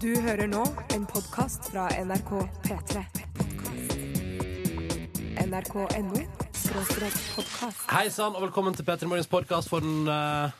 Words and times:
Du 0.00 0.10
hører 0.20 0.48
nå 0.50 0.64
en 0.94 1.06
podkast 1.08 1.70
fra 1.72 1.86
NRK 1.96 2.32
P3. 2.66 3.04
NRK.no 5.46 6.24
podkast. 6.70 7.86
Hei 7.90 8.10
sann, 8.12 8.36
og 8.36 8.42
velkommen 8.44 8.76
til 8.76 8.84
P3 8.84 9.08
Morgens 9.08 9.30
podkast 9.32 9.72
for 9.72 9.80
den 9.84 10.08
eh, 10.12 10.52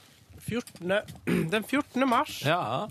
14. 0.49 0.96
Den 1.53 1.65
14. 1.65 2.08
mars. 2.08 2.40
Ja. 2.47 2.88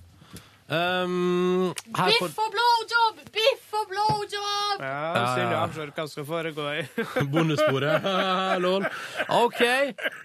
Um, 0.70 1.74
her 1.98 2.12
Biff 2.14 2.38
og 2.38 2.52
blowjob! 2.54 3.22
Biff 3.34 3.74
og 3.74 3.88
blowjob! 3.90 4.84
Ja, 4.86 5.24
Silje 5.34 5.58
avslører 5.64 5.94
hva 5.96 6.06
som 6.06 6.12
skal 6.14 6.28
foregå 6.30 6.68
i 6.78 6.84
bonussporet. 7.34 8.06
Lol. 8.64 8.86
OK, 9.40 9.64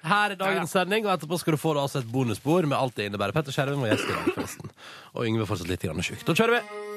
her 0.05 0.35
er 0.35 0.41
dagens 0.41 0.77
sending, 0.77 1.09
og 1.09 1.15
etterpå 1.17 1.41
skal 1.41 1.57
du 1.57 1.63
få 1.63 1.73
altså 1.81 2.03
et 2.05 2.11
bonusspor 2.13 2.69
med 2.69 2.77
alt 2.77 2.99
det 3.01 3.09
innebærer. 3.09 3.33
Petter 3.37 3.57
Skjerven 3.57 3.81
var 3.81 3.95
gjest 3.95 4.11
i 4.11 4.13
dag, 4.13 4.35
forresten. 4.37 4.75
Og 5.15 5.31
Yngve 5.31 5.47
er 5.47 5.55
fortsatt 5.55 5.73
litt 5.73 5.89
sjuk. 6.11 6.27
Da 6.29 6.37
kjører 6.37 6.61
vi! 6.61 6.94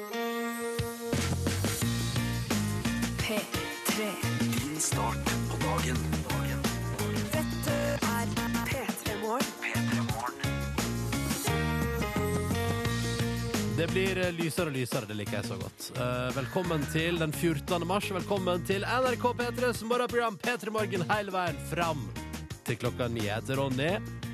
Det 13.88 13.94
blir 13.94 14.18
eh, 14.20 14.32
lysere 14.36 14.68
og 14.70 14.74
lysere, 14.76 15.06
det 15.08 15.14
liker 15.16 15.38
jeg 15.38 15.46
så 15.48 15.56
godt. 15.58 15.86
Eh, 15.96 16.26
velkommen 16.36 16.82
til 16.92 17.16
den 17.20 17.32
14. 17.32 17.86
mars. 17.88 18.10
Velkommen 18.12 18.60
til 18.68 18.84
NRK 18.84 19.24
P3s 19.38 19.80
morgenprogram 19.88 20.36
P3 20.42 20.70
Morgen 20.74 21.04
hele 21.08 21.32
veien 21.34 21.56
fram 21.70 22.02
til 22.68 22.76
klokka 22.82 23.08
ni. 23.08 23.24
Jeg 23.26 23.40
heter 23.40 23.56
Ronny. 23.62 23.88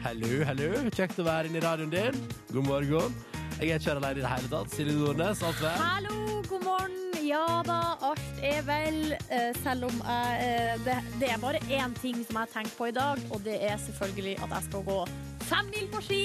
Hallo, 0.05 0.33
hallo. 0.49 0.69
Kjekt 0.93 1.21
å 1.23 1.27
være 1.29 1.49
inne 1.49 1.61
i 1.63 1.65
radioen 1.65 1.93
din. 1.95 2.19
God 2.51 2.67
morgen. 2.67 3.15
Jeg 3.61 3.71
er 3.71 3.79
ikke 3.79 3.95
alene 3.95 4.19
i 4.19 4.25
det 4.25 4.33
hele 4.35 4.51
tatt. 4.57 4.75
Silje 4.75 4.97
Nordnes, 4.99 5.45
alt 5.47 5.63
vel? 5.63 5.79
Hallo, 5.81 6.19
god 6.51 6.67
morgen. 6.67 7.01
Ja 7.25 7.45
da, 7.65 7.79
alt 8.11 8.43
er 8.45 8.59
vel. 8.67 8.99
eh, 9.33 9.53
Selv 9.63 9.87
om 9.89 10.03
jeg 10.03 10.49
eh, 10.51 10.75
det, 10.85 10.99
det 11.23 11.31
er 11.33 11.39
bare 11.41 11.63
én 11.73 11.95
ting 12.03 12.19
som 12.27 12.37
jeg 12.37 12.43
har 12.43 12.53
tenkt 12.59 12.75
på 12.77 12.91
i 12.91 12.97
dag, 12.99 13.23
og 13.33 13.47
det 13.47 13.61
er 13.65 13.79
selvfølgelig 13.87 14.35
at 14.45 14.59
jeg 14.59 14.67
skal 14.69 14.85
gå 14.91 14.99
fem 15.49 15.71
mil 15.75 15.87
på 15.93 16.01
ski! 16.05 16.23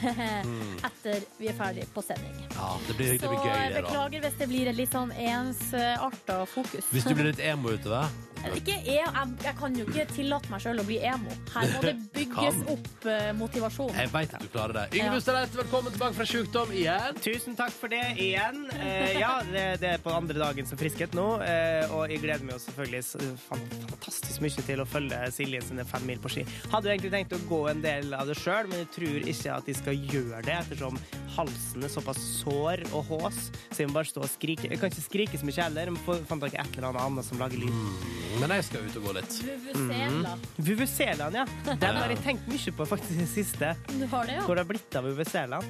Etter 0.88 1.20
vi 1.36 1.48
er 1.50 1.56
ferdig 1.58 1.84
på 1.94 2.02
sending. 2.04 2.36
Ja, 2.54 2.70
det 2.86 2.94
blir, 2.96 3.12
det 3.12 3.20
Så 3.20 3.28
blir 3.28 3.42
gøy, 3.44 3.52
jeg 3.52 3.72
det, 3.74 3.74
da. 3.74 3.82
beklager 3.88 4.24
hvis 4.24 4.38
det 4.40 4.48
blir 4.48 4.70
et 4.72 4.78
litt 4.78 4.94
sånn 4.96 5.12
ensarta 5.12 6.38
fokus. 6.48 6.88
Hvis 6.94 7.04
du 7.08 7.14
blir 7.18 7.28
litt 7.32 7.42
emo 7.52 7.74
utover. 7.76 8.08
Ikke 8.48 8.76
e 8.88 8.96
jeg, 8.96 9.32
jeg 9.44 9.54
kan 9.58 9.76
jo 9.76 9.84
ikke 9.88 10.04
tillate 10.14 10.50
meg 10.52 10.62
sjøl 10.64 10.80
å 10.80 10.84
bli 10.86 10.98
emo. 11.04 11.34
Her 11.52 11.72
må 11.74 11.82
det 11.84 11.94
bygges 12.16 12.60
opp 12.72 13.06
eh, 13.08 13.30
motivasjon. 13.36 13.92
Jeg 13.96 14.12
veit 14.12 14.34
at 14.36 14.44
du 14.44 14.50
klarer 14.52 14.76
det. 14.76 14.86
Yngve 15.00 15.20
Ja. 15.20 15.42
Velkommen 15.50 15.92
tilbake 15.92 16.16
fra 16.16 16.26
sjukdom 16.28 16.72
igjen. 16.74 17.18
Tusen 17.22 17.56
takk 17.58 17.72
for 17.74 17.92
det 17.92 18.02
igjen. 18.20 18.62
Eh, 18.78 19.18
ja, 19.20 19.32
det, 19.46 19.64
det 19.82 19.92
er 19.94 20.02
på 20.02 20.12
andre 20.14 20.38
dagen 20.40 20.68
som 20.68 20.80
friskhet 20.80 21.14
nå, 21.16 21.26
eh, 21.44 21.84
og 21.92 22.10
jeg 22.10 22.22
gleder 22.24 22.46
meg 22.46 22.56
jo 22.56 22.62
selvfølgelig 22.64 23.36
fantastisk 23.46 24.44
mye 24.44 24.66
til 24.70 24.82
å 24.82 24.88
følge 24.88 25.20
Silje 25.34 25.62
sine 25.66 25.86
fem 25.88 26.06
mil 26.08 26.20
på 26.22 26.32
ski. 26.32 26.46
Hadde 26.72 26.88
jo 26.88 26.94
egentlig 26.94 27.12
tenkt 27.14 27.36
å 27.36 27.42
gå 27.50 27.60
en 27.70 27.84
del 27.84 28.14
av 28.16 28.30
det 28.30 28.38
sjøl, 28.40 28.70
men 28.70 28.84
jeg 28.84 28.90
tror 28.96 29.30
ikke 29.34 29.56
at 29.56 29.68
de 29.68 29.76
skal 29.76 30.10
gjøre 30.14 30.42
det, 30.46 30.56
ettersom 30.64 30.98
halsen 31.36 31.86
er 31.86 31.92
såpass 31.92 32.20
sår 32.40 32.84
og 32.90 33.04
hås, 33.12 33.42
så 33.70 33.82
jeg 33.82 33.90
må 33.90 34.00
bare 34.00 34.10
stå 34.10 34.24
og 34.24 34.32
skrike. 34.32 34.70
Jeg 34.70 34.80
kan 34.80 34.92
ikke 34.92 35.06
skrike 35.06 35.40
så 35.40 35.48
mye 35.48 35.60
heller, 35.60 35.92
jeg 35.92 36.26
fant 36.30 36.46
dere 36.46 36.64
et 36.64 36.78
eller 36.78 36.90
annet 36.92 37.06
annet 37.06 37.30
som 37.30 37.40
lager 37.40 37.60
lyd. 37.60 38.29
Men 38.38 38.52
jeg 38.54 38.64
skal 38.68 38.84
ut 38.86 38.96
og 39.00 39.06
gå 39.08 39.12
litt. 39.16 39.36
Vuvuzela. 39.42 40.34
Vuvuzelaen, 40.68 41.34
ja. 41.40 41.44
Den 41.82 41.96
har 41.98 42.12
jeg 42.12 42.20
tenkt 42.24 42.46
mye 42.50 42.72
på 42.78 42.86
faktisk 42.88 43.16
i 43.16 43.18
det 43.24 43.28
siste. 43.32 43.72
Du 43.90 44.04
har 44.12 44.28
det, 44.28 44.36
ja? 44.38 44.44
Hvor 44.46 44.54
det 44.58 44.62
har 44.64 44.68
blitt 44.70 44.96
av 45.00 45.08
Vuvuzelaen. 45.08 45.66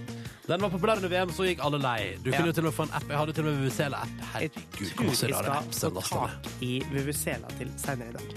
Den 0.51 0.65
var 0.65 0.73
populær 0.75 1.01
under 1.01 1.09
VM, 1.13 1.33
så 1.35 1.47
gikk 1.49 1.63
alle 1.65 1.79
lei. 1.83 2.17
Du 2.23 2.31
Ja. 2.31 2.37
kunne 2.37 2.51
jo 2.51 2.53
til 2.59 2.67
og 2.67 2.71
med 2.71 2.75
få 2.75 2.83
en 2.89 2.95
app. 2.99 3.09
Jeg 3.09 3.19
hadde 3.19 3.33
til 3.33 3.47
og 3.47 3.51
med 3.53 3.61
Vuvuzela-app. 3.63 4.13
Jeg 4.19 4.29
Herregud, 4.35 4.75
tror 4.75 4.95
hvor 4.97 5.07
masse 5.11 5.27
jeg 5.27 5.35
rare 5.35 5.45
skal 5.45 5.97
apps 5.97 6.11
få 6.11 6.27
tak 6.27 6.51
i 6.61 6.73
Vuvuzela 6.91 7.49
til 7.59 7.73
senere 7.77 8.09
i 8.09 8.13
dag. 8.13 8.35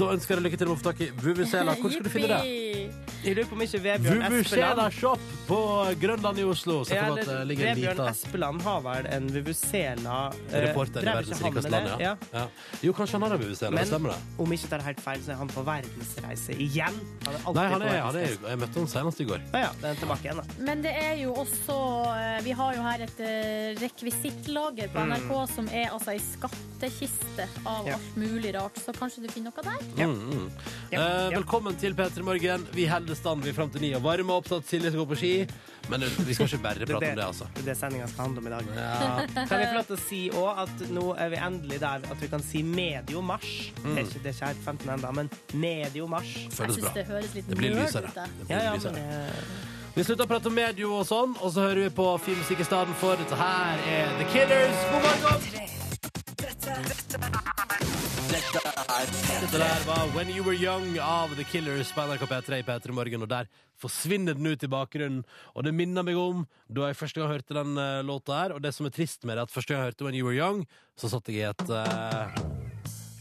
Da 0.00 0.06
ønsker 0.14 0.32
jeg 0.34 0.40
deg 0.40 0.46
lykke 0.48 0.58
til 0.62 0.68
med 0.70 0.76
å 0.76 0.80
få 0.80 0.86
tak 0.90 1.00
i 1.04 1.10
Vuvuzela. 1.20 1.74
Hvor 1.76 1.92
skal 1.92 2.06
du 2.06 2.12
finne 2.12 2.28
det? 2.40 2.56
Jeg 3.20 3.34
lurer 3.36 3.48
på 3.50 3.52
om 3.58 3.60
ikke 3.66 3.78
Vebjørn 3.84 4.22
Espeland 4.38 4.94
Shop 4.96 5.24
på 5.44 5.56
Grønland 6.00 6.38
i 6.40 6.44
Oslo. 6.48 6.78
Så 6.88 6.94
ja, 6.96 7.02
det, 7.12 7.26
det 7.28 7.34
ligger 7.50 7.66
en 7.68 7.76
Vebjørn 7.76 7.98
liten 7.98 8.08
Espeland 8.14 8.62
har 8.64 8.78
vel 8.86 9.08
en 9.12 9.26
Vuvuzela 9.34 10.14
eh, 10.48 10.54
reporter 10.64 11.02
i 11.02 11.04
drev 11.04 11.18
verdens 11.18 11.34
ikke 11.36 11.44
han 11.44 11.52
rikeste 11.52 11.72
med 11.74 11.74
land. 11.74 11.90
det? 12.00 12.06
Ja. 12.06 12.14
Ja. 12.32 12.78
Jo, 12.86 12.94
kanskje 12.96 13.18
han 13.18 13.26
har 13.26 13.34
en 13.36 13.42
Vuvuzela. 13.42 13.70
Men- 13.76 13.84
Det 13.84 13.90
stemmer 13.92 14.14
det. 14.14 14.38
Om 14.46 14.54
ikke 14.56 14.70
tar 14.72 14.84
helt 14.86 15.02
feil, 15.04 15.20
så 15.26 15.34
er 15.34 15.38
han 15.42 15.52
på 15.52 15.64
verdensreise 15.68 16.56
igjen. 16.56 16.96
Han 17.26 17.34
er 17.34 17.44
alltid 17.44 17.60
Nei, 17.60 17.66
han 17.74 17.84
på 17.84 17.90
er, 17.90 18.00
han 18.00 18.00
er, 18.00 18.24
verdensreise. 18.24 18.48
jeg 18.54 18.62
møtte 18.64 18.80
han 18.80 18.88
senest 18.94 19.20
i 19.20 19.28
går. 19.34 19.44
Ja, 19.52 19.58
ja, 19.66 19.70
den 19.82 19.90
er 19.90 20.00
tilbake 20.00 20.24
igjen, 20.30 20.40
da. 20.40 20.58
Men 20.70 20.82
det 20.88 20.94
er 21.02 21.14
jo 21.20 21.34
også 21.44 21.76
eh, 22.16 22.40
Vi 22.48 22.56
har 22.62 22.78
jo 22.78 22.86
her 22.88 23.04
et 23.10 23.20
eh, 23.20 23.76
rekvisittlager 23.84 24.88
på 24.96 25.04
NRK 25.12 25.36
som 25.52 25.68
er 25.68 25.92
altså 25.92 26.14
ei 26.16 26.22
skattkiste 26.24 27.44
av 27.68 27.84
Ja. 27.90 27.98
alt 28.00 28.16
mulig 28.16 28.54
rart, 28.56 28.80
så 28.80 28.96
kanskje 28.96 29.26
du 29.26 29.28
finner 29.28 29.52
noe 29.52 29.68
der? 29.68 29.89
Ja. 29.96 30.06
Mm, 30.06 30.30
mm. 30.30 30.50
Ja, 30.90 31.00
Eh, 31.00 31.30
ja. 31.32 31.38
velkommen 31.38 31.76
til 31.78 31.94
P3 31.94 32.22
Morgen. 32.22 32.66
Vi 32.74 32.86
holder 32.86 33.14
stand 33.14 33.42
vi 33.44 33.52
fram 33.52 33.70
til 33.70 33.80
ni 33.80 33.92
og 33.94 34.02
varmer 34.02 34.34
opp 34.40 34.46
til 34.48 34.56
at 34.58 34.66
Silje 34.66 34.90
skal 34.90 34.98
gå 35.04 35.06
på 35.12 35.18
ski. 35.18 35.32
Men 35.90 36.02
eh, 36.02 36.16
vi 36.26 36.34
skal 36.34 36.46
ikke 36.48 36.62
bare 36.62 36.86
prate 36.86 36.88
det, 36.88 37.10
om 37.10 37.16
det, 37.16 37.24
altså. 37.26 37.46
det, 37.54 37.62
er 37.62 37.68
det 37.70 37.76
sendinga 37.78 38.08
skal 38.10 38.24
handle 38.24 38.42
om 38.42 38.46
i 38.46 38.50
dag. 38.50 38.64
Ja. 38.76 39.44
Kan 39.46 39.60
vi 39.60 39.68
få 39.70 39.74
lov 39.78 39.86
til 39.90 39.96
å 39.96 40.00
si 40.02 40.20
òg 40.34 40.62
at 40.64 40.84
nå 40.90 41.06
er 41.16 41.32
vi 41.34 41.40
endelig 41.46 41.80
der 41.80 42.06
at 42.10 42.22
vi 42.22 42.30
kan 42.32 42.42
si 42.42 42.62
medio 42.66 43.22
mars. 43.22 43.48
Det 43.80 43.96
er 43.96 44.04
ikke, 44.04 44.22
det 44.24 44.32
er 44.32 44.36
ikke 44.38 44.52
helt 44.52 44.64
15 44.66 44.94
ennå, 44.96 45.12
men 45.20 45.30
medio 45.54 46.06
mars. 46.10 46.30
Jeg 46.36 46.52
Føles 46.58 46.78
bra. 46.78 46.90
syns 46.90 46.94
det 47.00 47.06
høres 47.10 47.34
litt 47.34 47.50
Det 47.50 47.58
blir 47.62 47.74
nerd 47.74 47.86
lysere. 47.86 48.10
ut. 48.10 48.22
jeg. 48.22 48.38
Det 48.38 48.46
blir 48.46 48.56
Ja, 48.56 48.62
ja, 48.62 48.70
men 48.70 48.80
lysere. 48.80 49.68
Vi 49.94 50.04
slutter 50.06 50.24
å 50.24 50.30
prate 50.30 50.46
om 50.46 50.54
medio 50.54 50.94
og 51.00 51.06
sånn, 51.06 51.34
og 51.42 51.50
så 51.50 51.66
hører 51.66 51.88
vi 51.88 51.90
på 51.90 52.06
Filmmusikk 52.22 52.58
musikk 52.58 52.66
i 52.66 52.70
stedet 52.70 52.96
for. 53.02 53.16
Dette 53.18 53.36
her 53.36 53.84
er 53.90 54.16
The 54.18 54.30
Killers. 54.32 54.88
God 54.92 55.02
morgen! 55.02 55.79
Dette 59.40 59.58
der 59.58 59.82
var 59.84 60.08
When 60.14 60.30
You 60.32 60.44
Were 60.46 60.56
Young 60.56 60.98
av 61.02 61.34
The 61.36 61.44
Killers 61.44 61.92
på 61.92 62.04
NRK 62.06 62.24
P3 62.30 62.60
i 62.60 62.64
P3 62.64 62.94
Morgen, 62.96 63.24
og 63.26 63.30
der 63.30 63.50
forsvinner 63.80 64.36
den 64.38 64.48
ut 64.48 64.64
i 64.64 64.70
bakgrunnen. 64.70 65.22
Og 65.54 65.66
det 65.66 65.74
minner 65.76 66.06
meg 66.06 66.16
om 66.20 66.46
da 66.68 66.88
jeg 66.88 66.98
første 67.00 67.20
gang 67.20 67.32
hørte 67.34 67.56
den 67.58 67.76
eh, 67.76 68.00
låta 68.06 68.38
her, 68.42 68.56
og 68.56 68.64
det 68.64 68.72
som 68.76 68.88
er 68.88 68.96
trist 68.96 69.28
med 69.28 69.36
det, 69.36 69.48
at 69.48 69.54
første 69.54 69.74
gang 69.74 69.82
jeg 69.82 69.92
hørte 69.92 70.08
When 70.08 70.18
You 70.18 70.28
Were 70.30 70.38
Young, 70.40 70.64
så 70.96 71.12
satt 71.12 71.28
jeg 71.28 71.42
i 71.42 71.48
et 71.50 71.66
eh, 71.68 72.26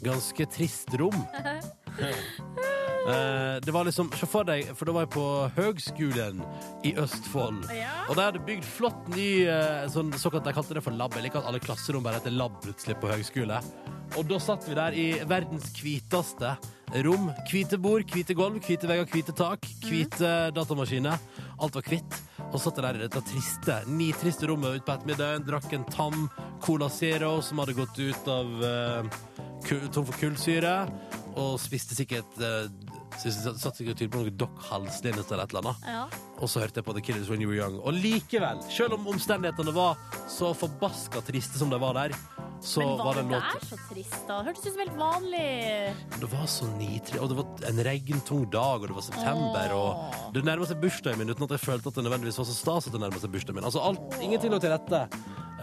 ganske 0.08 0.52
trist 0.56 0.96
rom. 1.00 1.20
Eh, 3.08 3.60
det 3.64 3.72
var 3.72 3.86
liksom, 3.88 4.12
Se 4.20 4.28
for 4.30 4.48
deg, 4.48 4.68
for 4.76 4.90
da 4.90 4.96
var 4.98 5.06
jeg 5.06 5.14
på 5.16 5.28
høgskolen 5.56 6.42
i 6.86 6.94
Østfold. 7.00 7.70
Ja. 7.76 7.94
Og 8.10 8.18
de 8.18 8.26
hadde 8.26 8.44
bygd 8.48 8.68
flott 8.68 9.08
ny 9.14 9.30
eh, 9.48 9.86
sånn, 9.92 10.12
såkalt, 10.20 10.48
De 10.48 10.56
kalte 10.56 10.78
det 10.78 10.84
for 10.86 10.96
lab. 10.96 11.16
Jeg 11.16 11.30
liker 11.30 11.42
at 11.44 11.50
alle 11.52 11.62
klasserom 11.64 12.06
bare 12.06 12.20
heter 12.20 12.36
lab 12.36 12.60
plutselig 12.64 12.98
på 13.00 13.12
høgskole. 13.12 13.62
Og 14.18 14.28
da 14.30 14.42
satt 14.42 14.68
vi 14.68 14.78
der 14.78 14.98
i 14.98 15.08
verdens 15.30 15.70
hviteste 15.80 16.56
rom. 17.06 17.30
Hvite 17.50 17.78
bord, 17.82 18.08
hvite 18.14 18.36
gulv, 18.38 18.60
hvite 18.66 18.90
vegger, 18.90 19.08
hvite 19.14 19.36
tak, 19.38 19.66
hvite 19.86 20.34
datamaskiner. 20.56 21.22
Alt 21.60 21.78
var 21.80 21.88
hvitt. 21.90 22.20
Og 22.50 22.58
satt 22.62 22.80
der 22.82 22.98
i 22.98 23.04
dette 23.04 23.22
triste, 23.30 23.76
nitriste 23.94 24.48
rommet 24.50 24.80
utpå 24.80 24.96
ettermiddagen, 24.96 25.46
drakk 25.46 25.74
en 25.76 25.86
tam 25.92 26.30
Cola 26.64 26.90
Zero 26.90 27.36
som 27.46 27.62
hadde 27.62 27.76
gått 27.78 28.00
ut 28.00 28.30
av 28.32 28.64
uh, 28.64 29.20
tom 29.94 30.08
for 30.08 30.16
kullsyre, 30.18 30.74
og 31.38 31.60
spiste 31.62 31.98
sikkert 32.00 32.42
uh, 32.42 32.66
Satt 33.20 33.76
sikkert 33.80 34.00
tydelig 34.00 34.12
på 34.14 34.22
noe 34.24 34.32
Doc 34.40 34.68
Halslinnes 34.70 35.28
eller 35.32 35.44
et 35.44 35.54
eller 35.54 35.66
annet. 35.70 35.88
Ja. 35.92 36.04
Og 36.40 36.48
så 36.48 36.62
hørte 36.64 36.80
jeg 36.80 36.88
på 36.88 36.94
The 36.96 37.04
Killers 37.04 37.30
When 37.32 37.42
You 37.44 37.52
Were 37.52 37.60
Young. 37.60 37.80
Og 37.84 37.98
likevel, 38.00 38.62
selv 38.72 38.96
om 38.96 39.08
omstendighetene 39.12 39.74
var 39.76 39.98
så 40.32 40.54
forbaska 40.56 41.22
triste 41.28 41.60
som 41.60 41.70
de 41.74 41.80
var 41.82 41.98
der, 42.00 42.16
så 42.60 42.80
Men 42.84 42.98
var 43.00 43.06
var 43.06 43.16
det 43.16 43.24
låt 43.32 43.46
der 43.56 43.68
så 43.70 43.78
trist, 43.90 44.24
da? 44.28 44.38
Hørtes 44.44 44.66
ut 44.66 44.74
som 44.74 44.80
helt 44.84 44.98
vanlig. 45.00 45.44
Det 46.20 46.30
var 46.32 46.46
så 46.52 46.68
nitrig, 46.76 47.20
og 47.24 47.30
det 47.32 47.38
var 47.38 47.70
en 47.70 47.84
regntung 47.88 48.42
dag, 48.52 48.82
og 48.84 48.88
det 48.92 48.96
var 48.98 49.06
september, 49.06 49.76
Åh. 49.76 49.84
og 50.28 50.34
det 50.36 50.44
nærma 50.48 50.68
seg 50.68 50.82
bursdagen 50.84 51.20
min 51.22 51.32
uten 51.32 51.48
at 51.48 51.54
jeg 51.56 51.64
følte 51.64 51.88
at 51.92 52.00
det 52.00 52.04
nødvendigvis 52.08 52.40
var 52.42 52.50
så 52.50 52.58
stas 52.58 52.88
at 52.90 52.96
det 52.98 53.04
nærma 53.04 53.20
seg 53.24 53.32
bursdagen 53.36 53.60
min. 53.62 53.68
Altså 53.70 53.84
alt, 53.84 54.20
ingenting 54.20 54.52
lå 54.52 54.60
til 54.60 54.76
rette. 54.76 55.06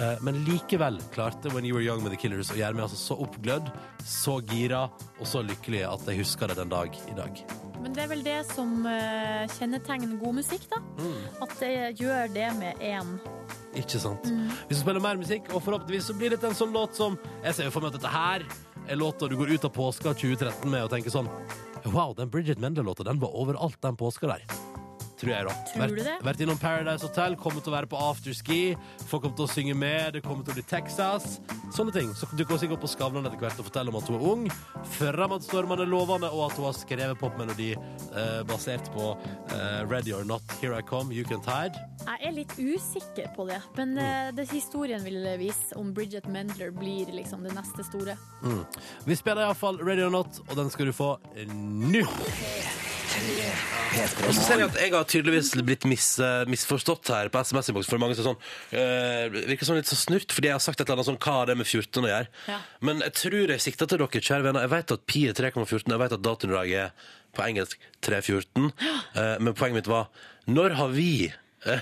Eh, 0.01 0.17
Men 0.25 0.41
likevel 0.49 0.99
klarte 1.13 1.53
When 1.53 1.65
You 1.69 1.77
Were 1.77 1.85
Young 1.85 2.03
med 2.05 2.13
The 2.17 2.21
Killers 2.21 2.51
å 2.53 2.57
gjøre 2.57 2.77
meg 2.77 2.89
altså 2.89 2.97
så 3.01 3.21
oppglødd, 3.25 3.69
så 4.05 4.41
gira 4.49 4.87
og 5.21 5.27
så 5.29 5.45
lykkelig 5.45 5.85
at 5.89 6.09
jeg 6.09 6.25
husker 6.25 6.49
det 6.53 6.57
den 6.61 6.73
dag 6.73 6.97
i 7.13 7.17
dag. 7.17 7.45
Men 7.83 7.95
det 7.95 8.03
er 8.03 8.11
vel 8.11 8.23
det 8.27 8.39
som 8.49 8.87
eh, 8.91 9.45
kjennetegner 9.59 10.17
god 10.19 10.39
musikk, 10.41 10.65
da. 10.73 10.81
Mm. 10.99 11.19
At 11.45 11.53
det 11.61 11.75
gjør 12.01 12.33
det 12.35 12.49
med 12.59 12.83
én. 12.83 13.17
Ikke 13.77 14.01
sant? 14.01 14.27
Vi 14.27 14.75
skal 14.75 14.83
spille 14.83 15.03
mer 15.05 15.21
musikk, 15.21 15.51
og 15.53 15.63
forhåpentligvis 15.63 16.09
så 16.11 16.17
blir 16.17 16.33
det 16.33 16.41
en 16.45 16.57
sånn 16.57 16.73
låt 16.75 16.97
som 16.97 17.19
Jeg 17.45 17.55
ser 17.59 17.69
jo 17.69 17.75
for 17.75 17.85
meg 17.85 17.93
at 17.93 18.01
dette 18.01 18.13
her 18.13 18.47
er 18.87 18.99
låta 18.99 19.29
du 19.29 19.37
går 19.37 19.53
ut 19.55 19.67
av 19.69 19.75
påska 19.75 20.15
2013 20.15 20.71
med 20.71 20.87
og 20.87 20.93
tenker 20.95 21.13
sånn 21.13 21.31
Wow, 21.87 22.17
den 22.19 22.31
Bridget 22.33 22.59
Mendel-låta, 22.59 23.05
den 23.07 23.21
var 23.23 23.37
overalt 23.39 23.79
den 23.83 23.95
påska 23.99 24.27
der. 24.33 24.43
Tror 25.17 25.33
jeg, 25.33 25.47
da. 25.49 25.53
Tror 25.71 25.81
vært, 25.81 25.95
du 25.97 26.03
det? 26.05 26.15
vært 26.27 26.41
innom 26.45 26.59
Paradise 26.61 27.07
Hotel, 27.07 27.37
kommer 27.41 27.63
til 27.65 27.73
å 27.73 27.77
være 27.79 27.89
på 27.89 28.01
afterski. 28.05 28.59
Folk 29.09 29.23
kommer 29.25 29.39
til 29.39 29.47
å 29.47 29.53
synge 29.55 29.77
med, 29.79 30.13
det 30.13 30.21
kommer 30.27 30.45
til 30.45 30.53
å 30.53 30.57
bli 30.59 30.65
Texas. 30.69 31.39
Sånne 31.73 31.95
ting. 31.95 32.11
Så 32.19 32.29
dukker 32.35 32.57
hun 32.57 32.61
sikkert 32.61 32.77
opp 32.77 32.85
på 32.85 32.91
Skavlan 32.93 33.25
etter 33.25 33.41
hvert 33.41 33.63
og 33.63 33.69
forteller 33.71 33.95
om 33.95 33.99
at 34.01 34.11
hun 34.11 34.19
er 34.19 34.27
ung, 34.33 34.45
fremadstormende, 34.99 35.87
lovende, 35.89 36.29
og 36.29 36.51
at 36.51 36.61
hun 36.61 36.69
har 36.69 36.77
skrevet 36.77 37.21
popmelodi 37.21 37.71
eh, 37.73 38.41
basert 38.51 38.91
på 38.93 39.09
eh, 39.17 39.81
Ready 39.89 40.13
or 40.13 40.29
Not, 40.29 40.45
Here 40.61 40.77
I 40.77 40.85
Come, 40.85 41.15
You 41.17 41.25
Can 41.29 41.41
Tide. 41.47 41.81
Jeg 42.07 42.29
er 42.29 42.37
litt 42.37 42.53
usikker 42.61 43.33
på 43.37 43.49
det, 43.49 43.61
men 43.79 43.97
eh, 44.03 44.31
det 44.37 44.51
historien 44.53 45.01
vil 45.07 45.25
vise 45.41 45.81
om 45.81 45.95
Bridget 45.97 46.29
Mendler 46.29 46.75
blir 46.77 47.09
liksom 47.17 47.47
det 47.47 47.57
neste 47.57 47.89
store. 47.89 48.19
Vi 49.09 49.17
spiller 49.17 49.49
iallfall 49.49 49.81
Ready 49.81 50.05
or 50.05 50.13
Not, 50.13 50.43
og 50.45 50.61
den 50.61 50.69
skal 50.71 50.93
du 50.93 50.97
få 50.97 51.17
nå. 51.49 52.05
Og 54.27 54.35
så 54.35 54.43
ser 54.43 54.61
jeg 54.61 54.69
at 54.69 54.79
jeg 54.81 54.93
har 54.93 55.07
tydeligvis 55.09 55.51
blitt 55.65 55.85
mis, 55.89 56.07
eh, 56.23 56.45
misforstått 56.51 57.11
her 57.15 57.31
på 57.33 57.41
SMS-innboksen. 57.41 57.93
For 57.95 58.03
mange 58.03 58.17
som 58.19 58.25
er 58.25 58.29
sånn 58.31 58.81
eh, 58.81 59.47
virker 59.53 59.69
sånn 59.69 59.79
litt 59.81 59.91
så 59.91 59.99
snurt, 59.99 60.35
fordi 60.35 60.51
jeg 60.51 60.57
har 60.57 60.65
sagt 60.65 60.81
et 60.81 60.87
eller 60.87 60.99
annet 61.01 61.11
sånn 61.11 61.21
hva 61.23 61.37
har 61.39 61.51
det 61.51 61.57
med 61.61 61.69
14 61.69 62.05
å 62.05 62.11
gjøre. 62.11 62.31
Ja. 62.51 62.59
Men 62.85 63.01
jeg 63.07 63.17
tror 63.23 63.55
jeg 63.55 63.65
sikter 63.65 63.91
til 63.91 64.03
dere, 64.03 64.23
kjære 64.29 64.49
venner. 64.49 64.67
Jeg 64.67 64.75
vet 64.75 64.95
at 64.97 65.07
pi 65.09 65.25
er 65.31 65.39
3,14, 65.39 65.95
jeg 65.95 66.03
vet 66.03 66.17
at 66.19 66.27
dataunderlaget 66.27 66.85
er 66.85 67.11
på 67.37 67.45
engelsk 67.47 67.89
3,14. 68.07 68.71
Eh, 68.85 69.35
men 69.41 69.57
poenget 69.57 69.83
mitt 69.83 69.93
var 69.93 70.09
når 70.47 70.79
har 70.79 70.95
vi 70.95 71.11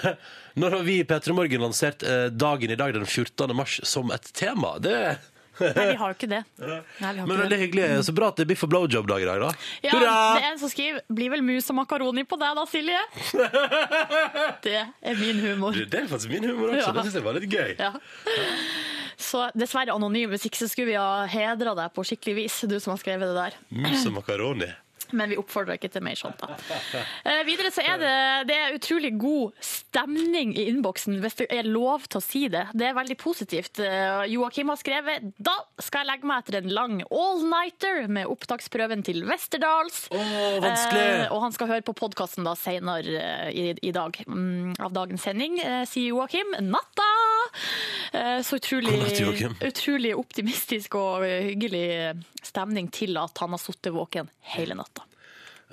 når 0.61 0.79
har 0.79 0.85
vi 0.87 1.01
i 1.03 1.05
P3 1.05 1.35
Morgen 1.37 1.65
lansert 1.67 2.05
eh, 2.09 2.31
dagen 2.33 2.73
i 2.73 2.79
dag, 2.79 2.95
den 2.95 3.05
14. 3.05 3.53
mars, 3.57 3.81
som 3.85 4.13
et 4.15 4.31
tema? 4.37 4.79
Det 4.81 4.95
Nei, 5.61 5.87
vi 5.93 5.97
har 6.01 6.13
jo 6.13 6.17
ikke 6.17 6.29
det. 6.31 6.41
Nei, 6.59 6.79
vi 6.99 7.05
har 7.05 7.15
Men 7.15 7.25
ikke 7.25 7.43
veldig 7.43 7.51
det. 7.55 7.61
hyggelig. 7.65 7.89
Så 8.09 8.15
bra 8.17 8.29
at 8.33 8.37
det 8.41 8.47
biff 8.51 8.65
og 8.67 8.71
blowjob-dag 8.73 9.23
i 9.23 9.29
dag, 9.29 9.41
da. 9.45 9.51
Ja, 9.85 9.93
Hurra! 9.95 10.15
det 10.39 10.43
er 10.45 10.49
en 10.53 10.59
som 10.63 10.73
skriver 10.73 11.01
'blir 11.13 11.31
vel 11.37 11.43
mus 11.47 11.71
og 11.71 11.77
makaroni 11.79 12.25
på 12.27 12.39
deg 12.41 12.57
da, 12.59 12.65
Silje'? 12.67 13.05
Det 14.67 14.75
er 15.03 15.15
min 15.21 15.39
humor. 15.45 15.73
Du, 15.77 15.85
Det 15.85 15.95
er 16.03 16.09
faktisk 16.09 16.31
min 16.33 16.45
humor 16.51 16.69
også. 16.75 16.87
Ja. 16.89 16.93
Det 16.93 17.05
synes 17.07 17.15
jeg 17.21 17.25
var 17.25 17.33
litt 17.39 17.51
gøy. 17.51 17.75
Ja. 17.79 17.93
Så 19.17 19.45
dessverre 19.55 19.95
anonym, 19.95 20.31
hvis 20.35 20.45
ikke 20.49 20.59
så 20.59 20.69
skulle 20.69 20.91
vi 20.91 20.97
ha 20.99 21.25
hedra 21.31 21.75
deg 21.79 21.93
på 21.95 22.03
skikkelig 22.07 22.35
vis, 22.43 22.57
du 22.69 22.79
som 22.83 22.95
har 22.97 22.99
skrevet 23.03 23.31
det 23.31 23.37
der. 23.39 23.59
Mus 23.71 24.07
og 24.11 24.17
makaroni. 24.19 24.71
Men 25.13 25.33
vi 25.33 25.39
oppfordrer 25.41 25.79
ikke 25.79 25.91
til 25.93 26.05
mer 26.07 26.19
sånt. 26.19 26.41
da. 26.41 26.57
Eh, 27.25 27.43
videre 27.49 27.73
så 27.75 27.85
er 27.85 28.01
det, 28.01 28.15
det 28.51 28.57
er 28.59 28.77
utrolig 28.79 29.13
god 29.21 29.53
stemning 29.65 30.55
i 30.57 30.69
innboksen, 30.71 31.19
hvis 31.23 31.39
det 31.43 31.49
er 31.53 31.69
lov 31.69 32.09
til 32.09 32.21
å 32.21 32.25
si 32.25 32.45
det. 32.53 32.67
Det 32.75 32.89
er 32.89 32.97
veldig 32.97 33.19
positivt. 33.21 33.83
Eh, 33.83 34.25
Joakim 34.35 34.73
har 34.73 34.81
skrevet 34.81 35.31
da 35.39 35.55
skal 35.83 36.05
jeg 36.05 36.13
legge 36.13 36.29
meg 36.29 36.43
etter 36.45 36.61
en 36.61 36.73
lang 36.75 37.01
all-nighter 37.11 38.09
med 38.13 38.31
opptaksprøven 38.31 39.05
til 39.07 39.25
Westerdals. 39.29 40.05
Oh, 40.15 40.35
vanskelig! 40.65 41.05
Eh, 41.05 41.27
og 41.35 41.45
han 41.47 41.57
skal 41.57 41.73
høre 41.73 41.87
på 41.87 41.97
podkasten 41.99 42.49
senere 42.59 43.21
eh, 43.21 43.49
i, 43.51 43.67
i 43.83 43.93
dag 43.95 44.17
mm, 44.27 44.77
av 44.85 44.95
dagens 44.95 45.25
sending, 45.27 45.59
eh, 45.63 45.83
sier 45.89 46.13
Joakim. 46.13 46.57
Natta! 46.69 47.11
Eh, 48.15 48.41
så 48.47 48.61
utrolig, 48.61 49.49
utrolig 49.65 50.13
optimistisk 50.15 50.95
og 51.01 51.27
eh, 51.27 51.49
hyggelig 51.51 51.87
stemning 52.47 52.91
til 52.95 53.19
at 53.19 53.43
han 53.43 53.57
har 53.57 53.63
sittet 53.63 53.95
våken 53.95 54.31
hele 54.55 54.79
natta. 54.79 55.03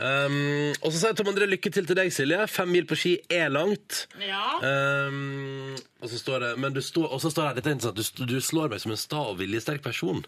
Um, 0.01 0.71
og 0.81 0.87
så 0.89 0.95
sier 0.95 1.17
Tom 1.17 1.29
André 1.29 1.45
lykke 1.51 1.69
til 1.73 1.85
til 1.85 1.97
deg, 1.99 2.09
Silje. 2.15 2.39
Fem 2.49 2.71
mil 2.73 2.87
på 2.89 2.97
ski 2.97 3.11
er 3.29 3.51
langt. 3.53 4.05
Ja. 4.23 4.57
Um, 4.63 5.75
og 6.01 6.09
så 6.09 6.17
står 6.17 6.41
det 6.41 6.51
Men 6.63 6.73
du 6.73 6.81
så 6.81 7.03
står 7.05 7.51
det 7.51 7.59
dette 7.59 7.69
er 7.69 7.75
interessant, 7.77 8.17
du, 8.17 8.25
du 8.25 8.39
slår 8.41 8.71
meg 8.71 8.81
som 8.81 8.95
en 8.95 9.01
sta 9.01 9.21
og 9.29 9.37
viljesterk 9.43 9.83
person. 9.85 10.23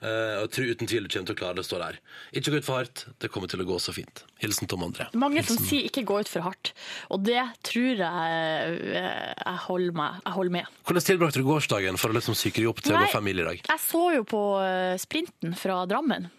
Uh, 0.00 0.40
og 0.40 0.56
uten 0.56 0.88
tvil 0.88 1.04
kommer 1.12 1.28
til 1.28 1.34
å 1.34 1.38
klare 1.38 1.58
det, 1.58 1.64
står 1.66 1.82
der. 1.84 1.96
Ikke 2.32 2.54
gå 2.54 2.60
ut 2.62 2.64
for 2.64 2.80
hardt. 2.80 3.02
Det 3.20 3.28
kommer 3.32 3.50
til 3.52 3.60
å 3.60 3.66
gå 3.68 3.76
så 3.84 3.92
fint. 3.92 4.22
Hilsen 4.40 4.70
Tom 4.70 4.86
André. 4.86 5.10
Mange 5.12 5.44
som 5.44 5.58
sier 5.60 5.84
'ikke 5.84 6.06
gå 6.08 6.20
ut 6.24 6.30
for 6.30 6.40
hardt', 6.46 6.72
og 7.10 7.24
det 7.24 7.42
tror 7.62 8.00
jeg 8.00 8.80
eh, 8.96 9.34
jeg 9.36 9.58
holder, 9.68 9.92
meg, 9.92 10.20
jeg 10.24 10.32
holder 10.32 10.52
med. 10.56 10.66
Hvordan 10.88 11.04
tilbrakte 11.04 11.42
du 11.42 11.44
gårsdagen 11.44 12.00
for 12.00 12.08
å 12.08 12.16
liksom 12.16 12.34
psyke 12.34 12.64
deg 12.64 12.70
opp 12.72 12.80
til 12.80 12.96
å 12.96 12.98
Nei. 12.98 13.06
gå 13.06 13.12
fem 13.12 13.24
mil 13.28 13.40
i 13.40 13.48
dag? 13.50 13.60
Jeg 13.68 13.80
så 13.84 14.04
jo 14.16 14.24
på 14.24 14.42
eh, 14.64 14.96
sprinten 14.96 15.52
fra 15.54 15.84
Drammen. 15.84 16.30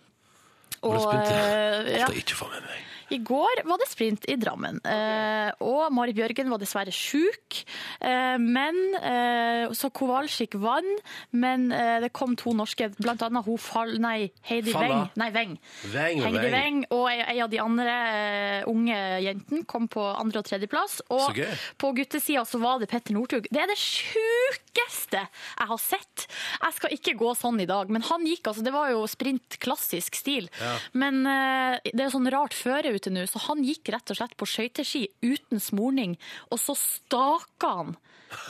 Og, 0.81 0.97
Alt 1.05 1.29
jeg 1.29 2.23
ikke 2.25 2.39
får 2.41 2.49
med 2.57 2.65
meg. 2.65 2.90
I 3.11 3.19
går 3.27 3.63
var 3.67 3.77
det 3.81 3.89
sprint 3.91 4.25
i 4.31 4.35
Drammen, 4.39 4.79
Okay. 4.81 5.51
og 5.67 5.91
Mari 5.93 6.13
Bjørgen 6.15 6.49
var 6.51 6.59
dessverre 6.61 6.91
sjuk. 6.95 7.61
Eh, 8.01 8.37
men 8.39 8.77
eh, 9.01 9.67
Så 9.75 9.89
Kowalczyk 9.93 10.55
vant, 10.61 11.01
men 11.31 11.71
eh, 11.75 11.99
det 12.03 12.11
kom 12.15 12.35
to 12.39 12.53
norske, 12.55 12.89
blant 13.01 13.21
annet 13.25 13.45
hun 13.45 13.57
Fall... 13.61 13.97
Nei, 14.01 14.31
Heidi 14.47 14.71
Falla. 14.73 14.87
Weng. 14.87 15.09
Nei, 15.21 15.29
Weng. 15.35 15.53
Veng 15.93 16.21
Heidi 16.23 16.43
veng. 16.45 16.53
Weng 16.55 16.79
og 16.95 17.07
ei 17.11 17.37
av 17.43 17.49
de 17.51 17.59
andre 17.61 17.95
eh, 18.15 18.69
unge 18.71 18.97
jentene 19.25 19.65
kom 19.69 19.87
på 19.91 20.03
andre- 20.15 20.41
og 20.41 20.47
tredjeplass. 20.47 21.01
Og 21.13 21.37
på 21.81 21.91
guttesida 21.97 22.45
så 22.47 22.61
var 22.63 22.79
det 22.81 22.89
Petter 22.91 23.15
Northug. 23.17 23.47
Det 23.51 23.61
er 23.63 23.69
det 23.71 23.77
sjukeste 23.81 25.21
jeg 25.21 25.67
har 25.71 25.81
sett. 25.81 26.25
Jeg 26.61 26.77
skal 26.77 26.95
ikke 26.95 27.15
gå 27.19 27.33
sånn 27.37 27.59
i 27.63 27.67
dag, 27.69 27.89
men 27.91 28.03
han 28.07 28.25
gikk 28.27 28.47
altså 28.51 28.63
Det 28.65 28.73
var 28.73 28.91
jo 28.93 29.03
sprint 29.09 29.57
klassisk 29.61 30.15
stil. 30.19 30.47
Ja. 30.61 30.73
Men 30.97 31.21
eh, 31.27 31.79
det 31.91 32.05
er 32.07 32.13
sånn 32.13 32.29
rart 32.31 32.55
føre 32.57 32.93
ute 33.01 33.13
nå, 33.13 33.25
så 33.25 33.41
han 33.49 33.65
gikk 33.65 33.89
rett 33.95 34.13
og 34.13 34.21
slett 34.21 34.37
på 34.37 34.47
skøyteski 34.49 35.07
uten 35.25 35.61
smurning, 35.61 36.15
og 36.53 36.61
så 36.61 36.77
staka 36.77 37.75
han 37.81 37.95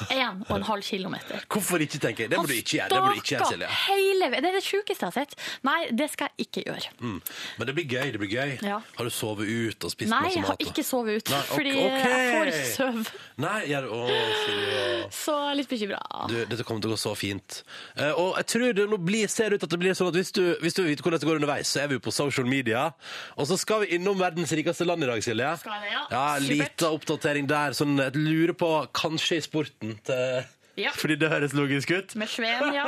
en 0.09 0.43
og 0.47 0.55
en 0.55 0.65
halv 0.67 0.83
kilometer. 0.85 1.43
Hvorfor 1.51 1.81
ikke, 1.83 1.99
tenker 2.01 2.25
jeg? 2.25 2.31
Det 2.31 2.39
må 2.39 2.47
du 2.49 2.53
ikke 2.55 2.77
gjøre. 2.77 2.89
Det 2.91 3.01
må 3.01 3.11
du 3.11 3.21
ikke 3.21 3.35
gjøre, 3.35 3.49
Silje. 3.51 3.69
hele. 3.85 4.29
Det 4.35 4.49
er 4.51 4.57
det 4.57 4.63
sjukeste 4.65 5.05
jeg 5.05 5.11
har 5.11 5.15
sett. 5.15 5.35
Nei, 5.67 5.79
det 5.97 6.07
skal 6.13 6.31
jeg 6.31 6.47
ikke 6.47 6.63
gjøre. 6.67 6.93
Mm. 6.99 7.19
Men 7.57 7.69
det 7.69 7.75
blir 7.77 7.87
gøy. 7.87 8.11
det 8.13 8.21
blir 8.21 8.31
gøy. 8.31 8.53
Ja. 8.65 8.79
Har 8.97 9.09
du 9.09 9.13
sovet 9.13 9.49
ut 9.49 9.87
og 9.87 9.93
spist 9.93 10.11
Nei, 10.11 10.21
masse 10.25 10.39
jeg 10.39 10.47
har 10.47 10.65
ikke 10.65 10.85
sovet 10.85 11.21
ut, 11.21 11.31
Nei, 11.31 11.41
okay, 11.41 11.55
fordi 11.55 11.75
jeg 11.77 12.31
får 12.35 12.51
ikke 12.51 12.69
søv. 12.71 13.11
Nei, 13.45 13.57
jeg, 13.71 13.91
Å, 13.91 14.01
Silje. 14.45 14.85
Så 15.21 15.37
litt 15.57 15.71
bekymra. 15.71 16.01
Du, 16.31 16.37
dette 16.51 16.67
kommer 16.67 16.83
til 16.83 16.93
å 16.93 16.95
gå 16.95 17.01
så 17.01 17.15
fint. 17.17 17.61
Uh, 17.97 18.11
og 18.11 18.29
jeg 18.41 18.49
tror 18.53 18.77
det 18.77 18.87
nå 18.91 19.01
blir, 19.01 19.27
ser 19.31 19.55
ut 19.55 19.65
at 19.65 19.71
det 19.71 19.81
blir 19.81 19.97
sånn 19.97 20.11
at 20.11 20.19
hvis 20.19 20.33
du, 20.35 20.43
hvis 20.63 20.77
du 20.77 20.83
vet 20.85 21.03
hvordan 21.03 21.21
det 21.21 21.29
går 21.29 21.41
underveis, 21.41 21.71
så 21.71 21.83
er 21.83 21.91
vi 21.91 21.99
på 22.01 22.13
social 22.15 22.47
media. 22.49 22.89
Og 23.37 23.49
så 23.49 23.57
skal 23.59 23.85
vi 23.85 23.97
innom 23.97 24.19
verdens 24.21 24.53
rikeste 24.57 24.87
land 24.87 25.05
i 25.05 25.09
dag, 25.09 25.23
Silje. 25.25 25.51
Skal 25.63 25.83
det, 25.83 25.91
ja? 25.93 26.03
Ja, 26.11 26.25
Supert. 26.37 26.49
Lita 26.51 26.91
oppdatering 26.95 27.49
der. 27.49 27.77
Sånn, 27.77 27.97
jeg 28.01 28.17
lurer 28.17 28.55
på 28.57 28.71
kanskje 28.97 29.39
i 29.39 29.45
sporten 29.71 29.95
til 30.05 30.57
Ja. 30.79 30.93
Fordi 30.95 31.17
det 31.19 31.27
høres 31.29 31.51
logisk 31.53 31.91
ut. 31.91 32.13
Med 32.15 32.29
Sveen, 32.31 32.73
ja. 32.73 32.85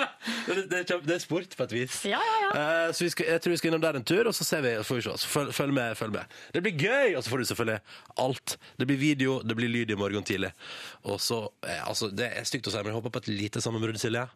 Det, 0.46 0.68
det, 0.70 0.82
det 0.86 1.14
er 1.16 1.18
sport 1.18 1.56
på 1.56 1.64
et 1.64 1.72
vis. 1.74 1.96
Ja, 2.06 2.20
ja, 2.22 2.36
ja. 2.44 2.50
Eh, 2.86 2.92
så 2.94 3.04
vi 3.04 3.10
skal, 3.10 3.26
jeg 3.26 3.42
tror 3.42 3.50
vi 3.50 3.56
skal 3.58 3.70
innom 3.72 3.82
der 3.82 3.98
en 3.98 4.06
tur, 4.06 4.28
og 4.30 4.34
så 4.36 4.46
ser 4.46 4.62
vi, 4.62 4.74
får 4.86 5.00
vi 5.00 5.02
se. 5.02 5.28
Følg, 5.28 5.50
følg 5.56 5.74
med. 5.74 5.96
følg 5.98 6.14
med. 6.14 6.36
Det 6.54 6.62
blir 6.62 6.76
gøy! 6.78 7.16
Og 7.18 7.24
så 7.24 7.32
får 7.32 7.42
du 7.42 7.44
selvfølgelig 7.50 7.80
alt. 8.22 8.56
Det 8.78 8.86
blir 8.86 9.00
video, 9.00 9.40
det 9.42 9.56
blir 9.58 9.72
lyd 9.72 9.90
i 9.90 9.98
morgen 9.98 10.24
tidlig. 10.24 10.52
Og 11.02 11.20
så, 11.20 11.42
eh, 11.66 11.82
altså, 11.88 12.08
Det 12.14 12.30
er 12.38 12.46
stygt 12.46 12.70
å 12.70 12.74
si, 12.74 12.78
men 12.78 12.92
jeg 12.92 13.00
håper 13.00 13.16
på 13.16 13.24
et 13.24 13.32
lite 13.34 13.64
sammenbrudd, 13.64 13.98
Silje. 14.00 14.28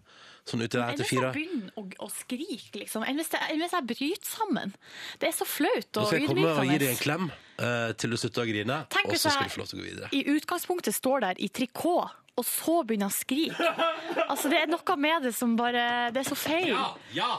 Sånn 0.48 0.64
uti 0.64 0.74
der 0.74 0.94
etter 0.94 1.06
fire. 1.06 1.30
Enn 1.30 1.36
hvis 1.36 1.44
jeg 1.44 1.48
begynner 1.52 1.76
å, 1.78 2.08
å 2.08 2.12
skrike, 2.12 2.78
liksom. 2.82 3.04
Enn 3.06 3.20
hvis, 3.20 3.30
jeg, 3.36 3.52
enn 3.52 3.62
hvis 3.62 3.76
jeg 3.78 3.88
bryter 3.94 4.32
sammen. 4.32 4.74
Det 5.20 5.30
er 5.30 5.36
så 5.38 5.46
flaut 5.46 5.86
Nå 5.94 6.02
og 6.02 6.10
skal 6.10 6.24
jeg 6.24 6.32
komme 6.32 6.54
og 6.56 6.72
gi 6.72 6.80
deg 6.82 6.96
en 6.96 7.04
klem 7.04 7.30
eh, 7.58 7.90
til 7.98 8.14
du 8.14 8.18
slutter 8.20 8.44
å 8.44 8.48
grine, 8.48 8.78
Tenk 8.94 9.12
og 9.12 9.20
så 9.20 9.34
skal 9.34 9.50
du 9.50 9.54
få 9.56 9.62
lov 9.62 9.70
til 9.70 9.78
å 9.78 9.82
gå 9.82 9.88
videre. 9.90 10.10
I 10.14 10.24
utgangspunktet 10.36 10.96
står 10.96 11.26
der 11.26 11.42
i 11.42 11.50
trikot, 11.52 12.16
og 12.38 12.46
så 12.46 12.80
begynner 12.86 13.10
jeg 13.10 13.14
å 13.14 13.18
skrike. 13.18 13.70
Altså, 14.28 14.50
det 14.52 14.58
er 14.62 14.68
noe 14.70 14.96
med 15.00 15.22
det 15.24 15.30
som 15.34 15.54
bare 15.56 16.10
Det 16.12 16.20
er 16.20 16.26
så 16.28 16.36
feil. 16.36 16.74
Ja, 16.74 16.90
ja! 17.16 17.30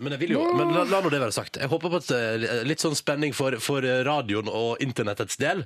Men, 0.00 0.14
jeg 0.16 0.20
vil 0.22 0.30
jo, 0.38 0.42
men 0.56 0.70
la, 0.74 0.82
la 0.88 1.00
nå 1.04 1.10
det 1.12 1.20
være 1.20 1.34
sagt. 1.36 1.58
Jeg 1.60 1.68
håper 1.68 1.92
på 1.92 1.98
et, 2.00 2.10
eh, 2.16 2.62
litt 2.64 2.80
sånn 2.80 2.96
spenning 2.96 3.34
for, 3.36 3.52
for 3.60 3.84
radioen 4.06 4.48
og 4.48 4.80
internettets 4.80 5.36
del. 5.40 5.64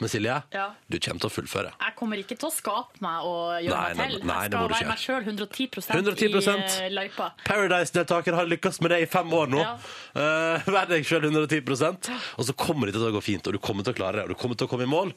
Men 0.00 0.08
Silje, 0.12 0.38
Ja. 0.56 0.70
du 0.88 0.96
kommer 0.98 1.20
til 1.20 1.28
å 1.30 1.34
fullføre. 1.34 1.72
Jeg 1.84 1.96
kommer 1.98 2.16
ikke 2.22 2.38
til 2.40 2.48
å 2.48 2.52
skape 2.54 3.02
meg 3.04 3.28
og 3.28 3.62
gjøre 3.66 3.76
Nei, 3.76 3.94
meg 4.00 4.10
til. 4.14 4.24
nei, 4.24 4.40
jeg 4.44 4.50
må 4.50 4.64
skal 4.64 4.68
du 4.68 4.74
være 4.74 4.88
meg 4.88 5.02
sjøl 5.04 5.22
110, 5.28 5.68
110%. 5.92 6.80
i 6.80 6.86
eh, 6.86 6.90
løypa. 6.96 7.30
Paradise-deltaker 7.44 8.34
har 8.40 8.46
lykkes 8.50 8.80
med 8.84 8.90
det 8.96 9.02
i 9.04 9.08
fem 9.10 9.30
år 9.36 9.48
nå. 9.52 9.60
Ja. 9.64 9.76
Eh, 10.14 10.70
Vær 10.74 10.86
deg 10.90 11.04
sjøl 11.06 11.28
110% 11.28 12.08
Og 12.38 12.44
så 12.48 12.54
kommer 12.56 12.86
det 12.88 12.94
til 12.96 13.04
å 13.08 13.12
gå 13.14 13.22
fint, 13.22 13.46
og 13.46 13.52
du 13.52 13.60
kommer 13.62 13.84
til 13.84 13.92
å 13.94 13.98
klare 14.00 14.22
det. 14.22 14.24
Og 14.28 14.34
du 14.34 14.40
kommer 14.40 14.56
til 14.58 14.66
å 14.66 14.70
komme 14.70 14.86
i 14.88 14.90
mål, 14.90 15.12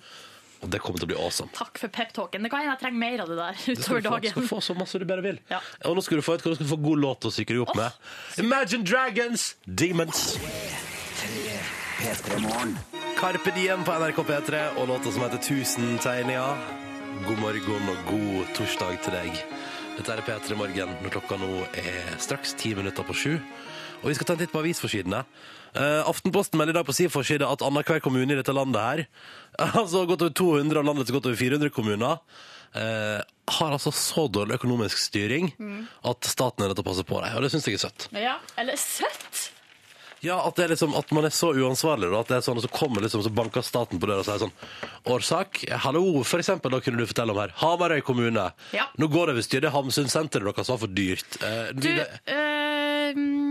og 0.62 0.72
det 0.74 0.80
kommer 0.82 1.02
til 1.02 1.08
å 1.08 1.12
bli 1.12 1.18
awesome. 1.22 1.52
Takk 1.56 1.78
for 1.82 1.94
peptalken. 1.94 2.46
Det 2.46 2.52
kan 2.52 2.64
hende 2.64 2.74
jeg 2.74 2.82
trenger 2.82 3.02
mer 3.04 3.24
av 3.24 3.30
det 3.32 3.38
der 3.38 3.60
utover 3.78 4.02
utover 4.02 4.24
du 4.24 4.30
skal 4.32 4.48
få 4.50 4.62
så 4.66 4.76
masse 4.78 5.02
du 5.02 5.06
bare 5.10 5.26
vil. 5.26 5.40
Ja. 5.52 5.60
Og 5.90 5.98
nå 5.98 6.04
skal 6.06 6.22
du 6.22 6.26
få 6.26 6.38
skal 6.42 6.58
du 6.58 6.66
få 6.70 6.80
god 6.82 7.04
låt 7.04 7.30
å 7.30 7.34
psyke 7.34 7.54
deg 7.54 7.64
opp 7.66 7.76
med. 7.78 8.02
Imagine 8.42 8.88
Dragons, 8.88 9.52
Demons. 9.66 10.24
Carpe 13.18 13.54
Diem 13.56 13.86
på 13.86 13.96
NRK 14.02 14.20
P3 14.28 14.66
og 14.78 14.92
låta 14.92 15.14
som 15.14 15.26
heter 15.26 15.42
Tusen 15.42 15.98
tegninger. 16.02 16.68
God 17.26 17.40
morgen 17.42 17.90
og 17.94 18.04
god 18.12 18.54
torsdag 18.58 19.00
til 19.06 19.18
deg. 19.18 19.42
Dette 19.98 20.14
er 20.14 20.22
P3 20.22 20.54
Morgen 20.54 20.92
når 21.02 21.14
klokka 21.16 21.40
nå 21.42 21.48
er 21.74 22.18
straks 22.22 22.52
ti 22.60 22.76
minutter 22.78 23.06
på 23.08 23.16
sju. 23.18 23.32
Og 24.04 24.12
vi 24.12 24.14
skal 24.14 24.30
ta 24.30 24.36
en 24.36 24.42
titt 24.44 24.54
på 24.54 24.62
avisforsidene. 24.62 25.24
Uh, 25.74 26.04
Aftenposten 26.06 26.60
melder 26.60 26.76
i 26.76 26.78
dag 26.78 26.86
på 26.86 26.94
sin 26.94 27.10
forside 27.10 27.48
at 27.50 27.64
annenhver 27.66 28.04
kommune 28.06 28.30
i 28.30 28.38
dette 28.38 28.54
landet 28.54 28.78
her, 28.78 29.02
altså 29.82 30.06
godt 30.06 30.28
over 30.28 30.38
200 30.38 30.84
av 30.84 30.86
landets 30.86 31.14
godt 31.16 31.32
over 31.32 31.40
400 31.42 31.74
kommuner, 31.74 32.22
uh, 32.78 33.20
har 33.58 33.74
altså 33.74 33.94
så 33.96 34.28
dårlig 34.30 34.60
økonomisk 34.60 35.02
styring 35.02 35.50
at 36.06 36.30
staten 36.30 36.62
er 36.62 36.70
nødt 36.70 36.78
til 36.78 36.86
å 36.86 36.92
passe 36.92 37.08
på 37.10 37.22
dem. 37.24 37.34
Og 37.34 37.48
det 37.48 37.54
syns 37.56 37.66
jeg 37.66 37.82
er 37.82 37.86
søtt. 37.88 38.10
Ja, 38.14 38.38
eller 38.62 38.78
søtt. 38.78 39.48
Ja, 40.26 40.40
at, 40.48 40.56
det 40.58 40.64
er 40.66 40.72
liksom, 40.74 40.96
at 40.98 41.12
man 41.14 41.28
er 41.28 41.34
så 41.36 41.52
uansvarlig, 41.54 42.10
da, 42.12 42.20
at 42.24 42.32
det 42.32 42.38
er 42.40 42.46
sånn, 42.48 42.58
og 42.58 42.66
så 42.66 42.72
kommer 42.74 43.04
liksom, 43.06 43.22
så 43.26 43.32
banker 43.38 43.62
staten 43.66 44.00
på 44.02 44.10
døra 44.10 44.24
og 44.24 44.28
sier 44.28 44.42
sånn 44.42 44.56
Årsak? 45.14 45.62
Hallo, 45.86 46.02
for 46.28 46.42
eksempel, 46.42 46.74
da 46.74 46.80
kunne 46.84 46.98
du 47.04 47.06
fortelle 47.10 47.36
om 47.36 47.42
her. 47.44 47.54
Hamarøy 47.62 48.02
kommune. 48.08 48.48
Ja. 48.76 48.88
Nå 48.98 49.08
går 49.14 49.32
det 49.32 49.38
visst 49.40 49.54
i 49.54 49.62
det 49.64 49.72
Hamsunsenteret 49.76 50.48
deres 50.50 50.72
var 50.74 50.82
for 50.82 50.88
dyrt. 50.98 51.38
Eh, 51.46 51.72
Du, 51.78 51.88
det- 51.88 52.10
eh, 52.26 53.14
mm, 53.16 53.47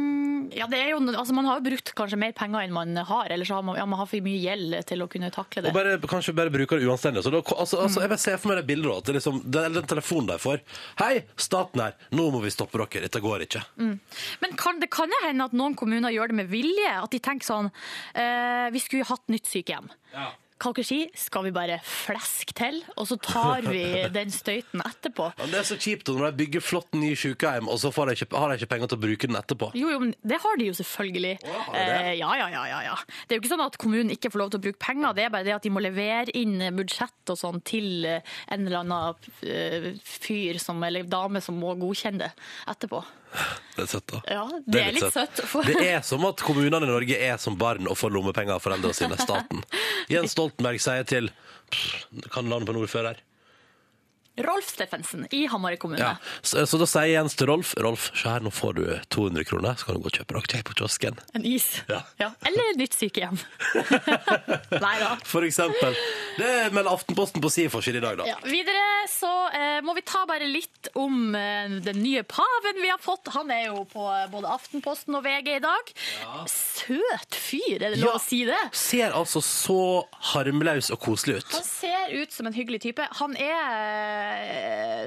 ja, 0.56 0.66
det 0.70 0.78
er 0.80 0.92
jo, 0.94 1.00
altså 1.12 1.34
man 1.36 1.48
har 1.48 1.60
jo 1.60 1.66
brukt 1.66 1.92
kanskje 1.98 2.18
mer 2.20 2.32
penger 2.36 2.64
enn 2.64 2.74
man 2.74 2.96
har, 2.96 3.28
eller 3.32 3.48
så 3.48 3.58
har 3.58 3.66
man, 3.66 3.76
ja, 3.78 3.84
man 3.88 4.00
har 4.00 4.08
for 4.08 4.24
mye 4.24 4.40
gjeld 4.40 4.76
til 4.88 5.04
å 5.04 5.08
kunne 5.12 5.28
takle 5.34 5.64
det. 5.64 5.72
Og 5.72 5.76
bare, 5.76 5.96
kanskje 6.08 6.34
bare 6.36 6.52
bruker 6.54 6.80
det 6.80 6.88
uanstendig. 6.88 7.24
Så 7.26 7.32
da, 7.34 7.42
altså, 7.56 7.82
altså, 7.84 8.02
jeg 8.04 8.12
bare 8.12 8.22
ser 8.22 8.40
for 8.40 8.52
meg 8.52 8.62
det 8.62 8.68
bildet 8.70 8.92
at 8.94 9.08
det 9.08 9.14
er 9.14 9.18
liksom, 9.20 9.42
er 9.52 9.76
den 9.76 9.90
telefonen 9.92 10.30
de 10.32 10.38
får. 10.40 10.64
Hei, 11.02 11.12
staten 11.40 11.84
her, 11.84 11.98
nå 12.16 12.30
må 12.32 12.40
vi 12.44 12.54
stoppe 12.54 12.80
dere, 12.80 13.04
dette 13.06 13.22
går 13.24 13.46
ikke. 13.46 13.62
Men 14.42 14.56
kan, 14.60 14.80
det 14.82 14.90
kan 14.94 15.12
jo 15.12 15.22
hende 15.26 15.50
at 15.50 15.56
noen 15.56 15.76
kommuner 15.78 16.14
gjør 16.14 16.32
det 16.32 16.40
med 16.40 16.50
vilje. 16.52 16.96
At 16.96 17.12
de 17.12 17.20
tenker 17.22 17.46
sånn 17.46 17.68
eh, 17.68 18.66
Vi 18.72 18.80
skulle 18.82 19.04
jo 19.04 19.10
hatt 19.12 19.24
nytt 19.32 19.48
sykehjem. 19.50 19.90
Kan 20.62 20.72
dere 20.76 20.86
si 20.88 20.98
skal 21.18 21.44
vi 21.44 21.52
bare 21.52 21.76
fleske 21.84 22.54
til, 22.56 22.78
og 22.96 23.08
så 23.10 23.18
tar 23.20 23.66
vi 23.66 23.82
den 24.16 24.32
støyten 24.32 24.80
etterpå? 24.84 25.28
Men 25.40 25.52
det 25.52 25.60
er 25.60 25.68
så 25.68 25.76
kjipt 25.80 26.08
når 26.08 26.30
de 26.30 26.40
bygger 26.44 26.64
flott 26.64 26.96
ny 26.96 27.12
sykehjem, 27.18 27.68
og 27.68 27.80
så 27.82 27.92
får 27.92 28.10
de 28.10 28.16
ikke, 28.16 28.30
har 28.36 28.52
de 28.52 28.58
ikke 28.60 28.70
penger 28.72 28.92
til 28.92 28.98
å 28.98 29.04
bruke 29.04 29.30
den 29.30 29.40
etterpå. 29.40 29.70
Jo, 29.76 29.90
jo, 29.92 30.00
men 30.06 30.14
det 30.24 30.40
har 30.44 30.60
de 30.60 30.70
jo 30.70 30.76
selvfølgelig. 30.78 31.34
Å? 31.44 31.58
Eh, 31.76 32.12
ja, 32.22 32.30
ja, 32.40 32.48
ja, 32.54 32.64
ja, 32.72 32.80
ja. 32.88 32.96
Det 33.26 33.36
er 33.36 33.40
jo 33.40 33.44
ikke 33.44 33.52
sånn 33.52 33.66
at 33.66 33.78
kommunen 33.82 34.14
ikke 34.14 34.32
får 34.32 34.44
lov 34.44 34.54
til 34.54 34.62
å 34.62 34.66
bruke 34.68 34.82
penger, 34.86 35.16
det 35.18 35.26
er 35.26 35.34
bare 35.34 35.48
det 35.48 35.56
at 35.58 35.66
de 35.66 35.74
må 35.74 35.84
levere 35.84 36.32
inn 36.36 36.56
budsjett 36.76 37.34
og 37.34 37.40
sånn 37.40 37.60
til 37.66 38.08
eh, 38.08 38.34
en 38.54 38.64
eller 38.64 38.80
annen 38.80 39.30
eh, 39.44 39.92
fyr 40.06 40.60
som, 40.62 40.80
eller 40.86 41.08
dame 41.10 41.44
som 41.44 41.58
må 41.60 41.76
godkjenne 41.80 42.24
det 42.24 42.32
etterpå. 42.72 43.04
Det 43.76 43.84
er 43.84 43.88
søtt 43.90 44.06
da. 44.08 44.20
Ja, 44.32 44.44
det, 44.64 44.80
er 44.80 44.94
litt 44.96 45.12
søtt. 45.12 45.42
For... 45.50 45.66
Det 45.68 45.82
er 45.84 46.00
som 46.06 46.24
at 46.28 46.40
kommunene 46.46 46.86
i 46.86 46.90
Norge 46.90 47.18
er 47.28 47.36
som 47.42 47.58
barn 47.60 47.88
og 47.90 47.98
får 48.00 48.14
lommepenger 48.14 48.56
av 48.56 48.64
foreldrene 48.64 48.96
sine, 48.96 49.18
staten. 49.20 49.60
Jens 50.12 50.32
Stoltenberg 50.36 50.80
sier 50.80 51.04
til 51.08 51.32
Kan 52.32 52.46
navnet 52.48 52.68
på 52.68 52.76
en 52.76 52.80
ordfører? 52.84 53.20
Rolf 54.44 54.68
Steffensen 54.74 55.26
i 55.32 55.46
Hamarøy 55.48 55.76
kommune. 55.80 56.00
Ja. 56.02 56.16
Så, 56.42 56.66
så 56.68 56.78
da 56.80 56.86
sier 56.90 57.08
Jens 57.14 57.36
til 57.38 57.48
Rolf 57.48 57.74
Rolf, 57.80 58.10
se 58.16 58.28
her, 58.28 58.44
nå 58.44 58.50
får 58.52 58.74
du 58.76 58.82
200 59.14 59.44
kroner, 59.48 59.76
så 59.80 59.88
kan 59.88 59.96
du 59.96 60.04
gå 60.04 60.10
og 60.12 60.18
kjøpe 60.20 60.36
deg 60.52 60.64
på 60.68 60.76
kiosken. 60.80 61.18
En 61.38 61.44
is. 61.48 61.66
Ja. 61.88 62.02
Eller 62.46 62.72
et 62.74 62.80
nytt 62.80 62.96
sykehjem. 62.98 63.38
Nei 64.86 64.94
da. 65.00 65.14
For 65.26 65.46
eksempel. 65.46 65.96
Det 66.36 66.52
melder 66.74 66.92
Aftenposten 66.92 67.42
på 67.44 67.50
sin 67.52 67.70
forside 67.72 68.00
i 68.00 68.04
dag, 68.04 68.18
da. 68.20 68.26
Ja, 68.28 68.36
videre 68.44 68.84
så 69.10 69.30
eh, 69.54 69.78
må 69.86 69.94
vi 69.96 70.02
ta 70.06 70.24
bare 70.28 70.48
litt 70.50 70.90
om 70.98 71.34
eh, 71.38 71.76
den 71.84 72.00
nye 72.02 72.24
paven 72.28 72.80
vi 72.82 72.90
har 72.90 73.00
fått. 73.02 73.30
Han 73.36 73.50
er 73.54 73.68
jo 73.70 73.84
på 73.88 74.04
både 74.32 74.50
Aftenposten 74.52 75.16
og 75.16 75.24
VG 75.26 75.52
i 75.56 75.62
dag. 75.64 75.92
Søt 76.50 77.36
fyr, 77.38 77.78
er 77.80 77.94
det 77.94 78.00
lov 78.02 78.12
Ja. 78.12 78.18
å 78.18 78.22
si 78.22 78.42
det? 78.48 78.58
Ser 78.76 79.14
altså 79.16 79.40
så 79.44 79.78
harmløs 80.34 80.90
og 80.94 81.00
koselig 81.06 81.40
ut. 81.40 81.54
Han 81.56 81.66
ser 81.66 82.12
ut 82.20 82.34
som 82.34 82.50
en 82.50 82.56
hyggelig 82.56 82.82
type. 82.88 83.06
Han 83.20 83.36
er, 83.36 83.54
eh, 83.54 84.25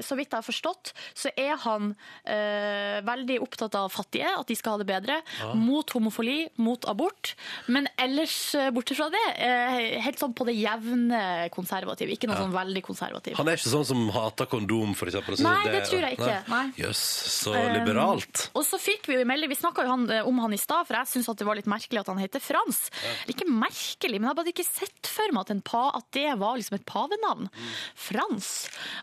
så 0.04 0.16
vidt 0.18 0.30
jeg 0.30 0.38
har 0.38 0.46
forstått, 0.46 0.92
så 1.16 1.32
er 1.38 1.54
han 1.64 1.92
eh, 2.24 3.00
veldig 3.06 3.38
opptatt 3.44 3.76
av 3.78 3.90
fattige, 3.92 4.30
at 4.40 4.48
de 4.48 4.56
skal 4.58 4.76
ha 4.76 4.82
det 4.82 4.88
bedre. 4.88 5.20
Mot 5.58 5.94
homofili, 5.96 6.48
mot 6.60 6.84
abort. 6.90 7.34
Men 7.70 7.88
ellers, 8.00 8.54
eh, 8.58 8.70
bortsett 8.74 9.00
fra 9.00 9.10
det, 9.12 9.24
eh, 9.36 10.00
helt 10.04 10.20
sånn 10.20 10.34
på 10.36 10.46
det 10.48 10.56
jevne 10.58 11.22
konservativ. 11.54 12.12
Ikke 12.14 12.30
noe 12.30 12.40
sånn 12.40 12.54
veldig 12.54 12.84
konservativ. 12.86 13.38
Han 13.40 13.48
er 13.48 13.60
ikke 13.60 13.74
sånn 13.74 13.88
som 13.92 14.06
hater 14.14 14.50
kondom, 14.50 14.94
og 14.94 14.96
synes 14.96 15.44
Nei, 15.44 15.64
det 15.70 15.84
tror 15.88 16.06
jeg 16.06 16.18
ikke. 16.18 16.38
Jøss, 16.80 17.00
yes, 17.00 17.06
så 17.44 17.60
Um, 17.60 17.74
liberalt. 17.78 18.42
Og 18.56 18.64
så 18.66 18.78
fikk 18.80 19.08
vi 19.10 19.18
jo 19.18 19.26
melding, 19.28 19.50
vi 19.52 19.58
snakka 19.58 19.84
jo 19.84 19.92
han, 19.92 20.06
eh, 20.10 20.26
om 20.26 20.38
han 20.42 20.54
i 20.54 20.60
stad, 20.60 20.86
for 20.88 20.98
jeg 20.98 21.10
syns 21.12 21.30
det 21.40 21.46
var 21.46 21.58
litt 21.58 21.70
merkelig 21.70 22.02
at 22.02 22.10
han 22.12 22.20
heter 22.20 22.42
Frans. 22.42 22.82
Ja. 23.04 23.14
Ikke 23.34 23.46
merkelig, 23.48 24.18
men 24.18 24.28
jeg 24.28 24.34
hadde 24.34 24.54
ikke 24.54 24.66
sett 24.66 25.10
for 25.10 25.34
meg 25.34 25.46
at, 25.46 25.54
en 25.54 25.62
pa, 25.66 25.84
at 25.98 26.08
det 26.16 26.28
var 26.40 26.58
liksom 26.58 26.78
et 26.78 26.86
pavenavn. 26.88 27.50
Frans. 27.98 28.50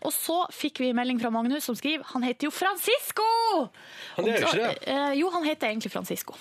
Og 0.08 0.14
så 0.16 0.38
fikk 0.54 0.80
vi 0.80 0.92
melding 0.96 1.18
fra 1.20 1.30
Magnus 1.34 1.66
som 1.68 1.76
skriver 1.76 2.06
han 2.14 2.24
heter 2.24 2.48
jo 2.48 2.52
Francisco! 2.54 3.26
Han 4.16 4.28
gjør 4.30 4.46
ikke 4.46 4.60
det. 4.62 4.70
eh, 4.88 5.10
jo, 5.20 5.28
han 5.34 5.44
heter 5.44 5.68
egentlig 5.68 5.92
Francisco. 5.92 6.38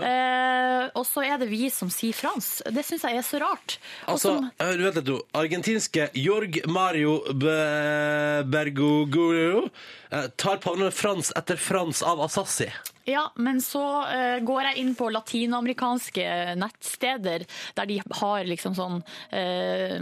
Eh, 0.00 0.86
og 0.94 1.04
så 1.08 1.24
er 1.26 1.38
det 1.40 1.48
vi 1.50 1.68
som 1.72 1.90
sier 1.92 2.14
Frans. 2.16 2.62
Det 2.70 2.84
syns 2.86 3.02
jeg 3.08 3.16
er 3.20 3.26
så 3.26 3.40
rart. 3.42 3.78
Og 4.06 4.14
Altså, 4.16 4.36
som- 4.38 4.50
eh, 4.60 4.72
du 4.76 4.82
vet 4.84 4.94
litt, 5.00 5.04
du, 5.08 5.18
argentinske 5.34 6.10
Jorg 6.14 6.60
Mario 6.66 7.20
Be 7.32 8.44
Bergoglio 8.46 9.68
eh, 10.10 10.26
tar 10.36 10.58
pavnen 10.62 10.92
Frans 10.92 11.32
etter 11.36 11.56
Frans 11.56 12.02
av 12.02 12.20
Assassi. 12.24 12.68
Ja, 13.06 13.26
men 13.36 13.58
så 13.60 13.82
eh, 14.08 14.38
går 14.40 14.62
jeg 14.70 14.78
inn 14.80 14.94
på 14.96 15.10
latinamerikanske 15.12 16.24
nettsteder 16.56 17.44
der 17.76 17.86
de 17.90 17.98
har 18.20 18.46
liksom 18.48 18.72
sånn 18.78 19.02
eh, 19.28 19.98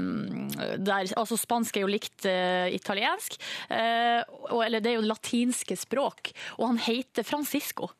der, 0.78 1.10
Altså 1.18 1.38
spansk 1.40 1.76
er 1.80 1.82
jo 1.86 1.90
likt 1.90 2.26
eh, 2.30 2.68
italiensk, 2.76 3.40
eh, 3.74 4.22
og, 4.52 4.62
eller 4.68 4.80
det 4.84 4.92
er 4.92 5.00
jo 5.00 5.08
latinske 5.10 5.76
språk, 5.80 6.30
og 6.60 6.68
han 6.70 6.78
heter 6.84 7.26
Francisco. 7.26 7.90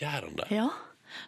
Gjør 0.00 0.24
han 0.30 0.36
det? 0.40 0.48
Ja. 0.56 0.70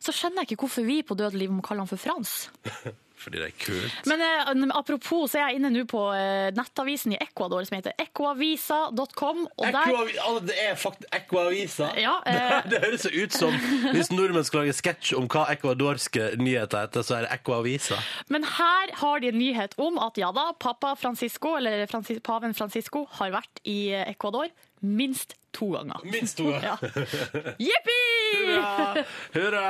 Så 0.01 0.15
skjønner 0.15 0.45
jeg 0.45 0.53
ikke 0.53 0.67
hvorfor 0.67 0.89
vi 0.89 1.03
på 1.03 1.19
Død 1.19 1.35
og 1.35 1.43
liv 1.43 1.53
må 1.53 1.65
kalle 1.67 1.85
han 1.85 1.91
for 1.91 2.01
Frans. 2.01 2.49
Fordi 3.19 3.41
det 3.41 3.47
er 3.49 3.55
kult. 3.59 3.95
Men 4.07 4.21
eh, 4.23 4.77
apropos, 4.79 5.31
så 5.33 5.41
er 5.41 5.49
jeg 5.49 5.59
inne 5.59 5.71
nå 5.75 5.83
på 5.91 6.01
eh, 6.15 6.51
nettavisen 6.55 7.17
i 7.17 7.19
Ecuador 7.19 7.65
som 7.67 7.75
heter 7.79 7.97
ecoavisa.com, 7.99 9.41
altså, 9.59 10.35
det 10.47 10.59
er 10.63 10.77
faktisk 10.79 11.17
Ecoavisa! 11.19 11.91
Ja, 12.09 12.19
eh. 12.27 12.37
det, 12.63 12.71
det 12.71 12.83
høres 12.85 13.07
så 13.07 13.11
ut 13.11 13.35
som 13.35 13.57
hvis 13.91 14.13
nordmenn 14.15 14.47
skal 14.47 14.63
lage 14.63 14.77
sketsj 14.79 15.17
om 15.19 15.27
hva 15.31 15.49
ecuadorske 15.51 16.31
nyheter 16.39 16.87
heter, 16.87 17.03
så 17.07 17.19
er 17.19 17.27
det 17.27 17.41
Ecoavisa. 17.41 17.99
Men 18.31 18.47
her 18.47 18.95
har 19.03 19.25
de 19.25 19.33
en 19.33 19.41
nyhet 19.41 19.75
om 19.83 19.99
at 20.05 20.21
ja 20.21 20.31
da, 20.35 20.53
pappa 20.55 20.95
Francisco, 21.01 21.57
eller 21.59 21.89
Francis, 21.91 22.23
paven 22.25 22.55
Francisco, 22.55 23.07
har 23.19 23.35
vært 23.35 23.63
i 23.67 23.81
Ecuador 24.07 24.47
minst 24.81 25.35
to 25.53 25.73
ganger. 25.75 26.07
Minst 26.07 26.39
to 26.39 26.53
ganger. 26.53 26.79
Ja. 26.79 27.57
Jippi! 27.59 28.08
Hurra! 28.29 29.05
Hurra! 29.35 29.65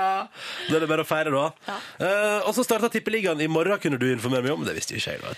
Da 0.69 0.77
er 0.77 0.83
det 0.85 0.89
bare 0.91 1.05
å 1.05 1.09
feire, 1.09 1.33
da. 1.35 1.77
Eh, 2.03 2.47
og 2.49 2.53
så 2.57 2.65
starta 2.67 2.91
Tippeligaen 2.93 3.41
i 3.45 3.49
morgen, 3.51 3.79
kunne 3.83 3.99
du 4.01 4.07
informere 4.11 4.45
meg 4.47 4.55
om. 4.55 4.65
Det 4.67 4.75
visste 4.77 4.97
ikke 4.99 5.15
jeg. 5.17 5.23
da. 5.23 5.33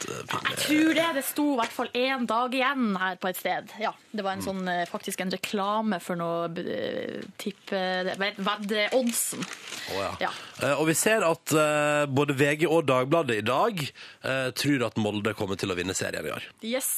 Jeg 0.51 0.61
tror 0.65 0.95
det. 0.99 1.07
Det 1.21 1.25
sto 1.27 1.47
i 1.55 1.59
hvert 1.61 1.75
fall 1.75 1.91
én 1.97 2.27
dag 2.31 2.55
igjen 2.57 2.91
her 3.01 3.19
på 3.21 3.31
et 3.31 3.41
sted. 3.41 3.73
Ja, 3.83 3.93
Det 4.11 4.25
var 4.27 4.37
en 4.39 4.45
sånn, 4.45 4.63
eh, 4.69 4.85
faktisk 4.91 5.21
en 5.25 5.31
reklame 5.35 6.01
for 6.03 6.19
noe 6.21 6.51
eh, 6.65 7.21
tippe... 7.41 7.81
Veddeoddsen. 8.21 9.45
Å, 9.45 9.99
ja. 10.01 10.11
Ja. 10.27 10.31
Eh, 10.63 10.75
og 10.81 10.87
vi 10.91 10.97
ser 10.99 11.25
at 11.27 11.55
eh, 11.57 12.05
både 12.11 12.37
VG 12.39 12.67
og 12.69 12.87
Dagbladet 12.91 13.41
i 13.41 13.47
dag 13.47 13.81
eh, 13.85 14.49
tror 14.57 14.87
at 14.89 14.99
Molde 15.01 15.35
kommer 15.39 15.59
til 15.61 15.73
å 15.73 15.79
vinne 15.79 15.95
serien 15.97 16.27
i 16.27 16.33
år. 16.35 16.47
Yes. 16.67 16.91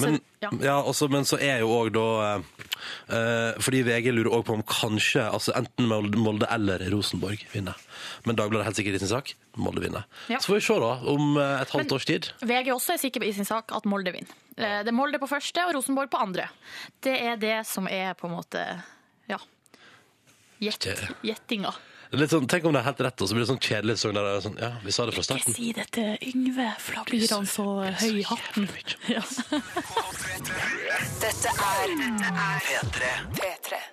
Men, 0.00 0.16
ja. 0.42 0.50
ja, 0.62 0.76
også, 0.82 1.06
men 1.12 1.24
så 1.28 1.38
er 1.38 1.60
jo 1.62 1.68
òg 1.70 1.92
da 1.94 2.04
eh, 2.26 2.64
eh, 3.14 3.58
Fordi 3.62 3.82
VG 3.86 4.08
lurer 4.12 4.32
òg 4.34 4.42
på 4.48 4.56
om 4.56 4.64
kanskje 4.66 5.22
altså 5.30 5.54
enten 5.56 5.86
Molde, 6.18 6.48
eller 6.50 6.82
Rosenborg 6.90 7.44
vinner. 7.52 7.78
Men 8.26 8.36
Dagbladet 8.38 8.64
er 8.64 8.68
helt 8.70 8.80
sikkert 8.80 8.98
i 8.98 9.02
sin 9.04 9.12
sak. 9.12 9.30
Molde 9.56 9.84
vinner. 9.84 10.04
Ja. 10.28 10.40
Så 10.42 10.50
får 10.50 10.58
vi 10.58 10.64
se 10.66 10.78
da 10.82 10.90
om 11.14 11.36
eh, 11.38 11.60
et 11.62 11.70
halvt 11.70 11.86
Men- 11.86 11.94
års 12.00 12.08
tid. 12.10 12.30
VG 12.42 12.72
også 12.74 12.96
er 12.96 13.02
sikker 13.06 13.24
i 13.24 13.32
sin 13.36 13.46
sak 13.48 13.70
at 13.76 13.86
Molde 13.86 14.12
vinner. 14.16 14.34
Eh, 14.56 14.82
Det 14.82 14.90
er 14.92 14.96
Molde 14.96 15.18
på 15.22 15.28
første 15.30 15.64
og 15.68 15.74
Rosenborg 15.78 16.10
på 16.10 16.18
andre. 16.22 16.48
Det 17.00 17.14
er 17.20 17.36
det 17.40 17.56
som 17.66 17.86
er 17.88 18.14
på 18.18 18.26
en 18.28 18.36
måte 18.38 18.62
ja, 19.30 19.38
gjettinga. 20.60 21.72
Litt 22.14 22.30
sånn, 22.30 22.46
tenk 22.46 22.68
om 22.68 22.76
det 22.76 22.82
er 22.82 22.86
helt 22.86 23.02
rett, 23.02 23.22
og 23.22 23.28
så 23.28 23.34
blir 23.34 23.42
det 23.42 23.50
sånn 23.50 23.62
kjedelig 23.62 23.96
sesong 23.98 24.14
der 24.14 24.38
sånn 24.44 24.60
Ja, 24.62 24.70
vi 24.84 24.94
sa 24.94 25.06
det 25.08 25.16
fra 25.16 25.24
starten. 25.26 25.50
Ikke 25.50 25.58
si 25.58 25.72
det 25.74 25.88
til 25.96 26.30
Yngve, 26.30 26.68
for 26.78 27.00
da 27.00 27.04
blir 27.08 27.26
han 27.34 27.50
så 27.50 27.66
høy 28.02 28.14
i 28.20 28.24
hatten. 28.30 28.70
Ja. 29.10 29.24
Dette 31.24 31.50
er 31.50 31.86
P3. 32.62 33.12
P3. 33.40 33.84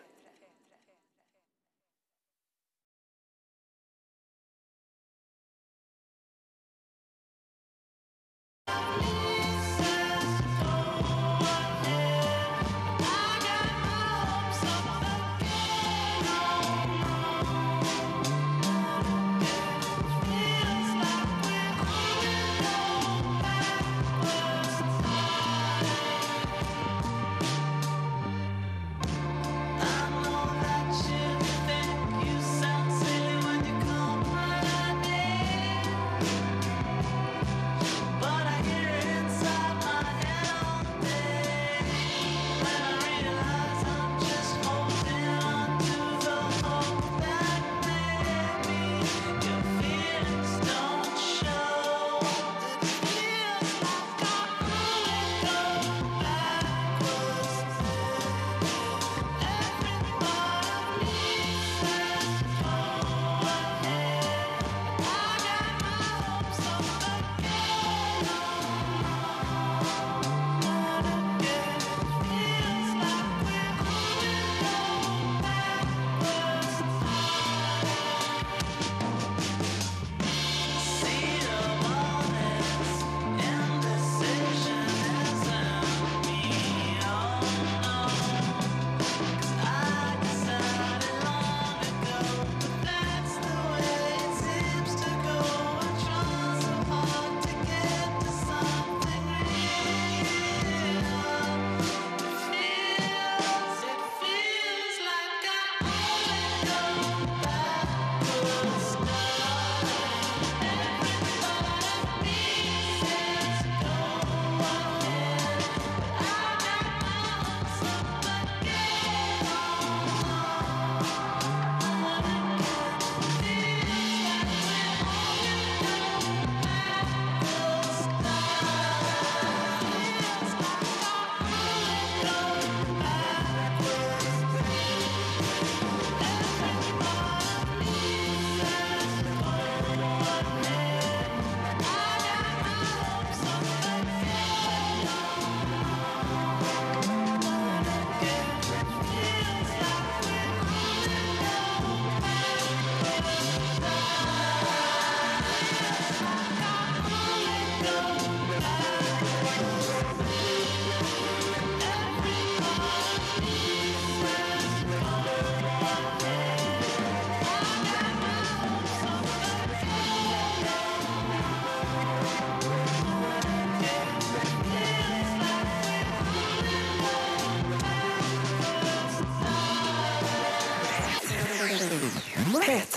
Thank 8.65 9.42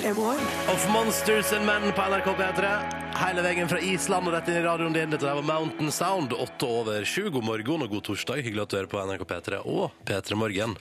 P3 0.07 0.15
Morgen. 0.15 0.47
Of 0.69 0.89
Monsters 0.93 1.53
and 1.53 1.67
Men 1.67 1.93
på 1.93 2.03
NRK 2.03 2.25
P3. 2.25 2.69
Hele 3.17 3.43
veien 3.43 3.69
fra 3.69 3.81
Island 3.83 4.29
og 4.29 4.35
rett 4.37 4.51
inn 4.53 4.59
i 4.61 4.63
radioen 4.63 4.95
din. 4.95 5.11
Dette 5.11 5.27
var 5.27 5.43
Mountain 5.43 5.91
Sound. 5.91 6.33
Åtte 6.33 6.69
over 6.69 7.05
sju. 7.05 7.25
God 7.35 7.45
morgen 7.45 7.83
og 7.83 7.91
god 7.91 8.05
torsdag. 8.07 8.45
Hyggelig 8.47 8.63
at 8.63 8.71
du 8.71 8.77
hører 8.79 8.91
på 8.93 9.02
NRK 9.02 9.25
P3 9.26 9.61
og 9.67 9.97
P3 10.07 10.39
Morgen. 10.39 10.76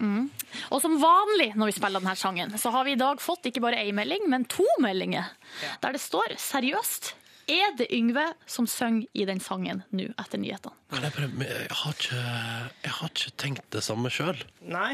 Og 0.70 0.84
som 0.84 1.00
vanlig 1.02 1.56
når 1.58 1.72
vi 1.72 1.78
spiller 1.80 2.06
denne 2.06 2.14
sangen, 2.20 2.54
så 2.62 2.70
har 2.76 2.86
vi 2.86 2.94
i 2.94 3.02
dag 3.02 3.24
fått 3.24 3.50
ikke 3.50 3.66
bare 3.66 3.82
én 3.82 3.98
melding, 3.98 4.30
men 4.30 4.46
to 4.46 4.68
meldinger. 4.84 5.34
Der 5.82 5.98
det 5.98 6.04
står 6.06 6.38
seriøst 6.38 7.16
er 7.52 7.76
det 7.78 7.90
Yngve 7.94 8.26
som 8.50 8.68
synger 8.70 9.08
i 9.14 9.26
den 9.28 9.42
sangen 9.44 9.84
nå 9.96 10.10
etter 10.16 10.42
nyhetene? 10.42 10.76
Jeg, 10.96 11.12
jeg, 11.12 11.76
har 11.76 11.96
ikke, 11.96 12.20
jeg 12.86 12.92
har 12.94 13.10
ikke 13.10 13.32
tenkt 13.42 13.66
det 13.74 13.82
samme 13.84 14.10
sjøl. 14.14 14.38
Nei. 14.70 14.94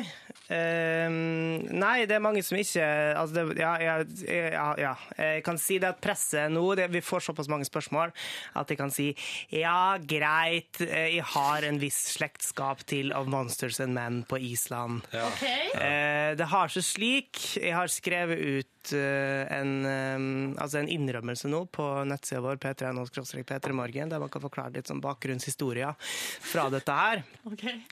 Ehm, 0.51 1.67
nei, 1.79 2.05
det 2.09 2.15
er 2.17 2.23
mange 2.23 2.41
som 2.43 2.57
ikke 2.59 2.83
altså 3.15 3.37
det, 3.37 3.59
ja, 3.59 3.71
ja, 3.79 3.95
ja, 4.25 4.65
ja. 4.79 4.93
Jeg 5.19 5.43
kan 5.45 5.59
si 5.61 5.77
det 5.83 5.91
at 5.93 6.01
presset 6.03 6.51
nå 6.51 6.63
det, 6.79 6.89
Vi 6.91 7.03
får 7.03 7.27
såpass 7.27 7.49
mange 7.51 7.67
spørsmål 7.67 8.11
at 8.59 8.71
jeg 8.71 8.79
kan 8.79 8.91
si 8.91 9.11
ja, 9.53 9.95
greit, 9.99 10.81
eh, 10.83 11.17
jeg 11.17 11.27
har 11.35 11.67
en 11.67 11.79
viss 11.81 11.99
slektskap 12.15 12.83
til 12.89 13.13
Of 13.15 13.29
Monsters 13.31 13.79
and 13.83 13.95
Men 13.95 14.23
på 14.27 14.39
Island. 14.41 15.05
Eh, 15.11 16.33
det 16.37 16.47
har 16.51 16.71
seg 16.71 16.85
slik. 16.87 17.39
Jeg 17.59 17.75
har 17.75 17.91
skrevet 17.91 18.39
ut 18.39 18.93
uh, 18.95 19.43
en, 19.53 19.71
um, 19.85 20.55
altså 20.61 20.81
en 20.81 20.89
innrømmelse 20.89 21.49
nå 21.51 21.63
på 21.73 21.85
nettsida 22.09 22.40
vår 22.43 22.59
p3.no-p3morgen, 22.63 24.09
der 24.11 24.19
man 24.21 24.29
kan 24.31 24.43
forklare 24.43 24.73
litt 24.75 24.89
sånn 24.89 25.01
bakgrunnshistoria 25.03 25.93
fra 25.99 26.67
dette 26.73 26.95
her. 26.97 27.23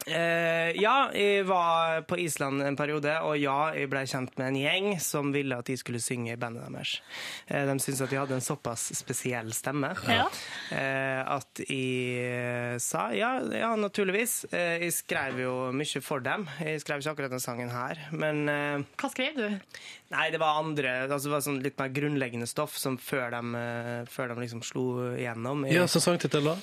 Eh, 0.07 0.71
ja, 0.81 0.95
jeg 1.15 1.45
var 1.49 2.01
på 2.09 2.17
Island 2.21 2.63
en 2.65 2.77
periode, 2.79 3.15
og 3.25 3.37
ja, 3.39 3.71
jeg 3.77 3.89
ble 3.91 4.03
kjent 4.09 4.35
med 4.39 4.51
en 4.51 4.59
gjeng 4.59 4.89
som 5.03 5.31
ville 5.35 5.57
at 5.59 5.69
de 5.69 5.77
skulle 5.79 6.01
synge 6.03 6.33
i 6.33 6.39
bandet 6.39 6.67
deres. 6.73 6.95
Eh, 7.47 7.65
de 7.69 7.77
syntes 7.79 8.03
at 8.05 8.13
de 8.13 8.19
hadde 8.21 8.37
en 8.39 8.45
såpass 8.45 8.89
spesiell 8.99 9.51
stemme 9.55 9.93
Ja. 10.09 10.25
eh, 10.75 11.21
at 11.29 11.61
jeg 11.65 12.25
eh, 12.25 12.77
sa 12.83 13.09
ja, 13.15 13.35
ja, 13.53 13.71
naturligvis. 13.79 14.45
Eh, 14.53 14.85
jeg 14.85 14.93
skrev 14.95 15.39
jo 15.43 15.53
mye 15.75 16.01
for 16.05 16.23
dem. 16.25 16.47
Jeg 16.63 16.81
skrev 16.83 17.01
ikke 17.03 17.13
akkurat 17.15 17.33
den 17.35 17.43
sangen 17.43 17.71
her, 17.73 17.99
men 18.11 18.45
eh, 18.49 18.85
Hva 18.99 19.09
skrev 19.13 19.37
du? 19.37 19.47
Nei, 20.09 20.29
det 20.33 20.39
var 20.41 20.57
andre 20.63 20.91
altså 21.05 21.27
det 21.29 21.33
var 21.35 21.43
sånn 21.45 21.59
litt 21.61 21.77
mer 21.77 21.91
grunnleggende 21.93 22.47
stoff 22.49 22.73
som 22.81 22.95
før 22.97 23.29
de, 23.35 23.59
før 24.09 24.31
de 24.31 24.38
liksom 24.43 24.61
slo 24.63 25.13
igjennom. 25.15 25.65
i- 25.67 25.73
Ja, 25.75 25.87
sesongtittel, 25.87 26.43
da? 26.43 26.57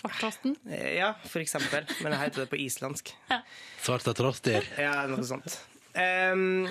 Svarttrosten? 0.00 0.56
Eh, 0.70 0.94
Ja, 0.96 1.14
for 1.24 1.40
eksempel. 1.42 1.84
Men 2.02 2.12
jeg 2.14 2.20
heter 2.26 2.44
det 2.46 2.50
på 2.52 2.60
islandsk. 2.60 3.12
Svarte 3.84 4.14
troster. 4.16 4.64
Ja, 4.80 5.04
noe 5.10 5.24
sånt. 5.26 5.58
Um, 5.92 6.68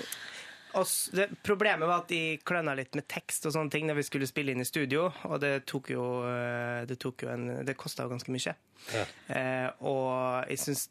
og 0.78 0.86
det, 1.18 1.26
problemet 1.44 1.88
var 1.90 2.04
at 2.04 2.12
de 2.12 2.38
kløna 2.46 2.76
litt 2.78 2.94
med 2.96 3.08
tekst 3.10 3.46
og 3.50 3.54
sånne 3.56 3.74
ting 3.74 3.88
da 3.90 3.96
vi 3.98 4.06
skulle 4.06 4.28
spille 4.30 4.54
inn 4.54 4.62
i 4.64 4.68
studio, 4.70 5.08
og 5.28 5.40
det 5.42 5.66
tok 5.70 5.90
jo, 5.96 6.04
eh, 6.30 6.86
det 6.90 7.00
tok 7.02 7.26
jo 7.26 7.32
en 7.34 7.48
Det 7.66 7.76
kosta 7.78 8.06
jo 8.06 8.12
ganske 8.14 8.32
mye. 8.34 8.54
Ja. 8.94 9.06
Eh, 9.34 9.70
og 9.82 10.46
jeg 10.54 10.62
syns 10.62 10.86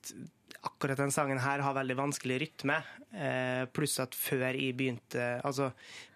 akkurat 0.66 0.98
den 0.98 1.14
sangen 1.14 1.38
her 1.38 1.62
har 1.62 1.74
veldig 1.79 1.96
vanskelig 1.96 2.40
rytme. 2.42 2.81
Eh, 3.14 3.64
pluss 3.72 3.98
at 4.03 4.14
før 4.18 4.51
jeg 4.59 4.74
begynte 4.77 5.40
Altså, 5.46 5.70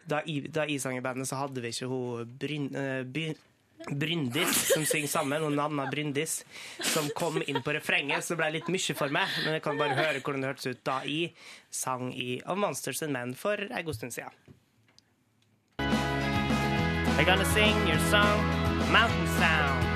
da 0.08 0.20
da 0.52 0.64
Isanger-bandet 0.66 1.28
så 1.28 1.36
hadde 1.40 1.60
vi 1.64 1.68
ikke 1.74 1.88
hun 1.90 2.36
Bryn, 2.38 2.68
eh, 2.76 3.02
By- 3.04 3.36
Bryndis 3.90 4.68
som 4.74 4.84
synger 4.86 5.08
sammen, 5.10 5.42
og 5.42 5.52
Nanna 5.56 5.88
Bryndis, 5.90 6.44
som 6.86 7.08
kom 7.18 7.40
inn 7.42 7.62
på 7.66 7.72
refrenget, 7.74 8.22
så 8.22 8.36
det 8.36 8.38
ble 8.38 8.50
litt 8.60 8.68
mye 8.70 8.94
for 8.94 9.08
meg. 9.10 9.26
Men 9.44 9.56
jeg 9.56 9.62
kan 9.64 9.78
bare 9.80 9.96
høre 9.98 10.20
hvordan 10.22 10.40
det 10.44 10.50
hørtes 10.52 10.66
ut 10.70 10.84
da 10.86 11.00
i 11.02 11.32
sang 11.70 12.12
i 12.14 12.40
Of 12.46 12.58
Monsters 12.62 13.02
and 13.02 13.12
Men 13.12 13.34
for 13.34 13.58
en 13.58 13.84
god 13.84 13.94
stund 13.98 14.12
siden. 14.14 14.30
I 17.18 17.24
gonna 17.24 17.44
sing 17.44 17.76
your 17.88 17.98
song, 18.10 18.38
Mountain 18.92 19.26
Sound. 19.38 19.86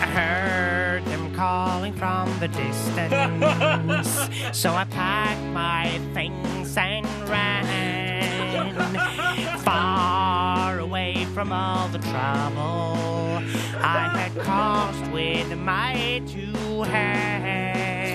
I 0.00 0.06
heard 0.14 1.04
them 1.06 1.34
calling 1.34 1.92
from 1.94 2.28
the 2.40 2.48
distance, 2.48 4.28
so 4.52 4.70
I 4.74 4.84
packed 4.84 5.42
my 5.52 6.00
things 6.14 6.76
and 6.76 7.06
ran 7.28 7.64
far 9.58 10.78
away 10.78 11.24
from 11.34 11.52
all 11.52 11.88
the 11.88 11.98
trouble 11.98 13.38
I 13.80 14.08
had 14.16 14.36
caused 14.44 15.06
with 15.12 15.56
my 15.58 16.22
two 16.26 16.82
hands. 16.82 18.12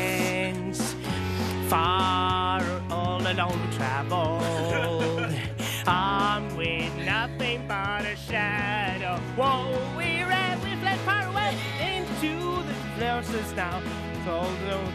Far 1.68 2.62
all 2.90 3.22
alone 3.22 3.60
we 3.66 3.70
traveled, 3.76 5.34
on 5.88 6.56
with 6.58 6.96
nothing 7.06 7.66
but 7.68 8.06
a 8.06 8.16
shadow. 8.16 9.18
Whoa, 9.38 9.80
we 9.98 10.24
ran, 10.24 10.60
we 10.62 10.76
fled 10.82 11.00
far 11.00 11.26
away 11.28 11.56
into 11.80 12.64
the 12.64 12.74
forces 13.00 13.54
now. 13.56 13.82
So 14.26 14.46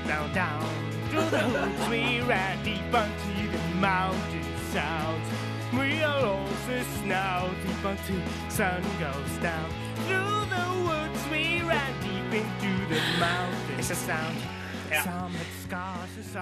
down, 0.07 0.33
down, 0.35 0.65
through 1.11 1.31
the 1.31 1.45
woods 1.53 1.89
we 1.89 2.21
ran 2.23 2.63
deep 2.65 2.95
into 2.95 3.49
the 3.53 3.59
mountain 3.77 4.38
sounds. 4.73 5.27
We 5.73 6.03
are 6.03 6.21
horses 6.21 7.03
now, 7.05 7.49
deep 7.65 7.85
until 7.85 8.23
sun 8.49 8.83
goes 8.99 9.43
down. 9.43 9.71
Through 10.07 10.45
the 10.55 10.67
woods 10.87 11.21
we 11.31 11.63
ran 11.63 11.93
deep 12.03 12.43
into 12.43 12.95
the 12.95 13.01
mountain 13.19 13.83
sound. 13.83 14.37
Some 14.37 14.37
had 14.37 14.58
scratches. 14.89 16.35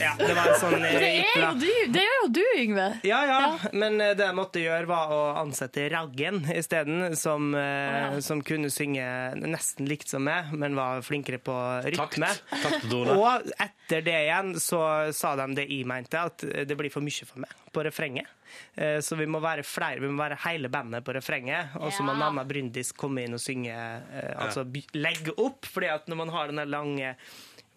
ja, 0.00 0.12
det 0.18 0.34
var 0.36 0.50
en 0.52 0.60
sånn 0.60 0.76
Det 0.82 1.08
er 1.08 1.40
jo 1.40 1.50
du, 1.58 1.70
det 1.94 2.02
er 2.02 2.14
jo 2.22 2.28
du 2.36 2.42
Yngve. 2.60 2.86
Ja, 3.08 3.20
ja, 3.28 3.40
men 3.72 4.00
eh, 4.00 4.14
det 4.18 4.26
jeg 4.28 4.36
måtte 4.36 4.62
gjøre 4.62 4.88
var 4.90 5.14
å 5.14 5.20
ansette 5.40 5.88
Raggen 5.92 6.42
isteden, 6.54 7.16
som, 7.18 7.50
eh, 7.58 8.18
som 8.24 8.42
kunne 8.44 8.70
synge 8.72 9.06
nesten 9.40 9.88
likt 9.88 10.10
som 10.12 10.24
meg, 10.26 10.52
men 10.52 10.76
var 10.78 11.02
flinkere 11.06 11.40
på 11.42 11.56
rytme. 11.88 12.32
Takt. 12.62 12.90
Og 12.92 13.52
etter 13.58 14.04
det 14.04 14.18
igjen 14.26 14.54
så 14.62 14.82
sa 15.16 15.34
de 15.40 15.50
det 15.58 15.68
jeg 15.68 15.88
mente, 15.88 16.20
at 16.20 16.44
det 16.68 16.78
blir 16.78 16.92
for 16.92 17.04
mye 17.04 17.28
for 17.28 17.44
meg 17.44 17.68
på 17.72 17.84
refrenget. 17.86 18.37
Eh, 18.76 19.00
Så 19.00 19.16
vi 19.18 19.26
må 19.26 19.40
være 19.40 19.62
flere, 19.64 20.00
vi 20.00 20.08
må 20.08 20.22
være 20.22 20.38
hele 20.46 20.68
bandet 20.68 21.04
på 21.04 21.12
refrenget. 21.14 21.66
Og 21.80 21.92
så 21.92 22.02
må 22.02 22.12
Ja. 22.14 22.18
Nanna 22.24 22.44
Bryndis 22.44 22.92
komme 22.92 23.22
inn 23.24 23.34
og 23.34 23.40
synge, 23.40 23.74
eh, 23.74 24.34
altså 24.38 24.64
legge 24.94 25.32
opp. 25.38 25.66
fordi 25.66 25.86
at 25.94 26.06
når 26.08 26.16
man 26.16 26.28
har 26.28 26.46
den 26.46 26.56
der 26.56 26.64
lange 26.66 27.16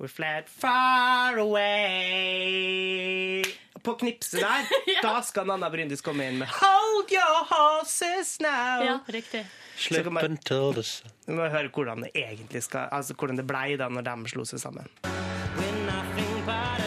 We 0.02 0.08
fled 0.08 0.48
far 0.50 1.38
away 1.38 3.44
På 3.84 3.94
knipset 4.00 4.42
der, 4.42 4.66
da 5.06 5.22
skal 5.22 5.46
Nanna 5.46 5.70
Bryndis 5.70 6.02
komme 6.02 6.26
inn 6.30 6.40
med 6.42 6.48
Hold 6.58 7.12
your 7.14 7.46
horses 7.52 8.40
now. 8.42 8.82
Ja, 8.86 8.98
riktig. 9.14 9.46
Slipp 9.78 10.08
until 10.08 10.74
the 10.74 10.84
sun. 10.84 11.10
Vi 11.28 11.34
må 11.38 11.48
høre 11.50 11.70
hvordan 11.74 12.02
det 12.06 12.12
egentlig 12.18 12.64
skal 12.66 12.88
Altså 12.92 13.14
hvordan 13.14 13.38
det 13.42 13.46
blei 13.50 13.76
da 13.78 13.90
når 13.90 14.02
de 14.10 14.30
slo 14.34 14.44
seg 14.46 14.60
sammen. 14.62 14.90
We're 15.04 15.86
nothing 15.86 16.46
but 16.46 16.81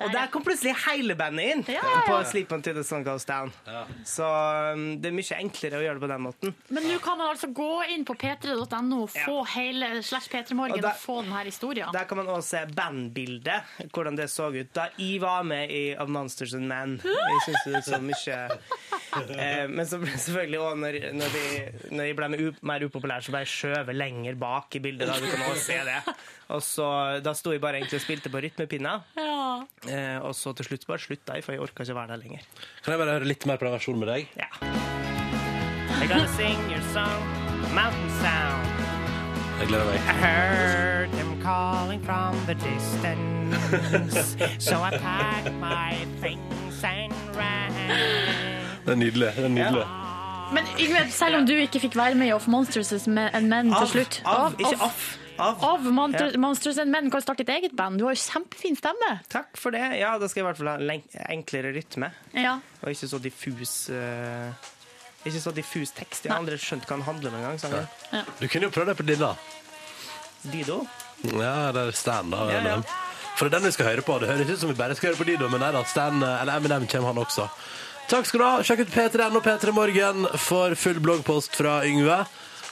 Og 0.00 0.12
der 0.14 0.30
kom 0.32 0.44
plutselig 0.46 0.74
hele 0.86 1.16
bandet 1.18 1.54
inn 1.54 1.64
Ja, 1.68 1.80
ja, 1.80 1.94
ja. 1.98 2.02
på 2.08 2.18
Sleep 2.30 2.52
Until 2.56 2.76
the 2.78 2.84
Sun 2.86 3.04
Goes 3.06 3.26
Down. 3.28 3.52
Så 4.08 4.26
um, 4.26 4.86
det 5.00 5.10
er 5.10 5.16
mye 5.16 5.38
enklere 5.40 5.80
å 5.80 5.84
gjøre 5.84 5.98
det 6.00 6.04
på 6.04 6.10
den 6.12 6.24
måten. 6.24 6.54
Men 6.72 6.86
nå 6.88 6.98
kan 7.04 7.18
man 7.20 7.32
altså 7.32 7.50
gå 7.54 7.70
inn 7.94 8.06
på 8.08 8.16
p3.no 8.20 9.02
og 9.04 9.12
få 9.14 9.36
hele 9.54 9.92
slash 10.06 10.30
P3morgen 10.32 10.78
Og 10.78 10.88
og 10.90 10.98
få 11.00 11.20
denne 11.24 11.44
historien. 11.46 11.90
Der 11.94 12.08
kan 12.08 12.20
man 12.20 12.30
også 12.32 12.48
se 12.50 12.62
bandbildet, 12.76 13.74
hvordan 13.94 14.18
det 14.18 14.28
så 14.32 14.50
ut 14.54 14.72
da 14.76 14.88
jeg 14.98 15.20
var 15.22 15.44
med 15.46 15.70
i 15.74 15.82
Of 16.00 16.10
Monsters 16.12 16.54
and 16.56 16.68
Men. 16.70 16.96
Jeg 17.04 17.44
syns 17.46 17.68
det 17.68 17.84
så 17.86 18.00
mye 18.02 18.38
eh, 19.36 19.64
Men 19.70 19.86
så 19.88 20.00
ble 20.02 20.12
selvfølgelig 20.16 20.60
òg, 20.64 20.76
når, 20.84 20.98
når, 21.18 21.36
de, 21.36 21.46
når 21.94 22.10
jeg 22.10 22.18
ble 22.18 22.30
mer, 22.34 22.44
mer 22.72 22.86
upopulær, 22.86 23.24
så 23.24 23.34
ble 23.34 23.44
jeg 23.44 23.54
skjøvet 23.54 23.96
lenger 23.96 24.38
bak 24.40 24.78
i 24.78 24.82
bildet. 24.84 25.08
Da 25.10 25.18
du 25.20 25.28
kan 25.30 25.46
også 25.50 25.66
se 25.70 25.80
det. 25.88 26.00
Og 26.50 26.62
så, 26.66 26.86
Da 27.22 27.32
sto 27.38 27.52
jeg 27.54 27.60
bare 27.62 27.78
egentlig 27.80 28.00
og 28.00 28.04
spilte 28.04 28.30
på 28.32 28.40
rytmepinna. 28.42 28.96
Ja. 29.16 29.62
Eh, 29.86 30.18
og 30.24 30.34
så 30.34 30.52
til 30.58 30.66
slutt 30.70 30.86
bare 30.88 30.98
slutta 31.02 31.36
jeg, 31.38 31.44
for 31.46 31.52
jeg 31.54 31.62
orka 31.62 31.84
ikke 31.84 31.94
være 31.96 32.08
der 32.14 32.22
lenger. 32.24 32.46
Kan 32.84 32.94
jeg 32.96 33.00
bare 33.04 33.14
høre 33.18 33.28
litt 33.30 33.46
mer 33.46 33.60
på 33.60 33.68
den 33.68 33.74
versjonen 33.76 34.00
med 34.02 34.10
deg? 34.10 34.28
Ja. 34.40 34.48
I 36.00 36.06
gotta 36.08 36.26
sing 36.36 36.58
your 36.72 36.82
song, 36.94 37.22
Mountain 37.76 38.10
Sound. 38.22 38.66
Jeg 39.60 39.68
gleder 39.68 39.84
meg. 39.84 39.94
I 40.00 40.14
heard 40.24 41.10
them 41.12 41.34
calling 41.42 42.00
from 42.04 42.34
the 42.46 42.54
distance, 42.54 44.36
so 44.58 44.80
I 44.80 44.90
packed 44.96 45.52
my 45.60 45.94
things 46.22 46.82
and 46.84 47.12
ran. 47.36 47.74
Det 48.86 48.92
er 48.92 48.96
nydelig. 48.96 49.32
det 49.36 49.44
er 49.44 49.48
nydelig. 49.48 49.86
Men 50.52 50.64
Yngve, 50.80 51.04
selv 51.14 51.36
om 51.36 51.46
du 51.46 51.52
ikke 51.54 51.78
fikk 51.80 51.94
være 51.96 52.14
med 52.18 52.26
i 52.26 52.32
Off 52.34 52.48
Monsters 52.50 52.92
and 53.06 53.46
Men 53.48 53.70
til 53.74 53.86
slutt 53.92 54.22
av, 54.26 54.56
ikke 54.58 54.80
Off- 54.82 55.19
Av. 55.40 55.62
Av 55.64 55.86
Monster, 55.96 56.36
Monsters 56.38 56.78
and 56.82 56.90
Men 56.92 57.10
kan 57.10 57.22
starte 57.24 57.44
ditt 57.44 57.54
eget 57.54 57.76
band. 57.76 57.98
Du 57.98 58.04
har 58.06 58.14
jo 58.14 58.20
kjempefin 58.20 58.76
stemme. 58.78 59.12
Takk 59.32 59.56
for 59.56 59.74
det. 59.74 59.82
Ja, 60.00 60.16
da 60.20 60.28
skal 60.28 60.42
jeg 60.42 60.46
i 60.46 60.48
hvert 60.50 60.60
fall 60.60 60.72
ha 60.74 61.24
enklere 61.34 61.72
rytme, 61.76 62.12
Ja. 62.36 62.58
og 62.82 62.92
ikke 62.92 63.08
så 63.08 63.20
diffus. 63.22 63.88
uh 63.90 64.52
Ikke 65.20 65.40
så 65.40 65.52
diffus 65.52 65.90
tekst. 65.92 66.24
Jeg 66.24 66.32
har 66.32 66.40
aldri 66.40 66.56
skjønt 66.56 66.86
hva 66.88 66.96
den 66.96 67.04
handler 67.04 67.28
om 67.34 67.34
engang. 67.42 67.86
Ja. 68.12 68.22
Du 68.40 68.46
kunne 68.48 68.68
jo 68.68 68.70
prøve 68.72 68.86
det 68.86 68.96
på 68.96 69.04
Dilla. 69.04 69.34
Dido? 70.48 70.86
Ja, 71.36 71.72
det 71.76 71.82
er 71.88 71.92
Stan, 71.92 72.30
da. 72.32 72.46
Ja, 72.48 72.60
ja. 72.64 72.76
For 73.36 73.48
det 73.48 73.52
er 73.54 73.58
den 73.58 73.68
vi 73.68 73.72
skal 73.76 73.90
høre 73.90 74.04
på. 74.04 74.16
Det 74.20 74.30
høres 74.30 74.48
ut 74.48 74.62
som 74.62 74.70
vi 74.72 74.78
bare 74.78 74.96
skal 74.96 75.10
høre 75.10 75.20
på 75.20 75.26
Dido, 75.28 75.48
men 75.52 75.60
nei 75.60 75.70
da, 75.76 75.82
Stan, 75.84 76.22
eller 76.24 76.56
Eminem 76.56 76.86
kommer 76.88 77.12
han 77.12 77.20
også. 77.20 77.50
Takk 78.10 78.26
skal 78.26 78.40
du 78.40 78.44
ha. 78.46 78.62
Sjekk 78.66 78.80
ut 78.86 78.94
P3N 78.94 79.36
og 79.38 79.44
P3 79.44 79.72
Morgen 79.76 80.24
for 80.40 80.74
full 80.74 80.98
bloggpost 81.04 81.54
fra 81.54 81.82
Yngve. 81.86 82.24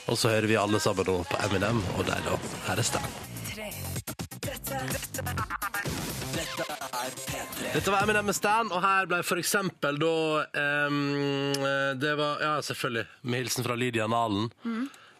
Og 0.09 0.17
så 0.17 0.31
hører 0.33 0.47
vi 0.49 0.55
alle 0.57 0.79
sammen 0.81 1.05
nå 1.05 1.19
på 1.29 1.37
Eminem, 1.45 1.81
og 1.97 2.05
der 2.07 2.21
da, 2.25 2.37
her 2.67 2.79
er 2.81 2.87
Stan. 2.87 3.09
Dette 7.73 7.91
var 7.93 8.01
Eminem 8.03 8.25
med 8.25 8.35
Stan, 8.35 8.71
og 8.73 8.81
her 8.81 9.05
ble 9.09 9.19
for 9.25 9.37
eksempel 9.41 9.99
da 10.01 10.13
um, 10.89 10.97
Det 12.01 12.15
var 12.17 12.41
Ja, 12.41 12.55
selvfølgelig. 12.65 13.05
Med 13.21 13.43
hilsen 13.43 13.67
fra 13.67 13.75
Lydia 13.77 14.07
Nalen. 14.09 14.49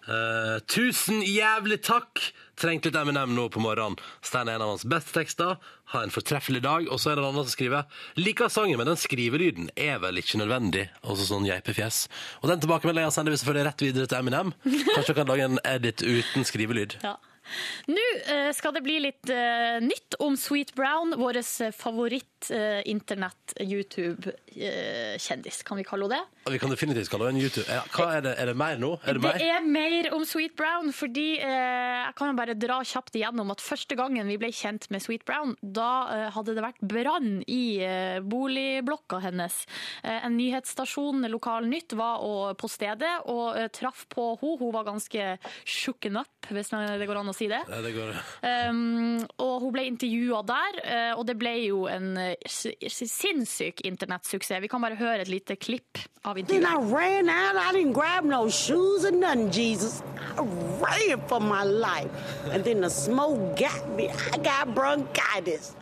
Eh, 0.09 0.59
tusen 0.65 1.21
jævlig 1.21 1.83
takk! 1.85 2.21
Trengte 2.59 2.89
litt 2.89 2.97
Eminem 2.97 3.35
nå 3.37 3.45
på 3.53 3.61
morgenen. 3.63 3.99
Stein 4.25 4.49
er 4.49 4.57
en 4.57 4.65
av 4.65 4.73
hans 4.73 4.85
beste 4.89 5.13
tekster. 5.15 5.55
Ha 5.93 6.01
en 6.03 6.11
fortreffelig 6.11 6.63
dag. 6.65 6.89
Og 6.89 6.99
så 6.99 7.11
er 7.11 7.19
det 7.19 7.23
en 7.23 7.29
annen 7.29 7.45
som 7.45 7.53
skriver 7.53 7.85
Liker 8.19 8.49
sangen, 8.51 8.79
men 8.81 8.89
den 8.89 8.99
skrivelyden 8.99 9.69
er 9.79 10.01
vel 10.03 10.19
ikke 10.19 10.41
nødvendig. 10.41 10.89
Og 11.05 11.19
så 11.19 11.29
sånn 11.29 11.47
geipefjes. 11.47 12.07
Og 12.41 12.49
den 12.51 12.59
tilbakemeldinga 12.65 13.13
sender 13.15 13.35
vi 13.35 13.39
selvfølgelig 13.39 13.69
rett 13.69 13.85
videre 13.85 14.11
til 14.11 14.19
Eminem. 14.19 14.53
Kanskje 14.65 15.13
du 15.13 15.17
kan 15.21 15.31
lage 15.31 15.47
en 15.47 15.63
edit 15.77 16.03
uten 16.03 16.47
skrivelyd. 16.47 16.99
Ja. 17.05 17.15
Nå 17.89 18.03
eh, 18.29 18.49
skal 18.53 18.75
det 18.75 18.83
bli 18.85 18.99
litt 19.01 19.29
eh, 19.33 19.79
nytt 19.81 20.17
om 20.21 20.35
Sweet 20.37 20.75
Brown, 20.77 21.15
vår 21.17 21.39
favoritt-internett-YouTube-kjendis, 24.49 25.63
kan 25.63 25.77
vi 25.77 25.83
kalle 25.83 26.05
henne 26.05 26.19
det? 26.45 26.51
Vi 26.51 26.59
kan 26.59 26.69
definitivt 26.69 27.09
kalle 27.09 27.29
henne 27.29 27.39
en 27.39 27.43
YouTube. 27.43 27.67
Hva 27.93 28.07
er 28.17 28.21
det? 28.25 28.33
Er 28.39 28.49
det 28.49 28.55
mer 28.57 28.79
nå? 28.81 28.91
Er 29.05 29.17
det 29.17 29.33
Det 29.39 29.49
er 29.49 29.65
mer 29.65 30.09
om 30.15 30.25
Sweet 30.25 30.55
Brown, 30.57 30.91
fordi 30.93 31.39
eh, 31.39 32.05
jeg 32.05 32.15
kan 32.17 32.31
jo 32.31 32.37
bare 32.37 32.55
dra 32.57 32.79
kjapt 32.83 33.15
igjennom 33.15 33.51
at 33.53 33.61
første 33.61 33.95
gangen 33.99 34.27
vi 34.27 34.37
ble 34.41 34.51
kjent 34.55 34.89
med 34.89 35.03
Sweet 35.03 35.25
Brown, 35.27 35.55
da 35.61 35.91
eh, 36.13 36.25
hadde 36.35 36.55
det 36.57 36.65
vært 36.65 36.81
brann 36.81 37.43
i 37.47 37.79
eh, 37.85 38.19
boligblokka 38.25 39.21
hennes. 39.23 39.61
Eh, 40.03 40.25
en 40.25 40.37
nyhetsstasjon, 40.37 41.27
Lokal 41.29 41.69
Nytt, 41.69 41.93
var 41.99 42.23
og, 42.25 42.57
på 42.59 42.69
stedet 42.71 43.15
og 43.29 43.57
eh, 43.57 43.69
traff 43.73 44.05
på 44.09 44.31
henne. 44.33 44.37
Hun 44.39 44.71
var 44.73 44.85
ganske 44.87 45.23
shooken 45.67 46.17
up, 46.21 46.47
hvis 46.49 46.69
det 46.71 47.07
går 47.07 47.19
an 47.19 47.31
å 47.31 47.35
si 47.35 47.47
det. 47.51 47.59
Ja, 47.69 47.79
det 47.83 47.91
går. 47.95 48.15
Um, 48.69 49.19
og 49.41 49.65
hun 49.65 49.73
ble 49.75 49.85
intervjua 49.89 50.41
der, 50.47 50.79
eh, 50.83 51.11
og 51.15 51.25
det 51.27 51.35
ble 51.39 51.53
jo 51.65 51.83
en 51.91 52.13
eh, 52.21 52.35
sinnssyk 52.47 53.83
internettsuksess. 53.87 54.48
Vi 54.57 54.67
kan 54.67 54.81
bare 54.81 54.97
høre 54.97 55.21
et 55.21 55.29
lite 55.29 55.55
klipp 55.55 55.99
av 56.25 56.37
intervjuet. 56.37 56.63
No 58.23 58.49
nothing, 59.11 59.51
Jesus. 59.51 60.01
I 60.37 60.41
ran 60.81 61.21
for 61.27 61.39
my 61.39 61.63
life. 61.63 62.09
And 62.51 62.63
then 62.63 62.81
the 62.81 62.89
smoke 62.89 63.55
got 63.57 63.89
me. 63.95 64.09
I 64.09 64.37
got 64.37 64.73
bronchitis. 64.73 65.75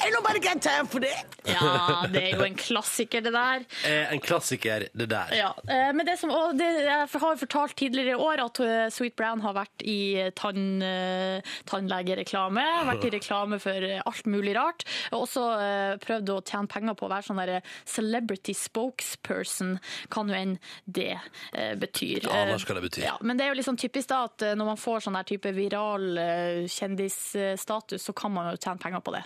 Ain't 0.00 0.14
nobody 0.14 0.40
got 0.40 0.62
time 0.62 0.86
for 0.88 1.00
that. 1.04 1.26
Ja, 1.44 2.06
det 2.12 2.20
er 2.22 2.36
jo 2.38 2.44
en 2.46 2.54
klassiker, 2.56 3.20
det 3.24 3.32
der. 3.34 3.64
Eh, 3.88 4.12
En 4.14 4.20
klassiker, 4.20 4.86
det 4.96 5.06
der. 5.10 5.32
Ja, 5.36 5.50
eh, 5.68 5.90
men 5.96 6.06
det 6.06 6.18
som, 6.20 6.30
og 6.32 6.56
det, 6.58 6.68
jeg 6.84 7.08
har 7.12 7.34
jo 7.34 7.40
fortalt 7.40 7.74
tidligere 7.76 8.14
i 8.16 8.20
år 8.20 8.42
at 8.44 8.60
eh, 8.64 8.86
Sweet 8.92 9.16
Brown 9.18 9.40
har 9.44 9.54
vært 9.56 9.84
i 9.88 9.96
tann, 10.36 10.80
eh, 10.84 11.40
tannlegereklame, 11.68 12.64
vært 12.90 13.06
i 13.08 13.12
reklame 13.18 13.58
for 13.62 13.86
eh, 13.88 14.00
alt 14.06 14.28
mulig 14.30 14.54
rart, 14.56 14.84
og 15.12 15.24
også 15.26 15.44
eh, 15.60 15.94
prøvd 16.04 16.32
å 16.34 16.38
tjene 16.48 16.70
penger 16.70 16.96
på 17.00 17.08
å 17.08 17.12
være 17.12 17.28
sånn 17.28 17.40
der 17.42 17.54
celebrity 17.88 18.54
spokesperson, 18.56 19.76
kan 20.12 20.28
jo 20.32 20.36
enn 20.38 20.56
det 20.86 21.12
eh, 21.52 21.74
betyr. 21.80 22.24
Ja, 22.28 22.44
hva 22.52 22.58
skal 22.62 22.80
det 22.80 22.86
bety? 22.88 23.04
Ja, 23.06 23.16
men 23.24 23.36
det 23.40 23.46
er 23.48 23.54
jo 23.54 23.60
liksom 23.60 23.78
typisk 23.80 24.12
da 24.12 24.22
at 24.28 24.44
eh, 24.48 24.56
når 24.58 24.72
man 24.74 24.80
får 24.80 25.06
sånn 25.06 25.18
der 25.20 25.28
type 25.28 25.52
viral 25.56 26.08
eh, 26.20 26.62
kjendisstatus, 26.70 28.04
så 28.08 28.16
kan 28.16 28.32
man 28.36 28.52
jo 28.52 28.60
tjene 28.60 28.80
penger 28.82 29.04
på 29.04 29.16
det. 29.16 29.24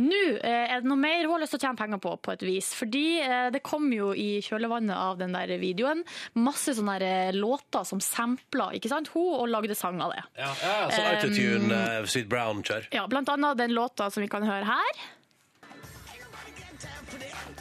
Nå 0.00 0.20
eh, 0.38 0.72
er 0.72 0.82
det 0.82 0.88
noe 0.88 1.00
mer 1.00 1.24
hun 1.24 1.34
har 1.34 1.42
lyst 1.42 1.54
til 1.56 1.60
å 1.60 1.64
tjene 1.66 1.80
penger 1.80 2.00
på, 2.02 2.14
på 2.24 2.34
et 2.34 2.44
vis. 2.46 2.70
Fordi 2.78 3.04
eh, 3.24 3.48
det 3.54 3.62
kom 3.66 3.88
jo 3.92 4.12
i 4.16 4.28
kjølvannet 4.44 4.96
av 4.96 5.20
den 5.20 5.34
der 5.36 5.52
videoen 5.60 6.04
masse 6.40 6.74
sånne 6.76 6.98
der 7.00 7.30
eh, 7.30 7.36
låter 7.36 7.86
som 7.88 8.02
sampla 8.04 8.70
ikke 8.76 8.92
sant? 8.92 9.12
Hun 9.14 9.40
og 9.40 9.48
lagde 9.50 9.76
sang 9.78 10.00
av 10.02 10.14
det. 10.14 10.24
Ja, 10.40 10.50
ja, 10.64 10.76
så 10.94 11.06
autotune, 11.12 11.80
um, 12.00 12.10
Sweet 12.10 12.28
Brown-kjør. 12.30 12.90
Ja, 12.94 13.06
blant 13.10 13.30
annet 13.32 13.60
den 13.60 13.74
låta 13.76 14.10
som 14.10 14.24
vi 14.24 14.30
kan 14.30 14.46
høre 14.46 14.68
her. 14.68 15.02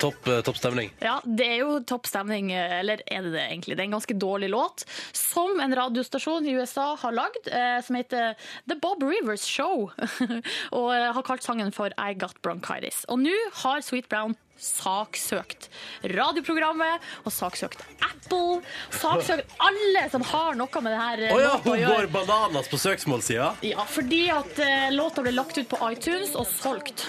topp 0.00 0.56
stemning. 0.58 0.92
Ja, 1.04 1.18
det 1.24 1.46
er 1.46 1.62
jo 1.62 1.78
topp 1.86 2.08
stemning, 2.10 2.52
eller 2.54 3.02
er 3.06 3.26
det 3.26 3.34
det 3.34 3.44
egentlig? 3.46 3.76
Det 3.76 3.84
er 3.84 3.88
en 3.90 3.96
ganske 3.98 4.18
dårlig 4.20 4.50
låt, 4.52 4.84
som 5.16 5.60
en 5.60 5.76
radiostasjon 5.76 6.48
i 6.48 6.56
USA 6.58 6.94
har 7.00 7.16
lagd, 7.16 7.50
eh, 7.52 7.78
som 7.84 7.98
heter 7.98 8.34
The 8.68 8.78
Bob 8.80 9.02
Rivers 9.06 9.44
Show, 9.46 9.90
og 10.78 10.88
eh, 10.94 11.10
har 11.14 11.26
kalt 11.26 11.46
sangen 11.46 11.72
for 11.74 11.94
I 11.96 12.14
Got 12.14 12.40
Bronchitis. 12.42 13.04
Og 13.08 13.20
nå 13.22 13.36
har 13.62 13.84
Sweet 13.84 14.08
Brown 14.10 14.36
saksøkt 14.60 15.70
radioprogrammet, 16.12 17.00
og 17.24 17.32
saksøkt 17.32 17.80
Apple, 18.04 18.60
saksøkt 18.92 19.54
alle 19.64 20.04
som 20.12 20.24
har 20.32 20.58
noe 20.58 20.84
med 20.84 20.92
det 20.92 21.00
her 21.00 21.24
oh 21.30 21.40
ja, 21.40 21.54
hun 21.64 21.86
går 21.86 22.10
bananas 22.12 22.68
på 22.68 22.80
søksmålsida? 22.80 23.54
Ja, 23.64 23.88
fordi 23.88 24.26
at 24.34 24.60
eh, 24.60 24.92
låta 24.92 25.24
ble 25.24 25.34
lagt 25.36 25.58
ut 25.58 25.68
på 25.70 25.80
iTunes 25.88 26.36
og 26.36 26.48
solgt. 26.50 27.08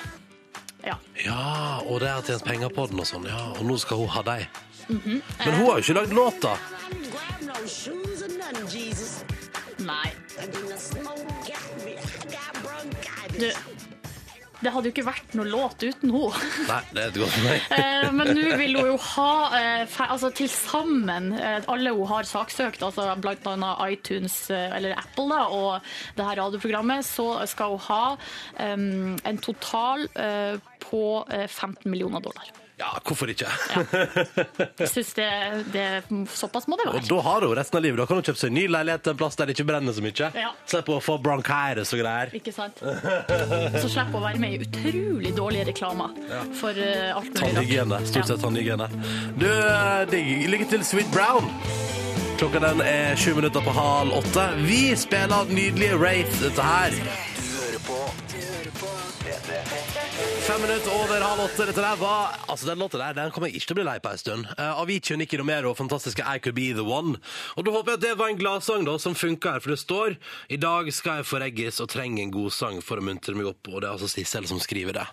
Ja. 0.85 0.97
Ja, 1.25 1.79
og 1.85 1.99
det 2.01 2.09
har 2.09 2.21
tjent 2.25 2.45
penger 2.45 2.69
på 2.73 2.87
den 2.89 2.99
og 2.99 3.07
sånn. 3.09 3.27
Ja, 3.29 3.51
og 3.53 3.65
nå 3.67 3.77
skal 3.81 4.01
hun 4.01 4.09
ha 4.15 4.21
deg. 4.25 4.47
Mhm. 4.87 5.21
Men 5.45 5.53
hun 5.53 5.65
har 5.65 5.79
jo 5.79 5.83
ikke 5.85 5.97
lagd 5.99 6.13
låta. 6.17 6.57
Nei. 9.81 10.11
Du. 13.39 13.70
Det 14.61 14.73
hadde 14.73 14.89
jo 14.89 14.93
ikke 14.93 15.07
vært 15.07 15.35
noe 15.37 15.49
låt 15.49 15.83
uten 15.83 16.13
henne. 16.13 16.49
Nei, 16.69 16.81
det 16.93 17.03
er 17.03 17.11
et 17.13 17.19
godt 17.21 17.37
poeng. 17.41 17.67
Eh, 17.81 18.07
Men 18.13 18.31
nå 18.35 18.57
vil 18.59 18.77
hun 18.77 18.89
jo 18.91 18.97
ha 19.15 19.33
eh, 19.57 19.99
altså 20.05 20.31
til 20.35 20.49
sammen 20.51 21.31
eh, 21.37 21.59
alle 21.71 21.93
hun 21.95 22.09
har 22.09 22.27
saksøkt, 22.29 22.83
altså 22.85 23.07
blant 23.21 23.47
annet 23.49 23.83
iTunes 23.95 24.35
eller 24.51 24.95
Apple 24.97 25.27
da, 25.31 25.41
og 25.49 25.93
det 26.17 26.27
her 26.27 26.41
radioprogrammet, 26.43 27.05
så 27.07 27.27
skal 27.49 27.75
hun 27.75 27.85
ha 27.87 28.03
um, 28.73 29.17
en 29.27 29.39
total 29.41 30.05
uh, 30.15 30.57
på 30.81 31.25
eh, 31.29 31.47
15 31.47 31.91
millioner 31.91 32.19
dollar. 32.19 32.51
Ja, 32.81 32.89
hvorfor 33.05 33.29
ikke? 33.29 33.45
Jeg 34.79 34.89
synes 34.89 35.11
det, 35.13 35.27
det 35.73 35.85
Såpass 36.33 36.65
må 36.71 36.77
det 36.79 36.87
være. 36.87 37.03
Og 37.03 37.09
da 37.11 37.19
har 37.27 37.45
hun 37.45 37.53
resten 37.59 37.77
av 37.77 37.83
livet. 37.85 37.99
Da 38.01 38.07
kan 38.09 38.17
hun 38.17 38.25
kjøpe 38.25 38.41
seg 38.41 38.53
ny 38.55 38.63
leilighet 38.71 39.11
en 39.11 39.19
plass 39.19 39.37
der 39.37 39.51
det 39.51 39.55
ikke 39.57 39.67
brenner 39.69 39.93
så 39.93 40.01
mye. 40.03 40.29
Ja. 40.41 40.49
Slipper 40.65 40.97
å 40.97 41.03
få 41.03 41.17
bronchitis 41.21 41.93
og 41.93 42.01
greier. 42.01 42.33
Ikke 42.41 42.53
sant? 42.55 42.81
Så 42.81 43.85
slipper 43.85 44.17
hun 44.17 44.19
å 44.21 44.25
være 44.25 44.41
med 44.41 44.57
i 44.57 44.65
utrolig 44.65 45.33
dårlige 45.37 45.69
reklamer 45.71 46.17
for 46.57 46.73
eh, 46.81 47.11
alt 47.13 47.29
mulig. 47.29 47.41
Tannhygiene. 47.43 48.01
Stort 48.09 48.31
sett 48.33 48.41
tannhygiene. 48.43 48.89
Du, 49.37 49.49
eh, 49.51 50.03
digg. 50.11 50.33
Lykke 50.51 50.69
til, 50.73 50.85
Sweet 50.87 51.11
Brown. 51.13 51.51
Klokka 52.41 52.63
den 52.63 52.81
er 52.81 53.19
sju 53.21 53.35
minutter 53.37 53.61
på 53.61 53.73
halv 53.77 54.17
åtte. 54.17 54.47
Vi 54.65 54.87
spiller 54.97 55.51
nydelige 55.53 55.99
Wraith, 56.01 56.39
dette 56.41 56.65
her. 56.65 56.97
Fem 60.41 60.61
minutter 60.61 60.89
over 60.89 61.21
halv 61.21 61.41
åtte. 61.43 61.65
Dette 61.69 61.81
der 61.83 61.97
var 62.01 62.33
Altså, 62.49 62.65
den 62.65 62.79
låta 62.79 62.97
der 62.97 63.13
den 63.13 63.31
kommer 63.31 63.47
jeg 63.47 63.59
ikke 63.59 63.67
til 63.69 63.75
å 63.75 63.77
bli 63.77 63.83
lei 63.85 63.99
på 64.01 64.09
en 64.09 64.17
stund. 64.17 64.47
Uh, 64.57 64.79
Avicii 64.81 65.13
og 65.13 65.19
Nikki 65.21 65.37
Romero, 65.37 65.73
fantastiske 65.77 66.23
I 66.25 66.39
Could 66.41 66.55
Be 66.57 66.71
The 66.73 66.81
One. 66.81 67.19
Og 67.55 67.67
da 67.67 67.73
håper 67.75 67.93
jeg 67.93 67.99
at 67.99 68.05
det 68.05 68.13
var 68.17 68.31
en 68.31 68.39
gladsang 68.39 68.87
da, 68.87 68.95
som 68.99 69.13
funka 69.13 69.53
her, 69.53 69.61
for 69.61 69.75
det 69.75 69.77
står 69.83 70.15
I 70.49 70.57
dag 70.61 70.89
skal 70.97 71.19
jeg 71.19 71.27
få 71.29 71.41
reggis 71.43 71.77
og 71.83 71.91
trenger 71.93 72.23
en 72.23 72.33
god 72.33 72.55
sang 72.55 72.81
for 72.81 72.97
å 72.97 73.05
muntre 73.05 73.35
meg 73.37 73.51
opp, 73.51 73.69
og 73.69 73.83
det 73.83 73.89
er 73.89 73.93
altså 73.93 74.09
Sissel 74.09 74.47
som 74.49 74.59
skriver 74.63 74.97
det. 74.97 75.05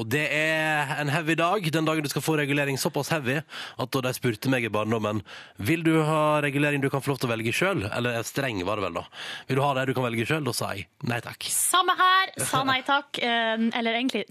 Og 0.00 0.08
det 0.08 0.24
er 0.32 0.94
en 0.96 1.12
heavy 1.12 1.36
dag, 1.38 1.68
den 1.76 1.90
dagen 1.90 2.08
du 2.08 2.10
skal 2.10 2.24
få 2.24 2.38
regulering 2.40 2.80
såpass 2.80 3.12
heavy 3.12 3.42
at 3.42 3.92
da 3.92 4.04
de 4.08 4.14
spurte 4.16 4.50
meg 4.52 4.64
i 4.64 4.72
barndommen 4.72 5.20
Vil 5.60 5.84
du 5.84 5.98
ha 6.06 6.40
regulering 6.42 6.80
du 6.80 6.88
kan 6.92 7.04
få 7.04 7.12
lov 7.12 7.20
til 7.20 7.28
å 7.28 7.34
velge 7.34 7.52
sjøl, 7.54 7.84
eller 7.90 8.16
eh, 8.16 8.24
streng 8.26 8.64
var 8.64 8.80
det 8.80 8.88
vel 8.88 8.98
da, 9.02 9.04
vil 9.50 9.60
du 9.60 9.64
ha 9.66 9.74
det 9.76 9.86
du 9.90 9.94
kan 10.00 10.08
velge 10.08 10.26
sjøl, 10.32 10.42
da 10.48 10.56
sa 10.56 10.72
jeg 10.72 10.88
nei 11.12 11.20
takk. 11.22 11.44
Samme 11.52 11.96
her, 11.98 12.34
sa 12.40 12.64
nei 12.66 12.80
takk, 12.88 13.20
eh, 13.20 13.68
eller 13.68 14.00
egentlig 14.00 14.24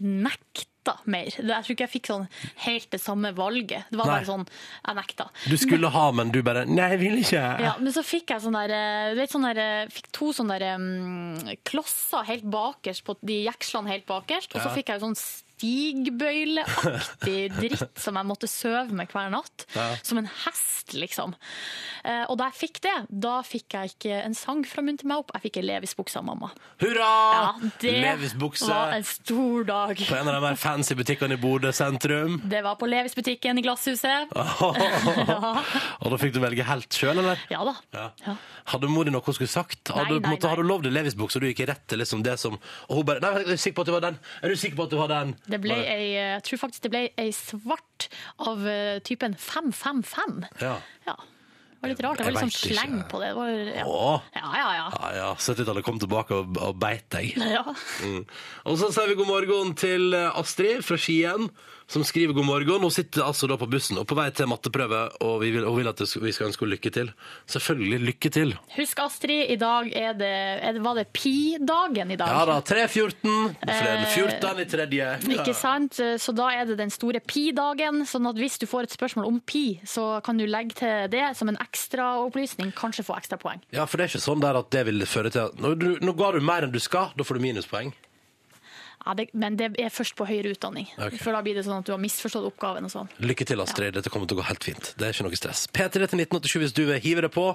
nekta 0.82 0.98
mer. 1.06 1.30
Jeg 1.30 1.64
tror 1.64 1.76
ikke 1.76 1.86
jeg 1.86 1.94
fikk 1.94 2.10
sånn 2.10 2.26
helt 2.66 2.90
det 2.92 3.00
samme 3.02 3.32
valget. 3.38 3.86
Det 3.90 3.98
var 3.98 4.08
Nei. 4.10 4.16
bare 4.18 4.26
sånn, 4.26 4.46
jeg 4.88 4.98
nekta. 4.98 5.28
Du 5.46 5.58
skulle 5.58 5.90
ha, 5.90 6.12
men 6.12 6.32
du 6.32 6.42
bare 6.42 6.66
Nei, 6.66 6.90
jeg 6.96 7.00
vil 7.00 7.20
ikke. 7.22 7.44
Ja, 7.62 7.76
men 7.80 7.94
så 7.94 8.04
fikk 8.04 8.32
jeg 8.34 8.42
sånn 8.42 8.58
der, 8.58 8.72
eh, 8.72 9.16
vet 9.16 9.32
sånn 9.32 9.46
der, 9.46 9.58
eh, 9.58 9.88
fikk 9.92 10.12
to 10.12 10.32
sånne 10.34 10.60
der, 10.60 10.76
um, 10.76 11.56
klosser 11.64 12.26
helt 12.26 12.44
bakerst, 12.44 13.04
på 13.04 13.18
de 13.22 13.46
jekslene 13.46 13.90
helt 13.90 14.06
bakerst, 14.06 14.56
og 14.56 14.62
så 14.62 14.74
fikk 14.74 14.90
jeg 14.90 15.02
sånn 15.02 15.16
stigbøyleaktig 15.62 17.38
dritt 17.56 18.00
som 18.02 18.18
jeg 18.20 18.28
måtte 18.28 18.48
søve 18.50 18.92
med 18.98 19.10
hver 19.12 19.30
natt. 19.34 19.66
Ja. 19.76 19.92
Som 20.06 20.18
en 20.22 20.30
hest, 20.46 20.94
liksom. 20.98 21.34
Eh, 22.04 22.26
Og 22.32 22.38
da 22.40 22.48
jeg 22.50 22.58
fikk 22.62 22.80
det, 22.84 22.96
da 23.10 23.42
fikk 23.46 23.76
jeg 23.78 23.94
ikke 23.96 24.18
en 24.26 24.36
sang 24.38 24.64
fra 24.68 24.82
munnen 24.84 25.00
til 25.02 25.08
meg 25.12 25.22
opp, 25.24 25.32
jeg 25.38 25.46
fikk 25.48 25.60
ei 25.62 25.66
Levis-bukse 25.70 26.18
av 26.22 26.26
mamma. 26.28 26.50
Hurra! 26.82 27.10
Ja, 27.36 27.54
det 27.82 27.94
var 28.68 28.94
en 28.96 29.04
stor 29.08 29.64
dag. 29.68 29.96
på 29.98 30.16
en 30.18 30.28
av 30.28 30.34
de 30.38 30.42
mer 30.48 30.56
fancy 30.60 30.96
butikkene 30.98 31.38
i 31.38 31.42
Bodø 31.42 31.72
sentrum. 31.76 32.40
Det 32.50 32.62
var 32.66 32.76
på 32.82 32.90
Levis-butikken 32.90 33.60
i 33.62 33.66
Glasshuset. 33.66 34.32
Og 36.02 36.08
da 36.12 36.18
fikk 36.22 36.34
du 36.36 36.42
velge 36.44 36.66
helt 36.68 36.92
sjøl, 36.98 37.18
eller? 37.22 37.42
Ja 37.52 37.62
da. 37.68 37.76
Ja. 37.96 38.08
Ja. 38.26 38.36
Hadde 38.72 38.90
mor 38.92 39.06
di 39.08 39.12
noe 39.14 39.24
hun 39.26 39.36
skulle 39.36 39.52
sagt? 39.52 39.90
Hadde, 39.92 40.18
Nei, 40.18 40.20
nei, 40.22 40.34
måte, 40.36 40.46
nei. 40.46 40.52
hadde 40.54 40.64
du 40.66 40.70
lovd 40.70 40.90
Levis-bukse, 40.92 41.38
og 41.40 41.46
du 41.46 41.50
gikk 41.52 41.64
rett 41.70 41.84
til 41.90 42.02
liksom 42.02 42.24
det 42.26 42.38
som 42.42 42.56
Og 42.90 42.96
hun 43.02 43.06
bare 43.08 43.22
Nei, 43.24 43.32
er 43.42 43.50
du 43.52 43.58
sikker 43.60 43.78
på 43.80 43.86
at 43.86 43.90
du 43.92 43.94
var 43.96 44.04
den? 44.06 44.18
Er 44.42 44.54
du 44.54 44.56
sikker 44.60 44.78
på 44.80 44.86
at 44.88 44.94
du 44.94 44.98
var 45.00 45.12
den? 45.12 45.34
Det 45.52 45.60
ble 45.64 45.78
ei, 45.84 46.14
jeg 46.16 46.46
tror 46.48 46.64
faktisk 46.66 46.88
det 46.88 46.94
ble 46.94 47.04
ei 47.22 47.30
svart 47.36 48.08
av 48.48 48.66
eh, 48.70 48.98
typen 49.06 49.36
555. 49.38 50.42
Ja. 50.64 50.78
Ja. 51.08 51.18
Det 51.82 51.88
var 51.88 51.92
litt 51.96 52.02
rart. 52.06 52.20
Det 52.20 52.26
var 52.28 52.36
litt 52.36 52.44
sånn 52.44 52.52
vet 52.52 52.58
ikke. 52.62 52.76
sleng 52.78 52.98
på 53.10 53.20
det. 53.24 53.30
det 53.32 53.38
var, 53.40 53.52
ja. 53.74 53.86
Åh. 53.90 54.26
ja, 54.38 54.50
ja, 54.54 54.68
ja. 54.78 54.84
Ja, 54.94 55.08
ja. 55.18 55.30
70-tallet 55.42 55.86
kom 55.88 55.98
tilbake 56.02 56.38
og, 56.38 56.60
og 56.62 56.76
beit 56.78 57.08
deg. 57.16 57.32
ja. 57.56 57.64
Mm. 58.06 58.20
Og 58.70 58.78
så 58.78 58.92
sier 58.94 59.10
vi 59.10 59.18
god 59.18 59.30
morgen 59.32 59.74
til 59.82 60.14
eh, 60.14 60.28
Astrid 60.38 60.86
fra 60.86 61.00
Skien, 61.02 61.50
som 61.92 62.04
skriver 62.08 62.34
god 62.34 62.46
morgen. 62.48 62.82
Hun 62.86 62.94
sitter 62.94 63.26
altså 63.26 63.50
da 63.52 63.58
på 63.60 63.68
bussen 63.72 64.00
og 64.00 64.08
på 64.08 64.16
vei 64.16 64.30
til 64.36 64.48
matteprøve, 64.48 65.02
og 65.28 65.42
vi 65.44 65.52
vil, 65.56 65.66
hun 65.68 65.82
vil 65.82 65.90
at 65.92 66.00
vi 66.02 66.32
skal 66.32 66.48
ønske 66.48 66.64
henne 66.64 66.76
lykke 66.78 66.92
til. 66.96 67.12
Selvfølgelig 67.52 68.00
lykke 68.08 68.32
til. 68.32 68.54
Husk, 68.78 69.02
Astrid, 69.04 69.52
i 69.52 69.58
dag 69.60 69.92
er 69.92 70.16
det, 70.18 70.32
er 70.64 70.78
det 70.78 70.84
Var 70.86 71.02
det 71.02 71.08
pi-dagen 71.14 72.14
i 72.16 72.18
dag? 72.20 72.32
Ja 72.32 72.46
da, 72.48 72.60
3.14. 72.64 73.58
Fredag 73.66 74.06
14 74.16 74.62
i 74.64 74.68
tredje. 74.72 75.10
Ikke 75.36 75.56
sant? 75.58 76.00
Så 76.00 76.36
da 76.36 76.50
er 76.56 76.70
det 76.70 76.78
den 76.80 76.94
store 76.94 77.20
pi-dagen. 77.24 78.06
Sånn 78.08 78.30
at 78.30 78.40
hvis 78.40 78.60
du 78.62 78.68
får 78.70 78.88
et 78.88 78.96
spørsmål 78.96 79.28
om 79.28 79.42
pi, 79.44 79.66
så 79.88 80.22
kan 80.26 80.40
du 80.40 80.48
legge 80.48 80.80
til 80.82 81.12
det 81.12 81.26
som 81.40 81.52
en 81.52 81.60
ekstraopplysning. 81.62 82.72
Kanskje 82.78 83.06
få 83.08 83.18
ekstrapoeng. 83.20 83.64
Ja, 83.76 83.86
for 83.86 84.00
det 84.00 84.08
er 84.08 84.16
ikke 84.16 84.24
sånn 84.30 84.44
der 84.44 84.62
at 84.62 84.72
det 84.74 84.86
vil 84.88 85.04
føre 85.10 85.34
til 85.34 85.50
at 85.50 85.60
Nå, 85.62 85.76
nå 86.02 86.14
ga 86.18 86.32
du 86.34 86.40
mer 86.44 86.66
enn 86.66 86.74
du 86.74 86.80
skal, 86.82 87.12
da 87.18 87.28
får 87.28 87.38
du 87.38 87.44
minuspoeng. 87.44 87.92
Ja, 89.06 89.16
det, 89.18 89.28
men 89.34 89.58
det 89.58 89.72
er 89.82 89.90
først 89.94 90.16
på 90.18 90.28
høyere 90.30 90.54
utdanning. 90.54 90.88
Okay. 90.98 91.20
For 91.22 91.34
da 91.34 91.42
blir 91.46 91.58
det 91.58 91.64
sånn 91.66 91.80
at 91.82 91.88
du 91.88 91.94
har 91.94 92.02
misforstått 92.02 92.46
oppgaven 92.52 92.86
og 92.86 92.94
sånn. 92.94 93.10
Lykke 93.24 93.48
til, 93.50 93.64
Astrid. 93.64 93.96
Dette 93.98 94.12
kommer 94.14 94.30
til 94.30 94.38
å 94.38 94.42
gå 94.42 94.48
helt 94.50 94.68
fint. 94.68 94.92
Det 95.00 95.08
er 95.08 95.16
ikke 95.16 95.26
noe 95.28 95.40
stress. 95.40 95.66
P3 95.74 95.90
til 96.12 96.22
1987 96.22 96.62
hvis 96.62 96.76
du 96.78 96.84
vil 96.90 97.02
hive 97.02 97.26
deg 97.26 97.34
på 97.34 97.48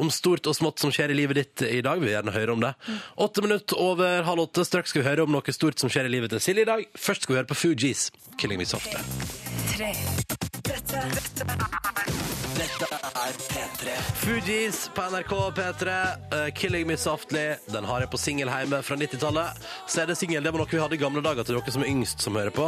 om 0.00 0.12
stort 0.14 0.48
og 0.50 0.56
smått 0.56 0.80
som 0.82 0.92
skjer 0.94 1.12
i 1.12 1.18
livet 1.18 1.40
ditt 1.42 1.66
i 1.68 1.82
dag. 1.84 2.00
Vi 2.00 2.08
vil 2.08 2.16
gjerne 2.16 2.36
høre 2.36 2.56
om 2.56 2.64
det. 2.64 2.72
Åtte 3.20 3.44
minutter 3.44 3.80
over 3.80 4.24
halv 4.28 4.46
åtte. 4.48 4.64
Straks 4.64 4.94
skal 4.94 5.04
vi 5.04 5.08
høre 5.10 5.26
om 5.28 5.32
noe 5.34 5.56
stort 5.56 5.82
som 5.82 5.92
skjer 5.92 6.08
i 6.08 6.14
livet 6.16 6.32
til 6.32 6.40
Silje 6.44 6.64
i 6.64 6.70
dag. 6.72 6.86
Først 6.96 7.26
skal 7.26 7.36
vi 7.36 7.40
høre 7.42 7.50
på 7.52 7.58
Fugees, 7.58 8.10
'Killing 8.38 8.58
Me 8.58 8.66
Softly'. 13.38 13.98
Fugees 14.14 14.90
på 14.94 15.02
NRK 15.02 15.30
P3, 15.56 16.04
Uh, 16.34 16.50
'Killing 16.54 16.86
Me 16.86 16.94
Softly'. 16.96 17.56
Den 17.72 17.84
har 17.84 18.00
jeg 18.00 18.10
på 18.10 18.18
singel 18.18 18.48
hjemme 18.50 18.80
fra 18.82 18.96
90-tallet. 18.96 19.58
CD-singel 19.88 20.42
det 20.42 20.50
var 20.52 20.58
noe 20.62 20.70
vi 20.70 20.80
hadde 20.80 20.96
i 20.96 21.00
gamle 21.00 21.22
dager 21.22 21.44
til 21.46 21.58
dere 21.58 21.72
som 21.74 21.82
er 21.84 21.90
yngst 21.92 22.20
som 22.24 22.34
hører 22.38 22.50
på. 22.54 22.66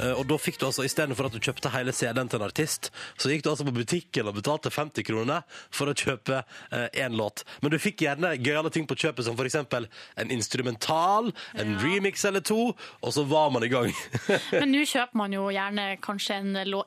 Uh, 0.00 0.12
Og 0.20 0.24
da 0.30 0.36
fikk 0.40 0.58
du 0.60 0.66
altså, 0.68 0.84
istedenfor 0.86 1.26
at 1.28 1.32
du 1.36 1.40
kjøpte 1.42 1.72
hele 1.74 1.92
CD-en 1.92 2.28
til 2.30 2.40
en 2.40 2.46
artist, 2.46 2.90
så 3.18 3.28
gikk 3.32 3.42
du 3.44 3.50
altså 3.52 3.66
på 3.68 3.74
butikken 3.76 4.28
og 4.30 4.34
betalte 4.38 4.70
50 4.72 5.04
kroner 5.08 5.42
for 5.70 5.90
å 5.90 5.94
kjøpe 5.96 6.42
én 6.96 7.16
låt. 7.16 7.44
Men 7.62 7.70
du 7.74 7.78
fikk 7.82 8.02
gjerne 8.06 8.32
gøyale 8.38 8.70
ting 8.72 8.86
på 8.88 8.94
kjøpet, 8.96 9.24
som 9.26 9.36
f.eks. 9.36 9.56
en 10.16 10.30
instrumental, 10.30 11.32
en 11.58 11.74
remix 11.82 12.24
eller 12.24 12.40
to, 12.40 12.72
og 13.02 13.12
så 13.12 13.24
var 13.28 13.50
man 13.50 13.64
i 13.64 13.68
gang. 13.72 13.92
Men 14.52 14.72
nå 14.74 14.84
kjøper 14.88 15.16
man 15.18 15.32
jo 15.36 15.48
gjerne 15.52 15.88
kanskje 16.04 16.38
en, 16.40 16.52
lå- 16.68 16.84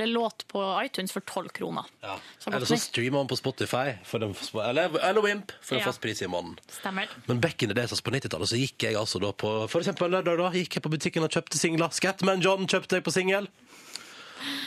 en 0.00 0.12
låt 0.14 0.44
på 0.48 0.62
iTunes 0.84 1.12
for 1.12 1.20
12 1.26 1.48
kroner. 1.56 1.84
Ja. 2.04 2.14
Så 2.38 2.50
Eller 2.54 2.66
så 2.66 2.76
streamer 2.78 3.18
man 3.18 3.26
på 3.30 3.36
Spotify, 3.40 3.96
for 4.06 4.22
en, 4.22 4.34
eller, 4.68 4.94
eller 5.02 5.22
Wimp, 5.24 5.52
for 5.62 5.74
en 5.74 5.80
Ja. 5.80 5.86
fast 5.90 6.00
pris 6.04 6.22
i 6.22 6.28
måneden. 6.30 6.58
Stemmer. 6.68 7.08
Men 7.26 7.40
back 7.40 7.62
in 7.62 7.68
the 7.68 7.74
days, 7.74 7.90
altså 7.92 8.04
på 8.06 8.10
90-tallet, 8.14 8.48
så 8.52 8.56
gikk 8.60 8.82
jeg 8.86 8.94
altså 9.00 9.18
da 9.22 9.32
på 9.32 9.54
For 9.68 9.80
eksempel 9.80 10.10
lørdag, 10.14 10.38
da 10.38 10.50
gikk 10.54 10.74
jeg 10.78 10.82
på 10.82 10.92
butikken 10.94 11.26
og 11.26 11.30
kjøpte 11.34 11.58
singler. 11.58 11.90
Scatman 11.90 12.40
John 12.44 12.66
kjøpte 12.70 13.00
jeg 13.00 13.04
på 13.04 13.10
singel. 13.14 13.48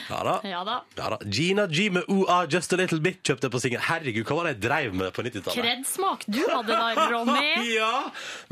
Ja 0.09 0.19
da. 0.27 0.35
Ja 0.47 0.63
da. 0.67 0.77
Ja 0.97 1.09
da. 1.15 1.19
Gina 1.25 1.67
G 1.67 1.89
med 1.93 2.09
OA 2.11 2.43
Just 2.51 2.73
a 2.73 2.79
Little 2.79 2.99
Bit 3.03 3.21
kjøpte 3.23 3.47
jeg 3.49 3.55
på 3.55 3.61
singel. 3.63 3.83
Herregud, 3.87 4.25
hva 4.29 4.39
var 4.39 4.49
det 4.49 4.55
jeg 4.55 4.63
dreiv 4.67 4.95
med 4.99 5.13
på 5.15 5.25
90-tallet? 5.25 5.59
Kredsmak 5.59 6.25
du 6.27 6.41
hadde 6.49 6.77
der, 6.77 7.03
Ronny. 7.13 7.51
Ja, 7.73 7.91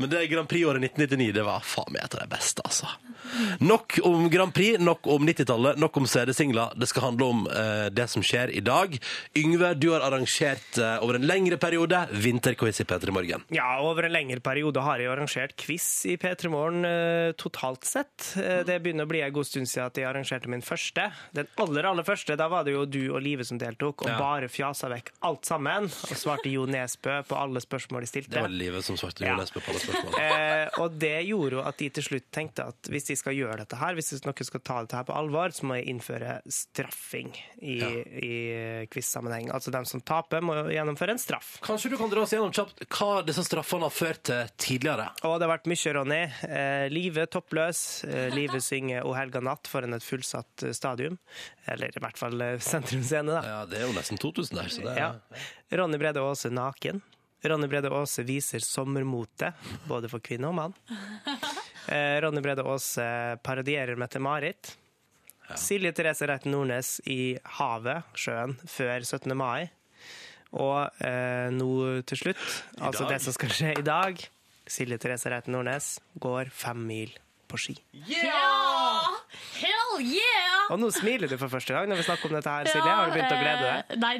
men 0.02 0.12
det 0.12 0.26
Grand 0.32 0.48
Prix-året 0.50 0.82
1999, 0.92 1.32
det 1.38 1.46
var 1.46 1.64
faen 1.66 1.92
meg 1.94 2.04
et 2.06 2.16
av 2.18 2.24
de 2.24 2.30
beste, 2.32 2.64
altså. 2.66 2.90
Nok 3.62 4.00
om 4.08 4.26
Grand 4.32 4.52
Prix, 4.54 4.80
nok 4.82 5.06
om 5.14 5.24
90-tallet, 5.28 5.78
nok 5.80 5.96
om 6.02 6.06
CD-singler. 6.10 6.74
Det 6.76 6.88
skal 6.90 7.06
handle 7.10 7.28
om 7.32 7.44
eh, 7.48 7.86
det 7.94 8.08
som 8.10 8.24
skjer 8.24 8.50
i 8.52 8.60
dag. 8.64 8.96
Yngve, 9.38 9.72
du 9.78 9.88
har 9.94 10.04
arrangert 10.04 10.78
eh, 10.80 10.96
over 11.04 11.16
en 11.20 11.26
lengre 11.28 11.56
periode 11.62 12.02
vinterquiz 12.12 12.82
i 12.82 12.86
P3 12.88 13.14
Morgen. 13.14 13.44
Ja, 13.54 13.68
over 13.84 14.08
en 14.08 14.14
lengre 14.14 14.42
periode 14.44 14.82
har 14.84 15.00
jeg 15.00 15.12
arrangert 15.12 15.54
quiz 15.60 15.86
i 16.10 16.18
P3 16.20 16.50
Morgen 16.52 16.84
eh, 16.88 17.30
totalt 17.40 17.86
sett. 17.88 18.32
Eh, 18.40 18.62
det 18.68 18.80
begynner 18.84 19.06
å 19.08 19.12
bli 19.12 19.22
en 19.24 19.32
god 19.34 19.48
stund 19.48 19.70
siden 19.70 19.88
at 19.88 20.02
jeg 20.02 20.08
arrangerte 20.10 20.50
min 20.52 20.64
første. 20.66 21.08
Den 21.34 21.46
aller, 21.58 21.84
aller 21.90 22.02
første, 22.06 22.36
da 22.36 22.48
var 22.48 22.64
det 22.64 22.72
jo 22.74 22.84
du 22.86 23.00
og 23.14 23.22
Live 23.22 23.44
som 23.44 23.58
deltok, 23.58 24.02
og 24.02 24.08
Ja. 24.08 24.18
bare 24.18 24.48
fjasa 24.48 24.88
vekk 24.88 25.10
alt 25.22 25.44
sammen. 25.46 25.84
Og 25.84 26.16
svarte 26.16 26.50
Jo 26.52 26.66
Nesbø 26.66 27.22
på 27.26 27.36
alle 27.36 27.60
spørsmål 27.60 28.00
de 28.00 28.06
stilte. 28.06 28.30
Det 28.30 28.42
var 28.42 28.48
livet 28.48 28.84
som 28.84 28.96
svarte 28.96 29.24
Ja. 29.24 29.36
Nesbø 29.36 29.60
på 29.60 29.70
alle 29.70 29.80
spørsmål. 29.80 30.18
Eh, 30.20 30.68
og 30.82 30.98
det 30.98 31.26
gjorde 31.26 31.50
jo 31.52 31.60
at 31.62 31.76
de 31.78 31.88
til 31.90 32.02
slutt 32.02 32.30
tenkte 32.32 32.66
at 32.68 32.82
hvis 32.88 33.04
de 33.06 33.16
skal 33.16 33.34
gjøre 33.34 33.56
dette 33.58 33.76
her, 33.76 33.94
hvis 33.94 34.12
noen 34.24 34.44
skal 34.44 34.60
ta 34.60 34.80
dette 34.82 34.96
her 34.96 35.04
på 35.04 35.14
alvor, 35.16 35.48
så 35.52 35.64
må 35.64 35.76
jeg 35.80 35.88
innføre 35.94 36.40
straffing 36.48 37.32
i, 37.60 37.78
Ja. 37.78 37.88
i 37.88 38.86
quiz-sammenheng. 38.90 39.50
Altså 39.52 39.70
dem 39.70 39.84
som 39.84 40.00
taper, 40.00 40.40
må 40.40 40.54
gjennomføre 40.70 41.10
en 41.10 41.18
straff. 41.18 41.58
Kanskje 41.62 41.90
du 41.90 41.96
kan 41.96 42.10
dra 42.10 42.22
oss 42.22 42.30
gjennom 42.32 42.52
kjapt 42.52 42.84
hva 42.88 43.24
disse 43.24 43.44
straffene 43.46 43.82
har 43.88 43.90
ført 43.94 44.22
til 44.24 44.46
tidligere? 44.58 45.10
Og 45.24 45.38
det 45.40 45.48
har 45.48 45.58
vært 45.58 45.66
mye, 45.70 45.94
Ronny. 45.94 46.22
Eh, 46.48 46.88
Live 46.92 47.26
toppløs. 47.32 48.04
Eh, 48.08 48.30
Live 48.34 48.60
synger 48.70 49.04
O 49.06 49.12
helga 49.14 49.40
natt 49.42 49.68
foran 49.70 49.94
et 49.94 50.02
fullsatt 50.02 50.62
eh, 50.68 50.72
stadium. 51.02 51.18
Eller 51.66 51.88
i 51.96 52.00
hvert 52.02 52.18
fall 52.18 52.40
eh, 52.40 52.58
Sentrum 52.62 53.02
Scene, 53.02 53.32
da. 53.32 53.42
Ja, 53.46 53.66
Det 53.66 53.78
er 53.80 53.86
jo 53.86 53.92
nesten 53.96 54.18
2000 54.18 54.58
der, 54.58 54.68
så 54.68 54.82
det 54.82 54.92
er 54.92 55.00
Ja. 55.00 55.10
Ronny 55.78 55.98
Brede 55.98 56.20
Aase 56.20 56.50
naken. 56.50 57.02
Ronny 57.44 57.66
Brede 57.66 57.90
Aase 57.90 58.22
viser 58.24 58.60
sommermote, 58.62 59.52
både 59.88 60.08
for 60.08 60.20
kvinne 60.20 60.48
og 60.48 60.54
mann. 60.54 60.74
Eh, 61.90 62.20
Ronny 62.22 62.38
Brede 62.40 62.62
Aase 62.62 63.02
parodierer 63.42 63.96
Mette-Marit. 63.98 64.76
Silje 65.58 65.90
Therese 65.92 66.28
Reiten 66.30 66.52
Nordnes 66.54 67.00
i 67.10 67.34
havet, 67.58 68.04
sjøen, 68.14 68.54
før 68.70 69.02
17. 69.02 69.34
mai. 69.36 69.66
Og 70.54 70.86
eh, 71.02 71.50
nå 71.50 71.72
til 72.06 72.20
slutt, 72.20 72.44
altså 72.78 73.08
det 73.10 73.18
som 73.24 73.34
skal 73.34 73.50
skje 73.50 73.72
i 73.80 73.82
dag 73.82 74.22
Silje 74.70 74.98
Therese 75.02 75.26
Reiten 75.34 75.56
Nordnes 75.56 75.96
går 76.22 76.52
fem 76.54 76.86
mil 76.86 77.18
på 77.52 77.60
ski. 77.60 77.74
Ja! 78.08 79.12
Hell 79.60 80.00
yeah! 80.02 80.70
Og 80.72 80.80
nå 80.80 80.88
smiler 80.94 81.28
du 81.30 81.36
for 81.38 81.52
første 81.52 81.74
gang 81.76 81.90
når 81.90 82.00
vi 82.00 82.06
snakker 82.06 82.30
om 82.30 82.36
dette 82.38 82.54
her, 82.54 82.70
Silje. 82.70 82.88
Har 82.88 83.10
du 83.10 83.16
begynt 83.16 83.34
å 83.34 83.40
glede 83.42 83.66
deg? 83.66 83.92
eh, 83.92 84.00
Nei, 84.02 84.14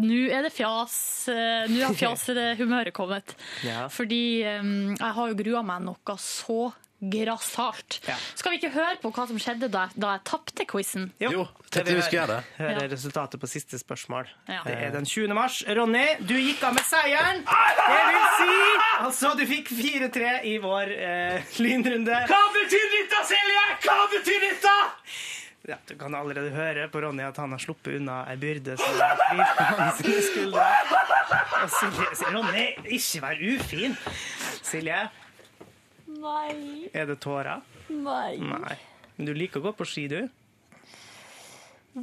nå 0.00 0.18
er 0.34 0.48
det 0.48 0.52
fjas. 0.56 0.96
eh, 1.32 1.68
Nå 1.70 1.82
har 1.86 1.94
fjashumøret 2.00 2.94
kommet. 2.96 3.36
Ja. 3.66 3.86
Fordi 3.92 4.22
um, 4.58 4.74
jeg 4.96 5.12
har 5.20 5.30
jo 5.32 5.38
grua 5.38 5.62
meg 5.66 5.86
noe 5.86 6.18
så 6.22 6.58
grassat. 7.00 7.98
Ja. 8.08 8.14
Skal 8.34 8.54
vi 8.54 8.58
ikke 8.60 8.70
høre 8.72 8.96
på 9.02 9.10
hva 9.12 9.26
som 9.28 9.38
skjedde 9.40 9.68
da, 9.72 9.86
da 9.94 10.14
jeg 10.16 10.24
tapte 10.30 10.64
quizen? 10.68 11.10
Jo, 11.20 11.44
det 11.66 11.70
tenkte 11.76 11.94
vi 11.98 12.02
skulle 12.06 12.22
gjøre 12.22 12.36
det. 12.38 12.56
Høre 12.56 12.82
Ja. 12.86 12.88
resultatet 12.94 13.40
på 13.42 13.50
siste 13.50 13.78
spørsmål. 13.78 14.28
Ja. 14.48 14.62
Det 14.64 14.74
er 14.86 14.90
den 14.94 15.04
20. 15.06 15.34
mars. 15.36 15.60
Ronny, 15.68 16.06
du 16.24 16.34
gikk 16.34 16.62
av 16.64 16.74
med 16.74 16.84
seieren! 16.88 17.42
Det 17.44 18.02
vil 18.08 18.28
si 18.40 18.58
altså 19.04 19.34
du 19.36 19.44
fikk 19.46 19.68
4-3 19.76 20.44
i 20.48 20.56
vår 20.62 20.92
eh, 20.96 21.42
lynrunde. 21.60 22.20
Hva 22.32 22.42
betyr 22.56 22.86
dette, 22.96 23.24
Silje? 23.28 23.66
Hva 23.84 23.98
betyr 24.16 24.40
dette? 24.48 24.76
Ja, 25.66 25.76
du 25.88 25.96
kan 25.98 26.14
allerede 26.14 26.52
høre 26.54 26.88
på 26.88 27.00
Ronny 27.02 27.24
at 27.26 27.36
han 27.42 27.50
har 27.50 27.58
sluppet 27.58 27.96
unna 27.98 28.20
ei 28.30 28.36
byrde 28.38 28.76
som 28.78 28.92
hviler 28.94 29.48
på 29.56 29.64
hans 29.80 29.98
skuldre. 30.30 30.66
Og 31.62 31.70
Silje 31.74 32.32
Ronny, 32.32 32.66
ikke 32.86 33.22
vær 33.24 33.40
ufin. 33.52 33.96
Silje, 34.62 35.00
Nei, 36.20 36.88
er 36.96 37.06
det 37.10 37.18
tårer? 37.22 37.62
nei. 37.92 38.36
Nei. 38.40 38.76
Men 39.16 39.26
du 39.30 39.32
liker 39.36 39.60
å 39.62 39.68
gå 39.70 39.76
på 39.78 39.86
ski, 39.88 40.08
du? 40.12 40.18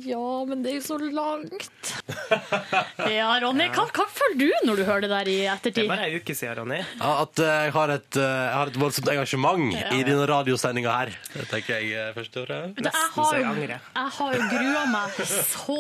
Ja, 0.01 0.45
men 0.49 0.63
det 0.65 0.71
er 0.71 0.79
jo 0.79 0.85
så 0.87 0.95
langt. 0.97 1.91
Ja, 3.13 3.27
Ronny, 3.43 3.67
hva, 3.75 3.83
hva 3.93 4.05
føler 4.09 4.37
du 4.39 4.47
når 4.65 4.79
du 4.79 4.83
hører 4.87 5.03
det 5.05 5.09
der 5.11 5.29
i 5.29 5.35
ettertid? 5.53 5.75
Det 5.77 5.85
er 5.85 5.91
bare 5.91 6.07
ei 6.09 6.17
uke 6.17 6.33
siden, 6.35 6.55
Ronny. 6.63 6.79
Ja, 6.97 7.11
at 7.21 7.41
eh, 7.43 7.51
jeg 7.67 7.73
har 7.75 7.93
et, 7.93 8.17
eh, 8.17 8.31
jeg 8.47 8.55
har 8.57 8.71
et 8.71 8.79
voldsomt 8.81 9.11
engasjement 9.13 9.65
Ja. 9.77 9.91
i 9.93 10.01
denne 10.07 10.25
radiosendinga 10.29 10.95
her. 10.97 11.13
Det 11.35 11.45
tenker 11.51 11.83
jeg 11.85 12.15
først 12.17 12.39
og 12.41 12.47
fremst. 12.49 12.81
Nesten 12.87 13.13
så 13.19 13.27
jeg 13.37 13.45
angrer. 13.51 13.75
jeg 13.99 14.13
har 14.17 14.37
jo 14.39 14.49
grua 14.55 14.83
meg 14.95 15.21
så 15.29 15.77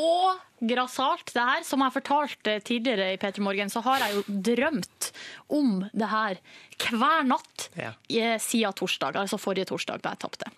grassat, 0.69 1.31
det 1.35 1.43
her. 1.47 1.63
Som 1.67 1.83
jeg 1.85 1.95
fortalte 1.99 2.57
tidligere 2.65 3.11
i 3.13 3.17
P3 3.21 3.43
Morgen, 3.45 3.69
så 3.73 3.81
har 3.85 4.03
jeg 4.07 4.19
jo 4.19 4.23
drømt 4.49 5.11
om 5.53 5.81
det 5.93 6.07
her 6.09 6.39
hver 6.83 7.21
natt 7.23 7.67
Ja. 7.77 7.91
eh, 8.09 8.35
siden 8.41 8.73
torsdag, 8.75 9.15
altså 9.15 9.37
forrige 9.39 9.67
torsdag 9.69 10.01
da 10.03 10.09
jeg 10.15 10.19
tapte. 10.23 10.49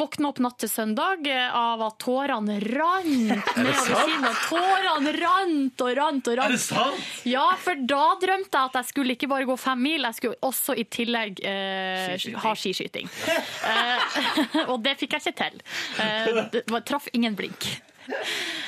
Våkna 0.00 0.30
opp 0.32 0.40
natt 0.42 0.56
til 0.62 0.70
søndag 0.72 1.26
eh, 1.30 1.52
av 1.54 1.82
at 1.86 1.98
tårene 2.02 2.56
rant 2.64 3.52
nedover 3.56 4.00
kinnet. 4.06 4.40
Tårene 4.48 5.12
rant 5.20 5.84
og 5.86 5.92
rant 6.00 6.30
og 6.32 6.38
rant. 6.40 6.58
sant? 6.60 7.04
Ja, 7.28 7.44
for 7.62 7.78
da 7.78 8.02
drømte 8.22 8.56
jeg 8.58 8.70
at 8.72 8.78
jeg 8.80 8.90
skulle 8.90 9.14
ikke 9.18 9.28
bare 9.30 9.46
gå 9.48 9.56
fem 9.60 9.82
mil, 9.86 10.08
jeg 10.08 10.18
skulle 10.18 10.40
også 10.48 10.74
i 10.80 10.84
tillegg 10.88 11.42
eh, 11.44 12.16
Skiskyting. 12.16 12.40
ha 12.42 12.54
skiskyting. 12.54 13.12
Eh, 13.66 14.66
og 14.70 14.80
det 14.84 14.96
fikk 15.00 15.16
jeg 15.16 15.26
ikke 15.26 15.36
til. 15.40 15.60
Eh, 16.02 16.40
det 16.52 16.64
var, 16.70 16.82
traff 16.86 17.08
ingen 17.16 17.34
blink. 17.38 17.66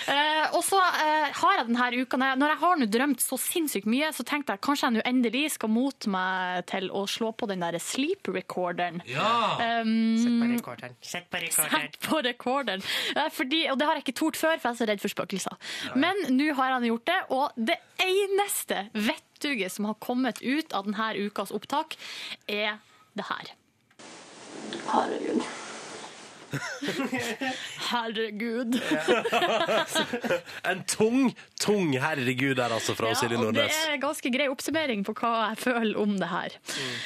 Eh, 0.08 0.54
og 0.56 0.62
så 0.64 0.78
eh, 0.80 1.26
har 1.36 1.56
jeg 1.58 1.66
denne 1.68 1.98
uka 2.00 2.16
Når 2.16 2.48
jeg- 2.48 2.58
har 2.62 2.76
nå 2.80 2.86
drømt 2.88 3.20
så 3.20 3.36
sinnssykt 3.36 3.84
mye, 3.84 4.06
så 4.16 4.24
tenkte 4.24 4.54
jeg 4.54 4.62
kanskje 4.64 4.86
jeg 4.88 4.94
nå 4.94 5.02
endelig 5.04 5.42
skal 5.52 5.68
mote 5.68 6.08
meg 6.08 6.64
til 6.70 6.86
å 6.96 7.02
slå 7.04 7.28
på 7.36 7.44
den 7.50 7.60
der 7.60 7.76
sleep 7.78 8.30
recorderen. 8.32 9.02
Ja. 9.04 9.58
Um, 9.82 10.16
Sett 10.16 10.32
på 10.40 10.48
rekorderen. 10.54 10.96
Sett 11.04 11.28
på 11.28 11.36
rekorderen. 11.44 11.92
Sett 11.92 12.00
på 12.08 12.22
rekorden. 12.24 12.86
Eh, 13.20 13.28
Fordi, 13.36 13.60
og 13.68 13.76
det 13.82 13.86
har 13.90 14.00
jeg 14.00 14.06
ikke 14.06 14.16
tort 14.22 14.40
før, 14.40 14.56
for 14.56 14.70
jeg 14.70 14.78
er 14.78 14.80
så 14.80 14.88
redd 14.94 15.04
for 15.04 15.12
spøkelser. 15.12 15.60
Men 16.00 16.24
nå 16.38 16.48
har 16.56 16.72
han 16.78 16.88
gjort 16.88 17.04
det, 17.12 17.20
og 17.28 17.52
det 17.60 17.76
eneste 18.00 18.86
vettuget 18.96 19.76
som 19.76 19.90
har 19.92 20.00
kommet 20.00 20.40
ut 20.40 20.72
av 20.72 20.88
denne 20.88 21.12
ukas 21.28 21.52
opptak, 21.52 21.98
er 22.48 22.80
det 23.12 23.28
her. 23.28 23.52
Herregud. 24.88 25.44
Herregud. 27.90 28.78
En 30.68 30.82
tung, 30.88 31.32
tung 31.60 31.92
herregud 32.00 32.56
der, 32.58 32.72
altså, 32.74 32.94
fra 32.98 33.12
Ja, 33.12 33.18
Silje 33.18 33.38
Nordnes. 33.40 33.72
det 33.72 33.94
er 33.94 34.00
ganske 34.02 34.32
grei 34.32 34.48
oppsummering 34.52 35.04
på 35.06 35.14
hva 35.18 35.32
jeg 35.50 35.60
føler 35.62 36.00
om 36.00 36.16
det 36.18 36.28
her. 36.30 36.56
Mm. 36.68 36.96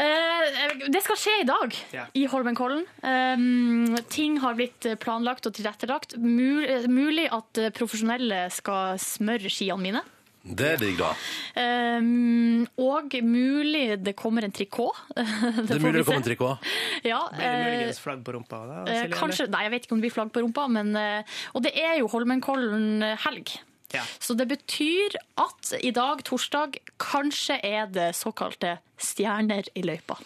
Eh, 0.00 0.86
det 0.92 1.02
skal 1.04 1.18
skje 1.18 1.34
i 1.42 1.48
dag 1.48 1.74
yeah. 1.92 2.12
i 2.16 2.26
Holmenkollen. 2.30 2.84
Eh, 3.02 4.00
ting 4.12 4.38
har 4.44 4.56
blitt 4.58 4.86
planlagt 5.02 5.48
og 5.50 5.56
tilrettelagt. 5.56 6.16
Mul 6.20 6.64
eh, 6.64 6.88
mulig 6.90 7.26
at 7.32 7.62
profesjonelle 7.76 8.46
skal 8.54 9.00
smøre 9.02 9.52
skiene 9.52 9.82
mine. 9.82 10.04
Det 10.40 10.68
er 10.72 10.78
digg, 10.80 10.96
da. 10.96 11.10
Um, 12.00 12.62
og 12.80 13.12
mulig 13.28 13.98
det 14.00 14.14
kommer 14.16 14.46
en 14.46 14.54
trikot. 14.56 14.96
det, 15.16 15.24
Det 15.68 15.76
er 15.76 15.82
mulig 15.82 16.00
det 16.00 16.06
kommer 16.08 16.22
en 16.22 16.28
trikot. 16.28 16.70
Ja, 17.04 17.20
Blir 17.28 17.44
det 17.44 17.48
eh, 17.50 17.64
muligens 17.66 18.00
flagg 18.00 18.22
på 18.24 18.34
rumpa? 18.36 18.62
da, 18.64 18.78
eh, 18.86 19.02
Silje, 19.02 19.18
kanskje, 19.18 19.48
nei, 19.52 19.66
jeg 19.66 19.74
vet 19.74 19.84
ikke 19.88 19.96
om 19.96 20.00
det 20.00 20.08
blir 20.08 20.16
flagg 20.16 20.32
på 20.32 20.44
rumpa, 20.44 20.68
men 20.72 20.94
eh, 20.96 21.40
Og 21.52 21.66
det 21.66 21.74
er 21.76 21.98
jo 22.00 22.08
Holmenkollen 22.08 23.04
helg. 23.26 23.58
Ja. 23.92 24.04
Så 24.22 24.36
det 24.38 24.46
betyr 24.48 25.18
at 25.42 25.74
i 25.82 25.90
dag, 25.92 26.22
torsdag, 26.24 26.78
kanskje 27.02 27.58
er 27.66 27.90
det 27.90 28.12
såkalte 28.16 28.78
stjerner 29.04 29.68
i 29.74 29.82
løypa. 29.86 30.16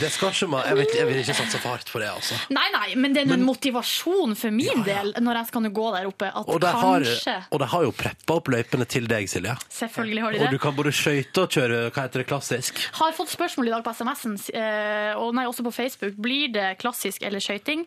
Det 0.00 0.10
skal 0.14 0.30
ikke 0.30 0.46
man, 0.52 0.66
jeg, 0.68 0.76
vil, 0.78 0.90
jeg 1.00 1.06
vil 1.08 1.20
ikke 1.22 1.34
satse 1.34 1.58
for 1.58 1.74
hardt 1.74 1.90
på 1.90 2.00
det, 2.02 2.08
altså. 2.12 2.36
Nei, 2.54 2.66
nei, 2.74 2.88
men 3.00 3.14
det 3.14 3.24
er 3.24 3.32
en 3.34 3.44
motivasjon 3.46 4.36
for 4.38 4.54
min 4.54 4.84
del 4.86 5.12
når 5.18 5.40
jeg 5.40 5.50
skal 5.50 5.68
gå 5.74 5.86
der 5.96 6.08
oppe, 6.10 6.30
at 6.30 6.50
Og 6.50 6.60
de 6.62 6.72
har, 6.82 7.06
og 7.50 7.62
de 7.62 7.68
har 7.74 7.86
jo 7.86 7.94
preppa 8.02 8.36
opp 8.38 8.50
løypene 8.54 8.86
til 8.90 9.08
deg, 9.10 9.28
Silje. 9.30 9.56
Selvfølgelig 9.80 10.24
har 10.24 10.36
de 10.36 10.42
Og 10.46 10.54
du 10.54 10.58
kan 10.62 10.76
både 10.78 10.94
skøyte 10.94 11.44
og 11.44 11.56
kjøre 11.56 11.80
hva 11.88 12.06
heter 12.06 12.22
det, 12.22 12.28
klassisk. 12.30 12.82
Har 13.00 13.14
fått 13.16 13.34
spørsmål 13.34 13.70
i 13.70 13.74
dag 13.74 13.86
på 13.86 13.94
SMS-en, 13.98 14.36
eh, 14.58 15.12
og 15.18 15.34
nei, 15.38 15.46
også 15.50 15.66
på 15.66 15.74
Facebook. 15.74 16.18
Blir 16.22 16.50
det 16.54 16.68
klassisk 16.82 17.26
eller 17.26 17.42
skøyting? 17.42 17.86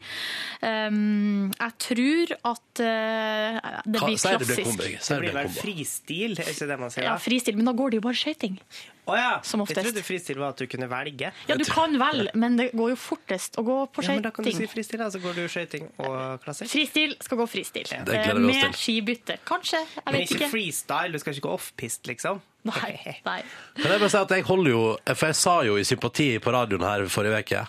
Um, 0.63 1.51
jeg 1.56 1.77
tror 1.88 2.36
at 2.53 2.84
eh, 2.84 3.62
det 3.86 4.03
blir 4.03 4.19
Sier 4.19 4.43
det 4.43 4.49
klassisk. 4.49 4.84
Det 4.84 5.13
det 5.13 5.21
blir 5.23 5.34
blir 5.34 5.41
vel 5.41 5.53
fristil, 5.56 6.36
er 6.38 6.51
ikke 6.53 6.67
det 6.69 6.79
man 6.79 6.93
sier? 6.93 7.08
Ja, 7.08 7.15
fristil, 7.21 7.58
men 7.60 7.69
da 7.69 7.75
går 7.77 7.93
det 7.93 8.01
jo 8.01 8.08
bare 8.08 8.19
skøyting. 8.19 8.60
Å 9.04 9.16
ja. 9.18 9.32
Som 9.44 9.66
Jeg 9.68 9.76
trodde 9.82 10.04
fristil 10.06 10.39
var 10.39 10.54
at 10.54 10.62
du 10.63 10.68
kunne 10.72 10.88
velge. 10.92 11.34
Ja, 11.50 11.58
du 11.60 11.66
kan 11.68 11.98
vel, 12.00 12.30
men 12.39 12.56
det 12.60 12.70
går 12.72 12.94
jo 12.94 13.00
fortest 13.00 13.60
å 13.60 13.66
gå 13.68 13.78
på 13.92 14.06
Ja, 14.06 14.16
men 14.16 14.24
da 14.24 14.32
kan 14.36 14.48
du 14.48 14.52
si 14.56 14.68
fristil, 14.72 15.02
da, 15.04 15.10
så 15.12 15.20
går 15.24 15.36
du 15.42 15.44
skøyting 15.52 15.89
og 16.06 16.39
klassisk. 16.46 16.72
Fristil 16.72 17.18
skal 17.20 17.42
gå 17.42 17.50
fristil. 17.52 17.92
Det 17.92 18.06
gleder 18.08 18.39
vi 18.39 18.54
oss 18.54 18.63
Med 18.63 18.80
skibytte. 18.80 19.38
Kanskje. 19.48 19.84
Jeg 19.84 20.06
Men 20.08 20.20
vet 20.20 20.32
ikke 20.32 20.39
ikke. 20.39 20.52
freestyle, 20.56 21.12
du 21.12 21.20
skal 21.20 21.36
ikke 21.36 21.48
gå 21.50 21.54
offpist, 21.58 22.08
liksom. 22.08 22.42
Nei. 22.63 22.94
nei. 23.28 23.42
Kan 23.76 23.92
jeg 23.92 24.00
bare 24.00 24.12
si 24.13 24.22
at 24.22 24.32
jeg 24.32 24.46
holder 24.48 24.72
jo 24.72 24.84
For 25.20 25.28
jeg 25.28 25.36
sa 25.36 25.56
jo 25.68 25.76
i 25.76 25.84
sympati 25.84 26.30
på 26.39 26.54
radioen 26.56 26.86
her 26.88 27.04
forrige 27.12 27.42
uke 27.44 27.63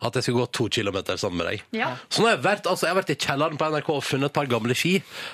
at 0.00 0.14
jeg 0.14 0.22
skal 0.28 0.34
gå 0.38 0.44
to 0.54 0.68
kilometer 0.70 1.16
sammen 1.18 1.38
med 1.42 1.46
deg. 1.50 1.62
Ja. 1.74 1.88
Så 2.08 2.22
nå 2.22 2.28
har 2.28 2.36
jeg 2.36 2.44
vært, 2.44 2.66
altså, 2.70 2.86
jeg 2.86 2.94
har 2.94 2.98
vært 3.02 3.10
i 3.14 3.16
kjelleren 3.18 3.58
på 3.58 3.68
NRK 3.72 3.88
og 3.96 4.04
funnet 4.06 4.30
et 4.30 4.36
par 4.36 4.46
gamle 4.46 4.74
ski. 4.78 4.92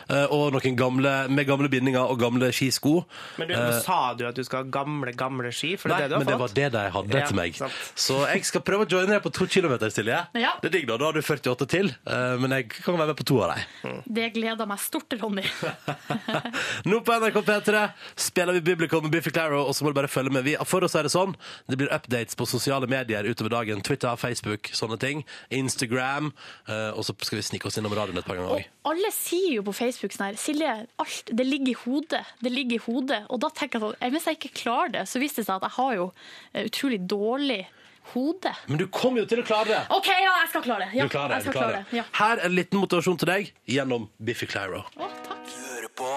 eh, 0.09 0.27
Og 0.33 0.53
noen 0.55 0.77
gamle, 0.79 1.13
med 1.29 1.47
gamle 1.47 1.69
bindinger 1.69 2.01
og 2.09 2.19
gamle 2.21 2.49
skisko. 2.55 3.05
Men 3.39 3.49
du, 3.49 3.55
nå 3.55 3.81
sa 3.85 4.15
du 4.17 4.25
at 4.29 4.35
du 4.39 4.43
skal 4.47 4.65
ha 4.65 4.71
gamle, 4.73 5.13
gamle 5.13 5.53
ski, 5.53 5.75
for 5.77 5.89
det 5.93 5.97
Nei, 5.99 6.05
er 6.05 6.09
det 6.09 6.15
du 6.15 6.19
men 6.19 6.27
det 6.27 6.33
har 6.35 6.41
var 6.41 6.49
fått? 6.49 6.57
det 6.57 6.71
de 6.73 6.85
hadde 6.97 7.19
Ja, 7.21 7.27
til 7.29 7.37
meg. 7.37 7.55
sant. 7.59 7.73
Så 7.95 8.21
jeg 8.31 8.45
skal 8.49 8.65
prøve 8.65 8.87
å 8.87 8.91
joine 8.91 9.13
deg 9.13 9.23
på 9.27 9.33
to 9.37 9.47
kilometer, 9.47 9.91
Silje. 9.93 10.21
Ja. 10.41 10.55
Det 10.63 10.71
er 10.71 10.77
digg, 10.79 10.87
da. 10.89 10.97
Da 10.97 11.11
har 11.11 11.13
du 11.13 11.21
48 11.23 11.67
til. 11.69 11.93
eh, 12.07 12.37
Men 12.41 12.51
jeg 12.57 12.69
kan 12.71 12.97
være 12.97 13.13
med 13.13 13.17
på 13.21 13.25
to 13.29 13.41
av 13.45 13.55
dem. 13.57 14.01
Det 14.09 14.31
gleder 14.35 14.67
meg 14.67 14.79
stort, 14.81 15.13
Ronny. 15.21 15.45
Nå 16.89 17.01
på 17.05 17.13
NRK 17.21 17.39
P3 17.47 17.85
spiller 18.17 18.53
vi 18.57 18.61
Biblical 18.61 19.03
med 19.03 19.11
Biffy 19.15 19.31
Claro, 19.35 19.65
og 19.69 19.75
så 19.77 19.85
må 19.85 19.93
du 19.93 19.99
bare 19.99 20.09
følge 20.11 20.33
med. 20.35 20.45
Vi, 20.47 20.57
for 20.69 20.85
oss 20.87 20.95
er 20.99 21.07
det 21.07 21.13
sånn, 21.15 21.35
det 21.71 21.79
blir 21.81 21.93
updates 21.95 22.37
på 22.39 22.47
sosiale 22.49 22.89
medier 22.91 23.25
utover 23.29 23.51
dagen. 23.59 23.83
Twitter, 23.85 24.15
Facebook, 24.21 24.54
sånne 24.63 24.99
ting. 25.01 25.25
Instagram. 25.51 26.33
eh, 26.69 26.91
og 26.95 27.05
så 27.05 27.15
skal 27.23 27.39
vi 27.39 27.43
snike 27.43 27.67
oss 27.67 27.79
innom 27.79 27.93
radioen 27.93 28.19
et 28.19 28.25
par 28.27 28.37
ganger 28.37 28.51
òg. 28.59 28.65
alle 28.85 29.11
sier 29.13 29.55
jo 29.57 29.63
på 29.63 29.73
Facebook 29.75 30.13
sånn 30.13 30.27
her 30.31 30.37
Silje, 30.37 30.87
alt, 30.99 31.31
det 31.33 31.47
ligger 31.47 31.69
i 31.69 31.79
hodet. 31.85 32.25
Det 32.43 32.53
ligger 32.53 32.77
i 32.77 32.83
hodet. 32.87 33.23
Og 33.31 33.41
da 33.41 33.49
tenker 33.51 33.79
jeg 33.81 33.95
sånn, 33.95 34.11
hvis 34.13 34.25
jeg 34.27 34.37
ikke 34.39 34.55
klarer 34.63 34.89
det, 34.93 35.09
så 35.09 35.19
viser 35.19 35.43
det 35.43 35.47
seg 35.47 35.57
at 35.57 35.63
jeg 35.71 35.77
har 35.79 35.95
jo 35.95 36.13
eh, 36.53 36.65
utrolig 36.69 37.01
dårlig 37.09 37.67
hode. 38.13 38.53
Men 38.69 38.79
du 38.79 38.87
kommer 38.93 39.21
jo 39.23 39.27
til 39.27 39.41
å 39.41 39.45
klare 39.49 39.65
det! 39.71 39.79
OK, 39.91 40.07
ja, 40.13 40.33
jeg 40.43 40.49
skal 40.53 40.63
klare 40.67 40.85
det. 40.85 40.99
Ja, 40.99 41.05
Du 41.05 41.09
klarer 41.15 41.29
det. 41.29 41.39
jeg 41.41 41.45
Du 41.47 41.53
klarer 41.53 41.71
klare 41.73 41.85
det. 41.85 41.91
det. 41.91 41.97
Ja. 41.97 42.05
Her 42.19 42.37
er 42.37 42.45
en 42.51 42.55
liten 42.59 42.79
motivasjon 42.83 43.17
til 43.19 43.27
deg 43.33 43.53
gjennom 43.67 44.09
Biffy 44.21 44.47
Claro. 44.47 44.85
Å, 44.97 45.09
takk. 45.25 45.55
Hører 45.71 45.89
på 45.97 46.11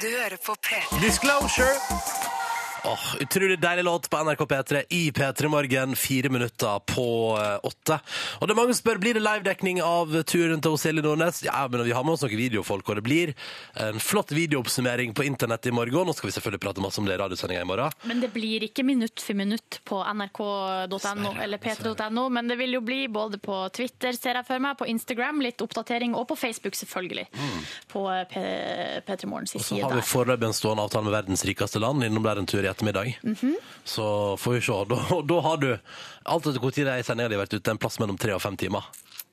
Du 0.00 0.08
hører 0.08 0.40
på 0.40 0.56
P3. 0.56 1.00
Disclosure! 1.04 2.43
Åh, 2.86 3.04
utrolig 3.20 3.56
deilig 3.60 3.84
låt 3.84 4.10
på 4.10 4.16
NRK 4.24 4.40
P3 4.44 4.82
i 4.92 5.10
P3 5.10 5.48
Morgen, 5.48 5.94
fire 5.96 6.28
minutter 6.28 6.78
på 6.84 7.04
eh, 7.40 7.58
åtte. 7.64 7.96
Og 8.40 8.48
det 8.48 8.52
er 8.52 8.58
mange 8.58 8.74
som 8.74 8.82
spør, 8.82 8.98
blir 9.00 9.16
det 9.16 9.22
livedekning 9.24 9.78
av 9.80 10.12
turen 10.28 10.60
til 10.60 10.76
Silje 10.78 11.00
Nordnes? 11.06 11.38
Ja, 11.46 11.62
men 11.72 11.80
vi 11.86 11.94
har 11.96 12.04
med 12.04 12.12
oss 12.18 12.24
noen 12.26 12.36
videofolk, 12.36 12.90
og 12.92 12.98
det 13.00 13.04
blir 13.06 13.32
en 13.80 13.96
flott 14.04 14.34
videooppsummering 14.36 15.14
på 15.16 15.24
internett 15.24 15.64
i 15.70 15.72
morgen. 15.72 16.04
Nå 16.04 16.12
skal 16.12 16.28
vi 16.28 16.34
selvfølgelig 16.36 16.60
prate 16.66 16.84
masse 16.84 17.00
om 17.00 17.08
det 17.08 17.16
i 17.16 17.20
radiosendinga 17.22 17.62
i 17.64 17.70
morgen. 17.72 17.96
Men 18.10 18.20
det 18.20 18.30
blir 18.36 18.66
ikke 18.68 18.84
minutt 18.84 19.24
for 19.24 19.40
minutt 19.40 19.80
på 19.88 20.02
nrk.no 20.04 21.32
eller 21.40 21.62
p3.no, 21.64 22.26
men 22.36 22.52
det 22.52 22.58
vil 22.60 22.76
jo 22.76 22.82
bli 22.84 23.00
både 23.08 23.40
på 23.40 23.62
Twitter, 23.80 24.12
ser 24.20 24.42
jeg 24.42 24.48
for 24.50 24.60
meg, 24.60 24.76
på 24.82 24.90
Instagram, 24.92 25.40
litt 25.46 25.64
oppdatering, 25.64 26.12
og 26.20 26.28
på 26.34 26.36
Facebook, 26.36 26.76
selvfølgelig. 26.76 27.26
På 27.96 28.04
eh, 28.12 28.28
P- 28.28 29.00
P3 29.08 29.32
Morgens 29.32 29.56
Så 29.56 29.64
side 29.70 29.88
har 29.88 29.96
vi 29.96 30.02
der. 30.04 30.10
foreløpig 30.12 30.50
en 30.52 30.60
stående 30.60 30.84
avtale 30.84 31.08
med 31.08 31.16
verdens 31.16 31.48
rikeste 31.48 31.80
land, 31.80 32.04
innom 32.04 32.28
der 32.28 32.44
en 32.44 32.52
tur 32.52 32.60
i 32.60 32.73
ettermiddag. 32.74 33.14
Så 33.88 34.04
får 34.42 34.58
vi 34.58 34.60
se. 34.66 34.80
Da, 34.94 35.20
da 35.30 35.40
har 35.46 35.62
du 35.62 35.70
alt 35.72 36.46
etter 36.50 36.84
er 36.84 37.00
i 37.00 37.06
sendinga 37.06 37.32
di 37.32 37.40
vært 37.40 37.56
ute, 37.56 37.70
en 37.72 37.80
plass 37.80 37.98
mellom 38.02 38.18
tre 38.20 38.34
og 38.36 38.42
fem 38.44 38.58
timer. 38.60 38.86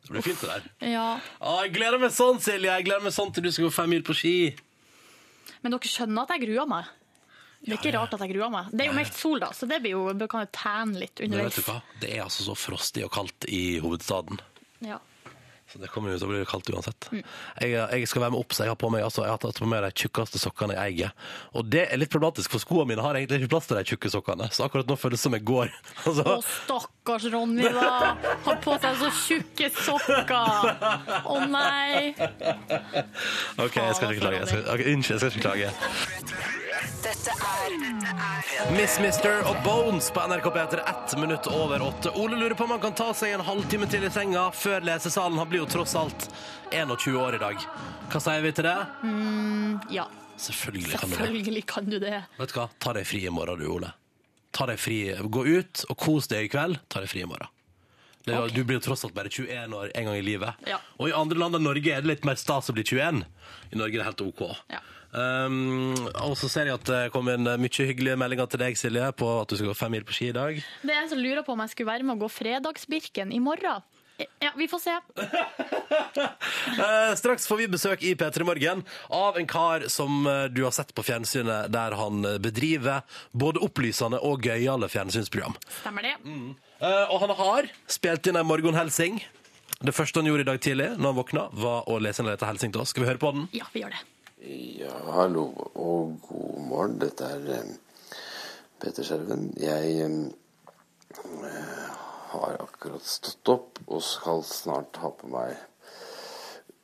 Det 0.06 0.16
blir 0.16 0.26
fint, 0.26 0.42
det 0.42 0.50
der. 0.50 0.64
Ja. 0.94 1.06
Å, 1.40 1.60
jeg 1.66 1.76
gleder 1.76 2.02
meg 2.02 2.14
sånn, 2.16 2.40
Silje! 2.42 2.72
Jeg 2.72 2.88
gleder 2.88 3.04
meg 3.06 3.14
sånn 3.16 3.30
til 3.36 3.46
du 3.46 3.52
skal 3.54 3.68
gå 3.68 3.76
fem 3.76 3.92
mil 3.94 4.04
på 4.06 4.16
ski. 4.18 4.34
Men 5.62 5.76
dere 5.76 5.92
skjønner 5.92 6.26
at 6.26 6.34
jeg 6.36 6.46
gruer 6.48 6.70
meg? 6.70 6.90
Det 7.62 7.76
er 7.76 7.78
ikke 7.78 7.94
rart 7.94 8.16
at 8.18 8.24
jeg 8.26 8.34
gruer 8.34 8.50
meg. 8.50 8.72
Det 8.74 8.84
er 8.84 8.90
jo 8.90 8.98
meldt 8.98 9.18
sol, 9.20 9.38
da, 9.44 9.52
så 9.54 9.68
det 9.70 9.78
blir 9.84 9.94
jo, 9.94 10.06
kan 10.32 10.48
jo 10.48 10.50
tæne 10.58 11.04
litt 11.04 11.22
underveis. 11.22 11.60
Det 12.02 12.10
er 12.10 12.24
altså 12.26 12.48
så 12.48 12.56
frostig 12.58 13.06
og 13.06 13.14
kaldt 13.14 13.46
i 13.54 13.78
hovedstaden. 13.84 14.42
Ja. 14.82 14.98
Så 15.72 15.80
det 15.80 15.88
kommer 15.88 16.12
jo 16.12 16.18
til 16.20 16.28
å 16.28 16.32
bli 16.34 16.42
kaldt 16.50 16.70
uansett. 16.74 17.06
Jeg, 17.14 17.72
jeg 17.72 18.08
skal 18.10 18.26
være 18.26 18.34
med 18.34 18.42
opp, 18.44 18.52
så 18.56 18.66
jeg 18.66 18.74
har 18.74 18.80
på 18.80 18.90
meg 18.92 19.06
altså, 19.06 19.24
jeg 19.24 19.32
har 19.32 19.40
tatt 19.40 19.62
på 19.62 19.70
meg 19.72 19.86
de 19.86 19.92
tjukkeste 20.04 20.42
sokkene 20.42 20.76
jeg 20.76 20.98
eier. 20.98 21.14
Og 21.56 21.70
det 21.72 21.86
er 21.86 22.02
litt 22.02 22.12
problematisk, 22.12 22.52
for 22.52 22.64
skoene 22.64 22.90
mine 22.92 23.06
har 23.06 23.16
egentlig 23.16 23.46
ikke 23.46 23.54
plass 23.54 23.70
til 23.70 23.80
de 23.80 23.86
tjukke 23.88 24.12
sokkene. 24.12 24.50
Så 24.52 24.66
akkurat 24.68 24.90
nå 24.92 24.98
føles 25.00 25.20
det 25.22 25.24
som 25.24 25.38
jeg 25.38 25.48
går. 25.48 25.72
Altså, 26.12 26.26
Å, 26.28 26.40
stakkars 26.44 27.28
Ronny, 27.32 27.68
da. 27.72 28.16
Har 28.44 28.58
på 28.64 28.74
seg 28.84 28.98
så 29.00 29.12
tjukke 29.22 29.70
sokker. 29.78 30.72
Å 31.24 31.38
nei. 31.48 32.12
OK, 33.62 33.78
jeg 33.78 33.96
skal 33.96 34.12
ikke 34.12 34.26
klage. 34.26 34.42
Jeg 34.42 34.50
skal, 34.52 34.66
okay, 34.74 34.96
unnskyld, 34.96 35.16
jeg 35.16 35.22
skal 35.22 35.32
ikke 35.32 35.46
klage. 35.48 36.71
Dette 36.82 37.34
er 37.34 37.74
dette 37.82 38.14
er 38.14 38.72
Miss 38.74 38.96
Mister 39.02 39.44
og 39.50 39.58
Bones 39.66 40.08
på 40.14 40.24
NRK 40.32 40.48
P3, 40.56 40.80
ett 40.90 41.14
minutt 41.20 41.48
over 41.50 41.82
åtte. 41.86 42.10
Ole 42.18 42.38
lurer 42.40 42.56
på 42.58 42.66
om 42.66 42.74
han 42.76 42.82
kan 42.82 42.96
ta 42.98 43.12
seg 43.18 43.36
en 43.36 43.44
halvtime 43.46 43.88
til 43.92 44.06
i 44.08 44.10
senga 44.14 44.48
før 44.56 44.86
lesesalen. 44.88 45.38
Han 45.42 45.50
blir 45.50 45.62
jo 45.62 45.70
tross 45.70 45.94
alt 46.00 46.28
21 46.74 47.18
år 47.22 47.38
i 47.38 47.42
dag. 47.44 47.66
Hva 48.12 48.22
sier 48.24 48.46
vi 48.46 48.54
til 48.58 48.68
det? 48.70 48.78
Ja, 49.94 50.08
Selvfølgelig 50.42 50.98
kan 50.98 51.10
du 51.10 51.16
det. 51.16 51.22
selvfølgelig 51.22 51.66
kan 51.70 51.90
du 51.90 51.98
det. 52.02 52.20
Vet 52.40 52.54
du 52.54 52.58
hva? 52.58 52.68
Ta 52.82 52.94
deg 52.98 53.06
fri 53.06 53.26
i 53.28 53.34
morgen, 53.34 53.62
du, 53.62 53.68
Ole. 53.70 53.92
Ta 54.52 54.66
deg 54.70 54.80
fri. 54.82 55.02
Gå 55.22 55.46
ut 55.48 55.84
og 55.90 55.98
kos 56.02 56.30
deg 56.32 56.48
i 56.48 56.54
kveld. 56.54 56.82
Ta 56.90 57.04
deg 57.04 57.12
fri 57.12 57.22
i 57.26 57.30
morgen. 57.30 57.50
Det 58.26 58.38
okay. 58.38 58.54
Du 58.54 58.64
blir 58.66 58.78
jo 58.78 58.86
tross 58.86 59.06
alt 59.06 59.14
bare 59.18 59.30
21 59.34 59.74
år 59.78 59.94
en 59.98 60.10
gang 60.10 60.18
i 60.18 60.26
livet. 60.26 60.66
Ja. 60.70 60.78
Og 61.02 61.10
i 61.10 61.14
andre 61.18 61.38
land 61.42 61.58
enn 61.58 61.66
Norge 61.66 61.94
er 61.94 62.02
det 62.04 62.10
litt 62.10 62.26
mer 62.28 62.38
stas 62.38 62.70
å 62.70 62.76
bli 62.78 62.86
21. 62.86 63.24
I 63.74 63.80
Norge 63.80 63.98
er 63.98 64.04
det 64.04 64.10
helt 64.12 64.26
OK. 64.26 64.44
Ja. 64.74 64.82
Um, 65.12 65.96
og 66.24 66.38
så 66.40 66.48
ser 66.52 66.70
jeg 66.70 66.80
at 66.80 66.88
det 66.88 67.02
kom 67.12 67.28
inn 67.32 67.44
mye 67.44 67.88
hyggelige 67.90 68.20
meldinger 68.20 68.48
til 68.52 68.62
deg, 68.64 68.78
Silje, 68.80 69.10
på 69.18 69.28
at 69.42 69.52
du 69.52 69.58
skal 69.60 69.72
gå 69.72 69.78
fem 69.78 69.92
mil 69.98 70.06
på 70.08 70.16
ski 70.16 70.30
i 70.32 70.36
dag. 70.38 70.62
Det 70.84 70.94
er 70.94 71.02
en 71.04 71.12
som 71.12 71.20
lurer 71.20 71.44
på 71.48 71.56
om 71.56 71.64
jeg 71.66 71.74
skulle 71.74 71.92
være 71.92 72.08
med 72.08 72.16
å 72.16 72.24
gå 72.24 72.32
Fredagsbirken 72.32 73.34
i 73.36 73.42
morgen. 73.44 73.84
Ja, 74.40 74.52
vi 74.58 74.68
får 74.70 74.80
se. 74.80 74.96
uh, 76.78 77.14
straks 77.22 77.48
får 77.50 77.58
vi 77.58 77.68
besøk 77.74 78.04
i 78.06 78.14
P3 78.16 78.46
Morgen 78.46 78.84
av 79.10 79.38
en 79.40 79.48
kar 79.50 79.88
som 79.90 80.28
eh, 80.30 80.44
du 80.54 80.62
har 80.68 80.76
sett 80.76 80.94
på 80.94 81.04
fjernsynet, 81.06 81.72
der 81.74 81.96
han 81.98 82.22
bedriver 82.44 83.02
både 83.32 83.64
opplysende 83.66 84.22
og 84.22 84.46
gøyale 84.46 84.90
fjernsynsprogram. 84.92 85.58
Stemmer 85.82 86.06
det? 86.06 86.16
Eh, 86.22 87.06
og 87.10 87.18
han 87.26 87.36
har 87.42 87.72
spilt 87.90 88.30
inn 88.30 88.38
ei 88.40 88.46
morgenhelsing. 88.46 89.22
Det 89.82 89.94
første 89.98 90.22
han 90.22 90.30
gjorde 90.30 90.46
i 90.46 90.52
dag 90.52 90.62
tidlig, 90.62 90.90
når 90.98 91.08
han 91.10 91.20
våkna, 91.24 91.50
var 91.58 91.90
å 91.90 91.98
lese 92.02 92.22
en 92.22 92.30
liten 92.30 92.52
helsing 92.52 92.74
til 92.74 92.84
oss. 92.84 92.94
Skal 92.94 93.06
vi 93.06 93.10
høre 93.10 93.22
på 93.22 93.34
den? 93.34 93.48
Ja, 93.58 93.66
vi 93.74 93.82
gjør 93.82 93.96
det. 93.96 94.04
Ja, 94.42 94.90
hallo 95.06 95.44
og 95.78 96.16
god 96.26 96.62
morgen. 96.66 96.96
Dette 96.98 97.28
er 97.30 97.44
eh, 97.54 97.68
Peter 98.82 99.06
Skjerven. 99.06 99.52
Jeg 99.62 100.00
eh, 100.02 100.32
har 102.32 102.56
akkurat 102.64 103.06
stått 103.06 103.52
opp 103.54 103.78
og 103.86 104.02
skal 104.02 104.42
snart 104.42 104.98
ha 105.04 105.12
på 105.14 105.30
meg 105.30 105.54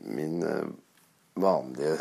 min 0.05 0.45
eh, 0.45 0.70
vanlige 1.41 1.95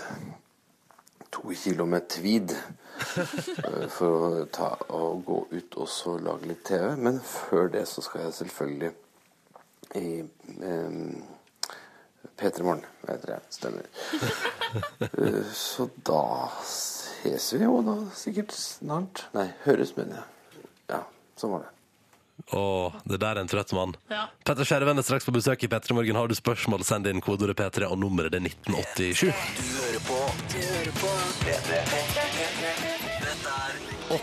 to 1.32 1.56
kilo 1.56 1.88
med 1.88 2.04
tweed 2.12 2.52
eh, 2.52 3.88
for 3.96 4.26
å 4.28 4.44
ta 4.52 4.74
og 4.92 5.24
gå 5.24 5.38
ut 5.56 5.80
og 5.80 5.88
så 5.88 6.18
lage 6.20 6.52
litt 6.52 6.66
TV. 6.68 6.90
Men 7.00 7.16
før 7.24 7.72
det 7.72 7.86
så 7.88 8.04
skal 8.04 8.26
jeg 8.26 8.36
selvfølgelig 8.42 8.92
i 10.04 10.20
eh, 10.20 11.00
P3 12.36 12.62
Morgen. 12.62 12.84
Stemmer. 13.50 13.86
Eh, 15.00 15.46
så 15.54 15.86
da 16.04 16.50
ses 16.66 17.46
vi 17.54 17.62
jo 17.62 17.78
da 17.86 17.94
sikkert 18.18 18.52
snart. 18.52 19.22
Nei, 19.32 19.46
høres, 19.62 19.94
mener 19.96 20.18
jeg. 20.18 20.66
Ja, 20.90 20.98
sånn 21.40 21.54
var 21.54 21.64
det. 21.64 21.72
Å, 22.52 22.64
det 23.08 23.20
der 23.22 23.38
er 23.38 23.40
en 23.40 23.48
trøtt 23.48 23.72
mann. 23.78 23.94
Ja. 24.12 24.26
Petter 24.44 24.68
Skjerven 24.68 25.00
er 25.00 25.06
straks 25.06 25.24
på 25.24 25.32
besøk 25.32 25.64
i 25.64 25.70
P3 25.72 25.96
Morgen. 25.96 26.18
Har 26.20 26.28
du 26.28 26.36
spørsmål, 26.36 26.84
send 26.84 27.08
inn 27.08 27.24
kodeordet 27.24 27.56
P3, 27.62 27.88
og 27.88 28.02
nummeret 28.02 28.36
er 28.36 28.44
1987. 28.44 29.32
Du 29.56 29.70
hører 29.80 30.02
på. 30.10 30.22
Du 30.52 30.58
hører 30.60 30.98
på. 31.00 31.14
P3. 31.46 31.84
P3. 31.94 32.35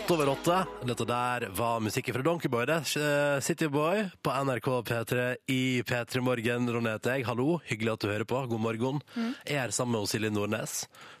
Godt 0.04 0.18
over 0.20 0.28
åtte. 0.34 0.56
Dette 0.84 1.04
der 1.08 1.44
var 1.56 1.78
musikken 1.80 2.12
fra 2.12 2.22
Donkeyboy, 2.26 2.66
det. 2.68 2.74
Eh, 3.00 3.38
Cityboy 3.40 4.02
på 4.20 4.34
NRK 4.44 4.66
P3 4.84 5.22
i 5.48 5.80
P3 5.80 6.20
Morgen. 6.20 6.66
Ronny 6.68 6.90
heter 6.92 7.14
jeg. 7.14 7.24
Hallo, 7.24 7.54
hyggelig 7.64 7.94
at 7.94 8.04
du 8.04 8.10
hører 8.10 8.26
på. 8.28 8.42
God 8.50 8.60
morgen. 8.60 9.00
Mm. 9.14 9.30
Jeg 9.48 9.56
er 9.62 9.72
sammen 9.72 9.96
med 9.96 10.12
Silje 10.12 10.28
Nordnes, 10.28 10.74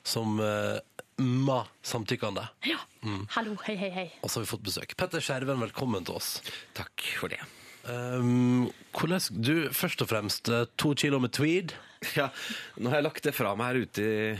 som 0.04 0.36
uh, 0.36 0.76
ma 1.16 1.62
samtykkende. 1.80 2.44
Ja. 2.68 2.76
Mm. 3.00 3.24
Hallo, 3.32 3.56
hei, 3.64 3.78
hei, 3.86 3.88
hei. 3.94 4.06
Og 4.20 4.28
så 4.28 4.42
har 4.42 4.44
vi 4.44 4.52
fått 4.52 4.68
besøk. 4.68 4.92
Petter 5.00 5.24
Skjerven, 5.24 5.64
velkommen 5.64 6.04
til 6.04 6.20
oss. 6.20 6.34
Takk 6.76 7.08
for 7.16 7.32
det. 7.32 7.40
Um, 7.88 8.68
hvordan 8.92 9.40
Du, 9.40 9.54
først 9.72 10.04
og 10.04 10.12
fremst, 10.12 10.52
eh, 10.52 10.68
to 10.76 10.92
kilo 10.92 11.24
med 11.24 11.32
tweed. 11.32 11.72
Ja, 12.20 12.28
nå 12.76 12.92
har 12.92 13.00
jeg 13.00 13.08
lagt 13.08 13.24
det 13.24 13.32
fra 13.32 13.56
meg 13.56 13.70
her 13.70 13.86
ute 13.88 14.04
i 14.04 14.32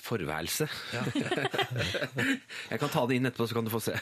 forværelset. 0.00 0.72
jeg 2.70 2.80
kan 2.80 2.92
ta 2.92 3.04
det 3.08 3.18
inn 3.18 3.28
etterpå, 3.30 3.46
så 3.48 3.58
kan 3.58 3.66
du 3.66 3.72
få 3.72 3.80
se. 3.82 3.94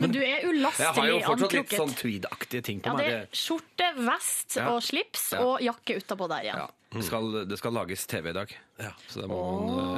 Men 0.00 0.14
du 0.14 0.20
er 0.22 0.44
Jeg 0.46 0.92
har 0.96 1.08
jo 1.10 1.20
fortsatt 1.26 1.56
litt 1.58 1.74
sånn 1.76 1.94
tweed-aktige 1.98 2.64
ting 2.66 2.82
på 2.84 2.92
Ja, 2.92 2.98
det 3.00 3.08
er 3.14 3.26
skjorte, 3.36 3.90
vest 4.06 4.58
Ja. 4.58 4.68
og 4.72 4.82
slips 4.84 5.32
Ja. 5.34 5.42
og 5.44 5.64
jakke 5.64 5.98
utapå 6.00 6.28
der 6.30 6.46
igjen. 6.46 6.62
Ja, 6.64 6.68
det, 6.96 7.04
skal, 7.06 7.44
det 7.48 7.58
skal 7.58 7.76
lages 7.76 8.06
TV 8.06 8.30
i 8.30 8.36
dag, 8.36 8.56
Ja. 8.78 8.92
så 9.08 9.22
da 9.22 9.26
må 9.30 9.40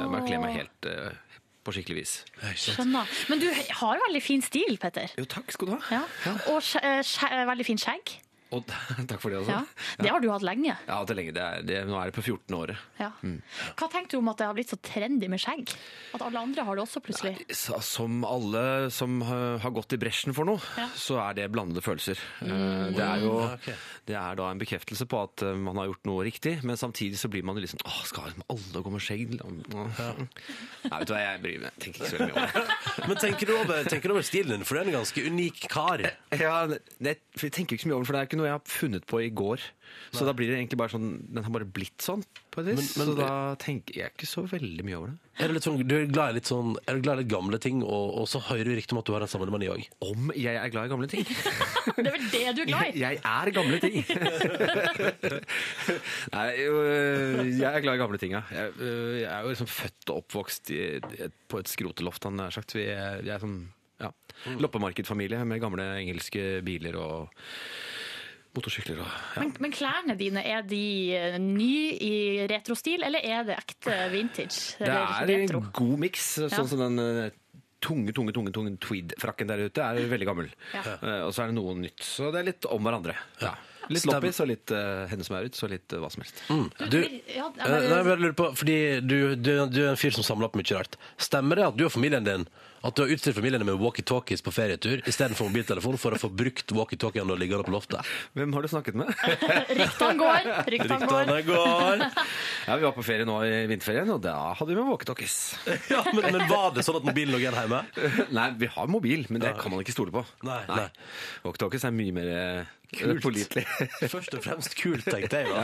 man, 0.09 0.21
eh, 0.21 0.27
kle 0.27 0.41
meg 0.41 0.57
helt 0.57 0.89
uh, 0.89 1.11
på 1.63 1.71
skikkelig 1.73 1.95
vis. 2.01 2.13
Skjønner. 2.59 3.07
Men 3.29 3.39
du 3.39 3.47
har 3.53 3.99
veldig 4.07 4.21
fin 4.23 4.41
stil, 4.41 4.77
Petter. 4.77 5.11
Jo, 5.17 5.25
takk 5.25 5.51
skal 5.51 5.67
du 5.67 5.77
ha. 5.77 6.01
Ja. 6.01 6.37
Og 6.51 6.61
eh, 6.83 7.45
veldig 7.47 7.65
fint 7.65 7.79
skjegg. 7.83 8.17
Og 8.53 8.65
takk 9.09 9.19
for 9.23 9.33
det 9.33 9.39
også. 9.41 9.55
Ja. 9.57 9.61
Det 10.03 10.11
har 10.13 10.23
du 10.23 10.29
hatt 10.31 10.45
lenge. 10.45 10.75
Ja, 10.87 10.99
det 11.03 11.13
er 11.15 11.19
lenge. 11.19 11.33
Det 11.35 11.43
er, 11.43 11.65
det, 11.67 11.79
nå 11.89 11.97
er 11.99 12.11
det 12.11 12.15
på 12.17 12.23
14 12.25 12.57
året. 12.57 12.77
Ja. 12.99 13.09
Hva 13.79 13.89
tenker 13.91 14.15
du 14.15 14.19
om 14.21 14.29
at 14.33 14.39
det 14.41 14.47
har 14.49 14.57
blitt 14.57 14.71
så 14.73 14.79
trendy 14.83 15.29
med 15.31 15.41
skjegg? 15.41 15.73
At 16.17 16.23
alle 16.27 16.43
andre 16.45 16.65
har 16.67 16.77
det 16.79 16.85
også 16.85 17.01
plutselig? 17.05 17.35
Så- 17.51 17.81
Som 17.83 18.23
alle 18.27 18.63
som 18.93 19.17
eh, 19.21 19.57
har 19.63 19.73
gått 19.75 19.93
i 19.95 19.99
bresjen 20.01 20.33
for 20.37 20.45
noe, 20.47 20.61
Ja. 20.77 20.87
så 20.97 21.17
er 21.27 21.37
det 21.41 21.49
blandede 21.53 21.81
følelser. 21.85 22.19
Mm. 22.41 22.93
Det 22.97 23.03
er 23.07 23.23
jo 23.25 23.33
det 24.07 24.15
er 24.19 24.35
da 24.35 24.49
en 24.51 24.59
bekreftelse 24.59 25.05
på 25.09 25.21
at 25.23 25.43
eh, 25.47 25.55
man 25.55 25.77
har 25.79 25.87
gjort 25.91 26.05
noe 26.09 26.23
riktig, 26.27 26.57
men 26.67 26.77
samtidig 26.79 27.17
så 27.21 27.29
blir 27.31 27.43
man 27.47 27.55
jo 27.57 27.63
liksom 27.65 27.79
Å, 27.87 27.93
skal 28.07 28.31
alle 28.51 28.83
gå 28.83 28.91
med 28.93 29.03
skjegg? 29.03 29.33
Nei, 29.39 30.97
vet 30.99 31.07
du 31.07 31.13
hva, 31.13 31.21
jeg 31.23 31.41
bryr 31.43 31.61
meg. 31.63 31.77
Tenker 31.81 32.03
ikke 32.03 32.11
så 32.11 32.19
mye 32.19 32.33
over 32.33 32.57
det. 32.57 32.77
Men 33.09 33.19
tenker 33.21 33.49
du 33.49 33.53
over, 33.57 33.87
tenker 33.89 34.11
du 34.11 34.13
over 34.15 34.25
stilen 34.27 34.53
din, 34.57 34.65
for 34.67 34.75
du 34.77 34.81
er 34.83 34.89
en 34.91 34.95
ganske 34.99 35.23
unik 35.27 35.61
kar. 35.71 36.03
Ja, 36.39 36.55
jeg 37.03 37.17
tenker 37.53 37.75
ikke 37.77 37.83
så 37.85 37.89
mye 37.91 37.97
over 37.97 38.03
det, 38.03 38.09
for 38.09 38.15
det 38.17 38.21
er 38.23 38.29
ikke 38.29 38.39
noe 38.41 38.42
jeg 38.47 38.53
har 38.55 38.61
funnet 38.65 39.05
på 39.09 39.19
i 39.23 39.29
går. 39.33 39.59
Så 40.13 40.25
da 40.25 40.33
blir 40.33 40.47
det 40.49 40.55
egentlig 40.57 40.77
bare 40.79 40.89
sånn 40.89 41.19
Den 41.29 41.43
har 41.45 41.51
bare 41.53 41.65
blitt 41.69 42.01
sånn, 42.01 42.23
på 42.49 42.61
et 42.63 42.67
vis. 42.71 42.95
Men- 42.97 43.07
men- 43.07 43.15
så 43.15 43.19
da 43.19 43.55
tenker 43.61 43.93
jeg 43.99 44.11
ikke 44.15 44.25
så 44.29 44.41
veldig 44.49 44.83
mye 44.87 44.95
over 44.97 45.07
det. 45.11 45.17
Er 45.39 45.47
du, 45.49 45.53
litt 45.53 45.63
sånn, 45.65 45.83
du 45.87 45.95
er 45.97 46.05
glad 46.09 46.29
i 46.29 46.33
litt 46.37 46.45
sånn 46.49 46.75
Er 46.87 46.93
du 46.95 47.01
glad 47.01 47.17
i 47.17 47.21
litt 47.23 47.29
gamle 47.31 47.59
ting, 47.61 47.83
og, 47.83 48.17
og 48.21 48.27
så 48.29 48.39
hører 48.41 48.63
du 48.65 48.73
riktig 48.75 48.91
om 48.93 48.99
at 49.01 49.05
du 49.05 49.11
har 49.13 49.19
den 49.21 49.27
samme 49.29 49.49
mani 49.53 49.67
òg. 49.69 49.85
Om 50.01 50.31
jeg 50.35 50.55
er 50.57 50.69
glad 50.73 50.85
i 50.85 50.89
gamle 50.93 51.07
ting? 51.09 51.25
Det 51.93 52.07
er 52.07 52.11
vel 52.17 52.29
det 52.31 52.55
du 52.55 52.61
er 52.63 52.65
glad 52.65 52.95
i? 52.95 52.99
Jeg 52.99 53.19
er 53.23 53.51
gamle 53.53 53.79
ting. 53.83 53.95
Nei, 56.33 56.47
jeg 56.57 57.69
er 57.69 57.83
glad 57.83 57.97
i 57.97 58.01
gamle 58.01 58.19
ting, 58.21 58.35
ja. 58.37 58.41
Jeg, 58.53 58.73
øh, 58.79 59.15
jeg 59.21 59.29
er 59.29 59.45
jo 59.45 59.53
liksom 59.53 59.69
født 59.69 60.11
og 60.13 60.21
oppvokst 60.23 60.71
i, 60.73 60.81
på 61.51 61.61
et 61.61 61.71
skroteloft, 61.71 62.25
han 62.29 62.41
har 62.41 62.53
sagt. 62.55 62.75
Vi 62.77 62.85
er, 62.89 63.21
jeg 63.23 63.33
er 63.35 63.43
sånn 63.43 63.57
ja, 64.03 64.09
loppemarkedfamilie 64.59 65.43
med 65.47 65.61
gamle 65.63 65.85
engelske 66.01 66.61
biler 66.65 66.97
og 66.99 67.43
motorsykler 68.53 68.99
og 69.01 69.07
ja. 69.09 69.43
Men, 69.43 69.53
men 69.65 69.73
klærne 69.73 70.15
dine, 70.19 70.43
er 70.45 70.65
de 70.67 70.81
nye 71.41 71.53
ny 71.63 71.75
i 72.05 72.15
retrostil, 72.51 73.03
eller 73.05 73.23
er 73.25 73.47
det 73.47 73.57
ekte 73.57 73.95
vintage? 74.13 74.75
Det 74.79 74.89
er 74.89 75.33
en 75.37 75.71
god 75.73 75.95
miks, 76.05 76.37
Ja. 76.43 76.51
sånn 76.53 76.69
som 76.69 76.81
den 76.83 76.99
øh, 77.01 77.29
tunge, 77.83 78.13
tunge, 78.15 78.31
tunge, 78.35 78.53
tunge 78.55 78.77
tweed-frakken 78.79 79.49
der 79.49 79.65
ute 79.67 79.83
er 79.83 80.07
veldig 80.09 80.27
gammel. 80.29 80.49
Ja. 80.73 80.83
Uh, 81.01 81.19
og 81.27 81.33
så 81.35 81.43
er 81.43 81.51
det 81.51 81.57
noe 81.59 81.75
nytt. 81.81 82.03
Så 82.05 82.31
det 82.31 82.43
er 82.43 82.49
litt 82.53 82.67
om 82.71 82.83
hverandre. 82.87 83.15
Ja. 83.43 83.53
Litt 83.91 84.05
loppis 84.07 84.39
og 84.39 84.47
litt 84.47 84.71
uh, 84.71 85.03
Hennes 85.11 85.27
Maurits 85.33 85.59
og 85.65 85.73
litt 85.73 85.91
uh, 85.91 85.99
hva 85.99 86.09
som 86.13 86.23
helst. 86.23 86.39
Du, 86.87 87.01
Ja, 87.35 87.49
eh, 87.51 87.73
nei, 87.89 87.97
jeg 87.99 88.21
lurer 88.21 88.37
på, 88.39 88.47
fordi 88.55 88.77
du, 89.03 89.17
du, 89.35 89.51
du 89.67 89.81
er 89.83 89.89
en 89.91 89.99
fyr 89.99 90.15
som 90.15 90.23
samler 90.23 90.47
opp 90.47 90.55
mye 90.55 90.77
rart. 90.77 90.95
Stemmer 91.19 91.59
det 91.59 91.65
at 91.67 91.75
du 91.79 91.83
og 91.89 91.91
familien 91.91 92.23
din 92.23 92.47
at 92.83 92.95
du 92.97 93.01
har 93.05 93.11
utstyrt 93.15 93.37
familiene 93.37 93.63
med 93.67 93.77
walkietalkies 93.79 94.41
på 94.43 94.51
ferietur 94.51 94.97
istedenfor 95.07 95.47
mobiltelefon 95.47 95.95
for 96.01 96.11
å 96.15 96.19
få 96.19 96.27
brukt 96.35 96.67
walkietalkien 96.75 97.29
og 97.31 97.39
liggende 97.39 97.63
på 97.67 97.71
loftet? 97.75 98.01
Hvem 98.35 98.51
har 98.57 98.61
du 98.65 98.69
snakket 98.71 98.95
med? 98.99 99.07
Ryktene 99.79 100.15
går, 100.19 100.41
ryktene 100.75 101.07
går. 101.07 101.23
Går. 101.47 101.97
Ja, 102.67 102.75
Vi 102.79 102.83
var 102.85 102.93
på 102.95 103.03
ferie 103.03 103.25
nå 103.27 103.35
i 103.43 103.65
vinterferien, 103.71 104.07
og 104.13 104.21
da 104.23 104.35
hadde 104.55 104.71
vi 104.71 104.77
med 104.79 104.87
walkietalkies. 104.91 105.35
Ja, 105.93 106.01
men, 106.13 106.23
men 106.35 106.43
var 106.51 106.69
det 106.75 106.83
sånn 106.87 106.99
at 107.01 107.05
mobilen 107.07 107.31
lå 107.35 107.39
igjen 107.41 107.55
hjemme? 107.57 107.79
Nei, 108.35 108.47
vi 108.59 108.67
har 108.75 108.87
mobil, 108.91 109.21
men 109.31 109.39
det 109.43 109.51
kan 109.59 109.71
man 109.73 109.79
ikke 109.83 109.95
stole 109.95 110.11
på. 110.15 110.21
Nei, 110.47 110.61
nei. 110.69 110.87
Walkietalkies 111.47 111.85
er 111.89 111.93
mye 111.95 112.13
mer 112.19 112.27
eh, 112.35 112.63
Kult. 112.93 113.25
Først 114.05 114.35
og 114.37 114.43
fremst 114.45 114.75
kult, 114.77 115.01
tenkte 115.09 115.39
jeg 115.41 115.49
da. 115.49 115.63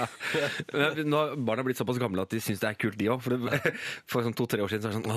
Men 0.73 1.05
Nå 1.11 1.17
har 1.19 1.35
barna 1.45 1.61
blitt 1.67 1.77
såpass 1.77 1.99
gamle 2.01 2.23
at 2.25 2.31
de 2.33 2.39
syns 2.41 2.57
det 2.63 2.69
er 2.71 2.77
kult, 2.81 2.97
de 2.97 3.05
òg. 3.13 3.19
For, 3.21 3.29
det- 3.37 3.73
for 4.09 4.25
sånn 4.25 4.33
to-tre 4.39 4.65
år 4.65 4.69
siden 4.73 4.81
så 4.81 4.89
er 4.89 4.93
det 4.97 5.05
sånn! 5.05 5.13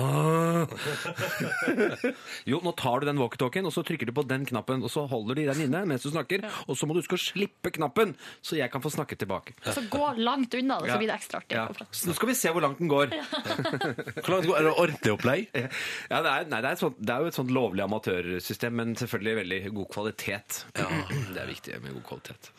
Jo, 2.51 2.59
nå 2.63 2.73
tar 2.79 3.01
du 3.01 3.07
den 3.09 3.19
walkietalkien, 3.21 3.65
og 3.67 3.73
så 3.75 3.83
trykker 3.85 4.09
du 4.09 4.13
på 4.15 4.25
den 4.27 4.45
knappen, 4.49 4.83
og 4.83 4.91
så 4.91 5.05
holder 5.09 5.39
de 5.39 5.47
den 5.51 5.65
inne 5.67 5.83
mens 5.89 6.05
du 6.05 6.11
snakker, 6.11 6.45
og 6.67 6.77
så 6.77 6.87
må 6.87 6.95
du 6.95 7.01
huske 7.01 7.17
å 7.17 7.21
slippe 7.21 7.71
knappen, 7.75 8.15
så 8.43 8.57
jeg 8.59 8.71
kan 8.73 8.83
få 8.83 8.91
snakke 8.93 9.17
tilbake. 9.19 9.55
Så 9.65 9.85
gå 9.91 10.03
langt 10.19 10.55
unna, 10.57 10.79
så 10.83 10.97
blir 10.99 11.11
det 11.11 11.17
ekstra 11.17 11.41
artig. 11.43 11.57
Ja. 11.57 11.67
Nå 11.69 12.15
skal 12.17 12.31
vi 12.31 12.37
se 12.37 12.53
hvor 12.53 12.65
langt 12.65 12.81
den 12.81 12.91
går. 12.91 13.13
Hvor 14.23 14.31
langt 14.35 14.47
går 14.47 14.57
Er 14.57 14.65
det 14.67 14.71
ordentlig 14.71 15.13
opplegg? 15.13 15.47
Ja, 15.53 16.19
det, 16.23 16.31
er, 16.31 16.47
nei, 16.51 16.59
det, 16.63 16.71
er 16.71 16.79
sånt, 16.79 16.97
det 16.99 17.13
er 17.13 17.23
jo 17.23 17.31
et 17.31 17.37
sånt 17.37 17.51
lovlig 17.53 17.83
amatørsystem, 17.85 18.75
men 18.79 18.93
selvfølgelig 18.99 19.35
veldig 19.41 19.59
god 19.77 19.89
kvalitet. 19.93 20.59
Ja, 20.77 20.87
Det 21.33 21.41
er 21.43 21.49
viktig 21.49 21.79
med 21.83 21.95
god 21.97 22.05
kvalitet. 22.11 22.51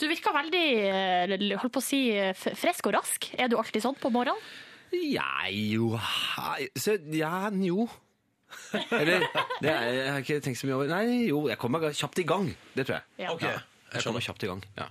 Du 0.00 0.06
virker 0.10 0.36
veldig 0.36 0.64
eh, 0.88 1.58
holdt 1.60 1.74
på 1.74 1.82
å 1.82 1.84
si, 1.84 2.02
frisk 2.36 2.90
og 2.90 2.98
rask. 2.98 3.30
Er 3.38 3.50
du 3.50 3.58
alltid 3.60 3.84
sånn 3.84 3.98
på 3.98 4.12
morgenen? 4.14 4.42
Jeg 4.92 5.56
jo 5.74 5.92
jeg, 5.98 6.68
så, 6.80 6.96
Ja, 7.12 7.48
jo. 7.52 7.88
Eller 9.00 9.26
det 9.62 9.72
er, 9.72 9.88
Jeg 9.92 10.12
har 10.12 10.22
ikke 10.24 10.40
tenkt 10.44 10.60
så 10.60 10.68
mye 10.68 10.78
over 10.78 10.92
Nei, 10.92 11.04
jo, 11.28 11.44
jeg 11.50 11.58
kommer 11.60 11.90
kjapt 11.90 12.22
i 12.22 12.28
gang. 12.28 12.48
Det 12.74 12.86
tror 12.88 12.98
jeg. 12.98 13.06
Ja. 13.24 13.34
Ok, 13.34 13.44
jeg 13.44 13.60
Jeg 13.94 14.04
kommer 14.06 14.24
kjapt 14.24 14.44
i 14.44 14.50
gang. 14.50 14.64
Ja. 14.78 14.88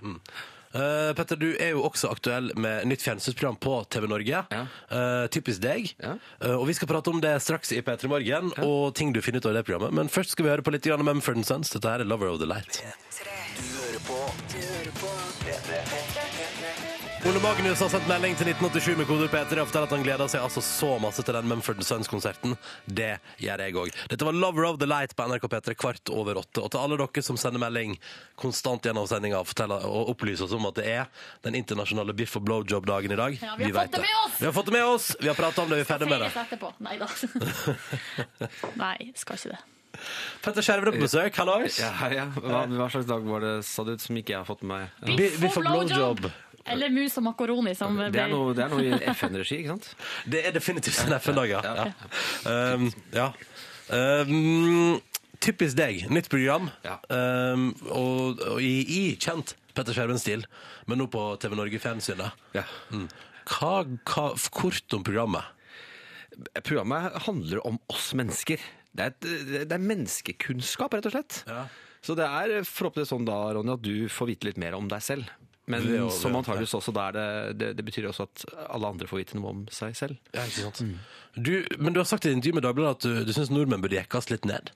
Eh, 0.78 1.14
Petter, 1.16 1.40
du 1.40 1.48
er 1.56 1.72
jo 1.74 1.84
også 1.88 2.10
aktuell 2.12 2.52
med 2.60 2.88
nytt 2.90 3.04
fjernsynsprogram 3.06 3.58
på 3.64 3.78
TV 3.94 4.08
Norge. 4.12 4.42
Ja. 4.52 4.64
Eh, 4.92 5.28
typisk 5.34 5.64
deg. 5.64 5.94
Ja. 6.02 6.18
Eh, 6.42 6.56
og 6.58 6.68
vi 6.70 6.76
skal 6.78 6.92
prate 6.92 7.14
om 7.14 7.22
det 7.24 7.34
straks 7.46 7.72
i 7.74 7.82
P3 7.86 8.12
Morgen, 8.12 8.52
og 8.66 8.94
ting 8.98 9.14
du 9.16 9.22
finner 9.26 9.42
ut 9.42 9.50
av 9.50 9.58
det 9.58 9.66
programmet. 9.70 9.96
Men 9.96 10.12
først 10.12 10.36
skal 10.36 10.48
vi 10.48 10.54
høre 10.54 10.66
på 10.66 10.76
litt 10.76 10.86
grann 10.86 11.06
Mumford 11.08 11.46
Sons. 11.48 11.72
Dette 11.74 11.94
her 11.94 12.04
er 12.04 12.10
Lover 12.10 12.34
of 12.34 12.42
the 12.44 12.50
Light. 12.50 12.82
Du 13.58 13.64
hører 13.64 14.04
på 14.10 14.22
Du 14.54 14.60
hører 14.62 14.94
på 15.02 15.17
Ole 17.26 17.40
Magnus 17.42 17.80
har 17.82 17.90
sendt 17.90 18.06
melding 18.08 18.36
til 18.38 18.48
1987 18.52 18.98
med 19.00 19.08
kode 19.10 19.26
P3 19.32 19.58
og 19.58 19.68
forteller 19.68 19.88
at 19.88 19.94
han 19.96 20.04
gleder 20.06 20.30
seg 20.30 20.44
altså 20.46 20.62
så 20.64 20.90
masse 21.02 21.24
til 21.26 21.34
den 21.34 21.48
Mumford 21.50 21.82
Sons-konserten. 21.84 22.54
Det 22.86 23.16
gjør 23.42 23.64
jeg 23.66 23.76
òg. 23.82 23.96
Dette 24.12 24.28
var 24.28 24.38
Lover 24.38 24.68
of 24.70 24.78
the 24.80 24.88
Light 24.88 25.16
på 25.18 25.26
NRK 25.26 25.48
P3 25.50 25.76
kvart 25.82 26.12
over 26.14 26.38
åtte. 26.44 26.62
Og 26.62 26.70
til 26.72 26.84
alle 26.84 27.00
dere 27.02 27.24
som 27.26 27.40
sender 27.42 27.64
melding 27.64 27.96
konstant 28.40 28.86
gjennom 28.86 29.10
sendinga 29.10 29.42
og, 29.42 30.12
opplyser 30.14 30.46
oss 30.46 30.54
om 30.56 30.70
at 30.70 30.78
det 30.78 30.86
er 30.94 31.08
den 31.48 31.58
internasjonale 31.58 32.14
biff 32.18 32.38
og 32.38 32.46
blowjob-dagen 32.48 33.16
i 33.16 33.20
dag. 33.20 33.40
Ja, 33.42 33.56
vi 33.58 33.72
har 33.72 33.74
vi 33.74 33.80
fått 33.80 33.98
det 33.98 34.04
med 34.06 34.20
oss! 34.22 34.38
Vi 34.38 34.46
har 34.46 34.54
fått 34.60 34.70
det 34.70 34.78
med 34.78 34.86
oss! 34.92 35.10
Vi 35.20 35.32
har 35.32 35.40
prata 35.42 35.66
om 35.66 35.74
det, 35.74 35.82
vi 35.82 35.88
er 35.88 35.90
ferdig 35.90 36.12
med 36.12 36.22
det. 36.22 36.30
Etterpå. 36.44 36.72
Nei 36.86 37.00
da. 37.02 37.10
Nei, 38.86 38.96
skal 39.18 39.42
ikke 39.42 39.56
det. 39.56 39.66
Petter 40.44 40.62
Skjerven 40.62 40.92
er 40.92 40.96
på 40.96 41.02
besøk, 41.02 41.38
hallois! 41.42 41.80
Ja, 41.82 41.92
ja. 42.14 42.28
Hva, 42.38 42.66
hva 42.70 42.88
slags 42.94 43.08
dag 43.10 43.24
var 43.26 43.42
det, 43.44 43.54
sa 43.66 43.86
du, 43.88 43.96
som 44.02 44.20
ikke 44.20 44.36
jeg 44.36 44.44
har 44.44 44.48
fått 44.48 44.62
med 44.62 44.86
meg? 45.02 45.16
Biff 45.42 45.58
og 45.58 45.66
blowjob. 45.66 46.28
Eller 46.74 46.94
mus 46.94 47.18
og 47.20 47.26
makaroni, 47.28 47.74
som 47.78 47.98
Det 47.98 48.22
er 48.22 48.32
noe, 48.32 48.56
det 48.56 48.66
er 48.66 48.74
noe 48.74 48.86
i 48.86 49.12
FN-regi, 49.14 49.62
ikke 49.62 49.76
sant? 49.76 49.92
Det 50.34 50.42
er 50.48 50.56
definitivt 50.56 51.04
en 51.06 51.16
FN-dag, 51.20 51.54
ja. 51.54 51.62
ja. 51.64 51.86
Um, 52.76 52.90
ja. 53.16 53.30
Um, 53.94 54.98
typisk 55.44 55.78
deg. 55.80 56.06
Nytt 56.12 56.30
program. 56.34 56.72
Ja. 56.86 56.98
Um, 57.08 57.70
og, 57.88 58.44
og 58.56 58.62
i, 58.64 58.76
i 58.84 59.02
kjent 59.22 59.56
Petter 59.78 59.96
Skjerven-stil, 59.96 60.46
men 60.90 61.02
nå 61.02 61.08
på 61.14 61.24
TV 61.42 61.56
Norge 61.58 61.82
Fjernsynet. 61.82 62.48
Ja. 62.58 62.66
Mm. 62.90 63.08
Hva, 63.48 63.74
hva, 64.10 64.30
kort 64.52 64.98
om 64.98 65.06
programmet. 65.08 65.54
Programmet 66.66 67.16
handler 67.28 67.62
om 67.66 67.80
oss 67.94 68.12
mennesker. 68.18 68.62
Det 68.98 69.06
er, 69.06 69.14
et, 69.14 69.68
det 69.70 69.76
er 69.76 69.84
menneskekunnskap, 69.84 70.98
rett 70.98 71.10
og 71.10 71.14
slett. 71.14 71.44
Ja. 71.50 71.68
Så 72.06 72.16
det 72.18 72.26
er 72.26 72.64
forhåpentligvis 72.66 73.12
sånn 73.14 73.28
da, 73.28 73.38
Ronny, 73.56 73.74
at 73.76 73.86
du 73.86 74.08
får 74.12 74.32
vite 74.32 74.50
litt 74.50 74.60
mer 74.62 74.78
om 74.78 74.90
deg 74.90 75.04
selv. 75.04 75.30
Men 75.68 75.84
Det 75.84 76.12
som 76.16 76.32
det- 76.32 76.40
antageligvis 76.40 76.74
også 76.80 76.94
da 76.96 77.08
er 77.10 77.12
det, 77.18 77.58
det, 77.60 77.70
det 77.78 77.86
betyr 77.86 78.08
også 78.08 78.24
at 78.24 78.46
alle 78.70 78.88
andre 78.88 79.08
får 79.08 79.20
vite 79.24 79.36
noe 79.36 79.50
om 79.52 79.66
seg 79.70 79.96
selv. 80.00 80.18
Ja, 80.34 80.46
ikke 80.48 80.64
sant? 80.72 80.84
Du, 81.36 81.66
men 81.78 81.94
du 81.94 82.00
har 82.00 82.08
sagt 82.08 82.26
i 82.26 82.32
intervju 82.32 82.56
med 82.56 82.64
Dagbladet 82.64 82.96
at 82.96 83.04
du, 83.04 83.26
du 83.28 83.34
syns 83.36 83.52
nordmenn 83.52 83.84
burde 83.84 84.00
jekkes 84.00 84.32
litt 84.32 84.46
ned. 84.48 84.72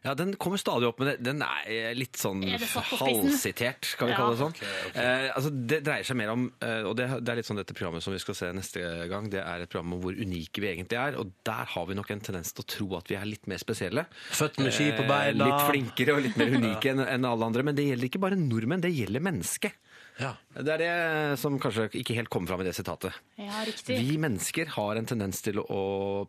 Ja, 0.00 0.14
den 0.16 0.32
kommer 0.40 0.56
stadig 0.56 0.88
opp, 0.88 0.96
men 1.04 1.18
den 1.20 1.42
er 1.44 1.92
litt 1.92 2.16
sånn 2.16 2.40
Er 2.48 2.56
halvsitert, 2.56 3.84
skal 3.84 4.08
vi 4.08 4.12
Ja. 4.14 4.16
kalle 4.16 4.32
det 4.32 4.40
sånn. 4.40 4.54
Eh, 4.96 5.26
altså, 5.36 5.50
det 5.52 5.82
dreier 5.84 6.06
seg 6.08 6.16
mer 6.16 6.30
om, 6.32 6.46
eh, 6.64 6.82
og 6.88 6.96
det, 6.96 7.08
det 7.20 7.28
er 7.28 7.36
litt 7.36 7.44
sånn 7.50 7.60
dette 7.60 7.74
programmet 7.76 8.02
som 8.02 8.14
vi 8.14 8.18
skal 8.22 8.34
se 8.38 8.48
neste 8.56 8.80
gang, 9.10 9.28
det 9.28 9.42
er 9.44 9.60
et 9.60 9.68
program 9.68 9.92
om 9.92 10.00
hvor 10.00 10.16
unike 10.16 10.56
vi 10.64 10.70
egentlig 10.72 10.96
er, 10.96 11.18
og 11.20 11.34
der 11.44 11.68
har 11.74 11.84
vi 11.86 11.98
nok 11.98 12.10
en 12.16 12.24
tendens 12.24 12.54
til 12.56 12.64
å 12.64 12.70
tro 12.72 12.88
at 12.96 13.12
vi 13.12 13.18
er 13.20 13.28
litt 13.28 13.46
mer 13.46 13.60
spesielle. 13.60 14.06
Født 14.32 14.56
med 14.64 14.72
ski 14.72 14.88
på 14.96 15.04
Eh. 15.10 15.32
Litt 15.36 15.68
flinkere 15.68 16.16
og 16.16 16.22
litt 16.24 16.36
mer 16.40 16.48
unike 16.56 16.90
enn 16.94 17.04
en 17.04 17.24
alle 17.28 17.44
andre, 17.44 17.62
men 17.62 17.76
det 17.76 17.84
gjelder 17.90 18.08
ikke 18.08 18.20
bare 18.24 18.40
nordmenn, 18.40 18.80
det 18.80 18.94
gjelder 18.96 19.20
mennesket. 19.20 19.72
Ja. 20.20 20.34
Det 20.52 20.74
er 20.74 20.82
det 20.82 21.38
som 21.40 21.56
kanskje 21.62 21.88
ikke 22.00 22.16
helt 22.18 22.30
kommer 22.32 22.52
fram 22.52 22.62
i 22.62 22.66
det 22.66 22.74
sitatet. 22.76 23.16
Ja, 23.40 23.62
riktig. 23.66 23.96
Vi 23.96 24.18
mennesker 24.20 24.72
har 24.76 24.98
en 25.00 25.08
tendens 25.08 25.40
til 25.44 25.60
å 25.62 25.80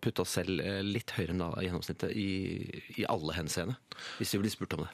putte 0.02 0.24
oss 0.24 0.38
selv 0.40 0.64
eh, 0.64 0.80
litt 0.86 1.12
høyere 1.18 1.36
enn 1.36 1.44
gjennomsnittet 1.66 2.14
i, 2.16 2.30
i 3.02 3.08
alle 3.10 3.36
henseende, 3.36 3.76
hvis 4.20 4.36
vi 4.36 4.44
blir 4.46 4.54
spurt 4.54 4.78
om 4.78 4.86
det. 4.86 4.94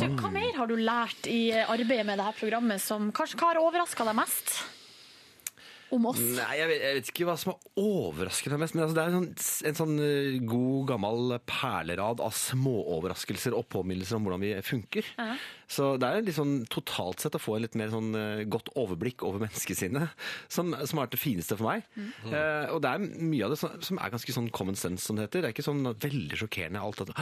Du, 0.00 0.06
hva 0.16 0.32
mer 0.32 0.56
har 0.56 0.70
du 0.70 0.78
lært 0.80 1.28
i 1.30 1.50
arbeidet 1.60 2.06
med 2.08 2.22
dette 2.22 2.38
programmet 2.40 2.82
som 2.82 3.12
kanskje 3.14 3.42
hva 3.42 3.52
har 3.52 3.62
overraska 3.62 4.08
deg 4.08 4.18
mest? 4.24 4.56
Om 5.94 6.08
oss? 6.10 6.18
Nei, 6.18 6.56
jeg 6.58 6.70
vet, 6.70 6.80
jeg 6.82 6.96
vet 6.98 7.10
ikke 7.12 7.26
hva 7.28 7.36
som 7.38 7.52
er 7.52 7.82
overrasket 7.82 8.56
mest, 8.58 8.74
men 8.74 8.84
altså, 8.86 8.96
det 8.96 9.02
er 9.04 9.12
en 9.12 9.18
sånn, 9.18 9.28
en 9.70 9.78
sånn 9.78 10.00
eh, 10.02 10.38
god, 10.42 10.80
gammel 10.90 11.36
perlerad 11.46 12.22
av 12.24 12.34
småoverraskelser 12.34 13.54
og 13.54 13.68
påminnelser 13.70 14.18
om 14.18 14.26
hvordan 14.26 14.42
vi 14.42 14.50
funker. 14.66 15.06
Ja. 15.14 15.36
Så 15.70 15.92
det 15.98 16.08
er 16.08 16.26
litt 16.26 16.36
sånn 16.36 16.60
totalt 16.70 17.22
sett 17.22 17.38
å 17.38 17.42
få 17.42 17.56
en 17.56 17.64
litt 17.64 17.78
mer 17.78 17.90
sånn 17.94 18.10
eh, 18.18 18.42
godt 18.50 18.72
overblikk 18.78 19.22
over 19.26 19.42
menneskesinnet, 19.42 20.26
som, 20.50 20.74
som 20.74 20.98
har 20.98 21.06
vært 21.06 21.16
det 21.16 21.22
fineste 21.22 21.58
for 21.58 21.70
meg. 21.70 21.86
Eh, 22.30 22.66
og 22.74 22.82
det 22.82 22.92
er 22.92 23.06
mye 23.06 23.46
av 23.46 23.54
det 23.54 23.60
som, 23.62 23.78
som 23.86 24.02
er 24.02 24.14
ganske 24.14 24.36
sånn 24.36 24.50
common 24.54 24.78
sense, 24.78 25.06
som 25.06 25.18
det 25.18 25.28
heter. 25.28 25.44
Det 25.44 25.52
er 25.52 25.56
ikke 25.56 25.66
sånn 25.66 25.86
veldig 25.86 26.42
sjokkerende 26.42 26.82
alt 26.82 27.02
at 27.06 27.14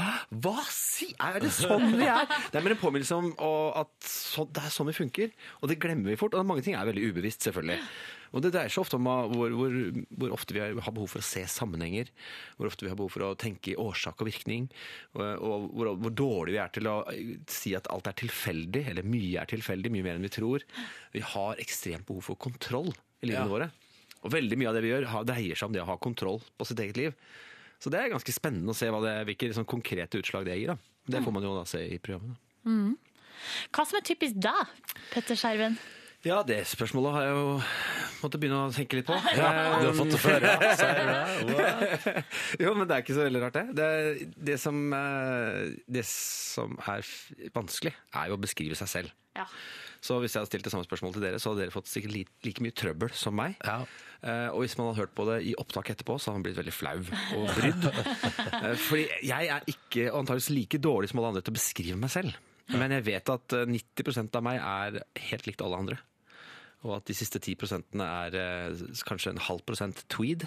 Hva 0.45 0.57
si? 0.73 1.12
Er 1.21 1.41
det 1.45 1.53
sånn 1.57 1.99
vi 1.99 2.09
er? 2.09 2.25
Det 2.49 2.61
er 2.61 2.65
mer 2.65 2.77
en 2.77 2.83
påminnelse 2.83 3.21
om 3.21 3.33
at 3.85 3.95
så, 4.09 4.49
det 4.49 4.65
er 4.65 4.73
sånn 4.73 4.89
vi 4.89 4.97
funker, 4.97 5.33
og 5.61 5.71
det 5.71 5.81
glemmer 5.83 6.12
vi 6.12 6.21
fort. 6.21 6.37
Og 6.37 6.49
mange 6.49 6.65
ting 6.65 6.77
er 6.79 6.89
veldig 6.89 7.12
ubevisst, 7.12 7.45
selvfølgelig. 7.45 7.81
Og 8.35 8.43
det 8.43 8.51
dreier 8.55 8.72
seg 8.72 8.82
ofte 8.82 8.99
om 8.99 9.07
hvor, 9.07 9.53
hvor, 9.55 9.74
hvor 10.18 10.32
ofte 10.35 10.57
vi 10.57 10.61
har 10.64 10.74
behov 10.95 11.07
for 11.12 11.22
å 11.22 11.26
se 11.26 11.45
sammenhenger, 11.47 12.09
hvor 12.59 12.66
ofte 12.66 12.82
vi 12.82 12.91
har 12.91 12.99
behov 12.99 13.12
for 13.14 13.22
å 13.28 13.37
tenke 13.39 13.70
i 13.72 13.76
årsak 13.78 14.18
og 14.24 14.26
virkning, 14.26 14.66
og, 15.14 15.22
og 15.39 15.68
hvor, 15.78 15.93
hvor 16.03 16.14
dårlig 16.18 16.57
vi 16.57 16.61
er 16.64 16.72
til 16.74 16.91
å 16.91 16.97
si 17.51 17.76
at 17.78 17.87
alt 17.95 18.11
er 18.11 18.18
tilfeldig, 18.24 18.82
eller 18.91 19.07
mye 19.07 19.39
er 19.45 19.51
tilfeldig, 19.55 19.93
mye 19.95 20.07
mer 20.09 20.18
enn 20.18 20.26
vi 20.26 20.32
tror. 20.35 20.66
Vi 21.14 21.22
har 21.35 21.62
ekstremt 21.62 22.07
behov 22.11 22.26
for 22.32 22.41
kontroll 22.43 22.91
i 23.22 23.30
livene 23.30 23.47
Ja. 23.47 23.53
våre. 23.55 23.70
Og 24.24 24.32
veldig 24.32 24.57
mye 24.59 24.68
av 24.72 24.74
det 24.78 24.82
vi 24.82 24.91
gjør, 24.91 25.05
har- 25.14 25.24
dreier 25.30 25.55
seg 25.61 25.66
om 25.68 25.72
det 25.76 25.82
å 25.85 25.91
ha 25.93 25.97
kontroll 26.01 26.43
på 26.59 26.66
sitt 26.66 26.80
eget 26.80 26.97
liv. 26.99 27.14
Så 27.78 27.91
det 27.93 28.01
er 28.01 28.09
ganske 28.14 28.32
spennende 28.32 28.72
å 28.72 28.76
se 28.78 28.87
det, 28.91 29.16
hvilke 29.28 29.51
liksom, 29.51 29.66
konkrete 29.68 30.18
utslag 30.18 30.47
det 30.49 30.59
gir. 30.59 30.74
Da. 30.74 30.76
Det 31.07 31.20
får 31.22 31.32
man 31.37 31.43
jo 31.45 31.55
da 31.59 31.64
se 31.68 31.82
i 31.85 31.99
programmet. 32.01 32.39
Hva 33.74 33.85
som 33.85 33.99
er 33.99 34.07
typisk 34.07 34.39
deg, 34.41 34.70
Petter 35.12 35.37
Skjerven? 35.37 35.76
Ja, 36.25 36.39
det 36.47 36.62
spørsmålet 36.70 37.14
har 37.18 37.27
jeg 37.27 37.35
jo 37.37 37.49
måttet 38.22 38.41
begynne 38.41 38.62
å 38.64 38.72
tenke 38.72 38.97
litt 39.01 39.09
på. 39.09 39.16
Ja, 39.37 39.51
Du 39.83 39.89
har 39.91 39.97
fått 39.99 40.14
det 40.14 40.20
før, 40.22 40.47
ja? 40.49 40.57
Wow. 41.45 42.22
jo, 42.64 42.75
men 42.79 42.89
det 42.89 42.97
er 42.97 43.05
ikke 43.05 43.16
så 43.18 43.27
veldig 43.27 43.43
rart, 43.45 43.59
det. 43.59 43.64
Det, 43.77 44.29
det, 44.51 44.57
som, 44.62 44.79
eh, 44.97 45.75
det 45.99 46.05
som 46.09 46.79
er 46.89 47.05
vanskelig, 47.57 47.93
er 48.16 48.31
jo 48.33 48.39
å 48.39 48.43
beskrive 48.47 48.79
seg 48.79 48.91
selv. 48.95 49.12
Ja. 49.37 49.45
Så 50.05 50.18
hvis 50.20 50.35
jeg 50.37 50.43
hadde 50.43 50.51
stilt 50.53 50.66
det 50.66 50.72
samme 50.72 50.85
spørsmålet 50.85 51.16
til 51.16 51.25
dere, 51.25 51.39
så 51.41 51.53
hadde 51.53 51.64
dere 51.64 51.72
fått 51.75 51.89
sikkert 51.89 52.12
like, 52.12 52.33
like 52.45 52.64
mye 52.64 52.75
trøbbel 52.77 53.12
som 53.16 53.37
meg. 53.37 53.55
Ja. 53.64 53.79
Eh, 54.25 54.49
og 54.53 54.62
hvis 54.64 54.77
man 54.81 54.91
hadde 54.91 55.01
hørt 55.05 55.14
på 55.16 55.25
det 55.29 55.39
i 55.49 55.55
opptak 55.61 55.93
etterpå, 55.95 56.16
så 56.20 56.31
hadde 56.31 56.41
man 56.41 56.47
blitt 56.49 56.59
veldig 56.61 56.75
flau 56.77 56.97
og 57.39 57.47
brydd. 57.59 57.87
Eh, 57.91 58.75
fordi 58.85 59.05
jeg 59.29 59.53
er 59.59 59.70
ikke 59.72 60.09
antakeligvis 60.12 60.51
like 60.57 60.81
dårlig 60.85 61.12
som 61.12 61.20
alle 61.22 61.35
andre 61.35 61.45
til 61.45 61.53
å 61.55 61.61
beskrive 61.61 62.01
meg 62.01 62.12
selv. 62.12 62.37
Men 62.72 62.93
jeg 62.97 63.05
vet 63.09 63.33
at 63.33 63.57
eh, 63.57 63.64
90% 63.68 64.41
av 64.41 64.45
meg 64.45 64.61
er 64.61 65.01
helt 65.31 65.49
likt 65.49 65.64
alle 65.64 65.81
andre. 65.85 66.01
Og 66.85 66.99
at 66.99 67.07
de 67.09 67.14
siste 67.16 67.41
10 67.41 67.57
er 68.05 68.35
eh, 68.37 68.85
kanskje 69.09 69.32
en 69.32 69.39
halv 69.49 69.64
prosent 69.64 70.05
tweed. 70.12 70.45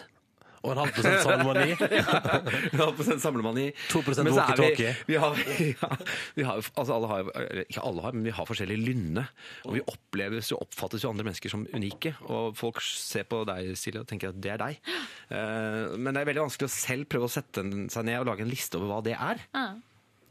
Og 0.65 0.71
en 0.73 0.79
halv 0.81 0.91
prosent 0.91 1.21
salmoni. 1.23 1.75
En 2.73 2.79
halv 2.81 2.95
prosent 2.97 3.21
samlemani. 3.23 3.67
2% 3.91 4.23
Men 4.25 4.33
så 4.33 4.41
er 4.41 4.57
vi- 4.57 4.63
walkie-talkie. 4.65 4.93
Vi 5.07 5.15
har, 5.21 5.37
ja, 5.83 5.89
vi 6.35 6.43
har, 6.47 6.61
altså 6.75 6.95
alle 6.97 7.07
har, 7.11 7.29
ikke 7.63 7.83
alle 7.85 8.01
har, 8.03 8.17
men 8.17 8.25
vi 8.25 8.33
har 8.35 8.49
forskjellig 8.49 8.77
lynne. 8.81 9.23
Og 9.69 9.77
vi 9.77 9.83
oppleves 9.93 10.49
og 10.57 10.65
oppfattes 10.65 11.05
jo 11.05 11.11
andre 11.13 11.27
mennesker 11.29 11.53
som 11.53 11.65
unike. 11.77 12.15
Og 12.27 12.57
folk 12.57 12.81
ser 12.85 13.25
på 13.29 13.43
deg, 13.47 13.69
Silje, 13.79 14.01
og 14.03 14.09
tenker 14.09 14.33
at 14.33 14.41
det 14.43 14.55
er 14.57 14.63
deg. 14.65 14.81
Eh, 15.29 15.93
Men 15.97 16.13
det 16.17 16.23
er 16.25 16.31
veldig 16.33 16.45
vanskelig 16.49 16.69
å 16.69 16.73
selv 16.77 17.09
prøve 17.13 17.29
å 17.29 17.35
sette 17.37 17.63
seg 17.93 18.09
ned 18.09 18.19
og 18.23 18.31
lage 18.33 18.45
en 18.45 18.51
liste 18.51 18.81
over 18.81 18.91
hva 18.95 19.01
det 19.05 19.15
er. 19.17 19.45
Ja. 19.55 19.67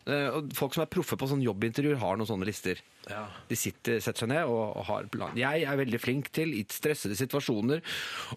Eh, 0.06 0.28
Og 0.38 0.52
folk 0.54 0.74
som 0.76 0.84
er 0.84 0.90
proffe 0.92 1.16
på 1.18 1.26
sånn 1.26 1.42
jobbintervjuer, 1.42 1.96
har 1.98 2.16
noen 2.16 2.28
sånne 2.28 2.46
lister. 2.46 2.78
Ja. 3.10 3.24
De 3.48 3.56
sitter, 3.58 3.98
setter 4.02 4.22
seg 4.24 4.28
ned 4.30 4.46
og 4.50 4.84
har 4.86 5.08
plan. 5.10 5.34
Jeg 5.38 5.64
er 5.66 5.76
veldig 5.80 5.98
flink 6.02 6.30
til 6.34 6.54
i 6.54 6.62
stressede 6.70 7.16
situasjoner 7.18 7.82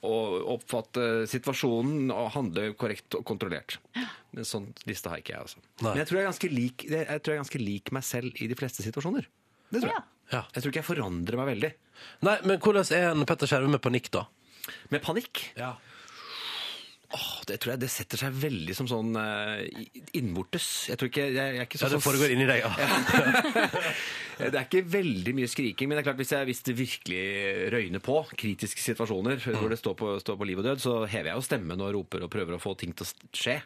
å 0.05 0.13
oppfatte 0.55 1.27
situasjonen 1.29 2.09
og 2.13 2.31
handle 2.35 2.71
korrekt 2.79 3.13
og 3.19 3.25
kontrollert. 3.29 3.77
Men 4.33 4.45
sånn 4.45 4.71
liste 4.89 5.09
har 5.09 5.21
ikke 5.21 5.33
jeg, 5.35 5.41
altså. 5.45 5.61
Nei. 5.81 5.91
Men 5.93 6.01
jeg 6.03 6.09
tror 6.09 6.17
jeg, 6.19 6.23
er 6.25 6.31
ganske 6.31 6.51
lik, 6.53 6.87
jeg 6.89 7.05
tror 7.21 7.33
jeg 7.33 7.37
er 7.39 7.43
ganske 7.43 7.61
lik 7.63 7.91
meg 7.97 8.03
selv 8.05 8.41
i 8.41 8.49
de 8.49 8.57
fleste 8.59 8.85
situasjoner. 8.85 9.29
Det 9.69 9.81
tror 9.83 9.93
jeg. 9.93 10.03
Ja. 10.33 10.43
Jeg 10.53 10.61
tror 10.61 10.69
ikke 10.73 10.81
jeg 10.83 10.89
forandrer 10.89 11.37
meg 11.41 11.47
veldig. 11.55 11.71
Nei, 12.25 12.35
men 12.45 12.59
hvordan 12.61 12.85
er 12.97 13.07
en 13.11 13.25
Petter 13.29 13.49
Skjerve 13.49 13.69
med 13.73 13.81
panikk, 13.81 14.09
da? 14.13 14.25
Med 14.93 15.01
panikk 15.01 15.47
Ja. 15.57 15.75
Åh, 17.15 17.29
det 17.49 17.57
tror 17.61 17.73
jeg 17.73 17.81
det 17.81 17.89
setter 17.91 18.21
seg 18.21 18.35
veldig 18.41 18.75
som 18.77 18.89
sånn 18.89 19.15
uh, 19.17 19.61
innvortes. 20.17 20.67
Jeg 20.91 20.99
tror 20.99 21.09
ikke, 21.11 21.25
jeg, 21.29 21.55
jeg 21.55 21.63
er 21.63 21.67
ikke 21.67 21.81
så 21.81 21.89
det 21.93 22.01
foregår 22.03 22.33
inni 22.35 22.47
deg, 22.49 22.61
ja. 22.65 22.77
Det 24.39 24.53
er 24.53 24.67
ikke 24.67 24.85
veldig 24.87 25.33
mye 25.35 25.49
skriking, 25.51 25.89
men 25.89 25.97
det 25.97 26.03
er 26.03 26.09
klart 26.11 26.21
hvis, 26.21 26.35
jeg, 26.35 26.47
hvis 26.47 26.61
det 26.67 26.77
virkelig 26.79 27.23
røyner 27.75 28.03
på, 28.03 28.21
kritiske 28.39 28.83
situasjoner 28.83 29.41
hvor 29.49 29.67
det 29.71 29.79
står 29.81 29.97
på, 29.99 30.13
står 30.23 30.37
på 30.39 30.47
liv 30.47 30.61
og 30.61 30.69
død, 30.69 30.83
så 30.83 30.93
hever 31.09 31.33
jeg 31.33 31.41
jo 31.41 31.47
stemmen 31.49 31.83
og 31.83 31.91
roper 31.97 32.23
og 32.27 32.31
prøver 32.31 32.55
å 32.55 32.61
få 32.63 32.75
ting 32.79 32.95
til 32.95 33.07
å 33.07 33.33
skje. 33.35 33.57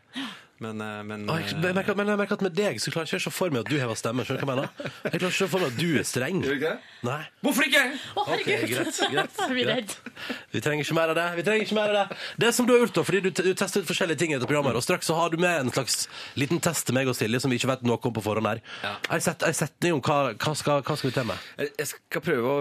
Men, 0.62 0.80
eh, 0.82 1.00
men 1.04 1.24
ah, 1.34 1.40
jeg, 1.42 1.56
jeg 1.60 1.76
merker, 1.76 1.96
men 1.98 2.08
jeg 2.14 2.20
merker 2.22 2.38
at 2.38 2.44
med 2.46 2.54
deg 2.56 2.78
så 2.80 2.92
klarer 2.94 3.10
jeg 3.10 3.18
ikke 3.20 3.24
å 3.24 3.26
se 3.26 3.34
for 3.36 3.52
meg 3.54 3.64
at 3.66 3.72
du 3.72 3.78
hever 3.82 3.98
stemmen. 4.00 4.24
Skjønner 4.28 4.44
du 4.44 4.48
hva 4.48 4.54
jeg 4.54 4.62
mener? 4.62 4.92
Jeg 5.04 5.20
klarer 5.20 5.24
ikke 5.24 5.32
å 5.34 5.38
se 5.40 5.48
for 5.52 5.64
meg 5.64 5.74
at 5.74 5.80
du 5.82 5.90
er 6.00 6.06
streng. 6.08 6.38
Gjør 6.44 6.54
du 6.54 6.60
ikke 6.60 6.70
det? 6.74 6.92
Nei. 7.10 7.18
Hvorfor 7.44 7.66
ikke? 7.68 7.82
Å, 8.14 8.24
Ok, 8.24 8.44
herregud! 8.48 8.70
greit, 8.70 9.00
greit, 9.12 9.42
Jeg 9.44 9.66
greit. 9.66 9.74
redd. 9.74 10.38
Vi 10.54 10.62
trenger 10.64 10.86
ikke 10.86 10.98
mer 11.00 11.12
av 11.14 11.18
det. 11.20 11.26
Vi 11.40 11.46
trenger 11.50 11.66
ikke 11.68 11.78
mer 11.80 11.92
av 12.04 12.14
Det 12.14 12.20
Det 12.46 12.52
som 12.56 12.68
du 12.70 12.74
har 12.76 12.84
gjort 12.86 12.96
da, 13.00 13.04
fordi 13.10 13.22
du, 13.26 13.30
du 13.34 13.52
tester 13.60 13.84
ut 13.84 13.90
forskjellige 13.90 14.22
ting 14.24 14.32
i 14.32 14.38
dette 14.38 14.48
programmet, 14.50 14.78
og 14.80 14.86
straks 14.86 15.10
så 15.10 15.18
har 15.18 15.34
du 15.34 15.40
med 15.42 15.66
en 15.66 15.74
slags 15.74 16.04
liten 16.40 16.62
test 16.64 16.86
til 16.88 16.96
meg 16.96 17.10
og 17.12 17.18
Silje 17.18 17.42
som 17.44 17.52
vi 17.52 17.58
ikke 17.60 17.72
vet 17.74 17.84
noe 17.88 17.98
om 18.00 18.14
på 18.16 18.24
forhånd 18.24 18.48
her. 18.54 18.62
Ja. 18.86 18.94
Jeg 19.18 19.26
setter 19.28 19.50
en 19.52 19.58
setning 19.58 19.98
om 19.98 20.04
hva, 20.06 20.20
hva, 20.38 20.54
skal, 20.60 20.84
hva 20.86 20.96
skal 21.00 21.10
vi 21.10 21.16
til 21.18 21.28
med. 21.34 21.50
Jeg 21.82 21.90
skal 21.92 22.24
prøve 22.24 22.54
å 22.54 22.58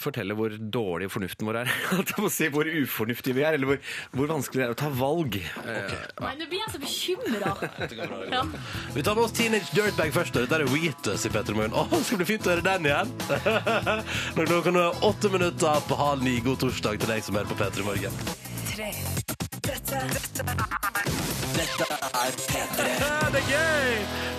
fortelle 0.00 0.36
hvor 0.38 0.54
dårlig 0.78 1.10
fornuften 1.12 1.48
vår 1.48 1.60
er. 1.64 1.72
Jeg 2.08 2.22
må 2.24 2.30
si 2.32 2.48
Hvor 2.52 2.68
ufornuftige 2.68 3.36
vi 3.36 3.44
er, 3.44 3.56
eller 3.58 3.68
hvor, 3.74 3.78
hvor 4.16 4.30
vanskelig 4.32 4.62
det 4.62 4.66
er 4.68 4.72
å 4.74 4.78
ta 4.78 4.88
valg. 4.94 5.36
Eh, 5.38 5.92
Nei, 6.22 6.32
nå 6.40 6.46
blir 6.50 6.60
jeg 6.62 6.72
så 6.74 6.80
bekymra. 7.24 7.56
Ja. 8.32 8.44
Vi 8.94 9.02
tar 9.02 9.14
med 9.14 9.24
oss 9.24 9.32
Teenage 9.32 9.74
Dirtbag 9.74 10.12
først. 10.12 10.34
Dette 10.34 10.54
er 10.54 10.66
Wheatus 10.68 11.24
i 11.26 11.30
Petter 11.32 11.56
Moen. 11.56 11.72
Åh, 11.72 11.88
det 11.92 12.04
skal 12.04 12.20
bli 12.20 12.28
fint 12.28 12.46
å 12.46 12.52
høre 12.52 12.64
den 12.66 12.88
igjen! 12.88 13.12
Når 14.36 14.62
kan 14.66 14.76
nå 14.76 14.84
er 14.84 15.04
åtte 15.08 15.30
minutter 15.32 15.86
på 15.88 15.98
halv 15.98 16.24
ni. 16.26 16.38
God 16.44 16.60
torsdag 16.62 17.00
til 17.00 17.12
deg 17.14 17.24
som 17.24 17.38
hører 17.38 17.50
på 17.50 17.58
Petter 17.58 17.86
Morgen. 17.86 18.14
Tre. 18.68 18.92
Dette, 19.68 20.02
dette 20.14 20.44
Det 23.28 23.40
er 23.40 23.48
gøy! 23.48 23.88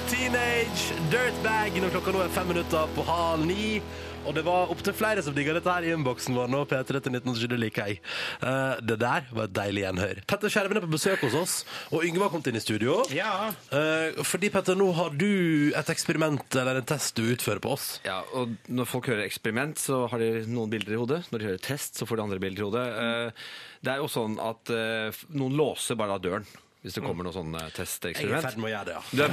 Teenage 0.10 0.96
Dirtbag 1.12 1.76
når 1.82 1.92
klokka 1.94 2.14
nå 2.14 2.22
er 2.24 2.32
fem 2.34 2.48
minutter 2.50 2.94
på 2.96 3.06
halv 3.06 3.46
ni. 3.50 3.80
Og 4.28 4.36
det 4.36 4.44
var 4.46 4.70
opptil 4.70 4.94
flere 4.94 5.22
som 5.26 5.34
digga 5.34 5.54
dette 5.56 5.72
her 5.72 5.86
i 5.88 5.92
innboksen 5.96 6.36
vår 6.38 6.50
nå. 6.52 6.60
P3 6.70 7.00
til 7.02 7.16
1987, 7.16 7.46
det 7.54 7.60
liker 7.64 7.88
jeg. 7.90 8.02
Eh, 8.46 8.82
det 8.86 8.98
der 9.02 9.26
var 9.34 9.48
et 9.48 9.54
deilig 9.56 9.86
gjenhør. 9.86 10.20
Petter 10.30 10.52
Skjerven 10.54 10.78
er 10.78 10.86
på 10.86 10.92
besøk 10.92 11.24
hos 11.26 11.38
oss, 11.40 11.56
og 11.90 12.06
Yngve 12.06 12.28
har 12.28 12.34
kommet 12.34 12.52
inn 12.52 12.60
i 12.60 12.64
studio. 12.64 13.00
Ja. 13.16 13.32
Eh, 13.74 14.20
fordi, 14.28 14.52
Petter, 14.54 14.78
nå 14.78 14.92
har 15.00 15.16
du 15.18 15.72
et 15.72 15.92
eksperiment 15.96 16.60
eller 16.62 16.82
en 16.82 16.90
test 16.92 17.16
du 17.18 17.24
utfører 17.32 17.64
på 17.64 17.74
oss. 17.78 17.88
Ja, 18.06 18.20
og 18.38 18.54
Når 18.70 18.92
folk 18.92 19.10
hører 19.10 19.26
eksperiment, 19.26 19.80
så 19.82 20.04
har 20.12 20.22
de 20.22 20.46
noen 20.52 20.70
bilder 20.76 20.94
i 20.94 21.02
hodet. 21.02 21.24
Når 21.32 21.40
de 21.42 21.50
hører 21.54 21.66
test, 21.72 21.98
så 21.98 22.06
får 22.10 22.20
de 22.20 22.28
andre 22.28 22.44
bilder 22.44 22.62
i 22.66 22.70
hodet. 22.70 22.88
Eh, 23.02 23.52
Det 23.82 23.94
er 23.96 24.02
jo 24.04 24.10
sånn 24.12 24.36
at 24.44 24.70
eh, 24.76 25.24
noen 25.32 25.56
låser 25.58 25.96
bare 25.96 26.20
av 26.20 26.22
døren 26.22 26.46
hvis 26.80 26.96
det 26.96 27.02
kommer 27.04 27.26
noen 27.28 27.36
sånne 27.36 27.62
testeksperiment. 27.76 28.30
Jeg 28.30 28.40
er 28.40 28.40
i 28.40 28.46
ferd 28.46 28.60
med 28.62 28.70
å 28.70 28.72
gjøre 28.72 28.88
det, 28.88 28.94
ja. 28.96 29.28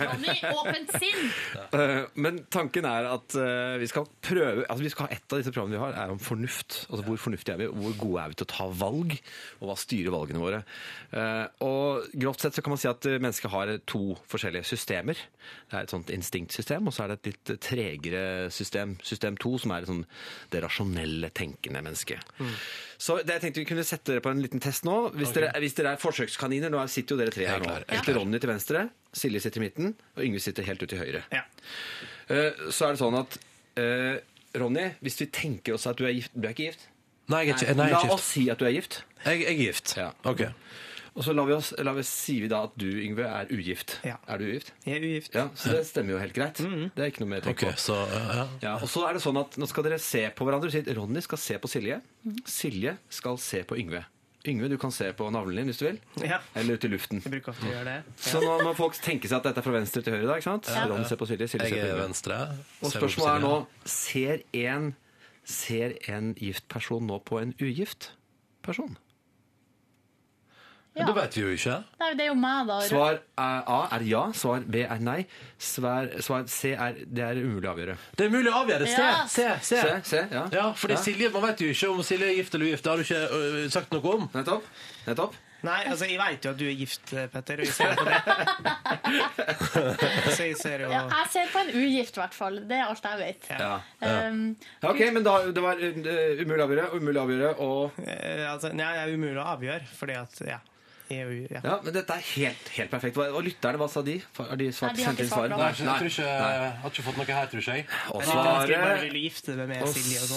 Ronny, 0.00 0.36
åpent 0.56 0.94
sinn! 0.96 1.26
Eh, 1.76 2.04
Men 2.22 2.38
tanken 2.52 2.86
er 2.88 3.04
at 3.10 3.34
eh, 3.36 3.74
vi 3.80 3.86
skal 3.90 4.06
prøve 4.24 4.62
altså 4.70 4.84
vi 4.84 4.90
skal 4.92 5.08
ha 5.08 5.16
Et 5.16 5.32
av 5.34 5.40
disse 5.40 5.50
programmene 5.52 5.76
vi 5.76 5.80
har, 5.82 5.96
er 5.98 6.12
om 6.14 6.20
fornuft. 6.22 6.76
Altså 6.88 7.02
Hvor 7.04 7.18
fornuftige 7.20 7.56
er 7.56 7.60
vi, 7.64 7.66
hvor 7.74 7.96
gode 8.00 8.22
er 8.22 8.30
vi 8.32 8.36
til 8.38 8.46
å 8.46 8.50
ta 8.52 8.66
valg, 8.80 9.12
og 9.60 9.68
hva 9.68 9.76
styrer 9.80 10.14
valgene 10.14 10.40
våre. 10.42 10.60
Eh, 11.10 11.44
Og 11.66 12.06
Grovt 12.16 12.44
sett 12.46 12.56
så 12.56 12.64
kan 12.64 12.72
man 12.76 12.80
si 12.80 12.88
at 12.90 13.08
eh, 13.10 13.18
mennesket 13.20 13.52
har 13.52 13.72
to 13.90 14.02
forskjellige 14.30 14.68
systemer. 14.70 15.20
Det 15.68 15.76
er 15.76 15.84
et 15.88 15.92
sånt 15.92 16.12
instinktsystem, 16.14 16.86
og 16.88 16.94
så 16.96 17.04
er 17.04 17.12
det 17.12 17.18
et 17.20 17.30
litt 17.32 17.52
eh, 17.56 17.60
tregere 17.66 18.24
system, 18.54 18.96
system 19.04 19.36
to, 19.42 19.56
som 19.62 19.74
er 19.76 19.88
sånn 19.90 20.04
det 20.54 20.62
rasjonelle, 20.64 21.32
tenkende 21.36 21.82
mennesket. 21.84 22.36
Så 22.98 23.18
det, 23.20 23.36
jeg 23.36 23.44
tenkte 23.44 23.62
vi 23.62 23.66
kunne 23.68 23.84
sette 23.86 24.12
dere 24.12 24.24
på 24.24 24.32
en 24.32 24.40
liten 24.42 24.62
test 24.62 24.86
nå. 24.88 24.96
Hvis, 25.16 25.34
dere, 25.36 25.50
hvis 25.62 25.76
dere 25.76 25.94
er 25.96 26.00
forsøkskaniner, 26.00 26.72
nå 26.72 26.80
sitter 26.92 27.16
jo 27.16 27.20
dere 27.20 27.34
tre 27.34 27.48
her 27.48 27.60
er 27.60 27.66
nå. 27.66 27.74
er 27.84 28.00
Sitter 28.00 28.18
Ronny 28.18 28.40
til 28.42 28.52
venstre, 28.52 28.86
Silje 29.16 29.42
sitter 29.44 29.60
i 29.62 29.66
midten, 29.66 29.92
og 30.16 30.24
Yngve 30.24 30.42
sitter 30.44 30.66
helt 30.68 30.82
ute 30.82 30.92
til 30.94 31.02
høyre. 31.02 31.22
Ja. 31.34 31.44
Uh, 32.30 32.66
så 32.74 32.88
er 32.88 32.96
det 32.96 33.02
sånn 33.02 33.18
at 33.20 33.38
uh, 33.80 34.16
Ronny, 34.56 34.88
hvis 35.04 35.20
vi 35.20 35.28
tenker 35.32 35.76
oss 35.76 35.86
at 35.90 35.98
du 36.00 36.06
er 36.08 36.14
gift 36.16 36.32
Du 36.34 36.48
er 36.48 36.56
ikke 36.56 36.70
gift? 36.70 36.88
Nei, 37.30 37.42
jeg 37.44 37.56
er 37.56 37.60
ikke, 37.60 37.76
nei, 37.76 37.86
jeg 37.90 37.92
La 37.92 38.00
er 38.00 38.06
ikke 38.06 38.16
oss 38.16 38.26
si 38.32 38.44
at 38.52 38.60
du 38.60 38.66
er 38.68 38.74
gift. 38.76 39.00
Jeg, 39.24 39.40
jeg 39.42 39.52
er 39.52 39.58
gift. 39.58 39.96
Ja. 39.98 40.10
Ok. 40.30 40.44
Og 41.16 41.24
så 41.24 41.32
lar 41.32 41.46
vi, 41.48 41.54
oss, 41.56 41.70
lar 41.80 41.94
vi 41.96 42.02
sier 42.04 42.42
vi 42.44 42.48
da 42.52 42.58
at 42.66 42.74
du, 42.76 42.84
Yngve, 43.00 43.24
er 43.24 43.48
ugift. 43.56 43.94
Ja. 44.04 44.18
Er 44.28 44.36
du 44.42 44.44
ugift? 44.50 44.72
Jeg 44.84 44.98
er 44.98 45.04
ugift. 45.08 45.34
Ja, 45.38 45.46
Så 45.56 45.70
det 45.72 45.86
stemmer 45.88 46.12
jo 46.12 46.18
helt 46.20 46.34
greit. 46.36 46.60
Det 46.60 47.00
er 47.00 47.08
ikke 47.08 47.22
noe 47.24 47.30
mer 47.30 47.40
å 47.40 47.46
tenke 47.46 47.64
tenke 47.70 47.78
på. 47.78 47.84
så 47.86 47.96
ja. 48.12 48.44
Ja, 48.60 48.74
og 48.76 48.90
så 48.92 49.06
er 49.08 49.16
det 49.16 49.22
sånn 49.24 49.38
at 49.40 49.56
Nå 49.56 49.64
skal 49.70 49.86
dere 49.88 49.96
se 49.98 50.26
på 50.36 50.44
hverandre. 50.44 50.82
Ronny 50.98 51.22
skal 51.24 51.40
se 51.40 51.56
på 51.62 51.70
Silje. 51.72 52.02
Silje 52.44 52.98
skal 53.08 53.40
se 53.40 53.62
på 53.64 53.78
Yngve. 53.80 54.02
Yngve, 54.46 54.68
du 54.70 54.76
kan 54.78 54.92
se 54.94 55.08
på 55.16 55.26
navlen 55.34 55.56
din 55.62 55.72
hvis 55.72 55.80
du 55.80 55.86
vil. 55.88 55.96
Ja. 56.22 56.42
Eller 56.54 56.76
ut 56.76 56.84
i 56.86 56.90
luften. 56.92 57.18
Jeg 57.24 57.32
bruker 57.32 57.50
ofte 57.54 57.64
å 57.66 57.72
gjøre 57.72 57.94
det. 57.96 58.14
Så 58.28 58.42
nå 58.44 58.52
må 58.62 58.76
folk 58.78 58.94
tenke 59.02 59.26
seg 59.26 59.40
at 59.40 59.48
dette 59.48 59.58
er 59.64 59.66
fra 59.66 59.74
venstre 59.74 60.04
til 60.06 60.14
høyre. 60.14 60.28
da, 60.28 60.36
ikke 60.38 60.50
sant? 60.52 60.68
Ronny 60.92 61.08
ser 61.08 61.18
på 61.18 61.26
Silje, 61.32 61.48
Silje 61.50 61.66
ser 61.66 61.74
på 61.74 61.80
er 61.80 61.88
Yngve. 61.96 62.04
venstre. 62.04 62.38
Og 62.84 62.92
spørsmålet 62.92 63.32
er 63.32 63.42
nå 63.48 63.54
Ser 63.90 64.44
en, 64.68 64.92
ser 65.48 65.96
en 66.12 66.30
gift 66.38 66.68
person 66.70 67.08
nå 67.08 67.18
på 67.26 67.40
en 67.40 67.56
ugift 67.58 68.12
person? 68.62 68.94
Ja. 70.96 71.04
Det 71.10 71.14
vet 71.18 71.34
vi 71.36 71.42
jo 71.42 71.50
ikke. 71.52 71.76
Nei, 72.00 72.10
det 72.16 72.24
er 72.24 72.30
jo 72.30 72.34
meg, 72.40 72.66
da. 72.70 72.76
Svar 72.88 73.18
A 73.36 73.80
er 73.98 74.04
ja, 74.08 74.22
svar 74.32 74.62
B 74.64 74.80
er 74.86 75.02
nei. 75.04 75.18
Svar, 75.60 76.08
svar 76.24 76.46
C 76.48 76.72
er 76.72 76.96
det 77.04 77.24
er 77.26 77.36
umulig 77.42 77.68
å 77.68 77.74
avgjøre. 77.74 77.96
Det 78.16 78.24
er 78.24 78.32
umulig 78.32 78.52
å 78.52 78.62
avgjøre. 78.64 78.86
Se, 78.88 79.02
Ja. 79.04 79.26
se, 79.28 79.48
se. 79.60 79.80
se, 79.82 79.96
se 80.08 80.22
ja. 80.32 80.46
Ja, 80.56 80.70
fordi 80.72 80.96
Ja. 80.96 81.02
Silje, 81.04 81.30
Man 81.36 81.42
vet 81.50 81.60
jo 81.60 81.68
ikke 81.68 81.90
om 81.92 82.00
Silje 82.02 82.30
er 82.30 82.38
gift 82.40 82.54
eller 82.54 82.70
ugift. 82.72 82.84
Det 82.84 82.90
har 82.90 82.96
du 82.96 83.04
ikke 83.04 83.24
uh, 83.66 83.68
sagt 83.76 83.92
noe 83.92 84.14
om. 84.16 84.30
Nettopp. 84.32 84.64
Nettopp. 85.06 85.36
Nei, 85.66 85.80
altså, 85.88 86.04
jeg 86.06 86.18
vet 86.20 86.44
jo 86.44 86.50
at 86.52 86.58
du 86.60 86.64
er 86.68 86.74
gift, 86.78 87.10
Petter, 87.32 87.60
og 87.60 87.64
jeg 87.64 87.72
ser 87.74 87.94
på 87.96 88.04
det. 88.06 89.16
Så 90.36 90.44
jeg 90.46 90.56
ser 90.60 90.84
jo 90.84 90.90
Ja, 90.92 91.00
jeg 91.10 91.30
ser 91.32 91.48
på 91.52 91.62
en 91.64 91.70
ugift, 91.80 92.16
i 92.18 92.20
hvert 92.22 92.36
fall. 92.36 92.60
Det 92.68 92.76
er 92.76 92.84
alt 92.90 93.08
jeg 93.08 93.18
vet. 93.22 93.48
Ja. 93.50 93.72
Um, 94.28 94.56
Ja, 94.82 94.90
Ok, 94.92 95.00
men 95.16 95.24
da, 95.26 95.34
det 95.50 95.62
var 95.64 95.80
eh, 95.82 96.42
umulig 96.44 96.60
å 96.62 96.66
avgjøre, 96.68 96.86
umulig 97.00 97.20
å 97.20 97.24
avgjøre, 97.26 97.50
og 97.64 98.00
eh, 98.06 98.44
altså, 98.52 98.70
Nei, 98.76 98.90
det 98.94 99.02
er 99.06 99.14
umulig 99.16 99.40
å 99.42 99.48
avgjøre, 99.56 99.88
fordi 99.98 100.18
at 100.20 100.40
Ja. 100.46 100.60
Jeg 101.06 101.22
er 101.22 101.32
ja. 101.54 101.60
Ja, 101.62 101.74
men 101.84 101.94
dette 101.94 102.14
er 102.16 102.22
helt, 102.34 102.68
helt 102.74 102.90
perfekt. 102.90 103.18
Og 103.22 103.42
lytterne, 103.46 103.78
hva 103.78 103.86
sa 103.90 104.02
de? 104.02 104.16
Har 104.38 104.58
de 104.58 104.70
svart, 104.74 104.96
Nei, 104.96 104.98
de 104.98 105.04
har 105.06 105.12
ikke 105.14 105.26
svart 105.30 105.52
noe. 105.52 105.58
Nei, 105.60 105.68
jeg 105.70 105.86
tror 105.86 106.10
ikke, 106.10 106.30
jeg 106.30 106.72
har 106.82 106.90
ikke 106.90 107.04
fått 107.06 107.20
noe 107.20 107.26
her, 107.36 107.50
tror 107.52 107.68
jeg. 107.70 107.84
Og 108.10 108.22
Jeg 108.22 108.26
jeg 108.26 108.40
svaret 109.46 109.82
Og 109.86 109.94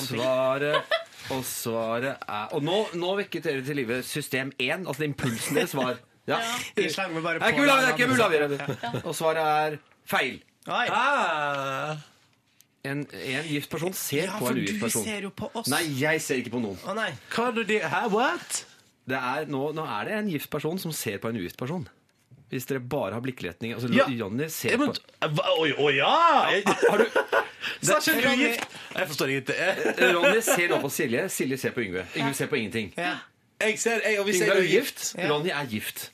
svaret 0.10 1.00
Og 1.30 1.42
svaret 1.46 2.28
er 2.28 2.54
Og 2.58 2.64
nå, 2.66 2.78
nå 3.02 3.16
vekket 3.24 3.50
dere 3.50 3.66
til 3.66 3.82
live 3.82 4.02
system 4.06 4.54
1, 4.58 4.86
altså 4.86 5.08
impulsen 5.08 5.58
deres 5.58 5.74
var 5.78 5.98
ja. 6.30 6.38
Jeg 6.78 6.94
slang 6.94 7.14
meg 7.16 7.26
bare 7.26 7.42
Det 7.42 7.50
er 7.50 7.94
ikke 7.96 8.08
mulig 8.12 8.22
å 8.22 8.30
avgjøre, 8.30 8.48
det. 8.54 9.02
Og 9.02 9.16
svaret 9.18 9.42
er 9.42 9.78
feil. 10.10 10.38
Oi. 10.70 10.86
Ah. 10.94 11.98
En, 12.86 13.02
en 13.10 13.48
gift 13.50 13.70
person 13.72 13.94
ser 13.98 14.30
Ja, 14.30 14.38
på 14.40 14.52
en 14.52 14.60
ugift 14.62 14.78
du 14.78 14.84
person. 14.86 15.04
ser 15.04 15.26
jo 15.26 15.32
på 15.36 15.50
oss. 15.54 15.68
Nei, 15.72 15.82
jeg 16.00 16.22
ser 16.24 16.44
ikke 16.44 16.54
på 16.54 16.62
noen. 16.64 16.78
Å 16.86 16.96
nei. 16.98 17.10
Hva 17.34 17.50
er 17.50 17.64
det 17.68 17.82
Hæ, 17.90 18.04
what? 18.14 18.62
Det 19.10 19.18
er, 19.18 19.47
nå, 19.49 19.70
nå 19.74 19.86
er 19.86 20.10
det 20.10 20.18
en 20.20 20.30
gift 20.30 20.49
person 20.53 20.78
som 20.82 20.93
ser 20.95 21.18
på 21.22 21.32
en 21.32 21.39
ugift 21.39 21.57
person. 21.60 21.88
Hvis 22.49 22.66
dere 22.66 22.82
bare 22.82 23.14
har 23.14 23.22
blikkretning. 23.22 23.74
Altså, 23.76 23.89
Ja. 23.93 24.07
Jonny 24.10 24.47
ser 24.49 24.72
Ja, 24.74 24.78
men, 24.78 24.93
på 24.93 25.43
Å 25.43 25.66
oh, 25.78 25.89
ja! 25.93 26.14
Har 26.66 26.97
du 26.97 27.05
Sasha, 27.86 28.14
du 28.14 28.26
er 28.26 28.38
gift! 28.38 28.78
Jeg 28.95 29.07
forstår 29.12 29.34
ingenting. 29.34 29.60
Ronny 30.16 30.41
ser 30.41 30.72
nå 30.72 30.80
på 30.82 30.89
Silje, 30.89 31.28
Silje 31.30 31.57
ser 31.62 31.76
på 31.76 31.84
Yngve. 31.86 32.05
Yngve 32.18 32.34
ser 32.38 32.49
på 32.49 32.57
ingenting. 32.57 32.93
Ja. 32.97 33.18
jeg 33.62 33.80
ser 33.80 34.01
jeg, 34.05 34.20
Og 34.20 34.26
hvis 34.26 34.41
Yngve 34.41 34.55
er 34.55 34.62
er 34.62 34.70
ugift, 34.70 35.03
Ja. 35.18 35.28
Ronny 35.30 35.51
er 35.53 35.68
gift. 35.70 36.10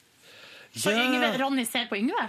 så 0.75 0.91
Yngve, 0.91 1.31
Ronny 1.43 1.63
ser 1.65 1.87
på 1.89 1.95
Yngve? 2.01 2.25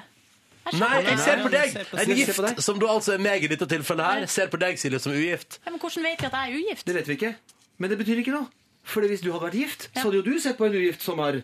Nei, 0.73 1.03
jeg 1.07 1.19
ser 1.23 1.43
på 1.43 1.51
deg! 1.51 1.77
En 2.03 2.15
gift, 2.17 2.63
som 2.63 2.79
du 2.79 2.87
altså 2.91 3.15
er 3.15 3.23
meg 3.23 3.45
i 3.45 3.51
dette 3.51 3.67
tilfellet 3.71 4.07
her, 4.07 4.27
ser 4.31 4.51
på 4.51 4.59
deg, 4.59 4.79
Silje, 4.79 4.99
som 5.03 5.15
ugift. 5.15 5.61
Ja, 5.65 5.71
men 5.71 5.83
hvordan 5.83 6.07
vet 6.07 6.23
de 6.23 6.27
at 6.27 6.39
jeg 6.39 6.53
er 6.55 6.63
ugift? 6.63 6.87
Det 6.87 6.95
vet 6.95 7.11
vi 7.11 7.19
ikke. 7.19 7.35
Men 7.79 7.91
det 7.93 7.99
betyr 8.01 8.23
ikke 8.23 8.35
noe. 8.35 8.49
Fordi 8.87 9.11
hvis 9.11 9.23
du 9.25 9.33
hadde 9.33 9.49
vært 9.49 9.59
gift, 9.59 9.89
så 9.97 10.07
hadde 10.07 10.21
jo 10.21 10.27
du 10.27 10.37
sett 10.43 10.59
på 10.59 10.69
en 10.69 10.77
ugift 10.79 11.03
som 11.03 11.23
er 11.27 11.43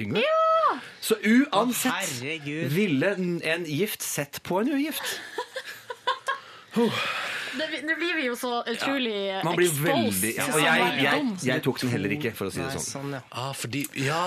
Yngve. 0.00 0.22
Så 1.00 1.16
uansett 1.20 1.92
Herregud. 1.92 2.70
ville 2.72 3.10
en 3.54 3.64
gift 3.68 4.02
sett 4.02 4.40
på 4.46 4.60
en 4.62 4.70
ugift. 4.72 5.20
Nå 6.70 7.94
blir 7.98 8.14
vi 8.14 8.26
jo 8.28 8.36
så 8.38 8.60
utrolig 8.70 9.14
Man 9.42 9.56
blir 9.58 9.66
exposed 9.66 9.88
veldig 9.88 10.28
ja, 10.36 10.44
Og 10.54 10.60
jeg, 10.62 10.84
sånn 10.84 11.00
jeg, 11.02 11.48
jeg 11.48 11.62
tok 11.66 11.80
den 11.82 11.90
heller 11.90 12.14
ikke, 12.14 12.30
for 12.38 12.46
å 12.46 12.52
si 12.54 12.60
det 12.60 12.68
Nei, 12.68 12.76
sånn. 12.76 12.86
sånn, 12.86 13.16
ja. 13.16 13.22
Ah, 13.42 13.50
fordi 13.58 13.80
Ja. 13.98 14.20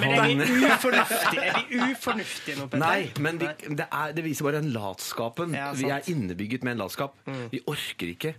Men 0.00 0.14
er 0.16 0.48
vi 0.48 0.62
ufornuftige, 0.64 1.44
er 1.44 1.60
vi 1.68 1.80
ufornuftige 1.92 2.56
nå, 2.56 2.70
Petter? 2.72 2.84
Nei, 2.86 3.12
men 3.20 3.42
vi, 3.42 3.52
det, 3.68 3.88
er, 3.92 4.16
det 4.16 4.24
viser 4.24 4.48
bare 4.48 4.62
en 4.64 4.72
latskapen. 4.72 5.52
Ja, 5.60 5.68
vi 5.76 5.92
er 5.92 6.08
innebygget 6.08 6.64
med 6.64 6.78
en 6.78 6.86
latskap. 6.86 7.20
Vi 7.52 7.60
orker 7.68 8.14
ikke 8.14 8.32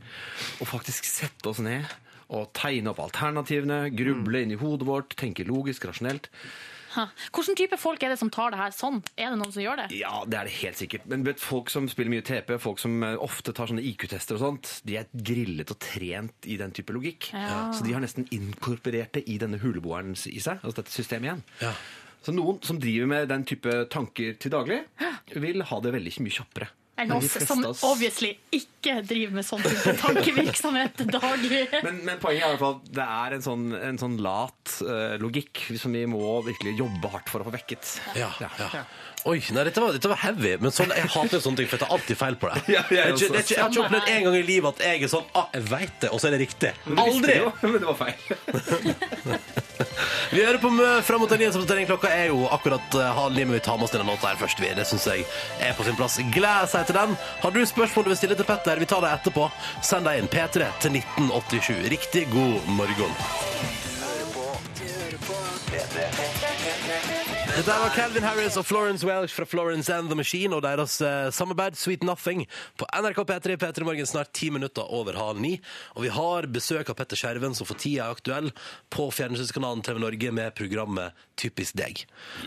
å 0.57 0.67
faktisk 0.73 1.05
sette 1.05 1.53
oss 1.53 1.61
ned 1.61 1.85
og 2.29 2.51
tegne 2.57 2.93
opp 2.93 3.01
alternativene, 3.03 3.87
gruble 3.95 4.43
inn 4.43 4.53
i 4.53 4.59
hodet 4.59 4.87
vårt, 4.87 5.15
tenke 5.19 5.47
logisk, 5.47 5.87
rasjonelt. 5.89 6.29
Ha. 6.95 7.05
Hvilken 7.35 7.57
type 7.57 7.77
folk 7.77 8.01
er 8.01 8.13
det 8.13 8.17
som 8.17 8.31
tar 8.33 8.53
det 8.53 8.59
her 8.59 8.73
sånn? 8.73 8.97
Er 9.13 9.29
det 9.29 9.37
noen 9.37 9.53
som 9.53 9.61
gjør 9.61 9.83
det? 9.83 9.87
Ja, 9.99 10.23
det 10.25 10.39
er 10.39 10.49
det 10.49 10.55
helt 10.57 10.79
sikkert. 10.79 11.05
Men 11.11 11.25
vet, 11.27 11.41
folk 11.41 11.69
som 11.69 11.85
spiller 11.91 12.13
mye 12.13 12.25
TP, 12.25 12.55
folk 12.61 12.81
som 12.81 13.03
eh, 13.05 13.17
ofte 13.21 13.53
tar 13.55 13.69
sånne 13.69 13.85
IQ-tester 13.91 14.39
og 14.39 14.43
sånt, 14.43 14.71
de 14.89 14.97
er 15.01 15.09
grillet 15.13 15.69
og 15.69 15.77
trent 15.83 16.49
i 16.49 16.57
den 16.61 16.73
type 16.75 16.95
logikk. 16.95 17.29
Ja. 17.35 17.69
Så 17.75 17.85
de 17.85 17.93
har 17.93 18.01
nesten 18.03 18.25
inkorporert 18.33 19.13
det 19.19 19.27
i 19.29 19.37
denne 19.41 19.61
huleboeren 19.61 20.15
i 20.17 20.41
seg, 20.41 20.63
altså 20.63 20.81
dette 20.81 20.95
systemet 20.95 21.29
igjen. 21.29 21.45
Ja. 21.61 21.75
Så 22.25 22.33
noen 22.35 22.57
som 22.65 22.81
driver 22.81 23.07
med 23.13 23.29
den 23.31 23.45
type 23.47 23.75
tanker 23.93 24.33
til 24.41 24.51
daglig, 24.51 24.81
vil 25.29 25.63
ha 25.69 25.81
det 25.83 25.93
veldig 25.95 26.17
mye 26.25 26.35
kjappere. 26.41 26.73
Enn 26.99 27.13
oss 27.15 27.35
som 27.47 27.63
obviously 27.87 28.33
ikke 28.55 28.99
driver 29.07 29.37
med 29.39 29.47
sånn 29.47 29.63
type 29.63 29.93
tankevirksomhet 30.01 31.03
daglig. 31.15 31.61
Men, 31.85 32.01
men 32.07 32.19
poenget 32.21 32.43
er 32.43 32.47
i 32.47 32.57
hvert 32.57 32.63
fall 32.63 32.77
at 32.79 32.91
det 32.99 33.05
er 33.05 33.37
en 33.37 33.45
sånn, 33.45 33.67
en 33.77 34.01
sånn 34.01 34.17
lat 34.23 34.75
uh, 34.83 35.15
logikk 35.21 35.63
som 35.79 35.95
vi 35.95 36.03
må 36.09 36.39
virkelig 36.47 36.75
jobbe 36.79 37.13
hardt 37.13 37.31
for 37.31 37.43
å 37.43 37.47
få 37.47 37.55
vekket. 37.55 37.93
Ja, 38.19 38.31
ja. 38.43 38.83
Oi, 39.27 39.41
nei, 39.51 39.63
dette 39.67 39.81
var, 39.83 39.91
dette 39.91 40.07
var 40.07 40.15
heavy. 40.21 40.53
Men 40.63 40.71
sånn, 40.71 40.93
jeg 40.95 41.09
hater 41.11 41.41
sånne 41.43 41.59
ting, 41.59 41.67
for 41.67 41.75
jeg 41.75 41.83
tar 41.83 41.91
alltid 41.95 42.17
feil 42.17 42.35
på 42.39 42.47
det. 42.53 42.61
Ja, 42.75 42.83
jeg 42.87 42.97
Jeg 42.97 42.99
er 42.99 43.09
ikke- 43.09 43.13
også. 43.13 43.27
det 43.27 43.35
er 43.35 43.43
ikke- 43.43 43.55
jeg 43.55 43.63
har 43.63 43.69
ikke 43.73 43.83
opplevd 43.83 44.07
en 44.15 44.23
gang 44.23 44.35
i 44.39 44.43
livet 44.47 44.67
at 44.79 44.85
jeg 44.85 45.03
er 45.03 45.07
sånn 45.11 45.25
ah, 45.35 45.47
Jeg 45.53 45.63
veit 45.69 45.95
det, 45.99 46.09
og 46.13 46.19
så 46.21 46.27
er 46.27 46.31
det 46.37 46.39
riktig. 46.45 46.71
Aldri! 46.95 47.35
Jo, 47.41 47.51
men 47.61 47.79
det 47.81 47.87
var 47.89 47.97
feil. 47.99 48.17
Vi 50.31 50.43
hører 50.43 50.59
på 50.61 50.69
Mø 50.69 50.87
fram 51.01 51.19
mot 51.23 51.31
en 51.31 51.39
nyhetsoppdatering. 51.41 51.87
Klokka 51.89 52.09
er 52.13 52.27
jo 52.29 52.43
akkurat 52.53 52.95
uh, 52.95 53.07
halv 53.17 53.33
ni, 53.35 53.45
men 53.47 53.55
vi 53.57 53.61
tar 53.65 53.77
med 53.79 53.87
oss 53.87 53.93
denne 53.95 54.05
låta 54.05 54.29
her 54.29 54.37
først. 54.37 54.59
Vi. 54.61 54.69
Det 54.77 54.85
syns 54.85 55.07
jeg 55.09 55.25
er 55.65 55.73
på 55.73 55.83
sin 55.87 55.97
plass. 55.97 56.19
Gled 56.35 56.69
seg 56.69 56.85
til 56.89 56.95
den. 56.99 57.15
Har 57.41 57.51
du 57.55 57.59
spørsmål 57.65 58.05
du 58.05 58.11
vil 58.13 58.19
stille 58.21 58.37
til 58.37 58.45
Petter, 58.45 58.77
vi 58.79 58.85
tar 58.89 59.01
det 59.01 59.09
etterpå. 59.17 59.49
Send 59.81 60.05
deg 60.05 60.21
inn 60.21 60.29
P3 60.29 60.69
til 60.85 60.99
1987. 61.01 61.89
Riktig 61.95 62.27
god 62.35 62.69
morgen. 62.77 63.15
Dette 67.59 67.75
var 67.75 67.91
Calvin 67.91 68.23
Harris 68.23 68.55
og 68.55 68.63
Florence 68.63 69.03
Welsh 69.03 69.35
fra 69.35 69.43
Florence 69.43 69.91
and 69.91 70.07
the 70.07 70.15
Machine 70.15 70.55
og 70.55 70.61
deres 70.63 70.93
eh, 71.03 71.25
samarbeid 71.35 71.75
Sweet 71.75 72.05
Nothing 72.07 72.45
på 72.79 72.87
NRK 72.87 73.17
P3 73.27 73.57
P3 73.59 73.83
Morgen 73.83 74.07
snart 74.07 74.31
ti 74.31 74.47
minutter 74.47 74.87
over 74.87 75.17
halv 75.19 75.41
ni. 75.43 75.57
Og 75.99 76.05
vi 76.05 76.13
har 76.15 76.47
besøk 76.47 76.87
av 76.87 76.95
Petter 76.95 77.19
Skjerven, 77.19 77.57
som 77.57 77.67
for 77.67 77.75
tida 77.75 78.05
er 78.05 78.15
aktuell 78.15 78.47
på 78.95 79.09
fjernsynskanalen 79.11 79.83
TV 79.83 79.99
Norge 79.99 80.31
med 80.39 80.55
programmet 80.55 81.27
Typisk 81.39 81.77
deg. 81.79 82.01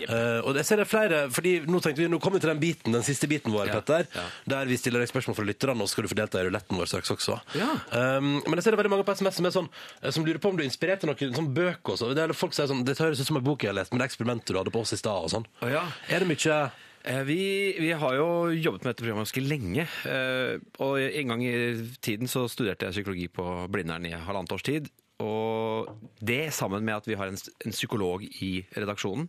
Eh, 0.05 0.41
og 0.45 0.59
jeg 0.59 0.67
ser 0.69 0.81
det 0.83 0.85
er 0.85 0.91
flere, 0.91 1.21
fordi 1.33 1.55
nå 1.65 1.81
tenkte 1.81 2.03
vi, 2.03 2.09
nå 2.13 2.19
kommer 2.21 2.37
vi 2.41 2.45
til 2.45 2.53
den 2.53 2.61
biten, 2.61 2.93
den 2.93 3.07
siste 3.07 3.29
biten 3.31 3.55
vår, 3.55 3.71
Ja, 3.71 3.79
Petter, 3.79 4.05
ja. 4.13 4.25
der 4.53 4.69
vi 4.69 4.77
stiller 4.81 5.01
deg 5.01 5.09
spørsmål 5.09 5.39
fra 5.39 5.47
lytterne, 5.49 5.79
og 5.81 5.89
så 5.89 5.97
skal 5.97 6.07
du 6.07 6.13
få 6.13 6.19
delta 6.21 6.43
i 6.43 6.47
ruletten 6.51 6.77
vår 6.77 6.91
straks 6.93 7.15
også. 7.17 7.39
Ja. 7.57 7.71
Um, 7.89 8.35
men 8.45 8.59
jeg 8.61 8.67
ser 8.67 8.77
det 8.77 8.83
veldig 8.83 8.93
mange 8.93 9.09
på 9.09 9.17
SMS 9.17 9.41
som, 9.41 9.51
sånn, 9.57 9.73
eh, 10.03 10.13
som 10.13 10.29
lurer 10.29 10.43
på 10.43 10.53
om 10.53 10.61
du 10.61 10.65
er 10.67 10.69
inspirert 10.69 11.07
noen 11.09 11.37
sånn 11.41 11.51
bøker 11.57 11.97
også. 11.97 12.13
Det 12.13 12.27
er 12.27 12.37
folk 12.37 12.53
sier 12.57 12.69
sånn, 12.69 12.85
det 12.85 12.99
høres 13.01 13.23
ut 13.23 13.31
som 13.33 13.41
en 13.41 13.49
bok 13.49 13.65
jeg 13.65 13.73
har 13.73 13.81
lest, 13.81 13.95
men 13.95 14.05
det 14.05 14.11
eksperimentet 14.13 14.53
du 14.53 14.61
hadde 14.61 14.75
på 14.75 14.85
oss 14.85 14.93
i 14.93 15.01
stad 15.01 15.25
og 15.29 15.33
sånn. 15.33 15.49
Ja. 15.73 15.87
Er 16.13 16.25
det 16.25 16.29
mye 16.35 16.63
Eh, 17.03 17.25
Vi, 17.27 17.75
vi 17.83 17.91
har 17.99 18.15
jo 18.15 18.27
jobbet 18.55 18.85
med 18.85 18.93
dette 18.93 19.03
programmet 19.03 19.27
ganske 19.27 19.43
lenge. 19.43 19.87
Og 20.79 21.01
en 21.03 21.33
gang 21.33 21.43
i 21.43 21.55
tiden 21.99 22.31
så 22.31 22.45
studerte 22.47 22.87
jeg 22.87 22.95
psykologi 22.95 23.27
på 23.27 23.47
Blindern 23.75 24.07
i 24.07 24.13
halvannet 24.15 24.55
års 24.55 24.63
tid. 24.63 24.87
Og 25.23 25.91
det, 26.23 26.53
sammen 26.55 26.85
med 26.87 27.01
at 27.01 27.09
vi 27.09 27.17
har 27.19 27.31
en, 27.31 27.39
en 27.39 27.75
psykolog 27.75 28.25
i 28.25 28.51
redaksjonen, 28.77 29.29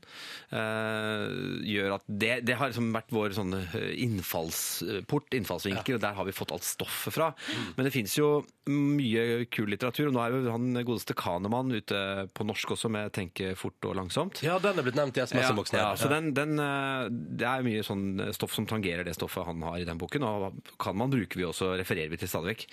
uh, 0.54 1.28
gjør 1.68 1.98
at 1.98 2.08
det, 2.08 2.34
det 2.48 2.58
har 2.60 2.72
liksom 2.72 2.92
vært 2.96 3.14
vår 3.14 3.36
sånn 3.38 3.56
eh, 3.58 3.94
innfallsport, 4.04 5.34
innfallsvinkel, 5.38 5.98
og 5.98 6.04
der 6.04 6.18
har 6.18 6.28
vi 6.28 6.36
fått 6.36 6.54
alt 6.56 6.66
stoffet 6.68 7.16
fra. 7.16 7.32
Men 7.78 7.88
det 7.88 7.94
fins 7.96 8.18
jo 8.18 8.44
mye 8.70 9.46
kul 9.52 9.72
litteratur, 9.74 10.10
og 10.10 10.16
nå 10.16 10.22
er 10.24 10.36
jo 10.36 10.54
han 10.54 10.84
godeste 10.86 11.16
Kanemann 11.18 11.74
ute 11.74 12.00
på 12.34 12.46
norsk 12.48 12.76
også 12.78 12.92
med 12.94 13.12
'Tenke 13.14 13.54
fort 13.60 13.90
og 13.90 13.98
langsomt'. 14.00 14.44
Ja, 14.46 14.58
den 14.64 14.80
er 14.80 14.86
blitt 14.86 15.00
nevnt 15.00 15.18
i 15.18 15.24
SMS-boksen. 15.26 15.78
Ja, 15.80 15.90
ja, 15.92 16.00
så 16.00 16.10
den, 16.12 16.32
den, 16.38 16.56
eh, 16.60 17.10
det 17.10 17.48
er 17.50 17.66
mye 17.66 17.84
sånn 17.84 18.34
stoff 18.36 18.56
som 18.56 18.68
tangerer 18.70 19.04
det 19.04 19.18
stoffet 19.18 19.46
han 19.50 19.62
har 19.66 19.82
i 19.82 19.88
den 19.88 20.00
boken, 20.00 20.24
og 20.24 20.62
kan 20.80 20.98
man 20.98 21.12
bruker 21.12 21.40
vi 21.40 21.48
også, 21.48 21.74
refererer 21.80 22.12
vi 22.14 22.22
til 22.22 22.32
stadig 22.32 22.54
vekk. 22.54 22.66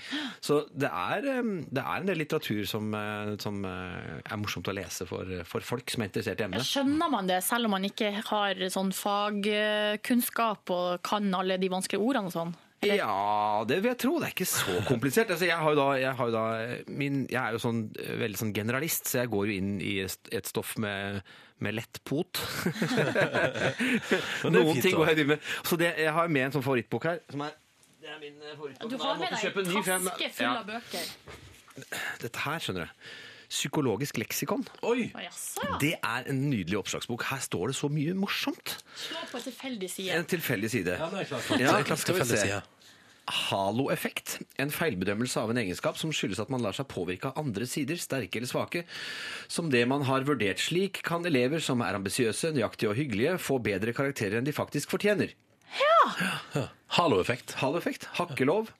Så 0.44 0.62
det 0.70 0.90
er, 0.90 1.26
eh, 1.26 1.50
det 1.66 1.82
er 1.84 1.96
en 2.00 2.10
del 2.10 2.22
litteratur 2.22 2.62
som, 2.68 2.92
eh, 2.94 3.09
som 3.42 3.60
eh, 3.66 4.16
er 4.24 4.40
morsomt 4.40 4.70
å 4.70 4.74
lese 4.76 5.06
for, 5.08 5.28
for 5.48 5.66
folk 5.66 5.92
som 5.92 6.04
er 6.04 6.10
interessert 6.10 6.42
i 6.42 6.46
emnet. 6.46 6.66
Skjønner 6.66 7.12
man 7.12 7.30
det, 7.30 7.42
selv 7.46 7.68
om 7.68 7.76
man 7.76 7.86
ikke 7.88 8.12
har 8.30 8.64
sånn 8.72 8.92
fagkunnskap 8.96 10.74
og 10.74 11.04
kan 11.06 11.30
alle 11.36 11.60
de 11.60 11.70
vanskelige 11.72 12.04
ordene 12.04 12.32
og 12.32 12.36
sånn? 12.36 12.58
Eller? 12.80 12.96
Ja, 12.96 13.64
det 13.68 13.82
vil 13.82 13.90
jeg 13.90 14.00
tro. 14.00 14.14
Det 14.20 14.30
er 14.30 14.32
ikke 14.32 14.48
så 14.48 14.78
komplisert. 14.88 15.28
Altså, 15.34 15.44
jeg, 15.44 15.56
har 15.56 15.74
jo 15.74 15.76
da, 15.76 15.88
jeg, 16.00 16.12
har 16.16 16.30
jo 16.30 16.32
da 16.32 16.44
min, 16.88 17.26
jeg 17.28 17.40
er 17.42 17.56
jo 17.56 17.60
sånn 17.60 17.82
eh, 17.92 18.14
veldig 18.22 18.40
sånn 18.40 18.54
generalist, 18.56 19.10
så 19.10 19.20
jeg 19.20 19.32
går 19.34 19.50
jo 19.50 19.56
inn 19.60 19.74
i 19.84 19.98
et 20.06 20.48
stoff 20.48 20.72
med, 20.80 21.20
med 21.60 21.76
lettpot. 21.76 22.40
Noen 24.48 24.72
fint, 24.72 24.86
ting 24.86 24.96
går 24.96 25.12
jeg 25.12 25.20
driver 25.20 25.34
med. 25.34 25.52
Så 25.60 25.80
det, 25.80 25.92
jeg 26.06 26.16
har 26.16 26.32
med 26.32 26.48
en 26.48 26.56
sånn 26.56 26.64
favorittbok 26.64 27.10
her. 27.10 27.20
Som 27.28 27.44
er, 27.44 27.52
det 28.00 28.14
er 28.14 28.18
min 28.24 28.40
eh, 28.40 28.56
favorittbok. 28.56 28.88
Du 28.88 28.98
har 29.04 29.20
med 29.20 29.36
deg 29.36 29.44
en 29.52 30.08
taske 30.08 30.32
full 30.40 30.52
av 30.54 30.66
bøker. 30.72 31.14
Dette 32.22 32.42
her, 32.44 32.62
skjønner 32.62 32.88
du. 32.88 33.10
Psykologisk 33.50 34.20
leksikon. 34.22 34.62
Oi! 34.86 35.08
Å, 35.10 35.22
jaså, 35.24 35.62
ja. 35.66 35.78
Det 35.82 35.94
er 35.98 36.28
en 36.30 36.44
nydelig 36.52 36.76
oppslagsbok. 36.84 37.24
Her 37.32 37.40
står 37.42 37.72
det 37.72 37.78
så 37.80 37.88
mye 37.90 38.12
morsomt. 38.14 38.76
Slå 38.94 39.24
på 39.32 39.40
en 39.40 39.46
tilfeldig 39.48 39.88
side. 39.90 40.12
En 40.14 40.28
tilfeldig 40.30 40.70
side. 40.70 40.94
Ja, 41.00 41.08
det 41.10 41.24
er 41.24 41.32
klart. 41.32 41.48
Ja, 41.56 41.72
det 41.72 41.80
er 41.80 41.88
klart 41.88 42.02
skal 42.04 42.20
vi 42.20 42.28
se. 42.30 42.60
Haloeffekt. 43.30 44.36
En 44.62 44.70
feilbedømmelse 44.74 45.42
av 45.42 45.50
en 45.52 45.60
egenskap 45.62 45.98
som 45.98 46.14
skyldes 46.14 46.40
at 46.42 46.50
man 46.50 46.62
lar 46.62 46.74
seg 46.74 46.88
påvirke 46.90 47.30
av 47.30 47.42
andre 47.42 47.66
sider, 47.70 47.98
sterke 48.00 48.38
eller 48.40 48.50
svake. 48.50 48.84
Som 49.50 49.70
det 49.70 49.82
man 49.90 50.06
har 50.06 50.26
vurdert 50.26 50.62
slik, 50.62 51.02
kan 51.06 51.26
elever 51.26 51.62
som 51.62 51.82
er 51.86 51.98
ambisiøse, 51.98 52.50
nøyaktige 52.54 52.90
og 52.90 52.98
hyggelige, 52.98 53.36
få 53.42 53.58
bedre 53.62 53.94
karakterer 53.94 54.38
enn 54.40 54.46
de 54.46 54.54
faktisk 54.54 54.94
fortjener. 54.94 55.34
Halo-effekt. 56.98 57.54
Haloeffekt. 57.60 58.08
Hakkelov. 58.18 58.70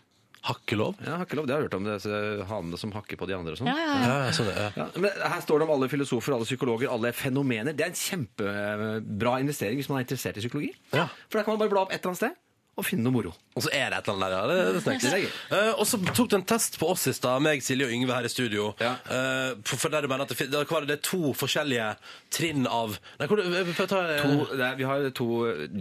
Hakkelov. 0.48 0.96
Ja, 1.04 1.18
hakkelov, 1.20 1.46
det 1.48 1.52
har 1.54 1.60
jeg 1.60 1.68
hørt 1.68 1.76
om, 1.76 1.86
disse 1.88 2.20
hanene 2.48 2.78
som 2.80 2.92
hakker 2.96 3.18
på 3.20 3.28
de 3.28 3.36
andre 3.36 3.52
og 3.52 3.60
sånn. 3.60 3.68
Ja, 3.68 3.76
ja, 3.76 3.96
ja. 4.00 4.12
Ja, 4.24 4.34
sånn, 4.36 4.48
ja. 4.56 4.68
Ja, 4.78 4.86
men 4.96 5.24
her 5.34 5.42
står 5.44 5.60
det 5.60 5.66
om 5.68 5.74
alle 5.76 5.90
filosofer, 5.92 6.36
alle 6.36 6.48
psykologer, 6.48 6.88
alle 6.92 7.12
fenomener. 7.16 7.76
Det 7.76 7.84
er 7.84 7.92
en 7.92 7.98
kjempebra 8.00 9.34
investering 9.44 9.80
hvis 9.80 9.90
man 9.92 10.00
er 10.00 10.06
interessert 10.08 10.40
i 10.40 10.44
psykologi. 10.46 10.72
Ja. 10.96 11.10
For 11.28 11.40
da 11.40 11.44
kan 11.44 11.56
man 11.56 11.64
bare 11.64 11.74
bla 11.74 11.84
opp 11.84 11.92
et 11.92 12.00
eller 12.00 12.14
annet 12.14 12.22
sted 12.24 12.38
og 12.78 12.84
finne 12.86 13.02
noe 13.04 13.12
moro. 13.12 13.30
Og 13.58 13.64
så 13.66 13.68
er 13.76 13.90
det 13.92 13.98
et 13.98 14.06
eller 14.08 14.26
annet 14.26 14.30
der, 14.30 14.34
ja. 14.36 14.64
Det, 14.64 14.74
det 14.76 14.80
snakker 14.84 15.08
er 15.10 15.22
gøy. 15.24 15.30
Eh, 15.58 15.70
og 15.82 15.86
så 15.90 15.98
tok 16.16 16.28
du 16.30 16.36
en 16.38 16.44
test 16.48 16.78
på 16.80 16.86
oss 16.94 17.02
i 17.10 17.12
stad, 17.12 17.42
meg, 17.44 17.60
Silje 17.66 17.84
og 17.88 17.92
Yngve 17.92 18.14
her 18.14 18.24
i 18.24 18.30
studio. 18.32 18.68
Ja. 18.80 18.92
Eh, 19.10 19.50
for, 19.66 19.76
for 19.82 19.92
der 19.92 20.06
du 20.06 20.08
mener 20.08 20.24
at 20.24 20.30
det, 20.32 20.38
fin- 20.38 20.48
hva 20.54 20.62
var 20.70 20.86
det, 20.86 20.88
det 20.92 20.96
er 21.00 21.02
to 21.10 21.32
forskjellige 21.36 21.88
trinn 22.32 22.64
av 22.70 22.94
Nei, 23.20 23.26
hvor, 23.28 23.42
jeg 23.42 23.74
får 23.76 23.90
ta, 23.90 23.98
eh, 24.14 24.22
To, 24.22 24.46
det 24.56 24.64
er, 24.68 24.78
vi, 24.78 24.86
har 24.88 25.04
to, 25.18 25.26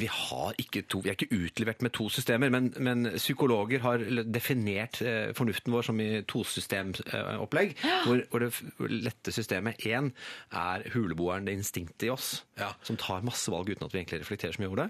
vi 0.02 0.10
har 0.12 0.60
ikke 0.66 0.84
to 0.92 1.02
Vi 1.06 1.14
er 1.14 1.16
ikke 1.20 1.30
utlevert 1.38 1.86
med 1.86 1.94
to 1.96 2.10
systemer, 2.12 2.52
men, 2.52 2.72
men 2.84 3.08
psykologer 3.16 3.86
har 3.86 4.04
definert 4.28 5.00
eh, 5.06 5.30
fornuften 5.38 5.72
vår 5.78 5.88
som 5.92 6.02
i 6.04 6.10
tosystemopplegg. 6.28 7.76
Hvor, 8.08 8.24
hvor 8.32 8.44
det 8.44 8.52
f- 8.54 8.64
lette 8.90 9.34
systemet 9.36 9.86
én 9.88 10.12
er 10.52 10.84
huleboeren, 10.94 11.46
det 11.48 11.56
instinktet 11.60 12.10
i 12.10 12.12
oss, 12.14 12.42
Ja. 12.60 12.74
som 12.84 12.98
tar 13.00 13.22
masse 13.24 13.52
valg 13.54 13.70
uten 13.72 13.86
at 13.88 13.94
vi 13.94 14.02
egentlig 14.02 14.22
reflekterer 14.26 14.58
så 14.58 14.64
mye 14.66 14.72
over 14.74 14.84
det, 14.88 14.90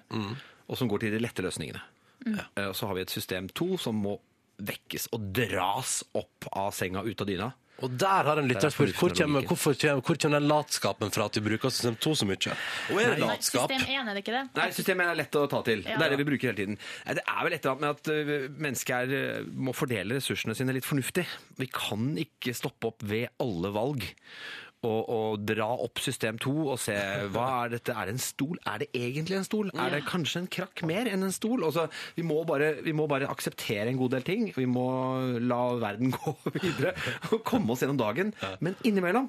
og 0.70 0.78
som 0.78 0.89
går 0.91 1.05
til 1.05 1.15
de 1.17 1.24
lette 1.24 1.43
løsningene. 1.43 1.82
Mm. 2.28 2.39
Og 2.67 2.76
så 2.76 2.89
har 2.89 2.97
vi 2.97 3.05
et 3.05 3.13
system 3.13 3.47
to 3.55 3.74
som 3.82 3.97
må 3.97 4.17
vekkes 4.59 5.09
og 5.15 5.32
dras 5.36 6.01
opp 6.20 6.49
av 6.51 6.72
senga 6.76 7.03
ut 7.07 7.24
av 7.24 7.30
dyna. 7.30 7.49
Og 7.80 7.93
der 7.95 8.28
har 8.28 8.39
en 8.41 8.47
lytter 8.49 8.67
er 8.67 8.74
spurt 8.74 8.97
hvor 8.99 9.13
kommer, 9.15 9.45
hvorfor 9.47 9.76
kommer, 9.80 10.03
hvor 10.03 10.17
kommer 10.20 10.41
den 10.41 10.49
latskapen 10.51 11.13
fra 11.15 11.30
at 11.30 11.38
vi 11.39 11.43
bruker 11.45 11.72
system 11.72 11.95
2 12.03 12.15
så 12.22 12.28
mye? 12.28 12.55
Og 12.91 12.99
er 12.99 13.13
det 13.13 13.22
Nei, 13.22 13.30
latskap? 13.30 13.72
system 13.72 13.86
1, 13.86 14.09
er 14.11 14.17
det 14.17 14.24
ikke 14.26 14.36
det? 14.36 14.43
Nei, 14.59 14.67
system 14.76 15.03
1 15.05 15.11
er 15.13 15.20
lett 15.22 15.38
å 15.39 15.45
ta 15.51 15.61
til. 15.67 15.84
Ja. 15.88 15.95
Det 15.95 16.07
er 16.07 16.13
det 16.13 16.20
vi 16.20 16.28
bruker 16.28 16.51
hele 16.51 16.59
tiden. 16.59 16.80
Det 17.07 17.24
er 17.24 17.41
vel 17.47 17.55
et 17.55 17.63
eller 17.63 17.76
annet 17.78 17.86
med 17.86 17.93
at 17.95 18.59
mennesker 18.67 19.15
er, 19.15 19.47
må 19.55 19.76
fordele 19.78 20.20
ressursene 20.20 20.57
sine 20.59 20.76
litt 20.76 20.88
fornuftig. 20.88 21.24
Vi 21.61 21.70
kan 21.72 22.11
ikke 22.20 22.55
stoppe 22.57 22.91
opp 22.91 23.05
ved 23.07 23.32
alle 23.39 23.72
valg. 23.76 24.09
Og, 24.80 25.09
å 25.11 25.19
dra 25.43 25.65
opp 25.84 25.99
system 25.99 26.38
2 26.39 26.51
og 26.71 26.77
se 26.80 26.93
hva 27.34 27.47
er 27.65 27.73
dette, 27.73 27.91
er 27.91 28.07
det 28.07 28.13
en 28.15 28.21
stol? 28.23 28.55
Er 28.63 28.80
det 28.80 28.88
egentlig 28.95 29.36
en 29.36 29.43
stol? 29.43 29.73
Er 29.75 29.91
det 29.91 30.05
kanskje 30.07 30.45
en 30.45 30.47
krakk 30.47 30.86
mer 30.88 31.09
enn 31.11 31.27
en 31.27 31.36
stol? 31.36 31.65
Altså, 31.67 31.89
vi, 32.15 32.23
må 32.23 32.38
bare, 32.47 32.77
vi 32.86 32.93
må 32.95 33.09
bare 33.11 33.27
akseptere 33.27 33.91
en 33.91 33.99
god 33.99 34.15
del 34.15 34.23
ting. 34.30 34.47
Vi 34.55 34.69
må 34.71 34.88
la 35.43 35.59
verden 35.84 36.13
gå 36.15 36.36
videre 36.55 36.95
og 37.34 37.43
komme 37.43 37.75
oss 37.75 37.84
gjennom 37.84 37.99
dagen. 37.99 38.32
Men 38.63 38.80
innimellom 38.88 39.27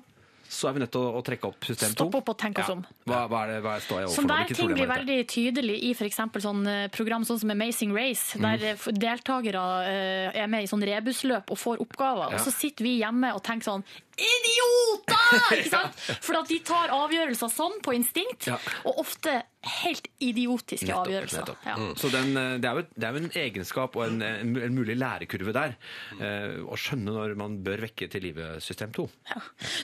så 0.51 0.67
er 0.69 0.75
vi 0.75 0.81
nødt 0.83 0.91
til 0.91 1.05
å, 1.07 1.11
å 1.21 1.23
trekke 1.23 1.47
opp 1.47 1.67
system 1.67 1.93
2. 1.95 1.95
Stopp 1.95 2.17
opp 2.19 2.31
og 2.33 2.39
tenk 2.43 2.59
oss 2.59 2.73
om. 2.73 2.81
Hva, 3.07 3.21
hva, 3.31 3.45
er 3.45 3.53
det, 3.53 3.59
hva 3.63 3.77
står 3.85 4.01
jeg 4.01 4.09
overfor 4.09 4.19
Sånn 4.19 4.31
der 4.33 4.51
ting 4.51 4.73
blir 4.75 4.91
veldig 4.91 5.19
tydelig 5.31 5.77
i 5.87 5.93
f.eks. 5.95 6.19
sånn 6.43 6.63
eh, 6.67 6.87
program 6.95 7.27
sånn 7.29 7.39
som 7.45 7.55
Amazing 7.55 7.95
Race, 7.95 8.39
Mm. 8.41 8.47
der 8.47 8.75
mm. 8.75 8.99
deltakere 8.99 9.63
eh, 9.87 10.41
er 10.43 10.51
med 10.51 10.67
i 10.67 10.71
sånn 10.71 10.83
rebusløp 10.87 11.51
og 11.55 11.59
får 11.59 11.83
oppgaver, 11.85 12.35
Ja. 12.35 12.39
og 12.41 12.47
så 12.47 12.55
sitter 12.55 12.87
vi 12.87 12.97
hjemme 12.99 13.31
og 13.37 13.43
tenker 13.47 13.71
sånn 13.71 13.87
Idioter! 14.21 15.55
Ikke 15.59 15.73
sant? 15.73 16.03
For 16.25 16.41
at 16.41 16.51
de 16.51 16.59
tar 16.67 16.93
avgjørelser 16.95 17.53
sånn 17.53 17.81
på 17.85 17.95
instinkt, 17.97 18.51
Ja. 18.51 18.59
og 18.85 19.03
ofte 19.05 19.41
helt 19.61 20.07
idiotiske 20.25 20.87
Nettopp, 20.89 21.07
avgjørelser. 21.07 21.43
nettopp. 21.43 21.65
Ja. 21.69 21.75
Så 22.01 22.09
den, 22.09 22.31
eh, 22.37 22.55
det, 22.63 22.69
er 22.69 22.79
jo, 22.79 22.85
det 22.97 23.05
er 23.07 23.13
jo 23.17 23.21
en 23.21 23.35
egenskap 23.43 23.97
og 23.99 24.07
en, 24.07 24.23
en, 24.25 24.55
mulig 24.73 24.97
lærekurve 24.97 25.53
der. 25.53 25.75
eh, 26.17 26.57
Å 26.65 26.79
skjønne 26.81 27.13
når 27.13 27.35
man 27.37 27.59
bør 27.65 27.85
vekke 27.85 28.09
til 28.09 28.25
live 28.25 28.55
system 28.65 28.95
2. 28.97 29.05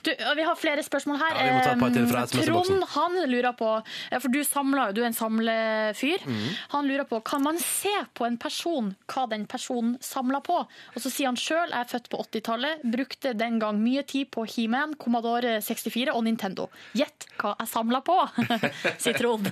Du, 0.07 0.09
vi 0.09 0.47
har 0.47 0.57
flere 0.57 0.81
spørsmål 0.85 1.21
her. 1.21 1.37
Ja. 1.45 1.75
Trond 1.77 2.87
han 2.95 3.19
lurer 3.29 3.53
på, 3.57 3.69
for 4.17 4.33
du, 4.33 4.39
samler, 4.47 4.95
du 4.97 5.03
er 5.03 5.11
en 5.11 5.17
samlefyr, 5.17 6.25
mm. 6.25 6.47
han 6.73 6.89
lurer 6.89 7.05
på 7.09 7.21
kan 7.27 7.43
man 7.45 7.59
se 7.61 7.93
på 8.17 8.25
en 8.25 8.37
person 8.41 8.93
hva 9.05 9.27
den 9.29 9.45
personen 9.49 9.97
samler 10.01 10.41
på. 10.45 10.57
Og 10.95 10.99
så 11.03 11.11
sier 11.13 11.29
han 11.29 11.37
sjøl 11.37 11.69
jeg 11.69 11.83
er 11.83 11.91
født 11.91 12.09
på 12.09 12.23
80-tallet, 12.25 12.85
brukte 12.97 13.35
den 13.37 13.61
gang 13.61 13.77
mye 13.83 14.01
tid 14.09 14.26
på 14.33 14.43
He-Man, 14.49 14.95
Commodore 15.01 15.57
64 15.63 16.13
og 16.15 16.23
Nintendo. 16.27 16.67
Gjett 16.97 17.27
hva 17.39 17.53
jeg 17.61 17.71
samla 17.71 18.01
på, 18.05 18.17
sier 19.03 19.17
Trond. 19.19 19.49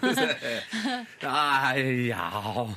Nei, 1.26 2.10
ja 2.10 2.68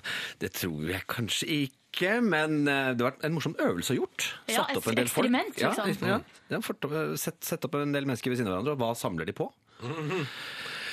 Det 0.41 0.53
tror 0.59 0.89
jeg 0.93 1.05
kanskje 1.11 1.49
ikke, 1.67 2.19
men 2.23 2.61
eh, 2.69 2.93
det 2.95 3.03
har 3.05 3.13
vært 3.13 3.27
en 3.29 3.37
morsom 3.37 3.57
øvelse 3.59 3.95
å 3.95 3.99
gjort. 4.01 4.29
Ja, 4.51 4.63
Satt 4.65 4.81
opp 4.81 4.91
en 4.93 4.99
del 5.01 5.11
folk. 5.13 5.31
liksom. 5.33 6.09
Ja, 6.09 6.21
ja, 6.53 6.63
fått 6.65 6.89
sett, 7.21 7.41
sett 7.45 7.65
opp 7.69 7.79
en 7.81 7.95
del 7.97 8.07
mennesker 8.09 8.33
ved 8.33 8.41
siden 8.41 8.53
av 8.53 8.59
hverandre, 8.61 8.77
og 8.77 8.83
hva 8.85 8.93
samler 8.99 9.29
de 9.29 9.35
på? 9.37 9.49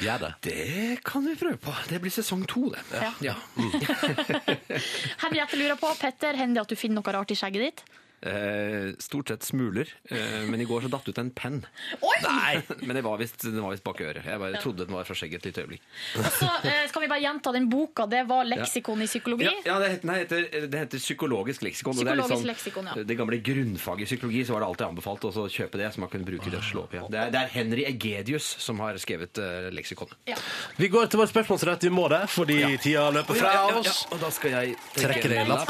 Ja, 0.03 0.17
det. 0.19 0.33
Det 0.43 0.97
kan 1.07 1.23
vi 1.23 1.37
prøve 1.39 1.57
på. 1.63 1.71
Det 1.87 2.01
blir 2.03 2.11
sesong 2.11 2.43
to, 2.51 2.65
det. 2.73 2.81
Ja. 2.99 3.13
Ja. 3.31 3.35
Henriette 5.23 5.55
lurer 5.59 5.77
på, 5.79 5.91
Petter, 5.99 6.35
hender 6.37 6.59
det 6.59 6.65
at 6.65 6.73
du 6.73 6.79
finner 6.79 6.99
noe 6.99 7.13
rart 7.15 7.31
i 7.31 7.37
skjegget 7.39 7.63
ditt? 7.69 7.85
Eh, 8.25 8.95
stort 8.99 9.27
sett 9.29 9.43
smuler, 9.43 9.89
eh, 10.09 10.41
men 10.49 10.61
i 10.61 10.65
går 10.65 10.81
så 10.81 10.89
datt 10.89 11.05
ut 11.09 11.17
en 11.21 11.29
penn. 11.35 11.59
Oi! 11.99 12.15
Nei, 12.23 12.61
men 12.81 12.95
det 12.97 13.03
var 13.05 13.19
visst 13.21 13.43
den 13.43 13.59
var 13.61 13.75
visst 13.75 13.83
bak 13.85 13.99
øret. 14.01 14.25
Jeg 14.25 14.39
bare 14.41 14.61
trodde 14.63 14.87
den 14.87 14.95
var 14.95 15.05
fra 15.05 15.13
skjegget 15.19 15.43
et 15.43 15.49
lite 15.51 15.65
øyeblikk. 15.65 15.83
Og 16.17 16.29
så 16.39 16.49
eh, 16.65 16.87
skal 16.89 17.03
vi 17.05 17.09
bare 17.11 17.21
gjenta 17.21 17.53
den 17.53 17.67
boka. 17.69 18.07
Det 18.09 18.23
var 18.25 18.47
leksikon 18.49 19.03
i 19.05 19.09
psykologi. 19.09 19.45
Ja, 19.45 19.53
ja 19.67 19.77
det, 19.83 19.89
heter, 19.97 20.09
nei, 20.09 20.17
heter, 20.23 20.47
det 20.71 20.81
heter 20.85 21.03
psykologisk 21.03 21.67
leksikon. 21.67 21.93
og 21.93 22.01
det 22.01 22.15
er 22.15 22.21
Psykologisk 22.23 22.39
sånn- 22.39 22.49
leksikon, 22.49 22.89
ja. 22.89 23.05
Det 23.11 23.19
gamle 23.19 23.41
grunnfaget 23.51 24.07
i 24.07 24.09
psykologi 24.09 24.45
så 24.47 24.55
var 24.55 24.65
det 24.65 24.71
alltid 24.71 24.87
anbefalt 24.87 25.29
å 25.29 25.33
så 25.35 25.45
kjøpe 25.51 25.83
det, 25.83 25.91
så 25.93 26.01
man 26.05 26.09
kunne 26.15 26.25
bruke 26.31 26.49
det 26.49 26.61
og 26.63 26.65
slå 26.65 26.85
opp 26.87 26.95
igjen. 26.97 27.09
Det 27.13 27.21
er, 27.27 27.33
det 27.35 27.43
er 27.43 27.53
Henry 27.59 27.85
Egedius 27.91 28.47
som 28.63 28.81
har 28.81 28.97
skrevet 29.01 29.37
uh, 29.37 29.69
leksikonet. 29.75 30.17
Ja. 30.31 30.39
Vi 30.81 30.89
går 30.89 31.11
til 31.11 31.21
vår 31.21 31.29
spørsmålsrett. 31.29 31.85
Vi 31.85 31.93
må 31.93 32.07
det, 32.09 32.23
fordi 32.31 32.61
tida 32.81 33.09
løper 33.13 33.37
fra 33.37 33.53
Ja, 33.53 33.67
ja, 33.69 33.83
ja, 33.83 33.93
oss. 33.93 34.05
og 34.09 34.23
da 34.23 34.33
skal 34.33 34.55
jeg 34.55 34.79
Trekke 34.95 35.29
deg 35.29 35.43
i 35.43 35.49
lapp. 35.49 35.69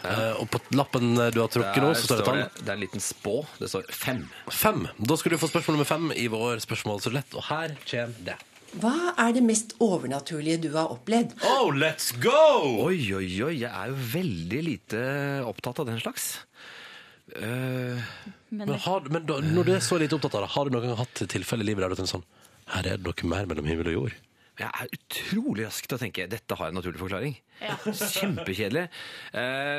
Eh, 0.00 0.40
og 0.40 0.46
på 0.48 0.60
lappen 0.72 1.10
du 1.34 1.38
har 1.42 1.50
trukket 1.60 1.84
nå, 1.84 1.92
så 1.94 2.06
står 2.08 2.20
det 2.22 2.26
tall. 2.26 2.38
det, 2.42 2.64
det 2.64 2.68
er 2.68 2.76
en 2.78 2.84
liten 2.84 3.02
spå. 3.04 3.34
Det 3.60 3.68
står 3.70 3.88
fem. 3.94 4.22
Fem. 4.50 4.86
Da 4.98 5.16
skal 5.20 5.34
du 5.34 5.38
få 5.40 5.48
spørsmål 5.52 5.76
nummer 5.78 5.88
fem 5.88 6.10
i 6.16 6.26
vår 6.32 6.62
spørsmålsrulett, 6.66 7.36
og 7.36 7.46
her 7.52 7.76
kommer 7.86 8.24
det. 8.30 8.38
Hva 8.80 8.92
er 9.18 9.32
det 9.34 9.40
mest 9.42 9.72
overnaturlige 9.82 10.60
du 10.62 10.68
har 10.76 10.92
opplevd? 10.94 11.32
Oh, 11.42 11.72
let's 11.74 12.12
go! 12.22 12.84
Oi, 12.86 13.00
oi, 13.18 13.26
oi. 13.48 13.54
Jeg 13.64 13.70
er 13.70 13.90
jo 13.90 13.96
veldig 14.12 14.60
lite 14.62 15.00
opptatt 15.50 15.80
av 15.82 15.88
den 15.90 15.98
slags. 15.98 16.28
Eh, 17.34 17.98
Men, 18.50 18.70
har, 18.86 19.04
men 19.10 19.26
da, 19.26 19.36
når 19.42 19.66
du 19.68 19.72
er 19.76 19.82
så 19.84 19.98
lite 19.98 20.16
opptatt 20.16 20.34
av 20.38 20.42
det, 20.46 20.52
har 20.54 20.66
du 20.66 20.74
noen 20.74 20.88
gang 20.88 20.96
hatt 20.98 21.20
tilfelle 21.30 21.62
i 21.62 21.68
livet 21.68 21.84
der 21.84 21.92
du 21.92 21.98
tenker 22.00 22.16
sånn 22.16 22.24
Her 22.74 22.88
er 22.90 22.98
det 22.98 23.06
noe 23.06 23.28
mer 23.30 23.46
mellom 23.50 23.68
himmel 23.70 23.90
og 23.92 23.94
jord? 23.96 24.16
Jeg 24.60 24.68
er 24.68 24.90
utrolig 24.96 25.64
rask 25.66 25.86
til 25.88 25.96
å 25.96 26.00
tenke 26.00 26.26
dette 26.30 26.56
har 26.58 26.70
en 26.70 26.76
naturlig 26.76 27.00
forklaring. 27.00 27.36
Kjempekjedelig. 28.16 28.86
Eh, 29.36 29.78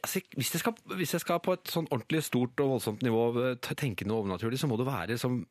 altså, 0.00 0.22
hvis, 0.36 0.54
jeg 0.54 0.62
skal, 0.62 0.78
hvis 0.96 1.12
jeg 1.16 1.24
skal 1.24 1.42
på 1.44 1.56
et 1.56 1.72
sånn 1.72 1.88
ordentlig 1.90 2.24
stort 2.24 2.64
og 2.64 2.76
voldsomt 2.76 3.04
nivå 3.04 3.26
eh, 3.42 3.74
tenke 3.76 4.08
noe 4.08 4.22
overnaturlig, 4.22 4.60
så 4.60 4.70
må 4.70 4.80
det 4.80 4.88
være 4.88 5.20
som 5.20 5.42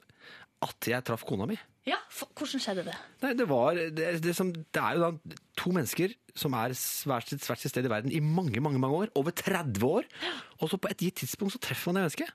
at 0.64 0.88
jeg 0.88 1.04
traff 1.06 1.26
kona 1.28 1.48
mi. 1.50 1.58
Ja, 1.88 1.98
for, 2.14 2.32
hvordan 2.40 2.62
skjedde 2.64 2.86
det? 2.88 2.96
Nei, 3.26 3.34
det, 3.36 3.48
var, 3.50 3.76
det, 3.76 4.12
det, 4.24 4.36
som, 4.38 4.54
det 4.54 4.84
er 4.84 4.96
jo 4.96 5.10
da 5.10 5.40
to 5.60 5.74
mennesker 5.76 6.14
som 6.40 6.56
er 6.56 6.72
hvert 7.10 7.30
sitt, 7.30 7.44
hvert 7.44 7.62
sitt 7.62 7.74
sted 7.74 7.90
i 7.90 7.92
verden 7.92 8.14
i 8.16 8.22
mange 8.24 8.64
mange, 8.64 8.80
mange 8.82 9.04
år. 9.04 9.12
Over 9.20 9.36
30 9.36 9.84
år. 9.90 10.08
Og 10.62 10.72
så 10.72 10.80
på 10.80 10.90
et 10.94 11.04
gitt 11.04 11.20
tidspunkt 11.22 11.58
så 11.58 11.62
treffer 11.62 11.92
man 11.92 12.00
det 12.00 12.08
mennesket. 12.08 12.32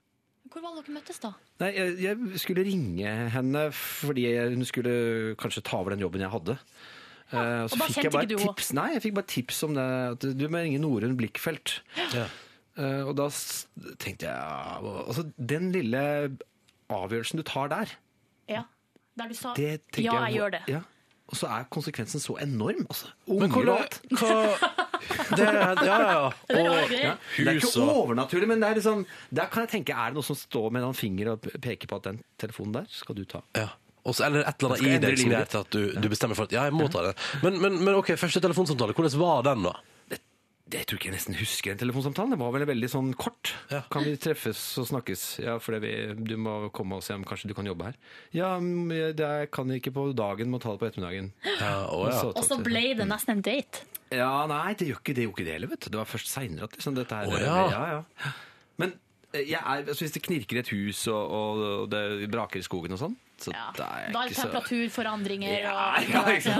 Hvor 0.48 0.64
var 0.64 0.76
dere 0.78 0.94
møttes, 0.94 1.20
da? 1.22 1.32
Nei, 1.62 1.72
jeg, 1.76 1.96
jeg 2.02 2.40
skulle 2.42 2.64
ringe 2.66 3.14
henne 3.34 3.64
fordi 3.76 4.28
jeg, 4.28 4.54
hun 4.54 4.68
skulle 4.68 4.94
kanskje 5.40 5.64
ta 5.66 5.80
over 5.80 5.94
den 5.94 6.04
jobben 6.04 6.24
jeg 6.24 6.32
hadde. 6.32 6.58
Eh, 7.28 7.64
og 7.66 7.74
da 7.76 7.88
kjente 7.92 8.08
ikke 8.08 8.28
du 8.30 8.36
henne? 8.38 8.52
tips, 8.56 8.70
Nei, 8.78 8.88
jeg 8.94 9.04
fikk 9.04 9.16
bare 9.18 9.30
tips 9.34 9.62
om 9.66 9.74
det. 9.76 9.86
At 10.16 10.28
du 10.40 10.44
må 10.48 10.62
ringe 10.64 10.80
Norunn 10.82 11.16
Blikkfelt. 11.18 11.80
Ja. 12.14 12.28
Uh, 12.78 13.08
og 13.10 13.16
da 13.18 13.24
tenkte 13.98 14.28
jeg 14.28 14.36
altså, 14.38 15.24
Den 15.34 15.72
lille 15.74 16.02
avgjørelsen 16.94 17.40
du 17.40 17.42
tar 17.42 17.72
der, 17.72 17.94
Ja. 18.48 18.62
Der 19.18 19.28
du 19.28 19.34
sa 19.34 19.50
'ja, 19.58 19.72
jeg, 19.74 20.04
ja, 20.04 20.14
jeg 20.28 20.34
gjør 20.38 20.50
det. 20.54 20.60
Ja. 20.70 20.80
Og 21.28 21.36
så 21.36 21.48
er 21.52 21.66
konsekvensen 21.68 22.22
så 22.22 22.38
enorm. 22.40 22.86
Altså, 22.88 23.10
unger 23.28 23.68
og 23.68 23.80
alt. 23.82 23.98
det, 25.36 25.44
Ja, 25.44 25.74
ja, 25.84 25.98
ja. 26.08 26.30
Det 26.48 26.56
er 26.56 26.70
Og. 26.72 26.94
Ja. 26.94 27.10
Det 27.36 27.48
er 27.48 27.58
ikke 27.58 27.82
overnaturlig, 27.84 28.48
men 28.48 28.62
det 28.62 28.70
er 28.70 28.80
liksom, 28.80 29.04
der 29.34 29.50
kan 29.52 29.66
jeg 29.66 29.74
tenke, 29.76 29.92
er 29.92 30.10
det 30.12 30.18
noe 30.18 30.26
som 30.26 30.38
står 30.38 30.72
med 30.72 30.86
en 30.88 30.96
finger 30.96 31.34
og 31.34 31.44
peker 31.60 31.90
på 31.90 32.00
at 32.00 32.08
den 32.08 32.22
telefonen 32.40 32.80
der 32.80 32.88
skal 32.92 33.18
du 33.18 33.24
ta? 33.28 33.44
ja. 33.56 33.68
Også, 34.08 34.24
eller 34.24 34.46
et 34.46 34.62
eller 34.62 34.72
annet 34.72 34.86
i 34.86 34.98
deg 35.02 35.18
som 35.20 35.32
gjør 35.34 35.54
at 35.58 35.74
du, 35.74 35.80
du 36.00 36.06
bestemmer 36.08 36.38
for 36.38 36.48
at 36.48 36.52
ja, 36.54 36.62
jeg 36.68 36.72
må 36.72 36.86
ta 36.88 37.02
den. 37.04 37.16
Men, 37.42 37.58
men, 37.60 37.74
men 37.84 37.98
ok, 37.98 38.14
første 38.16 38.40
telefonsamtale, 38.40 38.94
hvordan 38.96 39.18
var 39.20 39.42
den, 39.50 39.66
da? 39.68 39.74
Det, 40.68 40.76
det 40.76 40.82
tror 40.88 40.98
ikke 41.00 41.08
jeg 41.08 41.14
nesten 41.16 41.36
husker 41.38 41.72
den 41.72 41.80
telefonsamtalen. 41.80 42.34
Det 42.34 42.38
var 42.42 42.52
vel 42.52 42.66
veldig 42.68 42.88
sånn 42.92 43.10
kort. 43.16 43.54
Ja. 43.72 43.80
Kan 43.92 44.04
vi 44.04 44.12
treffes 44.20 44.60
og 44.80 44.88
snakkes? 44.90 45.22
Ja, 45.40 45.54
for 45.64 45.78
vi, 45.80 45.92
du 46.28 46.34
må 46.36 46.58
komme 46.76 46.98
og 46.98 47.04
se 47.06 47.16
om 47.16 47.24
kanskje 47.28 47.48
du 47.48 47.54
kan 47.56 47.68
jobbe 47.68 47.88
her. 47.88 47.96
Ja, 48.36 48.50
det 48.60 49.24
er- 49.24 49.46
kan 49.48 49.68
jeg 49.72 49.80
ikke 49.82 49.94
på 49.96 50.04
dagen, 50.16 50.50
må 50.52 50.60
ta 50.60 50.74
det 50.74 50.80
på 50.82 50.88
ettermiddagen. 50.90 51.32
Ja, 51.56 51.86
å, 51.88 52.04
ja. 52.10 52.20
Og 52.28 52.36
Og 52.36 52.44
så 52.44 52.60
ble 52.62 52.94
det 52.98 53.08
nesten 53.08 53.38
en 53.38 53.42
date. 53.42 53.86
Ja, 54.12 54.46
nei, 54.48 54.74
det 54.74 54.88
gjør 54.88 55.00
ikke 55.00 55.14
det, 55.16 55.24
ikke 55.28 55.44
det 55.44 55.52
heller, 55.56 55.68
vet 55.72 55.80
du. 55.84 55.90
Det 55.92 55.98
var 56.00 56.08
først 56.08 56.28
seinere 56.32 56.64
at 56.68 56.76
liksom, 56.76 56.94
dette 56.96 57.16
her 57.16 57.28
oh, 57.28 57.40
ja. 57.40 57.56
ja, 57.72 57.82
ja. 57.96 58.32
Men 58.80 58.92
eh, 59.32 59.44
jeg 59.50 59.60
er, 59.60 59.82
altså, 59.88 60.04
hvis 60.04 60.14
det 60.16 60.22
knirker 60.24 60.56
i 60.56 60.62
et 60.62 60.70
hus, 60.72 61.06
og, 61.08 61.32
og, 61.40 61.64
og 61.82 61.90
det 61.92 62.30
braker 62.32 62.60
i 62.60 62.64
skogen 62.64 62.92
og 62.96 63.00
sånn, 63.02 63.16
så 63.38 63.52
Ja. 63.54 63.66
da 63.76 63.84
er 64.02 64.12
Da 64.12 64.22
er 64.22 64.28
det 64.28 64.32
ikke 64.32 64.40
så 64.40 64.48
temperaturforandringer 64.48 65.60
Ja, 65.60 65.72
og 65.72 66.08
ja, 66.10 66.22
ikke 66.36 66.54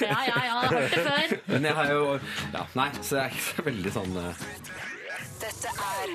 Ja, 0.00 0.08
ja, 0.08 0.20
ja, 0.24 0.42
jeg 0.42 0.52
har 0.52 0.68
hørt 0.72 0.90
det 0.90 1.06
før. 1.06 1.38
Men 1.52 1.62
jeg 1.70 1.74
har 1.74 1.90
jo 1.92 2.20
Ja, 2.54 2.66
nei, 2.74 2.90
så 3.02 3.16
jeg 3.16 3.24
er 3.24 3.30
ikke 3.36 3.48
så 3.48 3.66
veldig 3.70 3.92
sånn 3.98 4.16
uh... 4.16 4.44
Dette 5.38 5.70
er 5.70 6.08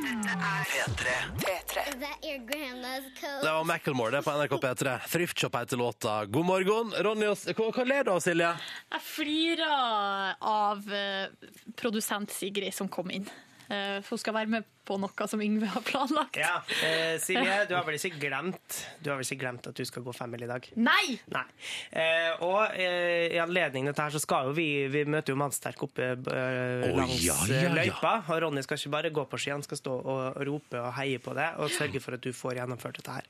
P3. 0.67 1.11
P3. 1.39 1.83
Your 2.27 2.41
grandma's 2.49 3.05
coat? 3.19 3.39
Det 3.45 3.51
var 3.53 3.63
Macklemore 3.69 4.11
det 4.11 4.19
er 4.19 4.25
på 4.25 4.33
NRK 4.35 4.55
P3. 4.65 4.95
Thrift 5.13 5.39
Shop 5.39 5.55
heter 5.55 5.79
låta. 5.79 6.15
God 6.27 6.45
morgen. 6.45 6.91
Ronny, 7.07 7.29
og- 7.31 7.37
hva, 7.55 7.69
hva 7.77 7.85
ler 7.87 8.03
du 8.03 8.11
av, 8.11 8.19
Silje? 8.25 8.49
Jeg 8.91 9.01
flirer 9.07 10.35
av 10.41 10.83
uh, 10.91 11.47
produsent 11.79 12.35
Sigrid 12.35 12.75
som 12.75 12.91
kom 12.91 13.09
inn. 13.15 13.29
Uh, 13.71 14.01
for 14.03 14.17
hun 14.17 14.23
skal 14.25 14.35
være 14.41 14.51
med 14.57 14.67
på 14.85 14.97
noe 15.01 15.27
som 15.29 15.41
Yngve 15.43 15.69
har 15.71 15.83
planlagt. 15.87 16.37
Ja, 16.39 16.61
eh, 16.83 17.15
Silje, 17.23 17.63
du 17.69 17.75
har 17.75 17.85
vel 17.87 17.97
ikke 17.97 18.19
glemt 18.19 18.79
Du 19.03 19.09
har 19.11 19.19
vel 19.19 19.25
ikke 19.27 19.39
glemt 19.43 19.67
at 19.69 19.77
du 19.77 19.83
skal 19.87 20.03
gå 20.05 20.13
femmil 20.15 20.43
i 20.45 20.49
dag? 20.49 20.67
Nei! 20.75 21.17
Nei. 21.33 21.45
Eh, 21.91 22.43
og 22.43 22.75
eh, 22.75 23.31
i 23.33 23.39
anledning 23.41 23.87
til 23.87 23.93
dette 23.93 24.07
her 24.07 24.15
så 24.15 24.21
skal 24.23 24.49
jo 24.49 24.55
vi 24.57 24.67
Vi 24.91 25.05
møter 25.09 25.33
jo 25.33 25.39
Mannsterk 25.39 25.85
oppe 25.87 26.09
eh, 26.13 26.87
Å, 26.89 26.91
langs 26.97 27.19
ja, 27.23 27.37
eh, 27.47 27.55
ja, 27.55 27.67
ja. 27.67 27.73
løypa. 27.77 28.15
Og 28.27 28.41
Ronny 28.45 28.63
skal 28.65 28.79
ikke 28.79 28.93
bare 28.97 29.13
gå 29.15 29.25
på 29.31 29.39
ski, 29.39 29.53
han 29.55 29.65
skal 29.65 29.79
stå 29.79 29.95
og 30.13 30.41
rope 30.47 30.81
og 30.81 30.91
heie 30.99 31.21
på 31.23 31.35
det 31.37 31.49
og 31.63 31.71
sørge 31.73 32.01
for 32.03 32.17
at 32.17 32.23
du 32.23 32.31
får 32.35 32.59
gjennomført 32.59 32.99
dette 32.99 33.17
her. 33.19 33.29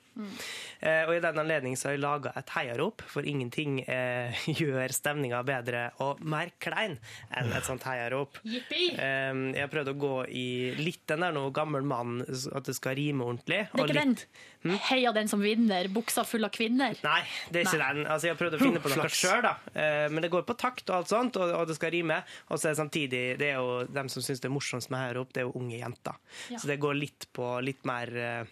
Eh, 0.84 1.04
og 1.08 1.16
i 1.16 1.22
den 1.24 1.40
anledning 1.42 1.78
så 1.80 1.90
har 1.90 1.98
jeg 1.98 2.04
laga 2.04 2.34
et 2.38 2.52
heiarop, 2.56 3.02
for 3.10 3.26
ingenting 3.28 3.80
eh, 3.90 4.44
gjør 4.60 4.94
stemninga 4.94 5.42
bedre 5.48 5.86
og 6.04 6.22
mer 6.30 6.52
klein 6.64 6.98
enn 7.34 7.54
et 7.54 7.68
sånt 7.68 7.86
heiarop. 7.88 8.38
Eh, 8.46 9.00
jeg 9.00 9.62
har 9.62 9.72
prøvd 9.72 9.94
å 9.94 9.98
gå 10.04 10.14
i 10.34 10.48
litt 10.80 11.04
den 11.10 11.26
der 11.26 11.36
noe 11.44 11.54
gammel 11.54 11.84
mann, 11.86 12.22
at 12.24 12.64
det 12.70 12.76
skal 12.80 12.96
rime 12.98 13.28
ordentlig. 13.28 13.60
Det 13.70 13.78
er 13.78 13.84
og 13.84 13.90
ikke 13.92 14.00
den. 14.00 14.16
litt- 14.16 14.82
Heia 14.88 15.12
den 15.12 15.28
som 15.28 15.42
vinner, 15.44 15.90
buksa 15.92 16.24
full 16.26 16.46
av 16.48 16.52
kvinner. 16.56 16.96
Nei, 17.04 17.20
det 17.52 17.62
er 17.62 17.66
ikke 17.68 17.80
Nei. 17.82 17.94
den. 17.98 18.06
Altså, 18.08 18.30
jeg 18.30 18.36
har 18.38 18.40
prøvd 18.40 18.56
å 18.56 18.62
finne 18.64 18.80
på 18.80 18.94
noe 18.96 19.10
sjøl, 19.12 19.42
da. 19.44 19.52
Eh, 19.76 20.08
Men 20.10 20.22
det 20.24 20.32
går 20.32 20.46
på 20.48 20.56
takt 20.58 20.88
og 20.90 20.96
alt 21.02 21.12
sånt, 21.12 21.36
og, 21.36 21.52
og 21.60 21.68
det 21.68 21.76
skal 21.76 21.92
rime. 21.92 22.22
Og 22.50 22.58
så 22.58 22.70
er 22.70 22.74
det 22.74 22.80
samtidig 22.80 23.24
Det 23.42 23.50
er 23.52 23.60
jo 23.60 23.84
dem 23.92 24.08
som 24.10 24.24
syns 24.24 24.40
det 24.40 24.48
er 24.48 24.56
morsomst 24.56 24.90
med 24.90 25.00
her 25.04 25.20
opp, 25.20 25.34
det 25.36 25.44
er 25.44 25.50
jo 25.50 25.56
unge 25.60 25.78
jenter. 25.82 26.16
Ja. 26.50 26.58
Så 26.64 26.68
det 26.72 26.80
går 26.80 26.96
litt 26.96 27.28
på 27.36 27.52
litt 27.62 27.84
mer 27.86 28.08
eh, 28.16 28.44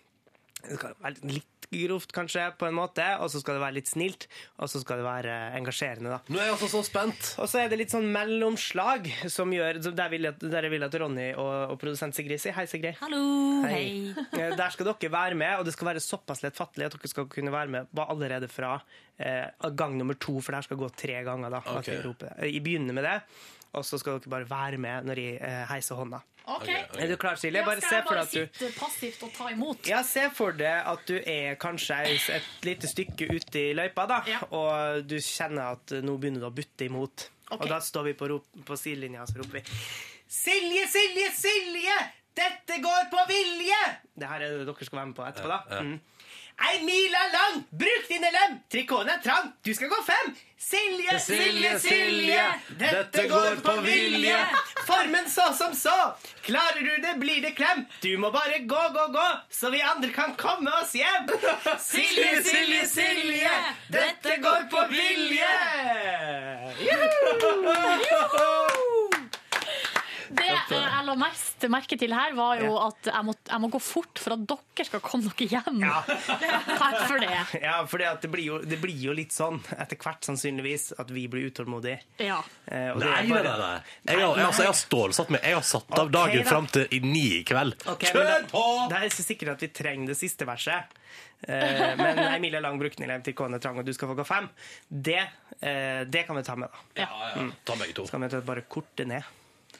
det 0.66 0.78
skal 0.78 0.96
være 1.02 1.32
litt 1.32 1.68
grovt, 1.72 2.12
kanskje, 2.12 2.50
på 2.60 2.68
en 2.68 2.76
måte, 2.76 3.06
og 3.24 3.30
så 3.32 3.40
skal 3.40 3.56
det 3.56 3.64
være 3.64 3.76
litt 3.78 3.88
snilt, 3.88 4.26
og 4.60 4.68
så 4.72 4.82
skal 4.82 5.00
det 5.00 5.06
være 5.06 5.36
engasjerende, 5.56 6.12
da. 6.12 6.20
Nå 6.28 6.42
er 6.42 6.50
jeg 6.50 6.56
også 6.58 6.70
så 6.74 6.82
spent. 6.84 7.30
Og 7.40 7.48
så 7.48 7.62
er 7.62 7.72
det 7.72 7.80
litt 7.80 7.94
sånn 7.94 8.10
mellomslag 8.12 9.08
som 9.32 9.54
gjør 9.56 9.80
Der 9.88 10.12
vil 10.12 10.28
jeg, 10.28 10.36
der 10.44 10.68
jeg 10.68 10.74
vil 10.74 10.88
at 10.88 10.98
Ronny 11.00 11.30
og, 11.32 11.54
og 11.72 11.80
produsent 11.80 12.18
Sigrid 12.18 12.44
sier 12.44 12.58
hei, 12.58 12.68
Sigrid. 12.70 13.00
Hallo! 13.00 13.22
Hei! 13.70 13.86
hei. 14.34 14.50
Der 14.58 14.76
skal 14.76 14.92
dere 14.92 15.14
være 15.14 15.40
med, 15.40 15.54
og 15.62 15.68
det 15.68 15.76
skal 15.78 15.94
være 15.94 16.04
såpass 16.04 16.44
lettfattelig 16.44 16.90
at 16.90 16.98
dere 16.98 17.14
skal 17.14 17.30
kunne 17.32 17.56
være 17.56 17.72
med 17.78 18.04
allerede 18.04 18.52
fra 18.52 18.76
eh, 19.16 19.48
gang 19.78 19.96
nummer 20.00 20.20
to, 20.20 20.40
for 20.42 20.52
det 20.52 20.62
her 20.62 20.70
skal 20.72 20.82
gå 20.84 20.92
tre 21.06 21.22
ganger. 21.28 21.56
da. 21.56 21.64
Ok. 21.64 21.82
At 21.86 21.92
jeg 21.94 22.04
roper. 22.06 22.36
Jeg 22.44 22.64
begynner 22.66 23.00
med 23.00 23.08
det, 23.08 23.18
og 23.74 23.86
så 23.88 23.98
skal 24.02 24.20
dere 24.20 24.30
bare 24.34 24.50
være 24.50 24.78
med 24.82 25.08
når 25.08 25.22
jeg 25.22 25.40
eh, 25.42 25.64
heiser 25.72 25.96
hånda. 26.00 26.20
Okay. 26.52 26.80
Er 26.98 27.08
du 27.08 27.16
klar, 27.22 27.36
Silje? 27.38 27.60
Ja, 27.62 27.66
Bare 27.68 27.80
skal 27.82 27.90
se 27.90 27.96
jeg 28.00 28.06
for 28.08 28.16
bare 28.18 28.24
deg 28.26 28.28
at 28.28 28.34
du 28.34 28.58
sitte 28.58 28.80
passivt 28.80 29.24
og 29.28 29.34
ta 29.36 29.50
imot? 29.54 29.86
ja, 29.88 30.00
Se 30.04 30.24
for 30.34 30.56
deg 30.58 30.88
at 30.90 31.04
du 31.08 31.14
er 31.22 31.56
kanskje 31.62 32.00
et 32.34 32.66
lite 32.66 32.90
stykke 32.90 33.28
ute 33.30 33.62
i 33.62 33.76
løypa, 33.78 34.08
da, 34.10 34.18
Ja. 34.28 34.40
og 34.50 35.06
du 35.08 35.16
kjenner 35.22 35.76
at 35.78 35.94
nå 36.02 36.18
begynner 36.18 36.42
du 36.42 36.48
å 36.50 36.56
butte 36.56 36.88
imot. 36.90 37.28
Okay. 37.52 37.62
Og 37.62 37.70
da 37.70 37.78
står 37.84 38.10
vi 38.10 38.14
på, 38.18 38.28
rop, 38.32 38.48
på 38.66 38.78
sidelinja 38.80 39.22
og 39.22 39.30
så 39.30 39.38
roper 39.44 39.60
vi 39.60 39.64
Silje, 40.32 40.88
Silje, 40.88 41.30
Silje! 41.36 41.98
Dette 42.34 42.78
går 42.82 43.10
på 43.12 43.26
vilje! 43.28 43.80
Det 44.16 44.28
her 44.30 44.42
er 44.46 44.54
det 44.58 44.66
dere 44.70 44.86
skal 44.88 44.98
være 45.02 45.10
med 45.12 45.18
på 45.18 45.26
etterpå, 45.28 45.50
da. 45.52 45.82
Mm. 45.84 45.98
Ei 46.62 46.84
mil 46.86 47.14
er 47.16 47.32
lang, 47.34 47.64
bruk 47.72 48.08
dine 48.10 48.30
lem! 48.36 48.60
Trikoten 48.70 49.10
er 49.10 49.22
trang, 49.24 49.54
du 49.66 49.74
skal 49.74 49.90
gå 49.90 50.04
fem! 50.06 50.36
Silje, 50.62 51.20
Silje, 51.20 51.80
Silje! 51.80 52.44
Dette 52.78 53.28
går 53.28 53.56
på 53.66 53.82
vilje! 53.82 54.46
Formen 54.86 55.30
så 55.30 55.54
som 55.58 55.76
så. 55.76 56.14
Klarer 56.46 56.80
du 56.86 57.02
det, 57.02 57.16
blir 57.20 57.42
det 57.42 57.56
klem. 57.58 57.86
Du 58.02 58.18
må 58.22 58.32
bare 58.32 58.60
gå, 58.60 58.82
gå, 58.94 59.08
gå, 59.16 59.26
så 59.50 59.70
vi 59.74 59.82
andre 59.82 60.12
kan 60.14 60.36
komme 60.38 60.72
oss 60.82 60.94
hjem. 60.96 61.28
Silje, 61.92 62.44
Silje, 62.46 62.88
Silje! 62.88 63.52
Dette 63.90 64.38
går 64.46 64.70
på 64.70 64.86
vilje! 64.94 65.50
Det 66.78 66.86
Det 70.38 70.48
jeg 70.78 71.06
la 71.08 71.16
mest 71.20 71.66
merke 71.72 71.98
til 72.00 72.14
her, 72.16 72.34
var 72.38 72.62
jo 72.62 72.76
at 72.80 73.10
jeg 73.12 73.26
må, 73.28 73.34
jeg 73.50 73.62
må 73.64 73.70
gå 73.74 73.80
fort 73.84 74.22
for 74.22 74.36
at 74.36 74.44
dere 74.48 74.86
skal 74.88 75.02
komme 75.04 75.32
dere 75.38 75.48
hjem. 75.52 75.82
Takk 75.84 76.98
for 77.08 77.20
det. 77.24 77.32
Ja, 77.62 77.76
for 77.90 78.02
det, 78.02 78.30
blir 78.32 78.46
jo, 78.48 78.60
det 78.64 78.80
blir 78.82 78.98
jo 79.10 79.16
litt 79.18 79.34
sånn 79.36 79.60
etter 79.76 80.00
hvert, 80.02 80.24
sannsynligvis, 80.30 80.92
at 81.02 81.12
vi 81.14 81.26
blir 81.32 81.50
utålmodige. 81.52 82.00
Ja. 82.24 82.40
Eh, 82.66 82.92
Nei, 82.96 82.96
bare, 83.02 83.26
nei, 83.28 83.42
nei. 83.44 83.58
nei. 83.60 84.14
Jeg 84.14 84.22
har, 84.22 84.38
jeg, 84.38 84.46
altså, 84.48 84.64
jeg 84.66 84.72
har 84.72 84.80
stålsatt 84.82 85.34
meg. 85.36 85.44
Jeg 85.50 85.58
har 85.60 85.68
satt 85.68 85.92
av 85.98 86.08
Ok, 86.08 86.14
dagen 86.16 86.44
da. 86.44 86.48
fram 86.50 86.70
til 86.72 86.88
i 86.98 87.02
ni 87.04 87.26
i 87.40 87.44
kveld. 87.48 87.76
Okay, 87.96 88.12
Kjør 88.14 88.30
det, 88.30 88.40
på! 88.54 88.64
det 88.92 89.00
er 89.02 89.10
ikke 89.12 89.28
sikkert 89.28 89.54
at 89.58 89.66
vi 89.68 89.72
trenger 89.82 90.14
det 90.14 90.18
siste 90.20 90.48
verset. 90.50 90.96
Eh, 91.48 91.92
men 92.00 92.20
Emilie 92.38 92.62
Lang 92.64 92.80
brukte 92.82 93.04
den 93.10 93.26
til 93.26 93.36
Kåne 93.38 93.60
Trang, 93.64 93.80
og 93.82 93.88
du 93.88 93.94
skal 93.98 94.12
få 94.14 94.18
gå 94.22 94.26
fem. 94.28 94.48
Det, 94.88 95.20
eh, 95.60 96.02
det 96.08 96.26
kan 96.28 96.38
vi 96.40 96.46
ta 96.48 96.56
med, 96.60 96.72
da. 96.72 97.06
Ja, 97.06 97.52
Ta 97.68 97.78
begge 97.80 97.98
to. 97.98 98.06
Så 98.08 98.16
kan 98.18 98.28
vi 98.30 98.42
bare 98.48 98.66
korte 98.70 99.08
ned. 99.10 99.26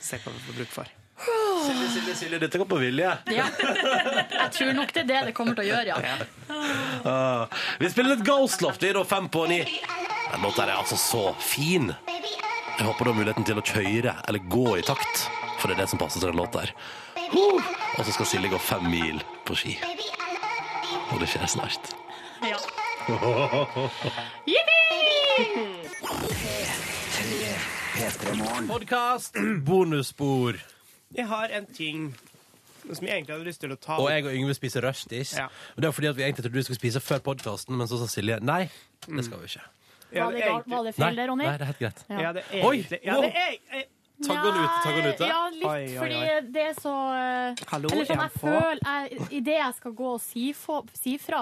Se 0.02 0.18
hva 0.18 0.34
vi 0.34 0.44
får 0.48 0.58
bruk 0.58 0.74
for. 0.74 0.90
Silje, 1.62 1.90
Silje, 1.94 2.16
Silje, 2.16 2.40
dette 2.40 2.58
går 2.58 2.66
på 2.66 2.76
vilje. 2.82 3.18
Ja. 3.26 3.46
Jeg 4.32 4.52
tror 4.56 4.74
nok 4.74 4.94
det 4.96 5.04
er 5.04 5.10
det 5.12 5.20
det 5.30 5.34
kommer 5.38 5.58
til 5.58 5.68
å 5.68 5.68
gjøre, 5.70 5.90
ja. 5.94 6.16
Uh, 7.06 7.60
vi 7.82 7.90
spiller 7.94 8.16
litt 8.16 8.26
Ghostloft, 8.26 8.82
vi 8.82 8.94
da 8.98 9.04
fem 9.06 9.30
på 9.30 9.46
ni. 9.52 9.62
Den 10.32 10.42
låta 10.42 10.66
er 10.66 10.74
altså 10.74 10.98
så 10.98 11.36
fin. 11.40 11.92
Jeg 12.08 12.88
håper 12.88 13.06
du 13.06 13.12
har 13.12 13.20
muligheten 13.20 13.46
til 13.46 13.62
å 13.62 13.66
kjøre 13.66 14.16
eller 14.26 14.42
gå 14.50 14.78
i 14.80 14.86
takt, 14.88 15.28
for 15.60 15.70
det 15.70 15.78
er 15.78 15.84
det 15.84 15.90
som 15.92 16.02
passer 16.02 16.24
til 16.24 16.32
den 16.32 16.42
låta 16.42 16.66
her. 16.66 16.74
Huh! 17.32 17.62
Og 18.00 18.06
så 18.08 18.16
skal 18.16 18.30
Silje 18.32 18.50
gå 18.52 18.60
fem 18.62 18.88
mil 18.90 19.22
på 19.46 19.58
ski. 19.60 19.78
Og 21.12 21.20
det 21.22 21.30
skjer 21.30 21.46
snart. 21.52 21.94
ja. 22.42 22.58
Jippi! 24.52 24.82
Podkast, 27.92 29.36
bonusspor. 29.68 30.56
Jeg 31.16 31.26
har 31.28 31.52
en 31.58 31.66
ting 31.76 32.06
som 32.88 33.04
jeg 33.04 33.18
egentlig 33.18 33.34
hadde 33.36 33.46
lyst 33.50 33.60
til 33.62 33.74
å 33.74 33.78
ta 33.78 33.98
Og 34.00 34.08
jeg 34.10 34.24
og 34.26 34.32
Yngve 34.38 34.56
spiser 34.56 34.86
rushdish. 34.88 35.34
Ja. 35.36 35.50
Og 35.76 35.84
det 35.84 35.90
er 35.90 35.96
fordi 35.98 36.08
at 36.10 36.16
vi 36.18 36.24
egentlig 36.24 36.46
trodde 36.46 36.62
du 36.64 36.68
skulle 36.70 36.80
spise 36.80 37.02
før 37.04 37.20
podkasten, 37.26 37.76
men 37.78 37.90
så 37.92 38.00
sa 38.00 38.08
Silje 38.10 38.38
nei, 38.48 38.62
det 39.10 39.26
skal 39.28 39.44
vi 39.44 39.50
ikke. 39.52 39.66
Ja, 40.12 40.26
Var 40.30 40.38
det, 40.38 40.44
er 40.46 40.54
galt- 40.54 40.70
var 40.72 40.88
det 40.88 40.94
feil, 40.96 41.20
det, 41.20 41.26
Ronny? 41.34 41.44
nei, 41.50 41.58
det 41.60 41.66
er 41.68 41.72
helt 41.74 41.82
greit. 41.84 42.02
Ja. 42.08 42.22
Ja, 42.24 42.32
det 42.40 42.46
er 42.48 42.64
Oi! 42.70 42.72
egentlig 42.80 43.02
ja, 43.12 43.20
det 43.26 43.34
er, 43.44 43.58
jeg, 43.76 43.90
Taggene 44.22 44.60
ut, 44.62 44.74
taggene 44.86 45.12
ute. 45.16 45.28
Ja, 45.32 45.38
litt, 45.50 45.64
Oi, 45.66 45.78
oi, 45.82 45.94
fordi 45.98 46.50
det 46.54 46.66
er 46.70 46.76
så 46.78 46.92
eh, 47.18 47.62
Hallo, 47.72 47.90
Eller 47.90 48.06
sånn, 48.06 48.20
jeg 48.22 48.34
på? 48.36 48.42
føler 48.44 48.82
jeg, 48.86 49.30
Idet 49.40 49.56
jeg 49.58 49.78
skal 49.80 49.96
gå 49.98 50.10
og 50.14 50.20
si, 50.22 50.44
for, 50.54 50.92
si 50.94 51.16
fra, 51.18 51.40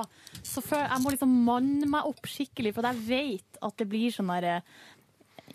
så 0.48 0.64
føler 0.64 0.86
jeg 0.94 1.04
må 1.04 1.12
liksom 1.12 1.34
manne 1.50 1.90
meg 1.92 2.08
opp 2.08 2.30
skikkelig, 2.32 2.72
for 2.78 2.88
jeg 2.88 3.02
vet 3.10 3.60
at 3.68 3.76
det 3.84 3.90
blir 3.92 4.16
sånn 4.16 4.32
derre 4.32 4.62
ne- 4.62 4.99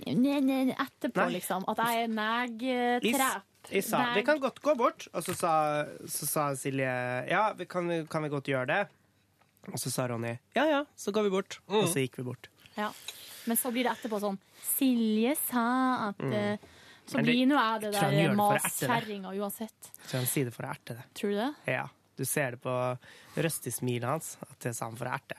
Etterpå, 0.06 1.20
Nei. 1.24 1.32
liksom. 1.38 1.64
At 1.68 1.76
jeg 1.78 1.86
er 1.86 2.08
Jeg, 2.08 2.10
negtrep. 2.10 3.42
jeg 3.70 3.84
sa 3.84 4.14
vi 4.14 4.22
kan 4.22 4.38
godt 4.40 4.60
gå 4.60 4.74
bort, 4.76 5.08
og 5.14 5.22
så 5.24 5.34
sa, 5.34 5.52
så 6.06 6.26
sa 6.26 6.48
Silje 6.54 7.28
ja, 7.30 7.52
vi 7.54 7.64
kan, 7.66 7.88
vi- 7.88 8.06
kan 8.06 8.22
vi 8.22 8.28
godt 8.28 8.44
gjøre 8.50 8.66
det. 8.66 8.88
Og 9.72 9.78
så 9.80 9.90
sa 9.90 10.06
Ronny 10.08 10.38
ja 10.54 10.64
ja, 10.68 10.84
så 10.96 11.10
går 11.12 11.22
vi 11.24 11.30
bort. 11.30 11.58
Og 11.68 11.86
så 11.88 12.02
gikk 12.04 12.18
vi 12.18 12.22
bort. 12.24 12.48
Ja. 12.76 12.90
Men 13.46 13.56
så 13.56 13.70
blir 13.72 13.84
det 13.84 13.92
etterpå 13.96 14.20
sånn 14.20 14.38
Silje 14.62 15.36
sa 15.36 16.08
at 16.10 16.18
mm. 16.18 16.58
Så 17.06 17.18
Mm. 17.18 17.24
Det- 17.26 17.34
blir 17.34 17.46
nå 17.46 17.54
jeg 17.60 17.80
det 17.82 17.92
jeg 17.92 18.00
tror 18.00 18.10
der 18.10 18.34
maskjerringa 18.34 19.32
uansett. 19.36 19.90
Så 20.08 20.16
han 20.16 20.24
sier 20.26 20.44
det 20.46 20.54
for 20.54 20.62
å 20.64 20.70
erte 20.70 20.94
det. 20.96 21.04
Tror 21.14 21.30
du 21.30 21.36
det? 21.36 21.54
Ja, 21.68 21.88
du 22.16 22.24
ser 22.24 22.50
det 22.52 22.60
på 22.62 22.98
røstig-smilet 23.36 24.04
hans 24.08 24.38
at 24.40 24.58
det 24.60 24.74
sa 24.74 24.86
han 24.86 24.96
for 24.96 25.04
å 25.04 25.12
erte. 25.12 25.36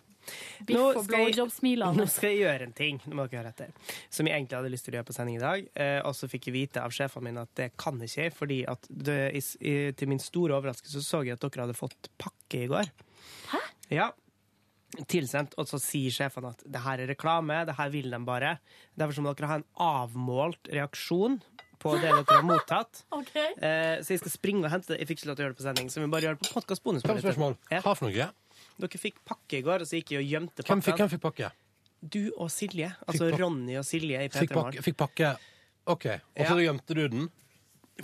Biff 0.66 0.78
Nå 0.78 0.86
og 0.92 1.08
blowjob-smilene. 1.10 2.00
Nå 2.00 2.08
skal 2.12 2.34
jeg 2.34 2.44
gjøre 2.46 2.68
en 2.70 2.76
ting 2.76 3.00
nå 3.06 3.18
må 3.18 3.28
dere 3.30 3.44
høre 3.44 3.54
etter, 3.54 3.94
som 4.14 4.28
jeg 4.28 4.38
egentlig 4.38 4.60
hadde 4.60 4.74
lyst 4.74 4.88
til 4.88 4.96
å 4.96 5.00
gjøre 5.00 5.10
på 5.10 5.16
sending 5.18 5.40
i 5.40 5.44
dag. 5.44 5.70
Eh, 5.86 6.00
og 6.02 6.16
så 6.18 6.30
fikk 6.32 6.50
jeg 6.50 6.58
vite 6.58 6.84
av 6.84 6.94
sjefene 6.96 7.30
mine 7.30 7.46
at 7.46 7.54
det 7.60 7.72
kan 7.82 8.00
ikke 8.02 8.28
jeg, 8.28 8.36
fordi 8.36 8.60
at 8.70 8.90
det, 8.90 9.20
i, 9.38 9.42
i, 9.62 9.74
til 9.98 10.12
min 10.12 10.22
store 10.22 10.58
overraskelse 10.58 11.02
så 11.02 11.16
så 11.16 11.24
jeg 11.26 11.38
at 11.38 11.44
dere 11.46 11.68
hadde 11.68 11.78
fått 11.78 12.12
pakke 12.22 12.66
i 12.66 12.70
går. 12.72 12.94
Hæ? 13.52 13.64
Ja. 13.94 14.12
Tilsendt, 15.12 15.58
og 15.60 15.68
så 15.68 15.80
sier 15.82 16.14
sjefene 16.14 16.54
at 16.56 16.62
det 16.72 16.82
her 16.86 17.02
er 17.04 17.10
reklame, 17.12 17.64
det 17.68 17.76
her 17.78 17.92
vil 17.92 18.14
de 18.14 18.20
bare. 18.28 18.58
Derfor 18.96 19.18
så 19.18 19.26
må 19.26 19.34
dere 19.36 19.52
ha 19.52 19.60
en 19.60 19.68
avmålt 19.82 20.72
reaksjon 20.72 21.40
på 21.82 21.98
det 22.00 22.08
dere 22.08 22.24
har 22.30 22.46
mottatt. 22.48 23.04
okay. 23.20 23.52
Eh, 23.60 24.00
så 24.06 24.16
jeg 24.16 24.24
skal 24.24 24.34
springe 24.34 24.66
og 24.66 24.74
hente 24.74 24.94
det. 24.94 25.02
Jeg 25.04 25.12
fikk 25.12 25.22
ikke 25.22 25.32
lov 25.32 25.38
til 25.38 25.44
å 25.44 25.48
gjøre 25.48 25.56
det 25.56 25.62
på 25.62 25.68
sending, 25.68 25.92
så 25.92 26.02
vi 26.02 26.10
bare 26.14 26.30
gjør 26.30 26.40
det 26.40 26.46
på 26.46 26.56
podkast 26.56 26.86
bonus. 26.86 27.06
Hvem 27.06 27.22
spørsmål? 27.24 27.58
Ja. 27.74 27.84
Hva 27.86 27.96
for 27.98 28.10
noe? 28.10 28.30
Dere 28.80 29.00
fikk 29.00 29.22
pakke 29.26 29.60
i 29.60 29.62
går, 29.64 29.82
og 29.82 29.88
så 29.88 30.00
gikk 30.02 30.12
jeg 30.16 30.20
og 30.26 30.30
gjemte 30.34 30.64
Hvem 30.68 30.82
fikk, 30.84 30.98
hvem 31.00 31.10
fikk 31.14 31.22
pakke? 31.22 31.52
Du 32.06 32.32
og 32.38 32.50
Silje. 32.52 32.90
Altså 33.08 33.30
pakke. 33.32 33.40
Ronny 33.42 33.78
og 33.80 33.86
Silje 33.88 34.20
i 34.26 34.30
Fikk 34.30 34.52
P3 34.52 34.54
pakke, 34.60 34.84
fikk 34.84 34.98
pakke. 34.98 35.30
OK. 35.88 36.06
Og 36.06 36.46
så 36.46 36.58
Ja. 36.60 36.72
gjemte 36.74 36.94
du 36.96 37.08
den? 37.08 37.30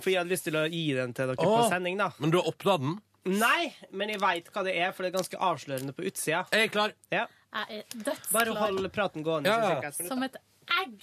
For 0.00 0.08
jeg 0.10 0.18
hadde 0.22 0.30
lyst 0.32 0.44
til 0.44 0.54
å 0.56 0.64
gi 0.70 0.92
den 0.96 1.12
til 1.12 1.26
dere 1.28 1.36
Åh. 1.36 1.58
på 1.62 1.68
sending, 1.68 1.98
da. 1.98 2.10
Men 2.18 2.30
du 2.30 2.38
har 2.40 2.48
åpna 2.50 2.78
den? 2.80 2.94
Nei, 3.24 3.74
men 3.92 4.08
jeg 4.08 4.18
veit 4.20 4.48
hva 4.50 4.64
det 4.64 4.74
er, 4.76 4.90
for 4.92 5.02
det 5.04 5.12
er 5.14 5.18
ganske 5.18 5.38
avslørende 5.38 5.92
på 5.94 6.02
utsida. 6.08 6.46
Jeg 6.50 6.64
er 6.64 6.72
klar. 6.72 6.92
Ja. 7.12 7.26
Jeg 7.52 7.78
er 7.78 7.82
dødsklar. 8.02 8.32
Bare 8.32 8.54
hold 8.56 8.88
praten 8.92 9.22
gående. 9.22 9.46
Ja, 9.52 9.78
minutt, 9.80 9.94
Som 10.08 10.22
et 10.22 10.36
egg. 10.80 10.96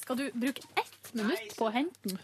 Skal 0.00 0.16
du 0.16 0.30
bruke 0.32 0.62
ett 0.76 1.12
minutt 1.14 1.54
på 1.56 1.68
å 1.68 1.72
hente 1.72 2.02
den? 2.08 2.18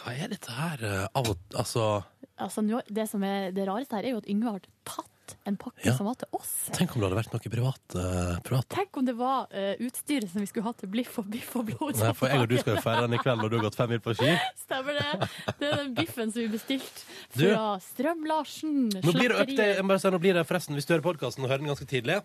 Hva 0.00 0.16
er 0.18 0.28
dette 0.28 0.50
her? 0.50 0.78
eh, 0.82 1.06
Av 1.14 1.28
og 1.28 1.36
Altså, 1.54 2.04
Altså, 2.38 2.60
nå- 2.62 2.82
det 2.92 3.08
som 3.08 3.22
er 3.22 3.50
det 3.52 3.66
rareste 3.68 3.92
her, 3.96 4.04
er 4.04 4.10
jo 4.10 4.16
at 4.18 4.26
Yngve 4.28 4.50
har 4.50 4.60
tatt 4.84 5.06
en 5.46 5.56
pakke 5.60 5.84
Ja. 5.86 5.94
som 5.96 6.06
var 6.06 6.14
til 6.20 6.28
oss. 6.38 6.52
tenk 6.76 6.94
om 6.94 7.00
det 7.02 7.08
hadde 7.10 7.18
vært 7.20 7.32
noe 7.34 7.52
privat. 7.54 7.96
eh, 7.96 8.38
privat. 8.46 8.68
Tenk 8.68 8.96
om 9.00 9.04
det 9.08 9.14
var 9.18 9.48
eh, 9.52 9.74
utstyret 9.86 10.30
som 10.32 10.40
vi 10.40 10.46
skulle 10.50 10.64
ha 10.68 10.72
til 10.78 10.88
Bliff 10.92 11.18
og 11.18 11.26
Biff 11.30 11.54
og 11.56 11.66
blod. 11.70 11.96
Nei, 12.00 12.12
for 12.14 12.28
jeg 12.28 12.40
og 12.44 12.48
du 12.48 12.56
skal 12.58 12.76
jo 12.76 12.82
feire 12.84 13.06
den 13.06 13.14
i 13.18 13.22
kveld 13.22 13.42
når 13.42 13.50
du 13.50 13.56
har 13.58 13.64
gått 13.68 13.78
fem 13.80 13.90
mil 13.90 14.00
på 14.04 14.14
ski. 14.18 14.30
Stemmer 14.66 15.00
det? 15.00 15.28
Det 15.58 15.70
er 15.72 15.76
den 15.82 15.94
biffen 15.98 16.32
som 16.32 16.40
vi 16.42 16.48
bestilte 16.54 17.06
Du. 17.34 17.46
fra 17.54 17.66
Strøm-Larsen. 17.90 18.76
Nå 19.02 19.12
blir 19.16 19.28
det, 19.34 19.40
update, 19.42 19.68
jeg 19.76 19.82
må 19.84 19.88
bare 19.94 20.04
si, 20.04 20.10
nå 20.14 20.22
blir 20.22 20.34
det 20.38 20.46
forresten, 20.46 20.74
hvis 20.78 20.86
du 20.86 20.94
hører 20.94 21.06
podkasten 21.08 21.44
og 21.44 21.50
hører 21.50 21.64
den 21.64 21.72
ganske 21.74 21.86
tidlig 21.90 22.22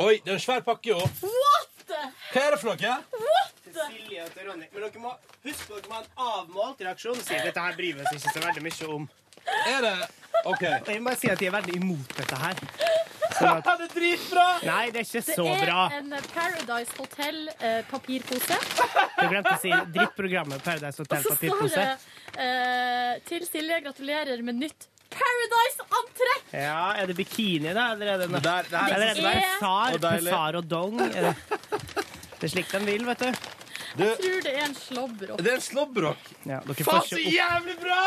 Oi, 0.00 0.14
det 0.24 0.30
er 0.32 0.36
en 0.38 0.40
svær 0.40 0.62
pakke, 0.64 0.94
jo! 0.94 0.98
What?! 1.20 1.66
Hva 2.32 2.40
er 2.46 2.54
det 2.54 2.60
for 2.62 2.70
noe? 2.70 2.94
Silje 3.70 4.22
og 4.24 4.36
Ronny. 4.46 4.66
Men 4.72 4.84
dere 4.86 5.00
må 5.02 5.10
huske 5.44 5.74
dere 5.74 5.90
må 5.90 5.96
ha 5.98 6.02
en 6.02 6.22
avmålt 6.26 6.80
reaksjon. 6.86 7.18
Si 7.22 7.34
dette 7.34 7.60
her 7.64 7.76
bryr 7.78 7.98
vi 7.98 8.04
oss 8.06 8.14
ikke 8.16 8.32
så 8.36 8.42
veldig 8.44 8.62
mye 8.66 8.88
om. 8.94 9.08
Er 9.66 9.80
det 9.86 9.94
OK. 10.44 10.62
Jeg 10.62 11.00
må 11.02 11.10
bare 11.10 11.18
si 11.20 11.28
at 11.30 11.40
jeg 11.42 11.48
er 11.50 11.56
veldig 11.58 11.74
imot 11.76 12.14
dette 12.16 12.36
her. 12.40 12.54
Sånn 13.40 13.60
at, 13.60 13.64
det 13.64 13.86
er 13.86 13.92
dritbra! 13.94 14.44
nei, 14.66 14.86
det 14.92 15.00
er 15.00 15.06
ikke 15.06 15.20
Det 15.24 15.34
så 15.36 15.44
bra. 15.46 15.80
Det 15.88 15.96
er 15.96 16.00
en 16.00 16.14
Paradise 16.34 16.96
Hotel-papirpose. 16.98 18.56
Du 19.20 19.26
glemte 19.30 19.52
å 19.54 19.60
si 19.62 19.70
drittprogrammet 19.94 20.64
Paradise 20.64 21.00
Hotel-papirpose. 21.00 21.60
Og 21.60 21.68
så 21.68 21.74
står 21.74 21.84
det 21.84 22.46
eh, 22.46 23.20
til 23.30 23.46
Silje 23.48 23.78
gratulerer 23.86 24.42
med 24.44 24.58
nytt 24.60 24.88
Paradise-antrekk! 25.14 26.50
Ja, 26.54 26.92
er 27.00 27.08
det 27.10 27.16
bikini, 27.18 27.72
da? 27.74 27.88
Eller 27.94 28.12
er 28.14 28.20
det, 28.24 28.28
noe- 28.30 28.42
Det 28.42 28.50
der- 28.50 28.68
det 28.70 28.80
er 28.80 28.88
det 28.90 29.24
bare 29.24 29.34
Det 29.38 29.46
er- 29.46 29.58
sar? 29.62 29.94
Og 29.96 30.00
deilig. 30.04 30.30
Sar 30.34 30.60
og 30.60 30.68
dong? 30.70 31.00
Er 31.00 31.30
det, 31.30 31.34
det 32.40 32.44
er 32.48 32.52
slik 32.56 32.70
de 32.74 32.78
vil, 32.86 33.04
vet 33.08 33.24
du. 33.24 33.30
Du, 33.96 34.04
Jeg 34.04 34.16
tror 34.20 34.42
det 34.44 34.50
er 34.54 34.64
en 34.68 34.74
slåbrok. 34.78 35.38
det 35.42 35.50
er 35.50 35.56
en 35.56 35.64
slåbrok. 35.64 36.28
Ja, 36.46 36.60
Faen, 36.62 36.84
får 36.86 37.06
så 37.08 37.18
ikke 37.18 37.30
opp. 37.30 37.34
jævlig 37.34 37.74
bra! 37.80 38.00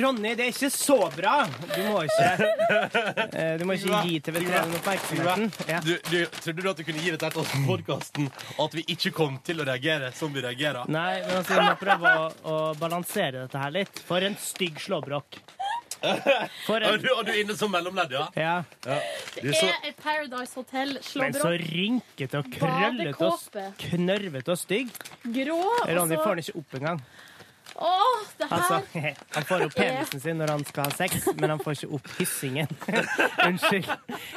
Ronny, 0.00 0.30
det 0.38 0.46
er 0.46 0.52
ikke 0.54 0.70
så 0.72 0.96
bra! 1.16 1.34
Du 1.74 1.80
må 1.90 2.02
ikke 2.06 2.28
eh, 3.36 3.52
Du 3.60 3.64
må 3.68 3.76
ikke 3.76 4.00
gi 4.08 4.20
TV3 4.26 4.62
oppmerksomheten. 4.78 5.46
Ja. 5.68 5.80
Du, 5.84 5.92
du, 6.08 6.18
trodde 6.40 6.64
du 6.64 6.70
at 6.72 6.80
du 6.80 6.84
kunne 6.88 7.04
gi 7.04 7.12
dette 7.14 7.30
til 7.34 7.42
oss 7.44 7.52
på 7.52 7.62
podkasten, 7.68 8.30
og 8.56 8.64
at 8.68 8.78
vi 8.80 8.86
ikke 8.96 9.12
kom 9.20 9.36
til 9.46 9.60
å 9.60 9.68
reagere 9.68 10.12
som 10.16 10.32
vi 10.34 10.44
reagerer? 10.44 10.88
Nei, 10.88 11.20
men 11.26 11.36
altså, 11.42 11.58
vi 11.60 11.68
må 11.68 11.76
prøve 11.84 12.14
å, 12.24 12.26
å 12.54 12.58
balansere 12.80 13.44
dette 13.44 13.60
her 13.60 13.76
litt. 13.76 14.02
For 14.08 14.24
en 14.24 14.38
stygg 14.40 14.80
slåbrok. 14.80 15.40
For 16.66 16.80
Og 16.80 16.94
en 16.94 17.02
du, 17.02 17.08
og 17.14 17.24
du 17.26 17.32
er 17.32 17.40
inne 17.42 17.56
som 17.58 17.70
mellomledd, 17.72 18.12
ja? 18.16 18.26
Ja. 18.36 18.54
Du, 18.84 19.48
Det 19.48 19.54
så, 19.58 19.66
er 19.68 19.88
et 19.90 19.96
Paradise 20.00 20.54
Hotel, 20.56 20.94
Men 20.96 21.02
så 21.02 21.20
Hotel-slåbrok. 21.20 21.72
rynkete 21.74 22.38
og 22.40 22.52
krøllete 22.54 23.26
og 23.26 23.40
Badekåpe. 23.52 23.66
knørvete 23.84 24.54
og 24.54 24.58
stygg. 24.58 24.94
Grå. 25.24 25.58
Ronny 25.90 26.16
og 26.16 26.24
får 26.24 26.34
den 26.40 26.44
ikke 26.46 26.58
opp 26.62 26.78
engang. 26.80 27.02
Åh, 27.80 28.24
det 28.36 28.46
her 28.50 28.56
Altså, 28.58 28.78
han 29.36 29.44
får 29.48 29.62
opp 29.64 29.74
penisen 29.78 30.20
sin 30.20 30.36
når 30.40 30.50
han 30.52 30.64
skal 30.68 30.84
ha 30.90 30.92
sex, 30.98 31.28
men 31.38 31.52
han 31.54 31.62
får 31.62 31.78
ikke 31.78 31.88
opp 31.96 32.10
hissingen. 32.18 32.68
Unnskyld. 33.48 33.88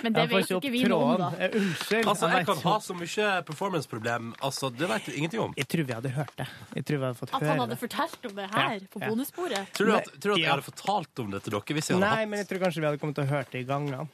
Men 0.04 0.16
det 0.16 0.22
Han 0.24 0.30
får 0.32 0.38
vet 0.38 0.46
ikke 0.48 0.60
ikke 0.62 0.72
vi 0.78 0.84
noe 0.88 1.10
om, 1.10 1.24
da. 1.24 1.50
Unnskyld. 1.60 2.08
altså, 2.14 2.30
jeg 2.34 2.48
kan 2.48 2.62
ha 2.64 2.76
så 2.88 2.96
mye 3.02 3.28
performance-problem. 3.50 4.32
Altså, 4.50 4.72
det 4.80 4.90
vet 4.94 5.10
du 5.10 5.12
ingenting 5.18 5.44
om. 5.44 5.58
Jeg 5.60 5.68
tror 5.74 5.90
vi 5.92 5.98
hadde 6.00 6.14
hørt 6.16 6.34
det. 6.40 6.48
Jeg 6.80 6.88
tror 6.88 7.02
vi 7.04 7.08
hadde 7.10 7.20
fått 7.20 7.36
At 7.36 7.48
han 7.50 7.64
hadde 7.66 7.80
fortalt 7.84 8.30
om 8.32 8.38
det 8.40 8.48
her 8.56 8.78
Ja, 8.78 8.80
på 8.96 9.04
ja. 9.04 9.12
bonussporet. 9.12 9.74
Tror 9.76 9.92
du 9.92 9.96
at, 10.00 10.10
tror 10.16 10.32
du 10.32 10.38
at 10.38 10.44
jeg 10.46 10.52
hadde 10.54 10.68
fortalt 10.70 11.24
om 11.26 11.36
det 11.36 11.44
til 11.44 11.58
dere 11.58 11.78
hvis 11.80 11.92
jeg 11.92 12.00
hadde 12.00 12.16
Nei, 12.16 12.26
men 12.32 12.44
jeg 12.44 12.50
tror 12.54 12.64
kanskje 12.64 12.84
vi 12.86 12.90
hadde 12.92 13.04
kommet 13.04 13.20
til 13.20 13.28
å 13.28 13.32
høre 13.34 13.52
det 13.52 13.66
i 13.66 13.68
gangene. 13.68 14.08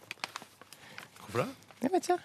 Hvorfor 1.22 1.44
det? 1.44 1.50
Jeg 1.86 1.94
vet 1.94 2.10
ikke. 2.10 2.20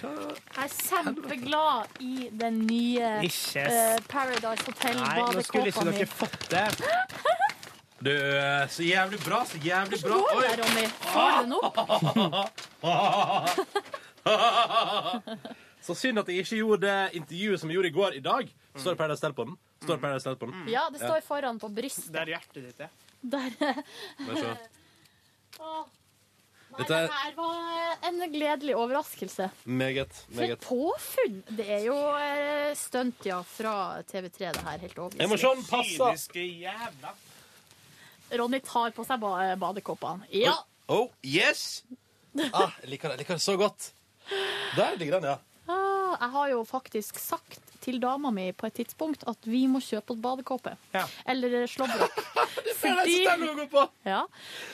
Jeg 0.00 0.64
er 0.64 0.68
kjempeglad 0.74 2.00
i 2.00 2.28
den 2.40 2.60
nye 2.66 3.10
Ikke 3.26 3.64
eh, 3.68 3.98
Paradise 4.08 4.72
Nei, 4.96 5.18
nå 5.20 5.42
skulle 5.44 5.68
ikke 5.68 5.84
Hotel-badekåpa 5.84 5.84
mi. 5.84 5.92
dere 5.98 6.06
fått 6.06 6.50
det. 6.50 6.66
Du, 8.00 8.08
eh, 8.08 8.64
så 8.72 8.80
jævlig 8.80 9.18
bra, 9.20 9.42
så 9.44 9.58
jævlig 9.60 9.98
bra. 10.00 10.16
Går 10.24 10.40
det, 10.40 10.52
Ronny? 10.62 10.86
Får 11.04 11.30
du 11.36 11.42
den 11.44 11.52
opp? 11.60 11.76
Så 15.80 15.94
synd 15.96 16.20
at 16.20 16.28
jeg 16.28 16.44
ikke 16.44 16.56
gjorde 16.60 16.80
det 16.86 17.10
intervjuet 17.20 17.60
som 17.60 17.68
jeg 17.70 17.76
gjorde 17.76 17.90
i 17.90 17.96
går 17.98 18.16
i 18.16 18.22
dag. 18.24 18.50
Står 18.76 18.90
det 18.94 18.98
Paradise 19.00 19.20
Hotel 19.20 19.36
på 19.36 19.44
den? 19.48 19.54
Står 19.84 19.94
det 19.94 20.02
Paradise 20.04 20.28
Hotel 20.28 20.40
på 20.40 20.46
den? 20.50 20.68
Ja, 20.72 20.82
det 20.92 21.00
står 21.00 21.20
foran 21.28 21.60
på 21.60 21.68
brystet. 21.76 22.12
Der 22.14 22.32
hjertet 22.32 22.62
ditt 22.70 22.80
er. 22.84 22.90
Der. 23.20 23.48
Se. 24.32 24.56
Dette 26.80 26.96
er- 26.96 27.06
det 27.06 27.18
her 27.22 27.34
var 27.36 28.08
en 28.08 28.20
gledelig 28.32 28.74
overraskelse. 28.76 29.50
Meget. 29.64 30.24
meget. 30.28 30.64
For 30.64 30.74
påfunn! 30.96 31.42
Det 31.56 31.66
er 31.70 31.84
jo 31.84 31.96
eh, 32.16 32.74
stunt, 32.76 33.26
ja, 33.26 33.40
fra 33.46 33.74
TV3, 34.08 34.38
det 34.56 34.64
her. 34.66 34.78
Helt 34.78 34.94
se 34.94 35.00
overbeviselig. 35.00 35.66
passer. 35.70 37.14
Ronny 38.38 38.60
tar 38.62 38.90
på 38.94 39.04
seg 39.06 39.20
ba 39.22 39.54
badekåpene. 39.58 40.26
Ja! 40.32 40.54
Oh, 40.90 41.08
yes! 41.26 41.82
Ah, 42.54 42.70
jeg 42.82 42.90
liker 42.94 43.10
det, 43.10 43.18
liker 43.24 43.34
det 43.38 43.42
så 43.42 43.56
godt. 43.58 43.92
Der 44.76 44.94
ligger 44.98 45.18
den, 45.20 45.30
ja. 45.32 45.38
Jeg 46.20 46.30
har 46.34 46.48
jo 46.52 46.62
faktisk 46.68 47.18
sagt 47.22 47.60
til 47.80 48.00
dama 48.02 48.30
mi 48.34 48.48
på 48.52 48.66
et 48.68 48.74
tidspunkt 48.80 49.22
at 49.30 49.46
vi 49.48 49.62
må 49.70 49.80
kjøpe 49.80 50.12
oss 50.12 50.20
badekåpe. 50.20 50.74
Ja. 50.92 51.04
Eller 51.26 51.66
slåbrok. 51.70 52.18
Fordi... 52.80 53.16
ja, 54.08 54.22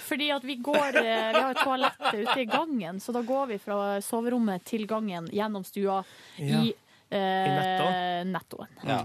fordi 0.07 0.29
at 0.31 0.45
vi 0.47 0.55
går 0.63 0.97
eh, 1.01 1.33
Vi 1.35 1.41
har 1.43 1.51
et 1.51 1.59
toalett 1.59 2.05
ute 2.15 2.37
i 2.39 2.45
gangen, 2.47 3.01
så 3.03 3.11
da 3.17 3.23
går 3.27 3.49
vi 3.51 3.57
fra 3.59 3.97
soverommet 4.05 4.63
til 4.69 4.85
gangen 4.87 5.27
gjennom 5.35 5.65
stua 5.67 6.03
Ja. 6.39 6.61
i, 6.63 6.71
eh, 7.11 8.21
I 8.23 8.25
nettoen. 8.31 8.71
Ja. 8.87 9.01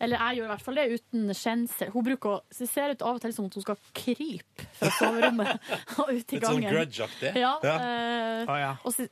Eller 0.00 0.16
jeg 0.20 0.38
gjør 0.40 0.46
i 0.46 0.52
hvert 0.54 0.64
fall 0.64 0.78
det 0.80 0.84
uten 0.98 1.32
skjensel. 1.36 1.90
Hun 1.92 2.04
bruker 2.06 2.30
å, 2.30 2.36
det 2.56 2.68
ser 2.72 2.92
ut 2.94 3.02
av 3.04 3.16
og 3.18 3.24
til 3.24 3.32
som 3.36 3.48
at 3.48 3.56
hun 3.58 3.64
skal 3.66 3.80
krype 3.96 4.68
fra 4.78 4.92
soverommet 4.96 5.72
og 6.00 6.12
ut 6.12 6.32
i 6.36 6.38
Litt 6.38 6.46
sånn 6.46 6.60
gangen. 6.60 6.70
grudge-aktig. 6.72 7.32
Ja, 7.40 7.54
Ja. 7.64 7.74
eh, 7.80 8.44
oh, 8.48 8.56
ja. 8.60 8.70
og 8.84 8.94
så, 8.96 9.08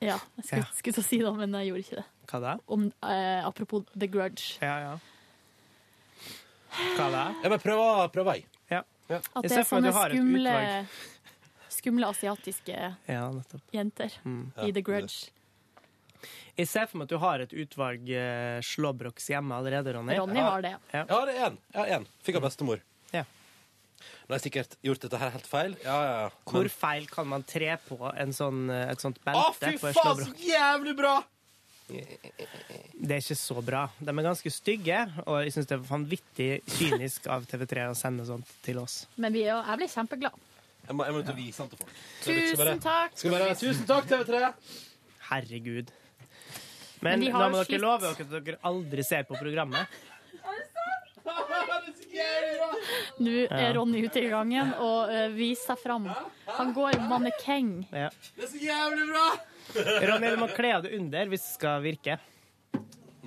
ja, 0.00 0.18
jeg 0.36 0.44
skulle, 0.44 0.62
Ja. 0.62 0.70
skulle 0.74 0.94
til 0.94 1.02
å 1.02 1.06
si 1.06 1.18
det, 1.18 1.32
men 1.36 1.52
jeg 1.52 1.68
gjorde 1.70 1.84
ikke 1.84 1.96
det. 2.00 2.04
Hva 2.26 2.40
da? 2.40 2.56
Om, 2.68 2.92
eh, 3.02 3.44
apropos 3.46 3.84
The 3.96 4.06
Grudge. 4.06 4.58
Ja, 4.60 4.78
ja. 4.80 4.98
Hva 6.96 7.06
da? 7.12 7.24
Ja, 7.42 7.48
men 7.48 7.58
prøv, 7.62 7.80
prøv 8.12 8.32
ei. 8.34 8.44
Ja. 8.70 8.82
At 9.08 9.42
det 9.46 9.52
er 9.52 9.64
sånne 9.64 9.92
skumle, 9.94 10.86
skumle 11.70 12.08
asiatiske 12.10 12.74
Ja, 13.08 13.30
jenter 13.72 14.10
Mm. 14.24 14.52
i 14.66 14.72
The 14.72 14.82
Grudge. 14.82 15.30
Jeg 16.56 16.66
ser 16.68 16.86
for 16.86 16.98
meg 16.98 17.04
at 17.04 17.08
du 17.10 17.18
har 17.18 17.40
et 17.40 17.50
utvalg 17.52 18.08
eh, 18.10 18.60
slåbroks 18.64 19.28
hjemme 19.28 19.52
allerede, 19.54 19.92
Ronny. 19.94 20.16
Ronny 20.16 20.40
har 20.40 20.62
det. 20.62 20.74
Ja. 20.92 21.04
Ja, 21.08 21.24
det 21.26 21.34
er 21.36 21.50
én. 21.50 21.58
En. 22.00 22.06
Fikk 22.24 22.36
av 22.36 22.42
bestemor. 22.42 22.80
Ja. 23.96 24.26
Nå 24.26 24.34
har 24.34 24.38
jeg 24.40 24.44
sikkert 24.52 24.76
gjort 24.84 25.00
dette 25.06 25.18
her 25.22 25.30
helt 25.36 25.46
feil. 25.48 25.76
Ja, 25.84 25.96
ja, 26.04 26.16
ja. 26.26 26.30
Hvor 26.50 26.68
feil 26.70 27.06
kan 27.10 27.26
man 27.30 27.42
tre 27.48 27.76
på 27.88 27.98
en 28.12 28.32
sånn, 28.36 28.68
eh, 28.70 28.90
et 28.92 29.00
sånt 29.02 29.18
Å, 29.26 29.46
fy 29.56 29.76
faen, 29.78 29.94
så 30.24 30.34
jævlig 30.42 30.96
bra! 30.98 31.14
Det 31.88 33.14
er 33.14 33.20
ikke 33.22 33.36
så 33.38 33.60
bra. 33.62 33.84
De 34.02 34.10
er 34.10 34.24
ganske 34.26 34.50
stygge, 34.50 34.98
og 35.26 35.36
jeg 35.44 35.52
syns 35.54 35.68
det 35.70 35.76
er 35.76 35.84
vanvittig 35.86 36.48
kynisk 36.78 37.28
av 37.30 37.44
TV3 37.46 37.84
å 37.92 37.94
sende 37.98 38.26
sånt 38.26 38.48
til 38.66 38.80
oss. 38.82 39.04
Men 39.16 39.32
vi, 39.36 39.44
er- 39.46 39.62
jeg 39.70 39.78
blir 39.84 39.92
kjempeglad. 39.94 40.40
Jeg 40.88 40.94
må, 40.98 41.04
jeg 41.06 41.14
må 41.14 41.20
ut 41.22 41.30
og 41.30 41.38
vise 41.38 41.62
den 41.62 41.70
til 41.70 41.78
folk. 41.84 41.94
Tusen 42.24 42.58
bare- 42.58 42.74
takk! 42.82 43.14
Skal 43.18 43.30
bare, 43.36 43.54
tusen 43.62 43.86
takk, 43.86 44.04
TV3! 44.10 44.52
Herregud. 45.30 45.94
Men 47.02 47.20
Men, 47.20 47.28
jo 47.28 47.32
må 47.38 47.50
dere 47.52 47.64
slitt. 47.70 47.80
love 47.80 48.00
dere 48.02 48.26
at 48.26 48.44
dere 48.50 48.58
aldri 48.64 49.02
ser 49.06 49.22
på 49.28 49.38
programmet. 49.38 49.86
Nå 53.22 53.34
er 53.48 53.74
Ronny 53.76 54.04
ute 54.06 54.22
i 54.22 54.30
gangen 54.30 54.72
og 54.82 55.12
uh, 55.12 55.26
viser 55.34 55.72
seg 55.72 55.82
fram. 55.82 56.08
Han 56.58 56.72
går 56.76 56.96
i 56.96 57.02
mannekeng. 57.10 57.74
Ja. 57.90 58.10
Det 58.36 58.46
er 58.46 58.50
så 58.52 58.62
jævlig 58.62 59.10
bra! 59.10 59.26
Ronny, 60.10 60.32
du 60.32 60.40
må 60.40 60.48
kle 60.54 60.72
av 60.76 60.86
deg 60.86 60.96
under 61.00 61.30
hvis 61.32 61.44
det 61.46 61.54
skal 61.56 61.84
virke. 61.84 62.18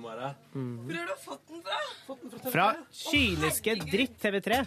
Det? 0.00 0.34
Hvor 0.52 0.96
har 0.96 1.08
du 1.10 1.16
fått 1.20 1.42
den 1.50 1.62
fra? 1.62 2.50
Fra 2.50 2.68
kyniske 2.88 3.74
dritt 3.84 4.16
TV3. 4.22 4.62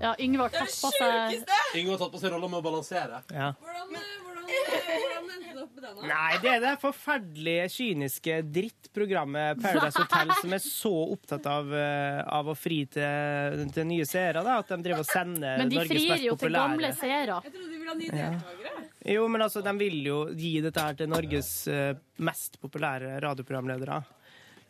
Ja, 0.00 0.12
Yngvar 0.20 0.52
tatt 0.52 0.74
på 0.76 0.90
seg 0.92 1.38
Yngve 1.76 1.94
har 1.94 2.00
tatt 2.02 2.12
på 2.12 2.20
seg 2.20 2.34
rolla 2.34 2.50
med 2.52 2.60
å 2.60 2.64
balansere. 2.64 3.22
Ja. 3.32 3.52
Hvordan, 3.62 3.96
hvordan, 3.96 4.44
hvordan 4.44 5.35
med 5.76 5.84
den? 5.86 5.98
da? 6.00 6.08
Nei, 6.10 6.38
det 6.42 6.50
er 6.56 6.62
det 6.64 6.72
forferdelige, 6.82 7.68
kyniske 7.76 8.38
drittprogrammet 8.56 9.60
Paradise 9.62 10.02
Hotel 10.02 10.32
som 10.40 10.56
er 10.56 10.62
så 10.64 10.92
opptatt 11.14 11.46
av, 11.52 11.70
eh, 11.76 12.20
av 12.38 12.50
å 12.52 12.56
fri 12.58 12.80
til, 12.96 13.62
til 13.76 13.88
nye 13.92 14.08
seere, 14.08 14.42
da, 14.46 14.58
at 14.64 14.72
de 14.74 14.80
driver 14.88 15.04
og 15.04 15.10
sender 15.12 15.62
Men 15.62 15.72
de 15.72 15.80
frir 15.84 16.10
mest 16.16 16.26
jo 16.26 16.36
til 16.40 16.56
gamle 16.56 16.92
seere. 16.98 17.38
Jeg 17.46 17.54
trodde 17.54 17.70
de 17.70 17.78
ville 17.78 17.92
ha 17.94 17.98
nye 18.02 18.10
Ja. 18.10 18.30
deltakere. 18.34 18.84
Jo, 19.06 19.28
men 19.30 19.44
altså, 19.46 19.62
de 19.62 19.76
vil 19.78 20.00
jo 20.08 20.20
gi 20.34 20.56
dette 20.64 20.82
her 20.82 20.96
til 20.98 21.08
Norges 21.12 21.50
eh, 21.70 21.94
mest 22.18 22.58
populære 22.62 23.20
radioprogramledere. 23.22 24.00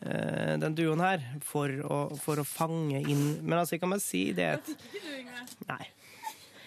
Eh, 0.04 0.56
den 0.60 0.74
duoen 0.76 1.00
her, 1.00 1.22
for 1.40 1.72
å, 1.72 2.00
for 2.20 2.36
å 2.36 2.44
fange 2.44 2.98
inn 3.00 3.38
Men 3.40 3.62
altså, 3.62 3.78
jeg 3.78 3.80
kan 3.80 3.94
bare 3.94 4.04
si 4.04 4.26
det 4.36 4.50
at. 4.58 4.68
Nei. 5.70 5.86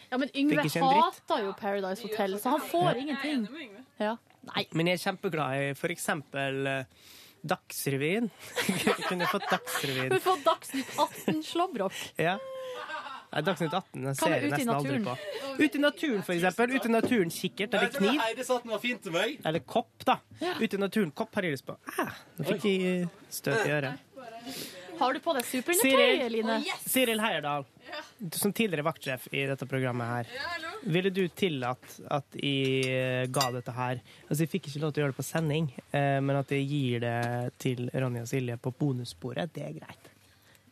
Ja, 0.10 0.18
men 0.18 0.32
Yngve 0.34 0.64
hater 0.66 1.44
jo 1.46 1.52
Paradise 1.54 2.02
Hotel, 2.02 2.34
så 2.42 2.56
han 2.56 2.64
får 2.66 2.98
ingenting. 3.04 3.44
Ja. 4.02 4.16
Nei. 4.50 4.66
Men 4.78 4.91
jeg 4.91 5.00
er 5.00 5.04
kjempeglad 5.08 5.64
i 5.64 5.72
for 5.78 5.93
eksempel 5.93 6.70
eh, 6.70 7.10
Dagsrevyen. 7.50 8.30
Kunne 9.10 9.28
fått 9.32 9.50
Dagsrevyen? 9.52 10.16
Får 10.24 10.41
Dagsnytt 10.45 10.95
18-slåbrok. 11.06 11.99
Ja. 12.19 12.38
Nei, 13.30 13.44
Dagsnytt 13.45 13.76
18 13.78 14.07
jeg 14.07 14.18
ser 14.18 14.34
jeg 14.34 14.49
nesten 14.49 14.72
aldri 14.74 14.99
på. 15.06 15.14
Ute 15.60 15.78
i 15.78 15.82
naturen, 15.84 16.24
for 16.26 16.34
eksempel. 16.34 16.74
Ute 16.74 16.90
i 16.90 16.94
naturen 16.95 17.34
kikkert 17.34 17.78
eller 17.78 17.94
kniv. 17.94 18.18
Heidi 18.24 18.45
sa 18.48 18.57
den 18.64 18.74
var 18.74 18.82
fin 18.82 18.99
til 19.03 19.14
meg. 19.14 19.38
Eller 19.45 19.61
kopp, 19.69 19.94
da. 20.07 20.18
Ute 20.57 20.80
i 20.80 20.82
naturen 20.82 21.14
kopp 21.14 21.38
har 21.38 21.45
jeg 21.45 21.60
lyst 21.60 21.68
på. 21.69 21.78
Ah, 22.02 22.18
nå 22.40 22.49
fikk 22.49 22.68
jeg 22.72 23.07
støt 23.30 23.68
i 23.68 23.74
øret. 23.78 24.76
Har 25.00 25.14
du 25.16 25.20
på 25.24 25.34
deg 25.38 25.46
superundertøy, 25.48 26.26
Line? 26.34 26.58
Siril 26.84 27.22
Heierdal, 27.24 27.66
du 28.20 28.38
som 28.38 28.52
tidligere 28.54 28.84
vaktsjef 28.84 29.30
i 29.32 29.46
dette 29.48 29.68
programmet 29.70 30.10
her. 30.12 30.34
Ja. 30.36 30.74
Ville 30.84 31.12
du 31.14 31.22
tillatt 31.32 31.98
at 32.12 32.36
jeg 32.40 32.84
eh, 32.88 33.26
ga 33.32 33.50
dette 33.52 33.74
her 33.76 33.98
Altså, 34.00 34.44
jeg 34.44 34.52
fikk 34.52 34.70
ikke 34.70 34.84
lov 34.84 34.94
til 34.94 35.02
å 35.02 35.06
gjøre 35.06 35.16
det 35.16 35.20
på 35.20 35.28
sending, 35.28 35.72
eh, 35.92 36.20
men 36.24 36.40
at 36.40 36.52
jeg 36.54 36.68
gir 36.70 37.04
det 37.04 37.18
til 37.60 37.88
Ronja 37.94 38.24
og 38.28 38.32
Silje 38.32 38.60
på 38.62 38.74
bonussporet, 38.80 39.52
det 39.56 39.66
er 39.66 39.76
greit. 39.80 40.09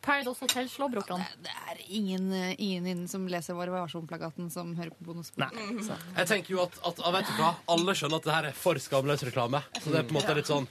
Paradise 0.04 0.40
Hotel-slåbrokene. 0.44 1.26
Det 1.44 1.52
er 1.70 1.80
ingen, 1.88 2.28
ingen 2.58 2.86
innen 2.86 3.08
som 3.10 3.24
leser 3.30 3.56
Vår 3.58 3.70
varsom-plakaten 3.72 4.50
som 4.52 4.70
hører 4.78 4.92
på 4.94 5.04
bonus. 5.08 5.32
Jeg 5.36 6.28
tenker 6.30 6.54
jo 6.54 6.60
at, 6.64 6.76
at 6.86 7.00
ah, 7.04 7.12
vet 7.14 7.28
du 7.30 7.34
hva? 7.40 7.50
Alle 7.74 7.94
skjønner 7.98 8.20
at 8.20 8.28
det 8.28 8.34
her 8.34 8.48
er 8.50 8.56
for 8.56 8.78
skamløs 8.82 9.24
reklame. 9.26 9.60
Så 9.82 9.92
det 9.92 10.00
er 10.02 10.06
på 10.08 10.14
en 10.14 10.18
måte 10.20 10.36
litt 10.38 10.48
sånn 10.50 10.68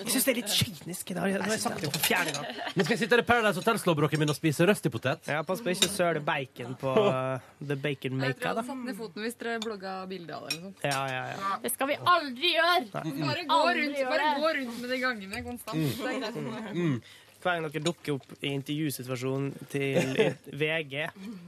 Jeg 0.00 0.10
syns 0.14 0.26
det 0.28 0.32
er 0.32 0.38
litt 0.40 0.54
kynisk. 0.54 1.12
Da. 1.14 1.26
Nå 1.26 1.42
har 1.44 1.54
jeg 1.54 1.62
sagt 1.64 1.84
det 1.84 1.92
for 1.94 2.06
fjerde 2.06 2.34
gang. 2.36 2.48
Nå 2.76 2.86
skal 2.86 2.94
jeg 2.96 3.02
sitte 3.04 3.20
i 3.22 3.26
Paradise 3.30 3.60
Hotel-slåbroken 3.62 4.22
min 4.22 4.32
og 4.34 4.38
spise 4.38 4.66
røstipotet. 4.70 5.30
Ja, 5.30 5.42
Pass 5.46 5.62
på 5.64 5.72
ikke 5.74 5.90
søle 5.92 6.22
bacon 6.24 6.76
på 6.80 6.94
uh, 7.10 7.38
The 7.60 7.76
Bacon 7.76 8.20
Jeg 8.20 8.20
tror 8.20 8.26
jeg 8.26 8.36
Maker, 8.36 8.48
hadde 8.50 8.62
da. 8.62 8.66
satt 8.70 8.84
ned 8.88 8.98
foten 9.00 9.26
hvis 9.26 9.38
dere 9.40 9.58
blogga 9.64 9.94
bilde 10.10 10.36
av 10.36 10.46
det. 10.48 10.56
eller 10.56 10.66
noe 10.66 10.72
sånt. 10.72 10.84
Ja, 10.86 11.00
ja, 11.10 11.24
ja. 11.34 11.56
Det 11.64 11.72
skal 11.74 11.90
vi 11.92 11.98
aldri 12.14 12.54
gjøre! 12.56 12.84
Bare 13.20 13.46
gå 13.50 13.62
rundt, 13.80 14.04
bare 14.10 14.30
gå 14.40 14.52
rundt 14.60 14.78
med 14.84 14.94
de 14.94 15.00
gangene 15.04 15.42
konstant. 15.46 15.82
Det 16.00 16.14
er 16.14 16.22
greit 16.22 16.38
for 16.38 16.48
meg. 16.54 17.02
Hver 17.40 17.56
gang 17.56 17.66
dere 17.72 17.82
dukker 17.86 18.18
opp 18.18 18.34
i 18.44 18.50
intervjusituasjonen 18.52 19.54
til 19.72 19.96
VG, 20.60 21.06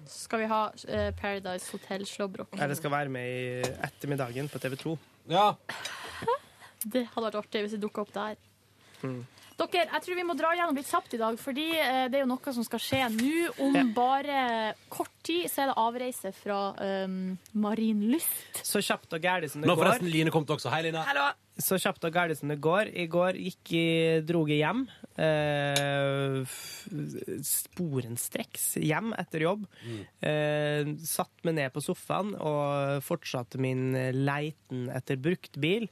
Skal 0.09 0.41
vi 0.41 0.47
ha 0.49 0.63
eh, 0.89 1.11
Paradise 1.19 1.69
Hotel-slåbrok? 1.75 2.55
eller 2.59 2.75
skal 2.79 2.91
være 2.95 3.13
med 3.13 3.29
i 3.29 3.75
Ettermiddagen 3.89 4.49
på 4.49 4.59
TV 4.63 4.77
2 4.81 4.97
Ja. 5.31 5.51
Det 6.93 7.05
hadde 7.13 7.29
vært 7.29 7.37
artig 7.45 7.61
hvis 7.63 7.77
det 7.77 7.83
dukka 7.85 8.03
opp 8.03 8.11
der. 8.17 8.35
Mm. 9.07 9.21
Dere, 9.63 9.85
jeg 9.93 10.03
tror 10.03 10.17
vi 10.19 10.25
må 10.27 10.35
dra 10.35 10.49
gjennom 10.57 10.75
litt 10.75 10.89
kjapt 10.91 11.13
i 11.15 11.19
dag, 11.21 11.37
fordi 11.39 11.67
eh, 11.79 12.07
det 12.11 12.19
er 12.19 12.25
jo 12.25 12.31
noe 12.33 12.55
som 12.57 12.65
skal 12.67 12.81
skje 12.83 13.03
nå. 13.15 13.35
Om 13.63 13.77
Ja. 13.79 13.85
bare 13.95 14.41
kort 14.91 15.13
tid 15.23 15.45
så 15.53 15.63
er 15.63 15.71
det 15.71 15.77
avreise 15.79 16.33
fra 16.35 16.57
um, 17.07 17.37
Marienlyst. 17.63 18.65
Så 18.67 18.83
kjapt 18.83 19.15
og 19.15 19.23
gæli 19.23 19.47
som 19.53 19.63
det 19.63 19.71
Nå 19.71 19.77
går. 19.77 19.85
forresten 19.85 20.11
Line 20.11 20.33
kommet 20.35 20.51
også. 20.57 20.73
Hei, 20.75 20.81
Line. 20.89 21.05
Hallo. 21.07 21.29
Så 21.63 21.79
kjapt 21.79 22.03
og 22.09 22.17
gæli 22.19 22.35
som 22.41 22.51
det 22.51 22.59
går. 22.65 22.91
I 22.91 23.07
går 23.13 23.39
gikk 23.39 23.75
i 23.79 23.87
drog 24.27 24.51
jeg 24.51 24.65
hjem. 24.65 24.83
Eh, 25.21 26.43
sporenstreks 27.45 28.77
hjem 28.81 29.13
etter 29.21 29.45
jobb. 29.47 29.67
Eh, 30.25 30.93
satt 31.05 31.45
meg 31.45 31.59
ned 31.59 31.73
på 31.75 31.83
sofaen 31.85 32.35
og 32.39 33.03
fortsatte 33.05 33.61
min 33.61 33.93
leiten 34.25 34.89
etter 34.95 35.21
brukt 35.21 35.59
bil. 35.61 35.89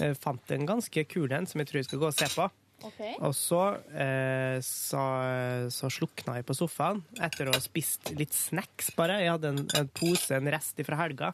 Eh, 0.00 0.12
fant 0.16 0.52
en 0.52 0.66
ganske 0.68 1.04
kul 1.08 1.32
en 1.32 1.48
som 1.48 1.60
jeg 1.62 1.70
tror 1.70 1.82
jeg 1.82 1.88
skal 1.90 2.02
gå 2.02 2.10
og 2.10 2.18
se 2.18 2.28
på. 2.34 2.48
Og 3.22 3.34
så, 3.38 3.60
eh, 3.94 4.58
så, 4.66 5.02
så 5.70 5.90
slukna 5.92 6.40
jeg 6.40 6.46
på 6.48 6.56
sofaen 6.58 7.04
etter 7.22 7.46
å 7.46 7.54
ha 7.54 7.60
spist 7.62 8.10
litt 8.18 8.34
snacks, 8.34 8.90
bare. 8.98 9.20
Jeg 9.22 9.36
hadde 9.36 9.52
en, 9.52 9.60
en 9.78 9.92
pose, 9.94 10.34
en 10.34 10.50
rest 10.50 10.82
fra 10.88 10.98
helga. 10.98 11.30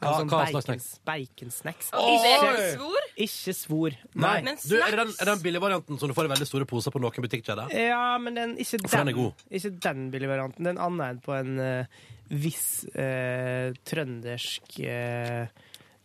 Hva- 0.00 0.12
sånn 0.16 0.30
hva 0.32 0.44
slags 0.48 0.86
bacon, 1.04 1.50
baconsnacks. 1.50 1.90
Ikke 1.92 2.52
svor. 2.74 3.08
Ikke 3.26 3.54
svor. 3.56 3.96
Nei. 4.14 4.36
Men 4.46 4.56
Du, 4.62 4.76
er, 4.78 4.94
det 4.94 4.98
den, 5.02 5.10
er 5.12 5.28
det 5.28 5.34
den 5.34 5.42
billigvarianten 5.44 6.00
som 6.00 6.08
du 6.08 6.14
får 6.16 6.28
i 6.28 6.32
veldig 6.32 6.48
store 6.48 6.68
poser 6.70 6.94
på 6.94 7.02
noen 7.04 7.26
butikkjeder? 7.26 7.74
Ja, 7.76 8.16
men 8.22 8.38
den, 8.38 8.54
ikke, 8.56 8.80
den 8.80 8.94
den, 8.94 9.12
er 9.12 9.18
god. 9.18 9.44
ikke 9.50 9.74
den 9.88 10.06
billigvarianten. 10.14 10.70
Den 10.70 10.80
andre 10.80 11.10
enn 11.12 11.20
på 11.24 11.36
en 11.36 11.60
uh, 11.60 12.00
viss 12.30 12.86
uh, 12.94 13.76
trøndersk 13.84 14.80
eh, 14.88 15.50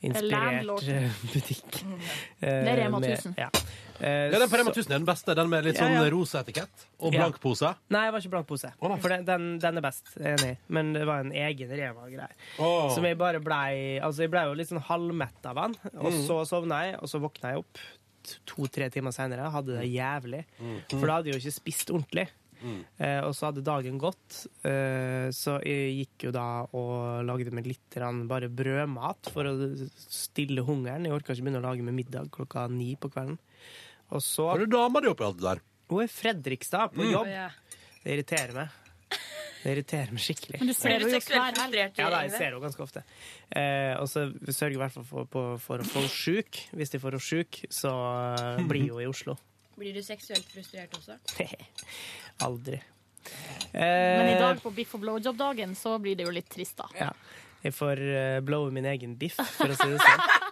inspirert 0.06 0.88
eh, 0.90 1.10
butikk. 1.34 1.82
Mm. 1.86 2.00
Det 2.42 2.70
er 2.72 2.78
Rema 2.84 3.00
1000. 3.00 3.34
Ja. 3.40 3.50
Eh, 4.00 4.30
Ja, 4.32 4.40
den 4.40 4.50
på 4.52 4.58
Rema 4.60 4.72
1000 4.72 4.92
er 4.92 4.98
den 5.00 5.06
beste. 5.08 5.36
Den 5.36 5.50
med 5.50 5.64
litt 5.66 5.78
Ja, 5.80 5.86
sånn 5.86 5.94
ja. 5.96 6.10
rosa 6.12 6.42
etikett 6.44 6.86
og 7.00 7.14
Ja. 7.14 7.20
blank 7.22 7.40
pose. 7.42 7.70
Nei, 7.90 8.06
det 8.06 8.12
var 8.14 8.20
ikke 8.22 8.34
blank 8.34 8.48
pose. 8.48 8.72
For 8.80 9.10
den, 9.10 9.26
den, 9.26 9.46
den 9.60 9.78
er 9.78 9.82
best, 9.86 10.12
enig. 10.20 10.58
Men 10.68 10.94
det 10.94 11.06
var 11.08 11.20
en 11.24 11.32
egen 11.32 11.70
Rema-greie. 11.70 12.28
Oh. 12.60 12.90
Som 12.94 13.04
jeg 13.08 13.18
bare 13.18 13.40
blei 13.40 14.00
Altså, 14.04 14.26
jeg 14.26 14.32
blei 14.32 14.44
jo 14.50 14.54
litt 14.54 14.68
sånn 14.70 14.84
halvmett 14.84 15.46
av 15.46 15.56
den. 15.56 15.76
Og 16.00 16.12
Mm. 16.12 16.24
så 16.28 16.42
sovna 16.46 16.84
jeg, 16.86 16.98
og 17.02 17.08
så 17.10 17.20
våkna 17.24 17.54
jeg 17.56 17.58
opp 17.64 17.78
to-tre 18.46 18.90
timer 18.90 19.12
seinere. 19.14 19.52
Hadde 19.52 19.78
det 19.80 19.88
jævlig. 19.94 20.44
Mm. 20.60 20.80
For 20.90 21.06
da 21.08 21.14
hadde 21.20 21.30
jeg 21.32 21.38
jo 21.40 21.44
ikke 21.50 21.60
spist 21.62 21.92
ordentlig. 21.94 22.28
Eh, 23.00 23.20
og 23.26 23.34
så 23.38 23.50
hadde 23.50 23.64
dagen 23.66 23.98
gått, 24.02 24.46
eh, 24.66 25.28
så 25.36 25.58
jeg 25.64 25.96
gikk 26.00 26.28
jo 26.28 26.32
da 26.36 26.46
og 26.72 27.26
lagde 27.28 27.52
meg 27.56 27.68
litt 27.70 27.98
bare 28.30 28.50
brødmat 28.50 29.30
for 29.34 29.44
å 29.50 29.56
stille 30.10 30.64
hungeren. 30.66 31.06
Jeg 31.06 31.14
orka 31.16 31.34
ikke 31.34 31.46
begynne 31.48 31.62
å 31.64 31.68
lage 31.70 31.84
meg 31.86 31.94
middag 32.00 32.32
klokka 32.32 32.68
ni 32.72 32.96
på 32.96 33.12
kvelden. 33.14 33.38
Og 34.12 34.22
så 34.22 34.50
Har 34.52 34.60
du 34.60 34.66
dama 34.68 35.02
di 35.02 35.08
oppi 35.10 35.24
alt 35.26 35.38
det 35.38 35.48
der? 35.50 35.62
Hun 35.90 36.02
er 36.02 36.08
Fredrikstad, 36.08 36.94
på 36.94 37.04
Mm. 37.04 37.12
jobb. 37.12 37.30
Det 38.04 38.12
irriterer 38.18 38.54
meg. 38.54 38.70
Det 39.66 39.72
irriterer 39.74 40.12
meg 40.14 40.22
skikkelig. 40.22 40.60
Men 40.60 40.68
du 40.68 40.74
ser 40.78 40.90
henne 41.00 41.10
seksuelt 41.10 41.58
frustrert? 41.58 41.98
Ja, 41.98 42.10
da, 42.14 42.22
jeg 42.22 42.32
ser 42.32 42.52
henne 42.52 42.62
ganske 42.62 42.84
ofte. 42.86 43.02
Eh, 43.50 43.96
og 43.98 44.06
så 44.08 44.28
sørger 44.46 44.70
jeg 44.70 44.78
i 44.78 44.84
hvert 44.84 44.94
fall 44.94 45.04
for, 45.10 45.26
for, 45.26 45.58
for 45.58 45.78
å 45.82 45.88
få 45.90 46.00
henne 46.04 46.14
sjuk. 46.14 46.60
Hvis 46.78 46.92
de 46.94 47.00
får 47.02 47.16
henne 47.18 47.26
sjuk, 47.26 47.66
så 47.74 47.90
eh, 48.60 48.62
blir 48.70 48.92
hun 48.92 49.02
i 49.02 49.08
Oslo. 49.10 49.36
Blir 49.76 49.94
du 49.96 50.04
seksuelt 50.04 50.48
frustrert 50.52 50.94
også? 50.98 51.18
Aldri. 52.46 52.82
Men 53.74 54.28
i 54.30 54.36
Eh, 54.36 54.40
dag 54.40 54.62
på 54.62 54.70
Biff 54.72 54.94
og 54.96 55.02
blowjob-dagen 55.04 55.76
så 55.76 55.98
blir 56.00 56.16
det 56.16 56.28
jo 56.28 56.34
litt 56.36 56.50
trist, 56.52 56.78
da. 56.78 56.88
Ja. 57.00 57.12
Jeg 57.66 57.74
får 57.74 58.00
uh, 58.00 58.40
blowe 58.46 58.70
min 58.72 58.86
egen 58.86 59.16
biff, 59.18 59.40
for 59.58 59.74
å 59.74 59.76
si 59.76 59.88
det 59.90 59.98
sånn. 60.04 60.22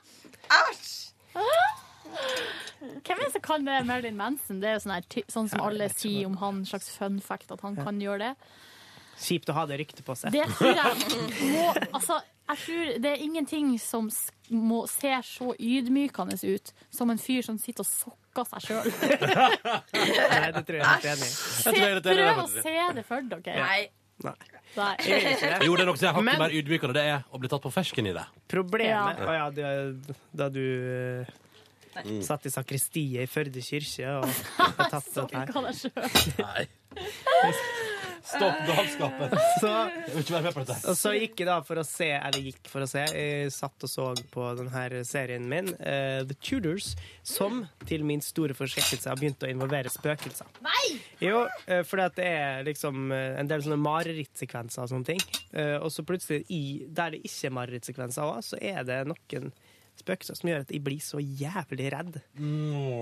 Hvem 3.04 3.20
er 3.20 3.24
det 3.24 3.32
som 3.36 3.44
kan 3.44 3.66
det? 3.68 3.78
Marilyn 3.88 4.18
Manson? 4.18 4.60
Det 4.62 4.72
er 4.72 4.78
jo 4.78 4.84
sånn, 4.84 4.96
her, 4.98 5.24
sånn 5.32 5.50
som 5.52 5.64
alle 5.64 5.90
sier 5.94 6.28
om 6.28 6.38
han, 6.42 6.62
en 6.64 6.68
slags 6.68 6.90
fun 6.98 7.20
fact, 7.24 7.52
at 7.54 7.62
han 7.64 7.78
kan 7.80 8.02
gjøre 8.02 8.20
det. 8.26 8.34
Kjipt 9.24 9.52
å 9.54 9.56
ha 9.56 9.68
det 9.70 9.78
ryktet 9.80 10.04
på 10.06 10.16
seg. 10.18 10.34
Det 10.34 10.46
tror 10.58 10.74
jeg 10.74 10.94
må 11.54 11.68
Altså, 11.94 12.18
jeg 12.50 12.58
tror 12.64 12.92
det 13.06 13.12
er 13.12 13.24
ingenting 13.24 13.76
som 13.80 14.10
må 14.50 14.84
ser 14.90 15.22
så 15.28 15.54
ydmykende 15.54 16.40
ut 16.42 16.74
som 16.90 17.14
en 17.14 17.22
fyr 17.22 17.46
som 17.46 17.60
sitter 17.62 17.86
og 17.86 17.92
sokker 17.92 18.23
seg 18.50 18.66
sjøl. 18.66 18.88
Nei, 19.94 20.50
det 20.56 20.64
tror 20.66 20.78
jeg 20.78 20.82
er 20.82 20.90
helt 20.90 21.06
enig 21.14 21.28
i. 21.28 21.36
tror 21.64 21.78
jeg 21.78 21.84
er 21.84 21.92
enig 21.92 22.02
i 22.02 22.06
det, 22.08 22.16
Prøv 22.18 22.42
å 22.42 22.48
se 22.54 22.74
det 22.98 23.06
for 23.06 23.22
dere. 23.30 23.56
Nei. 23.62 23.84
Nei. 24.24 24.34
Nei. 24.74 24.90
Jeg 25.06 25.20
vil 25.22 25.32
ikke 25.36 25.52
det. 25.54 25.68
Jo, 25.68 25.76
det 25.78 25.84
er 25.84 25.90
noe 25.92 26.00
som 26.00 26.08
er 26.10 26.14
hakket 26.18 26.26
Men- 26.32 26.42
mer 26.42 26.54
ydmykende. 26.58 26.94
Det 26.98 27.06
er 27.14 27.24
å 27.30 27.40
bli 27.44 27.50
tatt 27.54 27.62
på 27.66 27.72
fersken 27.74 28.08
i 28.10 28.14
det. 28.18 28.26
Problemet 28.50 29.22
Ja. 29.22 29.30
Å 29.30 29.38
ja, 29.38 29.46
det, 29.54 30.16
da 30.34 30.48
du 30.50 30.62
eh, 30.64 31.34
satt 32.26 32.46
i 32.50 32.54
sakristiet 32.54 33.22
i 33.22 33.30
Førde 33.30 33.62
kirke 33.62 34.16
og 34.18 34.30
ble 34.80 34.88
tatt 34.90 35.12
dette 35.14 35.44
her. 35.44 35.54
Deg 35.54 35.78
sjøl. 35.78 36.42
Nei. 36.42 36.68
Stopp 38.24 38.62
galskapen. 38.68 39.34
Så, 39.62 39.70
Jeg 40.08 40.14
vil 40.14 40.22
ikke 40.24 40.34
være 40.38 40.46
med 40.48 40.56
på 40.56 40.64
dette. 40.64 40.78
og 40.90 40.96
så 40.98 41.12
gikk 41.18 41.42
jeg 41.44 41.48
da 41.50 41.58
for 41.68 41.82
å 41.82 41.84
se, 41.88 42.08
eller 42.16 42.46
gikk 42.48 42.70
for 42.72 42.86
å 42.86 42.88
se, 42.88 43.04
jeg 43.12 43.52
satt 43.52 43.84
og 43.84 43.92
så 43.92 44.06
på 44.32 44.46
denne 44.60 45.02
serien 45.08 45.44
min, 45.52 45.68
uh, 45.76 46.22
The 46.30 46.38
Tudors, 46.40 46.94
som 47.28 47.66
til 47.90 48.06
min 48.08 48.24
store 48.24 48.56
forskrekkelse 48.58 49.12
har 49.12 49.20
begynt 49.20 49.44
å 49.44 49.52
involvere 49.52 49.92
spøkelser. 49.92 50.48
Nei! 50.64 50.86
Jo, 51.24 51.44
uh, 51.68 51.82
fordi 51.88 52.08
at 52.08 52.18
det 52.20 52.30
er 52.32 52.66
liksom 52.68 53.12
eh, 53.12 53.36
en 53.44 53.52
del 53.52 53.64
sånne 53.66 53.80
marerittsekvenser 53.84 54.86
og 54.86 54.92
sånne 54.96 55.12
ting. 55.14 55.22
Uh, 55.52 55.78
Og 55.84 55.92
så 55.92 56.04
plutselig, 56.08 56.46
i, 56.52 56.64
der 56.88 57.16
det 57.18 57.24
ikke 57.28 57.50
er 57.52 57.58
marerittsekvenser 57.60 58.24
òg, 58.28 58.42
så 58.48 58.60
er 58.64 58.84
det 58.88 59.04
noen 59.10 59.52
spøkelser 60.00 60.40
som 60.40 60.50
gjør 60.50 60.64
at 60.64 60.72
jeg 60.74 60.82
blir 60.84 61.02
så 61.04 61.20
jævlig 61.22 61.92
redd. 61.94 62.16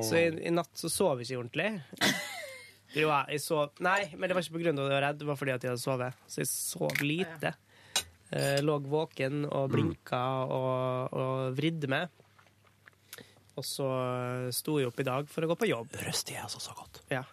Så 0.04 0.18
i, 0.20 0.26
i 0.50 0.52
natt 0.54 0.74
så 0.76 0.90
sov 0.92 1.22
jeg 1.22 1.30
ikke 1.32 1.44
ordentlig. 1.46 1.70
Jo, 2.98 3.08
jeg 3.32 3.40
sov 3.40 3.70
Nei, 3.80 4.10
men 4.18 4.28
det 4.28 4.36
var 4.36 4.44
ikke 4.44 4.58
på 4.58 4.64
grunn 4.66 4.80
av 4.80 4.86
at 4.86 4.92
jeg 4.92 4.98
var 4.98 5.06
redd, 5.08 5.20
det 5.22 5.28
var 5.30 5.38
fordi 5.40 5.54
at 5.56 5.64
jeg 5.64 5.72
hadde 5.72 5.84
sovet. 5.84 6.24
Så 6.28 6.42
jeg 6.44 6.50
sov 6.52 7.04
lite. 7.06 7.54
Eh, 8.32 8.60
lå 8.64 8.78
våken 8.88 9.46
og 9.48 9.70
blinka 9.74 10.20
og, 10.48 11.16
og 11.16 11.56
vridde 11.58 11.88
meg. 11.92 12.10
Og 13.60 13.66
så 13.68 13.88
sto 14.56 14.78
jeg 14.80 14.88
opp 14.88 15.00
i 15.04 15.08
dag 15.08 15.28
for 15.30 15.44
å 15.44 15.50
gå 15.52 15.58
på 15.60 15.68
jobb. 15.70 15.96
Røst 16.06 16.32
er 16.32 16.44
altså 16.46 16.62
så 16.64 16.76
godt. 16.78 17.02
Ja. 17.12 17.24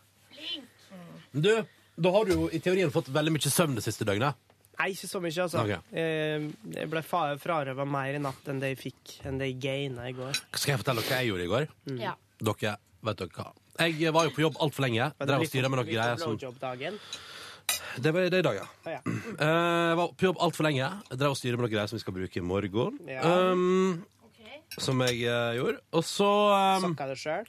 Du, 1.32 1.50
da 1.98 2.12
har 2.14 2.26
du 2.26 2.32
jo 2.34 2.48
i 2.54 2.58
teorien 2.62 2.90
fått 2.94 3.10
veldig 3.14 3.34
mye 3.36 3.52
søvn 3.52 3.76
det 3.78 3.84
siste 3.86 4.06
døgnet. 4.08 4.34
Nei, 4.78 4.92
ikke 4.94 5.08
så 5.10 5.18
mye, 5.22 5.34
altså. 5.42 5.62
Ok. 5.66 5.88
Eh, 5.98 6.44
Jeg 6.76 6.90
ble 6.90 7.00
fa- 7.02 7.34
frarøva 7.42 7.86
mer 7.88 8.14
i 8.14 8.20
natt 8.22 8.46
enn 8.50 8.60
det 8.62 8.72
jeg 8.76 8.80
fikk, 8.84 9.14
enn 9.26 9.38
det 9.40 9.48
jeg 9.52 9.58
gaina 9.64 10.04
i 10.10 10.14
går. 10.14 10.38
Skal 10.54 10.74
jeg 10.76 10.82
fortelle 10.84 11.02
dere 11.02 11.10
hva 11.10 11.18
jeg 11.22 11.30
gjorde 11.32 11.46
i 11.46 11.50
går? 11.54 11.66
Ja. 12.02 12.12
Dere, 12.38 12.74
vet 13.08 13.22
dere 13.24 13.34
hva? 13.34 13.48
Jeg 13.78 14.12
var 14.14 14.26
jo 14.26 14.34
på 14.34 14.42
jobb 14.42 14.58
altfor 14.64 14.86
lenge. 14.86 15.10
Drev 15.22 15.44
og 15.44 15.50
styra 15.50 15.70
med 15.70 15.80
noen 15.80 15.90
greier 15.90 16.18
som? 16.18 16.34
Det 17.98 18.12
var 18.14 18.26
det 18.30 18.40
i 18.40 18.44
dag, 18.46 18.56
ja. 18.58 18.66
Ja. 18.88 19.00
Eh, 19.04 19.88
Jeg 19.88 19.96
var 19.98 20.12
på 20.16 20.28
jobb 20.28 20.40
altfor 20.42 20.66
lenge. 20.66 20.88
Drev 21.10 21.34
og 21.34 21.38
styra 21.38 21.58
med 21.58 21.66
noen 21.66 21.74
greier 21.74 21.90
som 21.90 21.98
vi 21.98 22.02
skal 22.02 22.16
bruke 22.16 22.40
i 22.40 22.44
morgen. 22.44 22.98
Ja. 23.06 23.22
Um, 23.52 24.04
Som 24.78 25.00
jeg 25.06 25.22
uh, 25.24 25.54
gjorde. 25.56 25.80
Og 25.96 26.04
så 26.04 26.28
um, 26.28 26.90
Sokka 26.90 27.08
det 27.08 27.18
sjøl? 27.20 27.46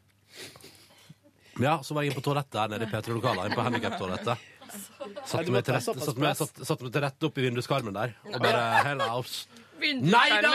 Ja, 1.59 1.79
så 1.83 1.95
var 1.95 2.05
jeg 2.05 2.11
inne 2.11 2.19
på 2.21 2.23
toalettet 2.23 2.59
her 2.61 2.71
nede 2.71 2.87
i 2.87 2.91
P3-lokalet. 2.91 3.49
Inne 3.49 3.57
på 3.59 3.65
handikaptoalettet. 3.67 4.47
Satte 5.29 5.49
meg 5.49 5.65
til 5.65 5.73
rette, 5.73 5.95
satt 5.97 6.19
meg, 6.21 6.35
satt, 6.37 6.59
satt 6.61 6.83
meg 6.85 6.91
til 6.93 7.01
rette 7.01 7.25
opp 7.25 7.39
i 7.41 7.45
vinduskarmen 7.47 7.95
der. 7.95 8.13
Og 8.29 8.37
bare 8.43 8.83
hell 8.85 9.01
house. 9.01 9.47
Nei 9.79 10.27
da! 10.43 10.51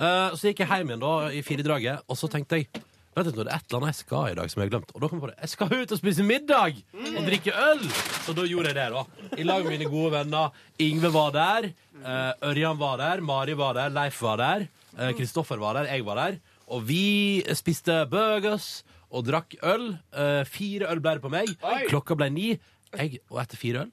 Uh, 0.00 0.36
så 0.38 0.48
gikk 0.48 0.62
jeg 0.64 0.70
hjem 0.70 0.92
igjen 0.94 1.02
da 1.02 1.12
i 1.36 1.42
firedraget, 1.44 2.06
og 2.08 2.16
så 2.16 2.30
tenkte 2.32 2.60
jeg 2.62 2.82
Vet 3.16 3.26
du, 3.26 3.30
Det 3.42 3.42
er 3.50 3.56
et 3.56 3.64
eller 3.66 3.80
annet 3.82 3.90
jeg 3.90 3.98
skal 4.04 4.28
i 4.30 4.34
dag 4.38 4.50
som 4.52 4.60
jeg 4.62 4.68
har 4.68 4.72
glemt. 4.76 4.92
Og 4.94 5.00
da 5.02 5.08
kom 5.10 5.18
jeg 5.18 5.24
på 5.24 5.30
det. 5.32 5.38
Jeg 5.42 5.50
skal 5.50 5.72
ut 5.80 5.92
og 5.96 5.98
spise 5.98 6.22
middag! 6.26 6.76
Og 6.94 7.24
drikke 7.26 7.54
øl! 7.58 7.80
Så 8.26 8.34
da 8.38 8.44
gjorde 8.46 8.70
jeg 8.70 8.76
det, 8.78 8.84
da. 8.94 9.02
I 9.40 9.46
lag 9.48 9.64
med 9.66 9.74
mine 9.74 9.88
gode 9.90 10.12
venner. 10.14 10.52
Yngve 10.80 11.10
var 11.16 11.32
der. 11.34 11.66
eh, 12.04 12.46
Ørjan 12.52 12.78
var 12.78 13.00
der. 13.02 13.20
Mari 13.26 13.56
var 13.58 13.74
der. 13.74 13.90
Leif 13.90 14.20
var 14.22 14.36
der. 14.38 14.68
eh, 14.96 15.10
Kristoffer 15.18 15.58
var 15.58 15.74
der. 15.80 15.90
Jeg 15.90 16.06
var 16.06 16.20
der. 16.22 16.38
Og 16.70 16.84
vi 16.86 17.42
spiste 17.58 18.04
burgers 18.12 18.84
og 19.10 19.26
drakk 19.26 19.56
øl. 19.66 19.88
Eh, 20.14 20.44
fire 20.46 20.86
øl 20.94 21.02
ble 21.02 21.16
det 21.18 21.24
på 21.26 21.32
meg. 21.34 21.50
Klokka 21.90 22.14
ble 22.14 22.30
ni. 22.30 22.52
Jeg, 22.94 23.18
og 23.30 23.42
etter 23.42 23.58
fire 23.58 23.86
øl 23.88 23.90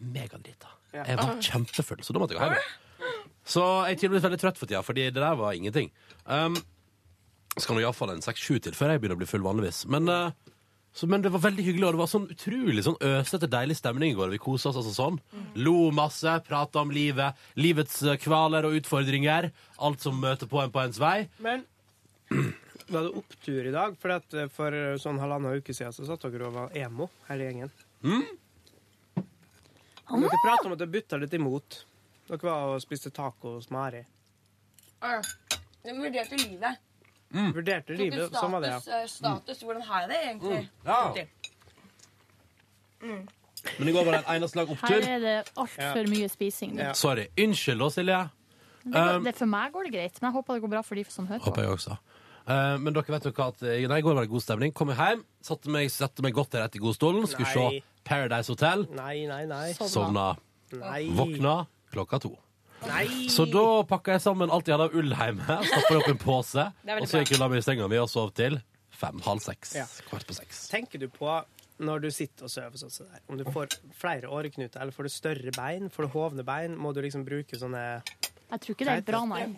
megadrita. 0.00 0.68
Jeg 0.94 1.16
var 1.18 1.36
kjempefull, 1.42 2.00
så 2.04 2.12
da 2.14 2.20
måtte 2.22 2.34
jeg 2.36 2.40
gå 2.40 2.48
hjem. 2.48 3.12
Så 3.44 3.62
jeg 3.84 3.96
er 3.96 3.98
tydeligvis 4.00 4.24
veldig 4.24 4.38
trøtt 4.40 4.58
for 4.60 4.70
tida, 4.70 4.80
fordi 4.84 5.04
det 5.12 5.20
der 5.20 5.34
var 5.36 5.52
ingenting. 5.56 5.90
Um, 6.24 6.56
skal 7.62 7.76
nå 7.76 7.84
iallfall 7.84 8.14
en 8.14 8.24
seks-sju 8.24 8.58
til 8.62 8.74
før 8.76 8.94
jeg 8.94 9.02
begynner 9.02 9.18
å 9.18 9.22
bli 9.22 9.30
full 9.30 9.44
vanligvis. 9.44 9.84
Men, 9.90 10.08
eh, 10.10 10.54
så, 10.94 11.06
men 11.10 11.22
det 11.22 11.32
var 11.34 11.42
veldig 11.44 11.64
hyggelig, 11.66 11.86
og 11.88 11.96
det 11.96 12.02
var 12.02 12.10
sånn 12.10 12.26
utrolig 12.30 12.84
sånn 12.86 12.98
øsete, 13.02 13.50
deilig 13.50 13.78
stemning 13.78 14.14
i 14.14 14.18
går. 14.18 14.32
Vi 14.34 14.42
kosa 14.42 14.70
oss 14.70 14.80
altså 14.80 14.94
sånn. 14.94 15.20
Lo 15.58 15.90
masse, 15.94 16.34
prata 16.46 16.82
om 16.82 16.92
livet, 16.94 17.38
livets 17.58 18.02
eh, 18.02 18.18
kvaler 18.22 18.66
og 18.66 18.78
utfordringer. 18.80 19.50
Alt 19.86 20.06
som 20.06 20.18
møter 20.22 20.50
på 20.50 20.62
en 20.62 20.74
på 20.74 20.82
ens 20.82 21.00
vei. 21.02 21.16
Men 21.44 21.66
var 22.88 23.00
hadde 23.00 23.18
opptur 23.18 23.66
i 23.66 23.74
dag, 23.74 23.98
for 24.00 24.14
at 24.18 24.38
eh, 24.38 24.50
for 24.52 24.78
sånn 25.00 25.20
halvannen 25.22 25.60
uke 25.60 25.74
siden 25.76 25.94
så 25.94 26.06
satt 26.08 26.26
dere 26.26 26.48
og 26.48 26.56
var 26.58 26.78
emo, 26.78 27.10
hele 27.30 27.48
gjengen. 27.48 27.74
Mm? 28.04 28.24
Dere 30.04 30.42
pratet 30.44 30.66
om 30.66 30.74
at 30.74 30.82
dere 30.82 30.92
bytta 30.92 31.18
litt 31.22 31.36
imot. 31.36 31.84
Dere 32.28 32.44
var 32.44 32.74
og 32.74 32.82
spiste 32.84 33.12
taco 33.14 33.56
hos 33.56 33.70
Mari. 33.72 34.02
Ja. 35.00 35.20
Jeg 35.84 35.98
vurderte 36.00 36.36
livet. 36.40 36.80
Vurderte 37.34 37.94
å 37.94 37.98
livet, 37.98 38.20
Status, 38.28 38.40
sånn 38.40 38.52
var 38.54 38.62
det, 38.62 38.70
ja. 38.70 38.80
eh, 39.00 39.06
status. 39.10 39.62
Hvordan 39.66 39.82
har 39.88 40.04
jeg 40.04 40.10
det 40.12 40.20
egentlig? 40.28 40.60
Ja. 40.86 41.00
Riktig. 41.08 41.26
Men 43.78 43.88
i 43.88 43.92
går 43.96 44.06
var 44.06 44.16
det 44.16 44.20
en 44.22 44.30
eneste 44.36 44.60
lag 44.60 44.72
Her 44.84 45.06
er 45.16 45.22
det 45.24 45.36
altfor 45.56 46.10
mye 46.12 46.28
spising. 46.32 46.76
Ja. 46.78 46.92
Sorry. 46.96 47.28
Unnskyld 47.40 47.80
da, 47.82 47.90
Silje. 47.92 48.22
Det, 48.84 49.00
Um, 49.00 49.24
det, 49.24 49.32
for 49.38 49.48
meg 49.48 49.72
går 49.72 49.86
det 49.88 49.94
greit, 49.94 50.18
men 50.20 50.28
jeg 50.28 50.34
håper 50.34 50.58
det 50.58 50.62
går 50.66 50.70
bra 50.74 50.82
for 50.84 51.00
de 51.00 51.04
som 51.08 51.24
hører 51.24 51.40
på. 51.40 51.48
Håper 51.48 51.64
jeg 51.64 51.72
også. 51.72 51.96
Uh, 52.44 52.76
men 52.76 52.92
dere 52.92 53.14
vet 53.14 53.24
jo 53.24 53.30
hva 53.32 53.46
at 53.48 53.62
eh, 53.64 53.86
nei, 53.88 53.98
I 54.02 54.04
går 54.04 54.18
var 54.18 54.26
det 54.26 54.32
god 54.34 54.44
stemning. 54.44 54.74
Kom 54.76 54.92
hjem, 54.92 55.22
satte 55.40 55.72
meg, 55.72 55.88
satte 55.88 56.24
meg 56.26 56.34
godt 56.36 56.50
til 56.52 56.60
rette 56.60 56.76
i 56.76 56.82
godstolen, 56.82 57.24
skulle 57.30 57.48
Nei. 57.48 57.78
se 57.80 58.04
Paradise 58.04 58.52
Hotel. 58.52 58.84
Nei, 58.92 59.24
nei, 59.30 59.46
nei. 59.48 59.70
Sovna. 59.78 60.34
Nei. 60.76 61.06
Våkna 61.16 61.62
klokka 61.94 62.20
to. 62.26 62.34
Nei. 62.88 63.06
Så 63.32 63.46
da 63.48 63.64
pakka 63.88 64.16
jeg 64.16 64.22
sammen 64.24 64.52
alt 64.52 64.68
jeg 64.68 64.76
hadde 64.76 64.90
av 64.90 64.96
ull 64.98 65.14
hjemme, 65.16 65.58
stappa 65.68 65.90
det 65.90 65.98
opp 65.98 66.08
i 66.08 66.14
en 66.14 66.20
pose, 66.20 66.64
og 67.00 67.08
så 67.08 67.22
gikk 67.22 67.34
jeg 67.34 67.38
og 67.38 67.44
la 67.44 67.50
meg 67.52 67.62
i 67.62 67.66
senga 67.66 67.88
mi 67.90 68.00
og 68.02 68.10
sov 68.12 68.32
til 68.36 68.60
fem-halv 68.94 69.42
seks. 69.42 69.74
Ja. 69.80 69.86
Kvart 70.08 70.26
på 70.28 70.36
seks. 70.36 70.66
Tenker 70.72 71.02
du 71.02 71.08
på 71.12 71.30
når 71.84 72.04
du 72.04 72.10
sitter 72.14 72.46
og 72.46 72.52
sover 72.52 72.78
sånn 72.78 72.92
som 72.94 73.08
det 73.08 73.16
der, 73.16 73.24
om 73.32 73.40
du 73.40 73.44
får 73.50 73.72
flere 73.98 74.30
åreknuter, 74.30 74.78
eller 74.78 74.94
får 74.94 75.08
du 75.08 75.12
større 75.14 75.54
bein, 75.56 75.90
får 75.90 76.06
du 76.06 76.12
hovne 76.14 76.46
bein, 76.46 76.76
må 76.78 76.92
du 76.94 77.00
liksom 77.02 77.24
bruke 77.26 77.58
sånne 77.58 77.82
Jeg 78.04 78.60
tror 78.62 78.76
ikke 78.76 78.86
det 78.86 78.94
er 79.00 79.06
bra, 79.08 79.24
nei. 79.26 79.48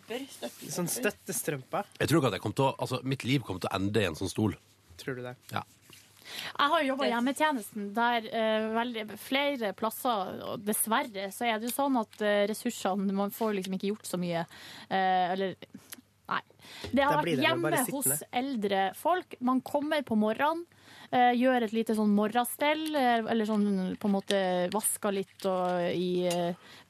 Sånn 0.72 0.88
støttestrømper? 0.88 1.90
Jeg 2.00 2.08
tror 2.08 2.22
ikke 2.22 2.30
at 2.32 2.38
jeg 2.38 2.44
kom 2.46 2.56
til 2.56 2.70
å, 2.70 2.72
altså, 2.80 3.02
mitt 3.04 3.26
liv 3.28 3.44
kommer 3.44 3.60
til 3.60 3.68
å 3.68 3.76
ende 3.76 4.00
i 4.00 4.08
en 4.08 4.16
sånn 4.16 4.32
stol. 4.32 4.56
Tror 4.96 5.18
du 5.18 5.26
det? 5.26 5.34
Ja. 5.52 5.66
Jeg 6.58 6.70
har 6.72 6.82
jobba 6.86 7.06
i 7.06 7.10
hjemmetjenesten 7.12 7.88
der 7.96 8.28
uh, 8.32 8.68
veldig, 8.76 9.04
flere 9.18 9.72
plasser, 9.78 10.40
og 10.50 10.64
dessverre, 10.66 11.30
så 11.32 11.46
er 11.48 11.58
det 11.60 11.70
jo 11.70 11.74
sånn 11.76 11.96
at 12.00 12.20
uh, 12.22 12.46
ressursene 12.50 13.12
Man 13.16 13.30
får 13.30 13.54
liksom 13.58 13.76
ikke 13.78 13.92
gjort 13.92 14.06
så 14.06 14.18
mye. 14.20 14.46
Uh, 14.90 15.32
eller 15.32 15.56
Nei. 16.26 16.40
Det 16.90 17.04
har 17.06 17.20
vært 17.22 17.38
hjemme 17.38 17.70
hos 17.94 18.22
eldre 18.34 18.80
folk. 18.98 19.36
Man 19.46 19.60
kommer 19.62 20.02
på 20.02 20.16
morgenen, 20.18 20.64
eh, 21.14 21.36
gjør 21.38 21.62
et 21.68 21.74
lite 21.76 21.94
sånn 21.94 22.10
morgenstell, 22.10 22.82
eller 22.98 23.46
sånn 23.46 23.94
på 23.94 24.08
en 24.08 24.14
måte 24.16 24.40
vasker 24.74 25.14
litt 25.14 25.46
og, 25.46 25.86
i, 25.94 26.26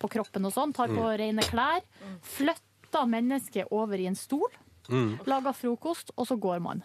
på 0.01 0.09
kroppen 0.09 0.49
og 0.49 0.55
sånn, 0.57 0.73
tar 0.73 0.89
på 0.89 1.05
Mm. 1.05 1.19
rene 1.21 1.45
klær, 1.45 1.85
flytter 2.25 3.05
mennesket 3.13 3.69
over 3.71 4.01
i 4.01 4.07
en 4.09 4.17
stol, 4.17 4.49
Mm. 4.89 5.19
lager 5.27 5.53
frokost, 5.53 6.13
og 6.17 6.27
så 6.27 6.41
går 6.41 6.63
man. 6.63 6.83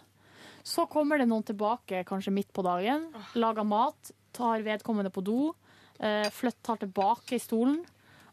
Så 0.63 0.85
kommer 0.89 1.17
det 1.21 1.27
noen 1.29 1.45
tilbake 1.47 2.03
kanskje 2.07 2.33
midt 2.35 2.51
på 2.53 2.63
dagen, 2.65 3.07
lager 3.35 3.65
mat, 3.67 4.11
tar 4.35 4.63
vedkommende 4.65 5.11
på 5.13 5.23
do, 5.25 5.39
Flytter 6.01 6.31
flytt, 6.33 6.61
tar 6.65 6.79
tilbake 6.81 7.35
i 7.37 7.39
stolen, 7.39 7.83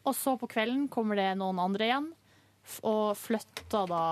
og 0.08 0.14
så 0.16 0.38
på 0.40 0.48
kvelden 0.48 0.86
kommer 0.88 1.18
det 1.20 1.34
noen 1.36 1.58
andre 1.60 1.84
igjen, 1.84 2.06
og 2.88 3.16
flytter 3.20 3.88
da 3.90 4.02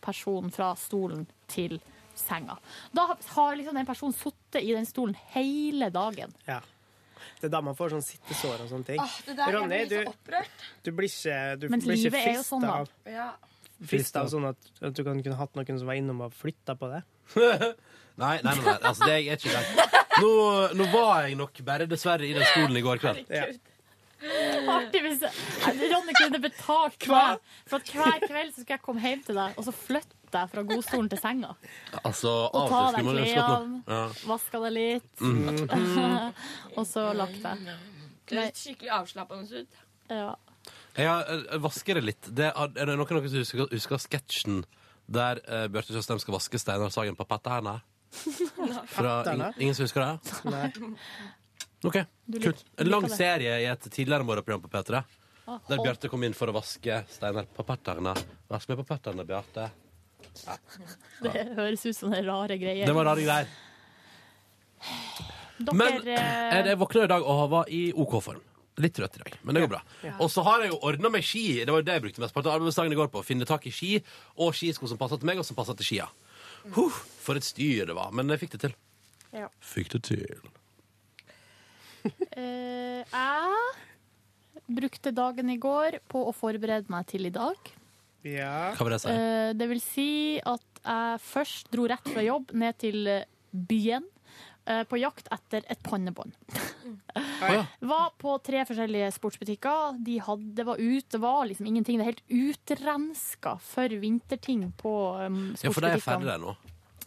personen 0.00 0.52
fra 0.54 0.70
stolen 0.80 1.26
til 1.52 1.76
senga. 2.16 2.56
Da 2.92 3.04
har 3.34 3.56
liksom 3.56 3.76
den 3.76 3.88
personen 3.88 4.16
sittet 4.16 4.62
i 4.62 4.72
den 4.72 4.88
stolen 4.88 5.16
hele 5.34 5.90
dagen. 5.92 6.32
Ja. 6.48 6.60
Det 7.40 7.48
er 7.50 7.52
da 7.52 7.60
man 7.64 7.76
får 7.78 7.94
sånn 7.96 8.04
sittesår 8.06 8.64
og 8.64 8.68
sånne 8.70 8.88
ting. 8.88 9.00
Åh, 9.02 9.14
det 9.26 9.36
der, 9.36 9.44
jeg 9.44 9.54
Ronny, 9.56 9.78
blir 9.82 9.88
du, 9.90 9.96
så 10.04 10.12
opprørt. 10.14 10.66
du 10.82 10.90
blir 10.96 11.08
ikke, 11.10 11.38
du 11.58 11.68
Men 11.68 11.84
blir 11.84 11.98
ikke 11.98 12.14
frista 12.16 12.44
sånn, 12.48 12.66
av, 12.68 12.92
Ja. 13.10 13.28
av 14.22 14.28
sånn 14.30 14.48
at, 14.48 14.70
at 14.80 14.94
du 14.94 15.02
kan 15.04 15.22
kunne 15.22 15.38
hatt 15.38 15.54
noen 15.58 15.78
som 15.78 15.90
var 15.90 15.98
innom 15.98 16.20
og 16.26 16.32
flytta 16.38 16.76
på 16.78 16.90
det. 16.92 17.02
Nei, 18.22 18.36
nei, 18.44 18.52
nei, 18.52 18.54
nei. 18.60 18.72
Altså, 18.84 19.06
det 19.08 19.12
er 19.14 19.36
ikke 19.38 19.48
greit. 19.54 20.00
Nå, 20.20 20.32
nå 20.76 20.86
var 20.92 21.22
jeg 21.24 21.36
nok 21.40 21.60
bare 21.64 21.86
dessverre 21.88 22.26
i 22.28 22.34
den 22.36 22.44
stolen 22.44 22.76
i 22.76 22.82
går 22.84 23.00
kveld. 23.00 23.30
Ja. 23.32 23.46
Artig 24.70 25.00
hvis 25.02 25.22
Ronny 25.64 26.12
kunne 26.14 26.38
betalt 26.44 27.06
meg 27.10 27.40
for 27.66 27.80
at 27.80 27.88
hver 27.90 28.20
kveld 28.28 28.52
så 28.54 28.62
skal 28.62 28.76
jeg 28.76 28.82
komme 28.84 29.02
hjem 29.02 29.24
til 29.26 29.40
deg, 29.40 29.56
og 29.58 29.66
så 29.66 29.72
flytte 29.74 30.28
deg 30.36 30.52
fra 30.52 30.62
godstolen 30.68 31.08
til 31.10 31.18
senga. 31.22 31.54
Altså, 32.04 32.34
Og 32.52 32.68
ta 32.70 32.82
deg 32.94 33.08
klærne, 33.08 33.80
ja. 33.88 34.02
vaska 34.28 34.60
deg 34.66 34.76
litt, 34.76 35.10
Mm. 35.24 35.64
og 36.78 36.86
så 36.92 37.08
lagt 37.16 37.40
deg. 37.42 37.64
Det 38.28 38.38
høres 38.38 38.62
skikkelig 38.62 38.92
avslappende 39.00 39.64
ut. 39.64 39.82
Ja. 40.12 40.30
Jeg 41.00 41.08
eh, 41.08 41.58
vasker 41.64 41.98
det 41.98 42.04
litt. 42.06 42.28
Det 42.28 42.52
er, 42.52 42.62
er 42.76 42.92
det 42.92 42.94
noen 42.94 43.08
av 43.08 43.18
dere 43.24 43.32
som 43.32 43.42
husker, 43.42 43.66
husker 43.72 44.04
sketsjen 44.04 44.62
der 45.12 45.40
uh, 45.46 45.66
Bjarte 45.72 45.92
Tjøstheim 45.94 46.20
skal 46.22 46.34
vaske 46.36 46.58
Steinar 46.60 46.92
Sagen 46.94 47.16
på 47.18 47.26
patterne? 47.28 47.78
Fra, 48.92 49.22
Patterne? 49.22 49.52
ingen 49.58 49.74
som 49.76 49.86
husker 49.86 50.04
det? 50.04 50.36
Nei. 50.52 50.70
OK, 51.88 51.96
Du 52.28 52.36
lik- 52.38 52.44
kult. 52.50 52.64
En 52.78 52.90
lang 52.92 53.02
liker 53.06 53.14
det. 53.14 53.18
serie 53.18 53.54
i 53.62 53.66
et 53.72 53.86
tidligere 53.90 54.24
morgenprogram 54.28 54.62
på 54.62 54.70
P3. 54.72 55.00
Ah, 55.50 55.56
Der 55.68 55.80
Bjarte 55.82 56.06
kom 56.12 56.22
inn 56.22 56.36
for 56.38 56.52
å 56.52 56.54
vaske 56.54 57.00
Steinar 57.10 57.48
på 57.56 57.64
patterne. 57.66 58.12
Vask 58.52 58.68
meg 58.70 58.78
på 58.82 58.86
patterne, 58.92 59.24
Bjarte. 59.26 59.70
Det 61.24 61.42
høres 61.56 61.82
ut 61.88 61.96
som 61.98 62.12
det 62.14 62.20
er 62.22 62.28
rare 62.30 62.56
greier. 62.60 62.86
Det 62.86 62.94
var 62.94 63.08
rare 63.10 63.24
greier. 63.26 63.50
Dere, 65.62 65.74
Men 65.78 65.98
eh, 66.02 66.14
jeg, 66.14 66.64
jeg 66.72 66.78
våkna 66.80 67.04
i 67.06 67.10
dag 67.10 67.26
og 67.28 67.42
var 67.52 67.68
i 67.70 67.82
OK 68.02 68.16
form. 68.24 68.40
Litt 68.80 68.94
trøtt 68.96 69.18
i 69.18 69.20
dag, 69.20 69.34
men 69.44 69.56
det 69.56 69.66
går 69.66 69.70
bra. 69.74 69.82
Ja. 70.00 70.14
Og 70.24 70.30
så 70.32 70.40
har 70.46 70.62
jeg 70.64 70.72
jo 70.72 70.78
ordna 70.88 71.10
meg 71.12 71.26
ski. 71.28 71.60
Det 71.60 71.68
var 71.68 71.82
jo 71.82 71.86
det 71.90 71.96
jeg 71.98 72.04
brukte 72.06 72.22
mest 72.24 72.32
på 72.32 72.40
arbeidsdagen 72.40 72.94
i 72.94 72.96
går 72.96 73.10
på. 73.12 73.20
Å 73.20 73.26
finne 73.26 73.48
tak 73.48 73.66
i 73.68 73.72
ski 73.74 73.98
og 74.40 74.56
skisko 74.56 74.88
som 74.88 75.00
passer 75.00 75.20
til 75.20 75.28
meg, 75.28 75.42
og 75.42 75.44
som 75.44 75.58
passer 75.58 75.76
til 75.76 75.90
skia. 75.90 76.06
Huh, 76.72 76.96
for 77.20 77.36
et 77.36 77.44
styr 77.44 77.90
det 77.90 77.96
var. 77.98 78.14
Men 78.16 78.32
jeg 78.32 78.46
fikk 78.46 78.56
det 78.56 78.62
til. 78.64 78.76
Ja. 79.36 79.50
Fikk 79.60 79.92
det 79.92 80.02
til. 80.08 80.48
eh, 82.40 83.04
jeg 83.04 84.72
brukte 84.72 85.12
dagen 85.12 85.52
i 85.52 85.58
går 85.60 86.00
på 86.08 86.24
å 86.30 86.32
forberede 86.36 86.88
meg 86.92 87.10
til 87.12 87.28
i 87.28 87.34
dag. 87.34 87.72
Ja. 88.24 88.72
Hva 88.78 88.86
vil 88.86 88.96
det 88.96 89.02
si? 89.04 89.12
Eh, 89.12 89.52
det 89.58 89.68
vil 89.68 89.84
si 89.84 90.10
at 90.40 90.82
jeg 90.82 91.22
først 91.28 91.68
dro 91.74 91.84
rett 91.92 92.08
fra 92.08 92.24
jobb 92.24 92.56
ned 92.56 92.80
til 92.80 93.04
byen 93.52 94.08
på 94.88 94.98
jakt 95.00 95.26
etter 95.34 95.64
et 95.72 95.80
pannebånd. 95.82 96.36
Var 97.92 98.10
på 98.18 98.34
tre 98.46 98.62
forskjellige 98.68 99.08
sportsbutikker. 99.16 99.96
De 100.06 100.18
hadde, 100.22 100.52
det 100.54 100.66
var 100.68 100.78
ut, 100.78 101.08
det 101.10 101.18
var 101.22 101.46
liksom 101.50 101.66
ingenting. 101.66 101.98
Det 101.98 102.04
er 102.04 102.12
helt 102.12 102.36
utrenska 102.52 103.56
for 103.62 103.96
vinterting 104.02 104.68
på 104.78 104.92
um, 105.18 105.40
Ja, 105.58 105.72
for 105.72 105.82
det 105.82 105.96
er 105.96 105.98
sportsbutikkene. 105.98 106.06
ferdig 106.06 106.30
der 106.30 106.44
nå. 106.44 106.54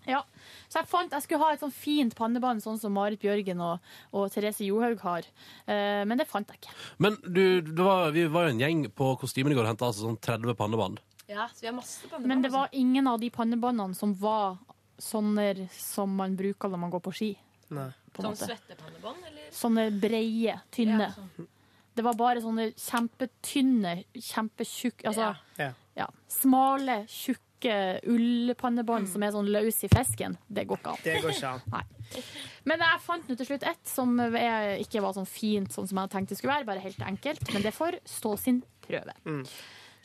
Ja, 0.05 0.21
så 0.69 0.83
jeg 0.83 0.89
fant 0.91 1.13
jeg 1.15 1.25
skulle 1.25 1.41
ha 1.41 1.55
et 1.55 1.63
sånn 1.63 1.73
fint 1.73 2.13
pannebånd, 2.17 2.61
sånn 2.61 2.77
som 2.77 2.93
Marit 2.93 3.17
Bjørgen 3.23 3.61
og, 3.65 3.87
og 4.13 4.27
Therese 4.33 4.61
Johaug 4.67 5.01
har. 5.01 5.25
Eh, 5.65 6.03
men 6.05 6.19
det 6.19 6.27
fant 6.29 6.51
jeg 6.51 6.61
ikke. 6.61 6.75
Men 7.01 7.17
du, 7.25 7.41
det 7.65 7.81
var, 7.81 8.11
vi 8.13 8.27
var 8.29 8.45
jo 8.45 8.53
en 8.53 8.61
gjeng 8.61 8.85
på 8.93 9.15
kostymene 9.21 9.55
i 9.55 9.57
går 9.57 9.65
og 9.65 9.71
henta 9.73 9.89
altså 9.89 10.05
sånn 10.05 10.19
30 10.21 10.53
pannebånd. 10.59 11.01
Ja, 11.25 11.47
så 11.49 11.63
vi 11.65 11.71
har 11.71 11.77
masse 11.79 12.05
pannebånd. 12.05 12.29
Men 12.29 12.45
det 12.45 12.53
var 12.53 12.69
ingen 12.77 13.09
av 13.09 13.17
de 13.23 13.31
pannebåndene 13.33 13.97
som 13.97 14.13
var 14.21 14.59
sånne 15.01 15.67
som 15.73 16.13
man 16.15 16.37
bruker 16.37 16.69
når 16.71 16.83
man 16.85 16.93
går 16.93 17.01
på 17.07 17.15
ski. 17.17 17.31
Nei. 17.73 17.89
på 18.13 18.23
Sånn 18.23 18.37
svettepannebånd, 18.37 19.25
eller? 19.29 19.49
Sånne 19.55 19.87
breie, 20.01 20.59
tynne. 20.71 21.09
Ja, 21.09 21.15
sånn. 21.15 21.47
Det 21.95 22.03
var 22.03 22.17
bare 22.19 22.43
sånne 22.43 22.69
kjempetynne, 22.75 24.03
kjempetjukke 24.13 25.07
Altså 25.07 25.35
Ja. 25.57 25.71
ja, 25.95 26.07
smale, 26.27 27.05
tjukke 27.07 28.01
ullpannebånd 28.11 29.07
som 29.09 29.23
er 29.23 29.31
sånn 29.31 29.47
løs 29.49 29.79
i 29.87 29.89
fisken. 29.89 30.35
Det 30.47 30.67
går 30.67 30.77
ikke 30.77 30.91
an. 30.91 30.99
Det 31.03 31.15
går 31.23 31.31
ikke 31.31 31.53
an. 31.53 31.63
Nei. 31.73 32.21
Men 32.65 32.83
jeg 32.83 33.01
fant 33.01 33.29
nå 33.29 33.37
til 33.39 33.47
slutt 33.47 33.63
ett 33.63 33.87
som 33.89 34.19
er, 34.19 34.75
ikke 34.83 35.01
var 35.01 35.15
sånn 35.15 35.29
fint 35.29 35.71
sånn 35.73 35.87
som 35.89 36.03
jeg 36.03 36.13
tenkte 36.13 36.35
det 36.35 36.41
skulle 36.41 36.57
være, 36.59 36.67
bare 36.67 36.83
helt 36.83 37.01
enkelt. 37.01 37.47
Men 37.53 37.65
det 37.65 37.73
får 37.73 37.99
stå 38.05 38.35
sin 38.43 38.61
prøve. 38.85 39.15
Mm. 39.25 39.43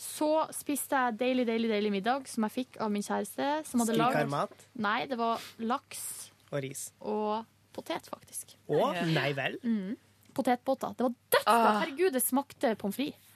Så 0.00 0.30
spiste 0.56 0.96
jeg 0.96 1.18
deilig, 1.20 1.44
deilig, 1.50 1.68
deilig 1.74 1.90
middag 1.98 2.28
som 2.30 2.46
jeg 2.46 2.54
fikk 2.54 2.78
av 2.80 2.88
min 2.94 3.04
kjæreste. 3.04 3.50
Som 3.68 3.82
hadde 3.82 3.98
laget 3.98 4.64
Nei, 4.80 5.04
det 5.10 5.18
var 5.20 5.42
laks 5.58 6.29
og 6.50 6.62
ris. 6.64 6.90
og 7.00 7.44
potet, 7.74 8.06
faktisk. 8.10 8.56
Å, 8.68 8.92
nei 9.14 9.30
vel? 9.36 9.58
Mm. 9.62 9.96
Potetbåter. 10.34 10.94
Det 10.98 11.06
var 11.06 11.14
dødsgodt! 11.34 11.50
Ah. 11.50 11.80
Herregud, 11.82 12.12
det 12.14 12.22
smakte 12.22 12.74
pommes 12.78 12.98
frites. 12.98 13.26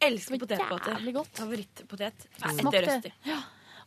Elsker 0.00 0.40
potetbåter. 0.40 0.94
jævlig 0.94 1.14
godt. 1.18 1.32
Favorittpotet. 1.36 2.28
Smakte-. 2.40 3.12
Ja. 3.28 3.40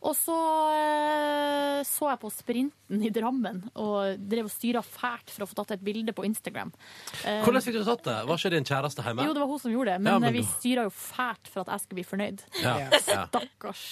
Og 0.04 0.12
så 0.18 0.34
eh, 0.76 1.78
så 1.88 2.08
jeg 2.10 2.20
på 2.20 2.30
Sprinten 2.32 3.00
i 3.04 3.10
Drammen 3.12 3.62
og 3.80 4.20
drev 4.30 4.46
og 4.48 4.52
styra 4.52 4.82
fælt 4.84 5.32
for 5.32 5.44
å 5.44 5.48
få 5.48 5.56
tatt 5.58 5.72
et 5.76 5.82
bilde 5.84 6.12
på 6.16 6.24
Instagram. 6.28 6.70
Eh, 7.24 7.40
Hvordan 7.44 7.64
fikk 7.64 7.78
du 7.80 7.84
tatt 7.86 8.04
det? 8.06 8.16
Var 8.28 8.40
ikke 8.40 8.52
din 8.54 8.66
kjæreste 8.68 9.04
hjemme? 9.04 9.24
Jo, 9.26 9.34
det 9.36 9.42
var 9.42 9.50
hun 9.52 9.62
som 9.62 9.72
gjorde 9.72 9.94
det, 9.94 10.02
men, 10.04 10.12
Ja, 10.12 10.18
men 10.22 10.36
vi 10.36 10.42
du... 10.44 10.50
styra 10.52 10.84
jo 10.86 10.92
fælt 10.94 11.48
for 11.50 11.64
at 11.64 11.72
jeg 11.74 11.84
skulle 11.84 12.00
bli 12.02 12.06
fornøyd. 12.10 12.44
Ja, 12.62 12.74
ja. 12.84 13.00
Stakkars 13.28 13.84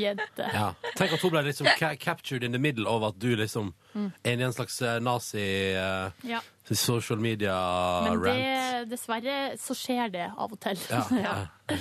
jente. 0.00 0.48
Ja. 0.56 0.70
Tenk 0.98 1.16
at 1.18 1.24
hun 1.24 1.34
ble 1.36 1.44
liksom 1.50 1.68
ca 1.78 1.92
captured 2.00 2.44
in 2.48 2.56
the 2.56 2.62
middle 2.62 2.88
over 2.88 3.12
at 3.14 3.20
du 3.20 3.34
liksom 3.36 3.74
Mm. 3.90 4.12
er 4.22 4.36
i 4.38 4.44
en 4.46 4.52
slags 4.54 4.76
eh, 4.86 5.00
nazi 5.02 5.42
Uh, 5.74 6.12
Ja. 6.22 6.38
social 6.70 7.18
media-rant. 7.18 8.22
Men 8.22 8.22
det, 8.22 8.90
dessverre 8.92 9.38
så 9.58 9.74
skjer 9.74 10.12
det 10.14 10.28
av 10.30 10.52
og 10.54 10.60
til. 10.62 10.78
Ja, 10.92 11.48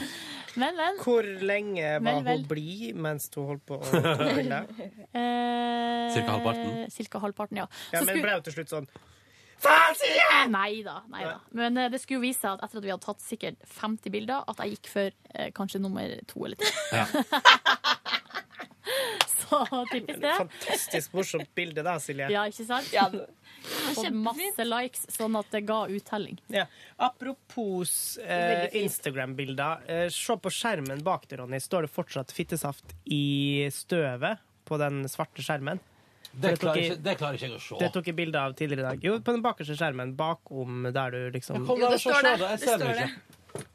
Men, 0.60 0.76
men. 0.78 0.98
Hvor 1.04 1.24
lenge 1.24 1.92
var 2.00 2.06
Vel, 2.10 2.24
vel. 2.26 2.42
hun 2.42 2.48
blid 2.50 2.96
mens 3.06 3.30
hun 3.36 3.46
holdt 3.54 3.66
på 3.70 3.78
å 3.80 3.92
ta 4.04 4.32
bilde? 4.36 4.64
Eh, 5.20 6.10
Cirka 6.14 6.34
halvparten? 6.36 6.74
Cirka 6.94 7.20
halvparten, 7.24 7.58
ja. 7.64 7.68
Ja, 7.94 8.00
Så 8.00 8.06
men 8.06 8.16
skulle- 8.16 8.26
ble 8.28 8.34
hun 8.38 8.44
til 8.50 8.54
slutt 8.60 8.74
sånn 8.76 8.90
Nei 10.50 10.82
da. 10.86 11.02
Nei 11.12 11.24
da. 11.26 11.34
Men 11.52 11.78
eh, 11.78 11.90
det 11.92 12.00
skulle 12.00 12.22
vise 12.24 12.40
seg 12.46 12.54
at 12.56 12.64
etter 12.70 12.80
at 12.80 12.86
vi 12.86 12.92
hadde 12.94 13.04
tatt 13.04 13.20
sikkert 13.24 13.58
50 13.68 14.14
bilder, 14.14 14.46
at 14.48 14.62
jeg 14.64 14.78
gikk 14.78 14.88
for 14.94 15.10
eh, 15.36 15.50
kanskje 15.58 15.82
nummer 15.84 16.14
to 16.32 16.46
eller 16.48 16.56
tre. 16.62 16.72
Ja. 16.96 17.06
Så 19.40 19.60
typisk 19.92 20.22
det. 20.22 20.34
Fantastisk 20.38 21.14
morsomt 21.18 21.50
bilde 21.58 21.84
da, 21.86 21.96
Silje. 22.02 22.30
Ja, 22.34 22.46
ikke 22.50 22.66
sant? 22.68 22.90
Ja, 22.94 23.08
det 23.14 23.28
Fått 23.96 24.14
masse 24.16 24.64
likes, 24.64 25.04
sånn 25.12 25.36
at 25.36 25.50
det 25.52 25.64
ga 25.68 25.82
uttelling. 25.92 26.38
Ja. 26.54 26.66
Apropos 27.10 27.92
eh, 28.24 28.70
Instagram-bilder. 28.80 29.84
Eh, 29.90 30.06
se 30.14 30.38
på 30.40 30.52
skjermen 30.54 31.04
bak 31.04 31.28
deg, 31.28 31.42
Ronny. 31.42 31.60
Står 31.64 31.86
det 31.88 31.92
fortsatt 31.92 32.32
fittesaft 32.36 32.96
i 33.04 33.68
støvet 33.74 34.40
på 34.70 34.80
den 34.80 35.04
svarte 35.12 35.44
skjermen? 35.44 35.82
Det 36.32 36.54
klarer, 36.62 36.84
ikke, 36.84 37.00
det 37.04 37.16
klarer 37.18 37.40
ikke 37.40 37.48
jeg 37.50 37.58
å 37.58 37.62
se. 37.64 37.80
Det 37.82 37.90
tok 37.94 38.08
jeg 38.12 38.16
bilde 38.20 38.42
av 38.42 38.54
tidligere 38.56 38.86
i 38.86 38.88
dag. 38.92 39.06
Jo, 39.10 39.18
på 39.26 39.34
den 39.34 39.44
bakerste 39.44 39.76
skjermen 39.80 40.14
bakom 40.18 40.86
der 40.94 41.16
du 41.16 41.20
liksom 41.34 41.66
Kom 41.68 41.82
Jo, 41.82 41.90
da, 41.90 41.98
det 41.98 42.04
se. 42.04 42.14
Jeg 42.14 42.62
ser 42.64 42.78
det 42.78 42.86
står 42.86 43.04
ikke. 43.08 43.66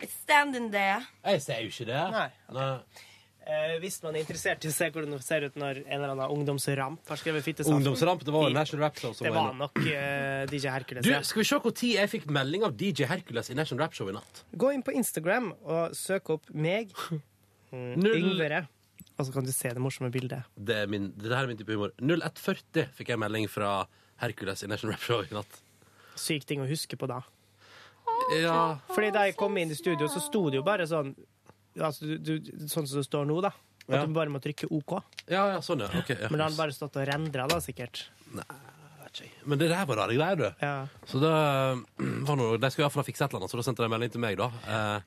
It's 0.00 0.16
stand 0.24 0.56
in 0.56 0.70
there. 0.72 1.02
Jeg 1.28 1.42
ser 1.44 1.60
jo 1.60 1.68
ikke 1.70 1.86
det. 1.90 2.00
Nei. 2.14 2.28
Nei. 2.56 2.70
Eh, 3.48 3.78
hvis 3.80 3.96
man 4.04 4.12
er 4.12 4.20
interessert 4.20 4.64
i 4.66 4.68
å 4.68 4.74
se 4.74 4.90
hvordan 4.92 5.14
det 5.14 5.22
ser 5.24 5.46
ut 5.48 5.54
når 5.56 5.78
en 5.80 5.94
eller 5.96 6.10
annen 6.12 6.32
ungdomsramp 6.34 7.08
har 7.08 7.20
skrevet 7.20 7.46
fittesaften. 7.46 7.78
Ungdomsramp, 7.80 8.20
det 8.26 8.32
var 8.34 8.44
jo 8.44 8.52
National 8.52 8.82
Rap 8.84 8.98
Show 9.00 9.14
som 9.16 9.24
Det 9.24 9.32
var 9.32 9.46
var 9.46 9.54
nok 9.56 9.78
eh, 9.88 10.42
DJ 10.50 10.68
Hercules. 10.74 11.06
Du, 11.06 11.08
ja. 11.14 11.22
skal 11.24 11.40
vi 11.40 11.46
se 11.48 11.60
tid 11.80 11.94
jeg 11.96 12.10
fikk 12.12 12.26
melding 12.28 12.66
av 12.68 12.74
DJ 12.76 13.08
Hercules 13.08 13.48
i 13.48 13.56
National 13.56 13.86
Rap 13.86 13.96
Show 13.96 14.10
i 14.12 14.16
natt? 14.18 14.42
Gå 14.52 14.74
inn 14.76 14.84
på 14.84 14.92
Instagram 15.00 15.54
og 15.64 15.96
søk 15.96 16.28
opp 16.36 16.52
meg, 16.52 16.92
mm, 17.72 18.04
Yngvere. 18.04 18.66
Og 19.16 19.26
så 19.26 19.32
kan 19.32 19.48
du 19.48 19.54
se 19.54 19.72
det 19.72 19.80
morsomme 19.80 20.12
bildet. 20.12 20.44
Det, 20.52 20.82
er 20.84 20.92
min, 20.92 21.08
det 21.16 21.32
her 21.32 21.46
er 21.46 21.48
min 21.48 21.58
type 21.58 21.72
humor. 21.72 21.96
0140 22.04 22.92
fikk 23.00 23.14
jeg 23.14 23.22
melding 23.24 23.48
fra 23.48 23.72
Hercules 24.20 24.60
i 24.62 24.68
National 24.68 24.98
Rap 24.98 25.08
Show 25.08 25.24
i 25.24 25.32
natt. 25.38 25.58
Syk 26.20 26.44
ting 26.44 26.60
å 26.60 26.68
huske 26.68 27.00
på 27.00 27.08
da. 27.08 27.22
Ja. 28.36 28.76
Fordi 28.92 29.08
da 29.14 29.24
jeg 29.24 29.40
kom 29.40 29.56
inn 29.56 29.72
i 29.72 29.78
studio, 29.78 30.12
så 30.12 30.20
sto 30.20 30.50
det 30.52 30.60
jo 30.60 30.66
bare 30.66 30.84
sånn 30.90 31.14
altså, 31.86 32.06
du, 32.18 32.38
du, 32.38 32.50
Sånn 32.68 32.86
som 32.86 32.98
det 33.00 33.06
står 33.06 33.26
nå, 33.26 33.40
da. 33.42 33.48
At 33.88 33.94
Ja. 33.94 34.06
du 34.06 34.12
bare 34.12 34.28
må 34.28 34.40
trykke 34.44 34.68
OK. 34.70 34.98
Ja, 35.30 35.46
ja, 35.54 35.60
sånn, 35.64 35.80
ja. 35.80 35.88
Ok, 35.98 36.10
ja. 36.10 36.28
Men 36.28 36.38
da 36.38 36.44
har 36.44 36.50
han 36.50 36.58
bare 36.58 36.72
stått 36.76 36.96
og 37.00 37.06
rendra, 37.08 37.46
da, 37.48 37.56
sikkert. 37.64 38.06
Men 39.48 39.58
det 39.58 39.70
der 39.70 39.86
var 39.88 39.96
rare 40.02 40.14
greier, 40.14 40.36
du. 40.36 40.48
Så 41.08 41.18
det 41.22 41.30
var 42.28 42.36
noe, 42.36 42.58
De 42.60 42.68
skulle 42.70 42.84
iallfall 42.86 43.02
ha 43.02 43.06
fiksa 43.08 43.24
et 43.24 43.30
eller 43.32 43.40
annet, 43.40 43.50
så 43.54 43.56
da 43.58 43.64
sendte 43.66 43.82
de 43.82 43.88
melding 43.88 44.12
til 44.12 44.20
meg, 44.22 44.36
da. 44.38 44.50
Eh, 44.68 45.00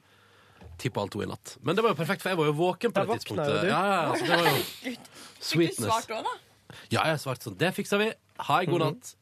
Tippa 0.82 1.04
halv 1.04 1.12
to 1.14 1.22
i 1.22 1.28
natt. 1.30 1.56
Men 1.62 1.78
det 1.78 1.84
var 1.86 1.94
jo 1.94 1.98
perfekt, 2.00 2.24
for 2.24 2.32
jeg 2.34 2.40
var 2.40 2.50
jo 2.50 2.56
våken 2.58 2.92
på 2.94 2.98
Da 2.98 3.04
det 3.06 3.12
våkna 3.12 3.22
tidspunktet. 3.22 3.54
jo 3.54 3.62
du. 3.62 3.70
Ja, 3.70 3.82
ja, 3.86 4.00
altså, 4.10 4.26
det 4.26 4.40
var 4.42 4.50
jo 4.50 4.64
Fikk 4.82 5.06
du 5.06 5.46
sweetness. 5.46 5.86
svart 5.86 6.14
òg, 6.18 6.26
da? 6.26 6.34
Ja, 6.96 7.04
jeg 7.12 7.22
svarte 7.22 7.46
sånn. 7.48 7.58
Det 7.62 7.70
fiksa 7.78 8.00
vi. 8.02 8.10
Ha 8.50 8.60
en 8.64 8.72
god 8.74 8.82
Mhm. 8.82 8.88
natt. 8.90 9.16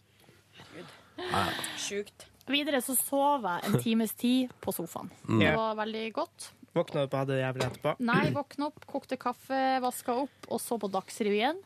Ja, 1.19 1.43
ja. 1.43 1.45
Sjukt. 1.77 2.26
Videre 2.49 2.80
så 2.81 2.95
sov 2.97 3.43
jeg 3.43 3.67
en 3.67 3.80
times 3.84 4.13
tid 4.17 4.49
på 4.63 4.71
sofaen. 4.73 5.11
Mm. 5.27 5.39
Det 5.43 5.51
var 5.59 5.76
veldig 5.84 6.05
godt. 6.15 6.47
Våkna 6.78 7.04
opp 7.08 7.14
og 7.16 7.20
hadde 7.24 7.36
det 7.36 7.41
jævlig 7.44 7.66
etterpå? 7.66 7.94
Nei, 8.06 8.26
våkna 8.36 8.68
opp, 8.70 8.84
kokte 8.90 9.18
kaffe, 9.20 9.62
vaska 9.84 10.16
opp 10.26 10.50
og 10.54 10.62
så 10.62 10.78
på 10.82 10.90
Dagsrevyen. 10.94 11.58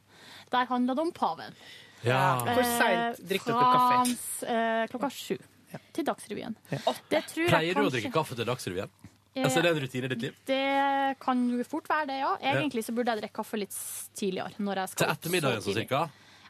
Der 0.53 0.69
handla 0.69 0.95
det 0.95 1.03
om 1.03 1.11
paven. 1.15 1.55
Ja. 2.03 2.21
Hvor 2.47 2.63
seint 2.67 3.19
drikker 3.27 3.51
dere 3.51 3.71
kaffe? 3.73 3.89
Frans, 3.93 4.43
eh, 4.43 4.83
klokka 4.91 5.09
sju. 5.11 5.37
Til 5.93 6.05
Dagsrevyen. 6.05 6.55
Det 7.09 7.23
tror 7.31 7.43
jeg 7.43 7.49
Pleier 7.51 7.75
du 7.75 7.87
å 7.87 7.91
drikke 7.91 8.13
kaffe 8.13 8.35
til 8.37 8.45
Dagsrevyen? 8.47 8.91
Eh, 9.35 9.43
Altså, 9.43 9.63
er 9.63 9.71
en 9.71 9.79
rutine 9.81 10.05
i 10.05 10.11
ditt 10.13 10.21
liv? 10.21 10.35
Det 10.45 11.19
kan 11.19 11.39
jo 11.49 11.63
fort 11.65 11.87
være 11.89 12.05
det, 12.11 12.19
ja. 12.21 12.35
Egentlig 12.53 12.83
så 12.85 12.93
burde 12.93 13.09
jeg 13.15 13.23
drikke 13.23 13.39
kaffe 13.41 13.57
litt 13.57 13.73
tidligere. 14.13 14.53
Når 14.59 14.75
jeg 14.83 14.89
skal 14.91 14.99
Til 14.99 15.09
opp 15.09 15.15
så 15.15 15.17
ettermiddagen 15.19 15.63
sånn 15.65 15.79
cirka? 15.79 16.01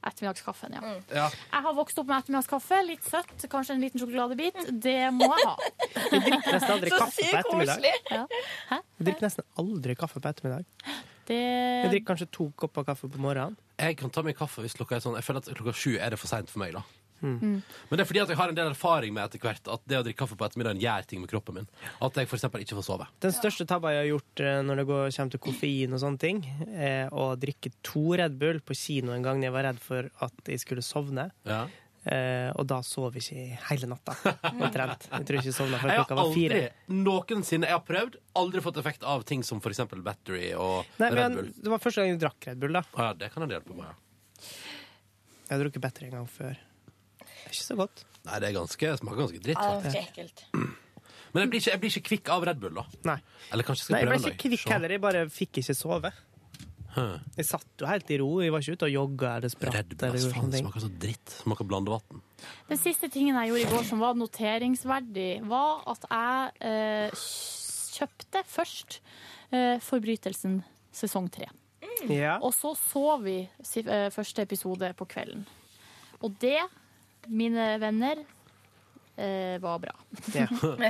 Ettermiddagskaffen, 0.03 0.75
ja. 0.75 0.81
Ja. 1.15 1.27
Jeg 1.31 1.65
har 1.65 1.75
vokst 1.77 1.99
opp 2.01 2.09
med 2.09 2.17
ettermiddagskaffe. 2.19 2.79
Litt 2.87 3.05
søtt, 3.07 3.45
kanskje 3.51 3.77
en 3.77 3.83
liten 3.85 4.01
sjokoladebit. 4.01 4.59
Det 4.83 4.97
må 5.15 5.29
jeg 5.31 5.47
ha. 5.47 5.55
Nesten 6.53 6.73
aldri 6.75 6.91
kaffe 6.91 7.27
på 7.29 7.39
ettermiddag. 7.39 7.87
Ja. 8.11 8.25
Jeg 8.73 9.07
drikker 9.07 9.27
nesten 9.27 9.47
aldri 9.63 9.95
kaffe 9.99 10.19
på 10.19 10.31
ettermiddag. 10.33 10.67
Det... 11.27 11.39
Jeg 11.39 11.93
drikker 11.93 12.09
kanskje 12.11 12.27
to 12.35 12.49
kopper 12.59 12.87
kaffe 12.87 13.07
på 13.07 13.21
morgenen. 13.23 13.55
Jeg 13.79 13.95
kan 13.99 14.11
ta 14.13 14.25
meg 14.25 14.35
kaffe 14.37 14.63
hvis 14.63 14.75
klokka 14.77 14.99
er 14.99 15.01
sånn 15.01 15.15
Jeg 15.17 15.25
føler 15.25 15.41
at 15.41 15.47
klokka 15.57 15.73
sju 15.75 15.95
er 15.95 16.13
det 16.13 16.19
for 16.21 16.29
seint 16.29 16.51
for 16.51 16.61
meg, 16.61 16.75
da. 16.75 16.83
Mm. 17.23 17.59
Men 17.89 17.97
det 17.99 18.03
er 18.03 18.09
fordi 18.09 18.21
at 18.23 18.31
jeg 18.33 18.39
har 18.39 18.51
en 18.51 18.57
del 18.57 18.71
erfaring 18.73 19.13
med 19.15 19.23
etter 19.25 19.41
hvert 19.43 19.69
at 19.71 19.83
det 19.89 19.99
å 19.99 20.05
drikke 20.05 20.21
kaffe 20.23 20.37
på 20.39 20.47
ettermiddagen 20.47 20.81
gjør 20.83 21.07
ting 21.09 21.21
med 21.23 21.31
kroppen 21.31 21.59
min. 21.61 21.69
At 22.03 22.19
jeg 22.19 22.27
eksempel 22.27 22.65
ikke 22.65 22.77
får 22.79 22.87
sove. 22.89 23.07
Den 23.23 23.35
største 23.35 23.67
tabba 23.69 23.93
jeg 23.95 24.03
har 24.03 24.09
gjort 24.11 24.43
eh, 24.43 24.59
når 24.67 24.81
det 24.81 24.87
går, 24.89 25.05
kommer 25.17 25.35
til 25.35 25.43
koffein 25.47 25.95
og 25.95 26.03
sånne 26.03 26.23
ting, 26.23 26.43
er 26.73 27.13
å 27.13 27.29
drikke 27.39 27.71
to 27.85 28.17
Red 28.19 28.35
Bull 28.41 28.59
på 28.65 28.77
kino 28.77 29.15
en 29.15 29.25
gang 29.25 29.45
jeg 29.45 29.55
var 29.55 29.67
redd 29.69 29.79
for 29.83 30.09
at 30.25 30.51
jeg 30.51 30.61
skulle 30.63 30.85
sovne. 30.85 31.29
Ja. 31.47 31.65
Eh, 32.03 32.49
og 32.59 32.67
da 32.67 32.81
sov 32.83 33.15
jeg 33.15 33.23
ikke 33.23 33.61
hele 33.69 33.87
natta, 33.93 34.15
omtrent. 34.51 35.07
Jeg 35.07 35.27
tror 35.27 35.39
ikke 35.39 35.49
jeg 35.49 35.55
sovna 35.55 35.79
før 35.79 35.93
klokka 36.01 36.17
var 36.19 36.27
aldri 36.27 36.41
fire. 36.49 36.63
noensinne 36.91 37.69
Jeg 37.69 37.77
har 37.77 37.85
prøvd, 37.87 38.17
aldri 38.41 38.63
fått 38.65 38.81
effekt 38.81 39.07
av 39.07 39.23
ting 39.29 39.45
som 39.47 39.63
eksempel 39.63 40.03
battery 40.03 40.49
og 40.57 40.83
Nei, 40.99 41.13
Red 41.13 41.21
men 41.21 41.39
Bull. 41.39 41.53
Det 41.63 41.71
var 41.71 41.83
første 41.85 42.03
gang 42.03 42.11
jeg 42.11 42.21
drakk 42.25 42.49
Red 42.51 42.59
Bull. 42.59 42.75
da 42.75 42.83
Ah, 42.91 43.07
ja, 43.07 43.13
det 43.23 43.31
kan 43.31 43.47
jeg 43.47 43.55
hjelpe 43.55 43.77
meg 43.77 43.87
ja. 43.87 43.95
Jeg 45.43 45.55
har 45.55 45.63
drukket 45.63 45.83
battery 45.83 46.09
en 46.09 46.17
gang 46.17 46.29
før. 46.31 46.59
Det 47.43 47.51
er 47.51 47.57
ikke 47.57 47.67
så 47.67 47.77
godt. 47.79 48.03
Nei, 48.23 48.39
det 48.39 48.49
er 48.49 48.55
ganske, 48.55 48.91
smaker 49.01 49.21
ganske 49.25 49.43
dritt, 49.43 49.59
Ja, 49.59 49.77
det 49.83 49.91
var 49.91 50.01
ekkelt. 50.03 50.43
Men 51.33 51.41
jeg 51.41 51.49
blir, 51.49 51.59
ikke, 51.59 51.71
jeg 51.71 51.81
blir 51.81 51.91
ikke 51.91 52.07
kvikk 52.09 52.29
av 52.35 52.43
Red 52.47 52.59
Bull, 52.61 52.77
da. 52.77 52.83
Nei. 53.09 53.17
Eller 53.51 53.65
kanskje 53.67 53.81
jeg 53.81 53.87
skal 53.87 53.95
Nei, 53.95 54.01
jeg 54.03 54.09
prøve 54.11 54.21
ble 54.21 54.33
ikke 54.35 54.49
kvikk 54.51 54.69
heller, 54.75 54.93
jeg 54.93 55.01
bare 55.03 55.23
fikk 55.33 55.59
ikke 55.63 55.75
sove. 55.75 56.11
Huh. 56.93 57.15
Jeg 57.39 57.47
satt 57.49 57.81
jo 57.81 57.87
helt 57.89 58.11
i 58.13 58.19
ro. 58.21 58.27
Jeg 58.43 58.53
var 58.53 58.61
ikke 58.61 58.77
ute 58.77 58.85
og 58.85 58.93
jogga 58.93 59.31
eller 59.39 59.49
spratt. 59.49 59.79
Red 59.79 59.95
Bull, 59.95 60.11
eller 60.11 60.35
faen, 60.35 60.51
det 60.53 60.61
smaker 60.61 60.83
så 60.83 60.91
dritt. 61.03 61.33
Smaker 61.39 61.67
blandevann. 61.71 62.21
Den 62.69 62.81
siste 62.81 63.09
tingen 63.09 63.39
jeg 63.41 63.49
gjorde 63.49 63.63
i 63.65 63.71
går 63.73 63.87
som 63.89 64.03
var 64.03 64.19
noteringsverdig, 64.19 65.31
var 65.49 65.81
at 65.89 66.05
jeg 66.11 66.69
eh, 66.69 67.25
kjøpte 67.97 68.45
først 68.53 68.99
eh, 69.49 69.81
Forbrytelsen 69.81 70.61
sesong 70.93 71.31
tre. 71.33 71.49
Ja. 72.09 72.37
Og 72.41 72.53
så 72.53 72.75
så 72.77 73.17
vi 73.23 73.39
eh, 73.41 74.07
første 74.13 74.45
episode 74.45 74.93
på 74.97 75.09
kvelden. 75.09 75.47
Og 76.23 76.37
det, 76.41 76.59
mine 77.27 77.77
venner, 77.81 78.23
eh, 79.15 79.59
var 79.63 79.79
bra. 79.83 79.95
Ja. 80.33 80.47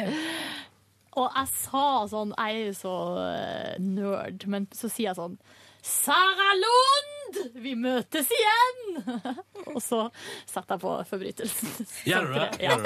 Og 1.14 1.27
jeg 1.30 1.49
sa 1.53 1.88
sånn 2.10 2.31
Jeg 2.34 2.55
er 2.55 2.64
jo 2.72 2.77
så 2.77 2.93
eh, 3.22 3.73
nerd, 3.81 4.47
men 4.49 4.65
så 4.73 4.89
sier 4.89 5.11
jeg 5.11 5.19
sånn 5.19 5.35
Sara 5.84 6.53
Lund! 6.57 7.39
Vi 7.60 7.73
møtes 7.76 8.30
igjen! 8.31 9.01
og 9.73 9.80
så 9.84 10.05
setter 10.47 10.77
jeg 10.77 10.81
på 10.84 10.93
Forbrytelsen. 11.10 11.88
Gjør 12.10 12.30
du 12.30 12.38
det? 12.38 12.47
Ja. 12.64 12.77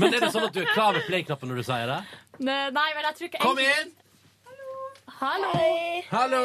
Men 0.00 0.08
er 0.08 0.24
det 0.24 0.30
sånn 0.32 0.46
at 0.48 0.56
du 0.56 0.62
er 0.62 0.70
klar 0.72 0.96
ved 0.96 1.04
play-knappen 1.10 1.52
når 1.52 1.60
du 1.60 1.66
sier 1.66 1.92
det? 1.92 1.98
Nei, 2.46 2.62
men 2.72 3.04
jeg 3.10 3.18
tror 3.18 3.28
ikke 3.28 3.42
Kom 3.44 3.60
inn! 3.60 3.92
Hallo! 5.22 5.52
Hallo! 6.10 6.40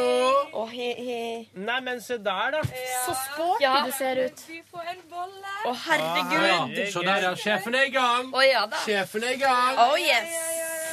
Oh, 0.53 0.65
he, 0.69 0.93
he. 0.93 1.49
Nei, 1.55 1.79
men 1.81 2.01
se 2.01 2.17
der, 2.21 2.51
da. 2.53 2.61
Så 3.05 3.15
sporty 3.23 3.63
Ja. 3.63 3.71
du 3.85 3.91
ser 3.91 4.19
ut. 4.25 4.43
Vi 4.47 4.61
får 4.71 4.83
en 4.91 5.01
bolle. 5.09 5.53
Å, 5.65 5.71
Ah, 5.71 5.79
herregud. 5.87 6.45
ja. 6.77 6.85
Så 6.93 7.01
der, 7.07 7.21
ja. 7.25 7.31
Sjefen 7.35 7.75
er 7.75 7.87
i 7.87 7.89
gang. 7.95 8.29
Oh, 8.35 8.43
ja 8.45 8.65
da. 8.67 8.77
Sjefen 8.85 9.23
er 9.23 9.33
i 9.33 9.39
gang. 9.41 9.79
Oh 9.81 9.95
yes. 9.99 10.37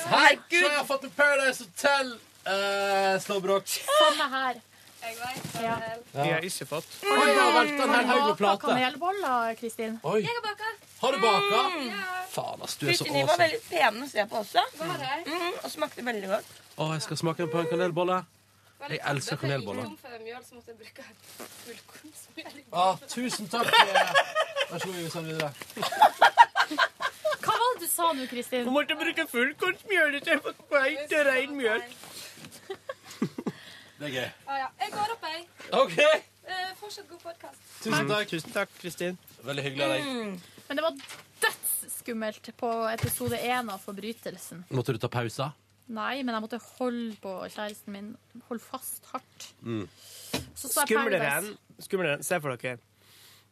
Hei, 0.06 0.32
så 0.48 0.62
jeg 0.64 0.70
har 0.78 0.84
fått 0.88 1.04
en 1.04 1.10
Paradise 1.10 1.64
Hotel. 1.66 2.14
Uh, 2.46 3.20
Slåbrok. 3.20 3.66
Samme 3.68 4.30
her. 4.32 4.54
Ja. 5.60 5.76
Vi 6.14 6.28
har 6.32 6.40
ikke 6.48 6.66
fått. 6.66 6.88
Oi, 7.04 7.28
jeg 7.28 7.36
har 7.36 7.64
du 7.68 7.76
Baka 7.76 8.34
plater. 8.40 8.68
kanelboller, 8.68 9.54
Kristin. 9.60 10.00
Oi. 10.04 10.20
Jeg 10.24 10.30
har 10.32 10.42
baka. 10.48 10.72
Har 11.02 11.12
du 11.12 11.18
baka? 11.20 11.62
Mm. 11.76 12.02
Faen, 12.32 12.62
ass, 12.64 12.76
du 12.80 12.86
er 12.88 12.92
så 12.96 13.04
Kristin, 13.04 13.14
de 13.20 13.26
var 13.28 13.36
veldig 13.44 13.60
pene 13.68 14.04
å 14.04 14.10
se 14.10 14.24
på 14.32 14.40
også. 14.40 14.64
Mm, 14.80 15.52
og 15.64 15.70
smakte 15.70 16.04
veldig 16.04 16.28
godt. 16.32 16.63
Å, 16.74 16.88
jeg 16.96 17.02
skal 17.06 17.18
smake 17.20 17.46
på 17.50 17.60
en 17.62 17.68
kanelbolle. 17.70 18.20
Jeg 18.90 18.98
elsker 19.08 19.38
kanelboller. 19.40 19.86
Å, 22.74 22.86
tusen 23.08 23.46
takk. 23.52 23.70
eh. 23.70 24.10
Vær 24.70 24.82
så 24.82 24.88
god, 24.88 24.96
vi 24.98 25.10
sender 25.12 25.36
videre. 25.36 25.52
Hva 27.44 27.54
var 27.54 27.64
det 27.76 27.84
du 27.84 27.88
sa 27.92 28.10
nå, 28.16 28.26
Kristin? 28.30 28.66
Hun 28.66 28.74
måtte 28.74 28.96
bruke 28.98 29.26
fullkornsmjøl 29.30 30.18
istedenfor 30.18 30.58
beint 30.72 31.14
og 31.20 31.26
rein 31.30 31.54
mjøl. 31.58 31.82
Det 33.94 34.08
er 34.08 34.14
gøy. 34.16 34.28
Ah, 34.50 34.56
ja. 34.58 34.68
Jeg 34.82 34.92
går 34.96 35.12
opp, 35.14 35.26
jeg. 35.30 35.44
Okay. 35.80 36.22
Eh, 36.44 36.70
fortsatt 36.80 37.06
god 37.08 37.20
podkast. 37.30 37.60
Tusen 37.84 38.08
takk. 38.10 38.26
Tusen 38.32 38.52
takk, 38.56 38.72
Kristin. 38.82 39.20
Veldig 39.46 39.64
hyggelig 39.68 39.84
av 39.86 39.92
deg. 39.94 40.02
Men 40.68 40.80
det 40.80 40.84
var 40.84 40.98
dødsskummelt 41.44 42.50
på 42.58 42.72
episode 42.90 43.38
én 43.38 43.70
av 43.72 43.78
Forbrytelsen. 43.86 44.64
Måtte 44.74 44.96
du 44.96 45.00
ta 45.00 45.08
pauser? 45.12 45.54
Nei, 45.92 46.22
men 46.24 46.32
jeg 46.32 46.44
måtte 46.46 46.62
holde 46.78 47.12
på 47.20 47.34
kjæresten 47.52 47.92
min. 47.92 48.10
Holde 48.48 48.64
fast 48.64 49.04
hardt. 49.12 49.50
Mm. 49.60 49.84
Så 50.54 50.70
så 50.70 50.84
jeg 50.84 50.94
Skumlere 50.94 51.30
enn 51.38 51.54
Skumlere 51.84 52.18
enn 52.18 52.24
Se 52.24 52.40
for 52.40 52.56
dere. 52.56 52.80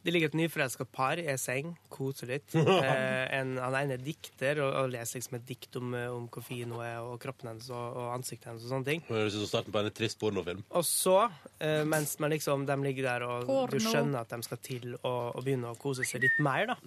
Det 0.03 0.11
ligger 0.11 0.33
et 0.33 0.35
nyforelska 0.35 0.83
par 0.91 1.21
i 1.21 1.29
ei 1.31 1.37
seng, 1.39 1.77
koser 1.93 2.33
litt. 2.33 2.57
Eh, 2.83 3.27
en, 3.37 3.53
han 3.61 3.77
ene 3.79 3.95
er 3.95 4.03
dikter 4.03 4.59
og, 4.65 4.73
og 4.81 4.89
leser 4.91 5.21
liksom 5.21 5.37
et 5.39 5.45
dikt 5.47 5.77
om, 5.79 5.93
eh, 5.95 6.09
om 6.11 6.25
hvor 6.33 6.43
fin 6.43 6.73
hun 6.73 6.81
er, 6.83 6.99
og 7.05 7.21
kroppen 7.23 7.53
hennes 7.53 7.69
og, 7.71 7.99
og 8.01 8.09
ansiktet 8.17 8.51
hennes 8.51 8.65
og 8.67 8.73
sånne 8.73 8.89
ting. 8.89 9.05
Det 9.07 9.15
høres 9.15 9.37
ut 9.37 9.45
som 9.45 9.51
starten 9.53 9.75
på 9.75 9.83
en 9.83 9.91
trist 9.95 10.19
pornofilm. 10.19 10.65
Og 10.75 10.87
så, 10.89 11.19
eh, 11.63 11.85
mens 11.87 12.17
man 12.23 12.35
liksom, 12.35 12.67
de 12.67 12.79
ligger 12.83 13.07
der 13.13 13.27
og 13.29 13.71
du 13.71 13.79
skjønner 13.79 14.25
at 14.25 14.35
de 14.35 14.41
skal 14.49 14.61
til 14.65 14.97
å, 14.99 15.15
å 15.31 15.45
begynne 15.45 15.71
å 15.71 15.79
kose 15.79 16.09
seg 16.09 16.25
litt 16.27 16.41
mer, 16.43 16.73
da. 16.73 16.79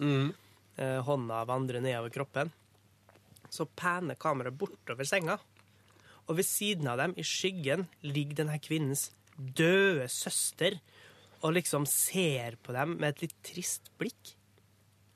Eh, 0.75 0.99
hånda 1.07 1.45
vandrer 1.47 1.79
nedover 1.85 2.11
kroppen. 2.11 2.51
Så 3.53 3.67
pener 3.67 4.17
kameraet 4.19 4.57
bortover 4.57 5.07
senga. 5.07 5.37
Og 6.25 6.39
ved 6.39 6.47
siden 6.47 6.87
av 6.89 6.97
dem, 7.01 7.13
i 7.17 7.23
skyggen, 7.25 7.85
ligger 8.01 8.41
denne 8.43 8.57
kvinnens 8.63 9.09
døde 9.35 10.07
søster 10.09 10.79
og 11.43 11.53
liksom 11.53 11.85
ser 11.89 12.55
på 12.63 12.73
dem 12.73 12.95
med 12.97 13.13
et 13.13 13.25
litt 13.27 13.35
trist 13.45 13.91
blikk. 13.99 14.31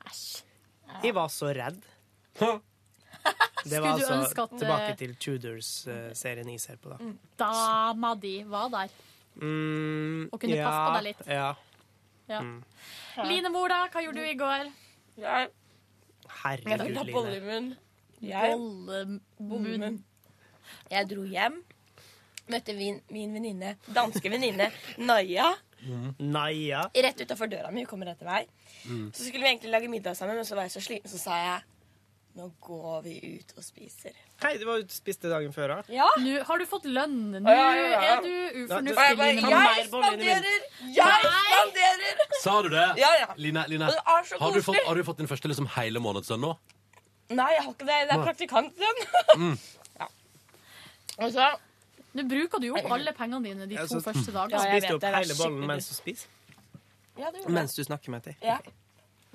Æsj. 0.06 0.44
Jeg 1.04 1.16
var 1.16 1.30
så 1.34 1.54
redd. 1.56 1.80
Det 2.40 3.80
var 3.82 3.92
altså 3.92 4.20
at, 4.24 4.54
tilbake 4.56 4.92
eh, 4.94 4.98
til 5.00 5.16
Tudors-serien 5.20 6.50
jeg 6.54 6.62
ser 6.64 6.78
på, 6.82 6.94
da. 6.94 7.10
Dama 7.40 8.14
di 8.16 8.38
var 8.48 8.70
der. 8.74 8.94
Mm, 9.40 10.30
Og 10.32 10.40
kunne 10.40 10.60
passe 10.60 10.86
på 10.86 10.94
deg 10.96 11.06
litt. 11.10 11.26
Ja. 11.28 11.50
Ja. 12.30 12.40
Mm. 12.46 12.64
Line 13.26 13.52
Mor, 13.54 13.72
da? 13.72 13.82
Hva 13.92 14.04
gjorde 14.06 14.22
du 14.22 14.30
i 14.30 14.38
går? 14.38 14.72
Jeg 15.20 15.50
Herregud, 16.40 17.00
Line. 17.10 17.78
Bollemunn. 19.40 20.00
Jeg, 20.92 21.08
dro 21.10 21.24
hjem, 21.26 21.58
møtte 22.50 22.76
min, 22.78 23.00
min 23.14 23.34
venninne, 23.34 23.76
danske 23.96 24.30
venninne 24.32 24.70
Naya. 25.02 25.50
Mm. 25.80 26.14
Naya. 26.34 26.84
rett 26.94 27.22
utafor 27.24 27.50
døra 27.52 27.72
mi. 27.72 27.86
Hun 27.86 27.90
kommer 27.90 28.12
etter 28.12 28.28
meg. 28.28 28.50
Mm. 28.86 29.10
Så 29.16 29.26
skulle 29.26 29.46
vi 29.46 29.52
egentlig 29.54 29.72
lage 29.72 29.92
middag 29.92 30.18
sammen, 30.20 30.36
men 30.40 30.48
så 30.48 30.58
var 30.58 30.68
jeg 30.68 30.76
så 30.78 30.84
sliten, 30.84 31.12
så 31.12 31.22
sa 31.22 31.44
jeg 31.44 31.68
Nå 32.38 32.46
går 32.62 33.00
vi 33.04 33.14
ut 33.40 33.54
og 33.58 33.64
spiser. 33.66 34.14
Hei, 34.44 34.52
det 34.62 34.68
var 34.68 34.78
ute 34.80 34.94
og 34.94 34.96
spiste 34.96 35.28
dagen 35.32 35.50
før 35.52 35.74
òg. 35.80 35.88
Ja. 35.92 36.06
Nå 36.22 36.44
har 36.46 36.62
du 36.62 36.66
fått 36.70 36.86
lønn. 36.88 37.34
Nå 37.34 37.42
Ja, 37.52 37.66
ja, 37.76 37.88
ja. 37.90 38.02
er 38.14 38.22
du 38.24 38.60
ufornuftig. 38.62 39.42
Jeg 39.50 39.88
spanderer! 39.90 40.68
Jeg 40.94 41.34
spanderer! 41.34 42.22
Sa 42.44 42.54
du 42.64 42.70
det? 42.72 42.86
Ja, 43.02 43.10
ja. 43.18 43.28
Line, 43.36 43.66
Line 43.74 43.90
har, 43.90 44.54
du 44.54 44.62
fått, 44.64 44.78
har 44.86 44.96
du 44.96 45.04
fått 45.10 45.20
din 45.20 45.28
første 45.28 45.52
liksom, 45.52 45.68
hele 45.74 46.00
månedslønn 46.06 46.46
nå? 46.46 46.54
Nei, 47.30 47.50
jeg 47.54 47.64
har 47.64 47.74
ikke 47.74 47.86
det. 47.88 47.98
Det 48.10 48.16
er 48.16 48.24
praktikanten. 48.26 48.84
Mm. 49.38 49.58
Og 51.20 51.34
så 51.36 51.50
Nå 52.18 52.24
bruker 52.26 52.62
du 52.62 52.66
jo 52.72 52.78
opp 52.80 52.88
alle 52.96 53.12
pengene 53.14 53.44
dine 53.46 53.68
de 53.70 53.76
to 53.78 54.00
så- 54.00 54.02
første 54.02 54.32
Ja, 54.32 54.48
dagene. 54.48 54.62
Spiste 54.66 54.90
du 54.90 54.96
opp 54.96 55.04
hele 55.14 55.36
bollen 55.38 55.68
mens 55.68 55.90
du 55.90 55.94
spiser? 55.94 56.28
Ja, 57.20 57.30
det 57.30 57.42
gjorde. 57.44 57.54
Mens 57.54 57.76
du 57.76 57.84
snakker 57.84 58.10
med 58.16 58.24
til? 58.24 58.36
Ja. 58.42 58.58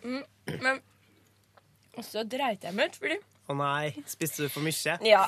Mm, 0.02 0.24
men 0.60 0.80
Og 1.96 2.04
så 2.04 2.24
dreit 2.26 2.64
jeg 2.66 2.74
meg 2.74 2.90
ut, 2.90 2.96
fordi 2.96 3.18
Å 3.48 3.54
nei, 3.56 3.94
spiste 4.10 4.42
du 4.42 4.48
for 4.48 4.60
mye? 4.64 4.98
Ja. 5.06 5.22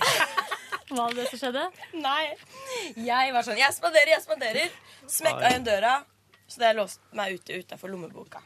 Var 0.90 1.14
det 1.14 1.16
det 1.16 1.28
som 1.30 1.38
skjedde? 1.38 1.62
Nei. 1.94 2.34
Jeg 2.96 3.32
var 3.34 3.42
sånn 3.46 3.58
Jeg 3.58 3.74
spanderer, 3.74 4.10
jeg 4.16 4.22
spanderer. 4.22 4.76
Smekka 5.06 5.48
igjen 5.50 5.64
døra. 5.66 5.94
Så 6.48 6.58
det 6.62 6.76
låste 6.78 7.02
meg 7.18 7.34
ute 7.38 7.58
utafor 7.62 7.90
lommeboka. 7.90 8.42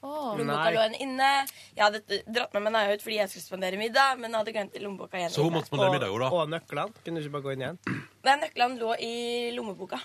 Åh. 0.00 0.36
Lommeboka 0.38 0.70
lå 0.70 0.82
igjen 0.84 0.96
inne. 1.02 1.30
Jeg 1.74 1.82
hadde 1.84 2.18
dratt 2.30 2.52
med 2.54 2.62
meg 2.68 2.72
Naja 2.76 2.94
ut 2.94 3.02
fordi 3.02 3.16
jeg 3.18 3.30
skulle 3.32 3.46
spandere 3.48 3.80
middag, 3.80 4.18
men 4.22 4.36
hadde 4.38 4.52
glemt 4.54 4.76
lommeboka 4.82 5.18
igjen. 5.18 5.32
Så 5.34 5.42
hun 5.42 5.56
måtte 5.56 5.70
spandere 5.72 5.90
middag, 5.96 6.12
da? 6.22 6.28
Og 6.30 6.52
nøklene? 6.52 6.92
Kunne 7.04 7.18
du 7.18 7.26
ikke 7.26 7.34
bare 7.38 7.46
gå 7.48 7.54
inn 7.56 7.64
igjen? 7.66 7.80
Nei, 8.28 8.36
nøklene 8.44 8.78
lå 8.78 8.92
i 9.02 9.12
lommeboka. 9.56 9.98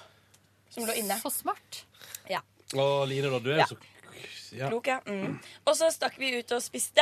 Som 0.74 0.88
lå 0.90 0.96
inne. 0.98 1.20
Så 1.22 1.30
smart. 1.30 1.84
Ja. 2.32 2.42
Og 2.74 3.04
Line, 3.12 3.30
da, 3.30 3.40
du 3.40 3.52
er 3.54 3.62
Ja. 3.62 3.68
jo 3.70 3.76
så 3.78 4.58
ja. 4.58 4.68
Klok, 4.70 4.88
ja. 4.88 5.00
Mm. 5.10 5.40
Og 5.66 5.76
så 5.78 5.88
stakk 5.94 6.18
vi 6.22 6.28
ut 6.40 6.52
og 6.54 6.62
spiste. 6.62 7.02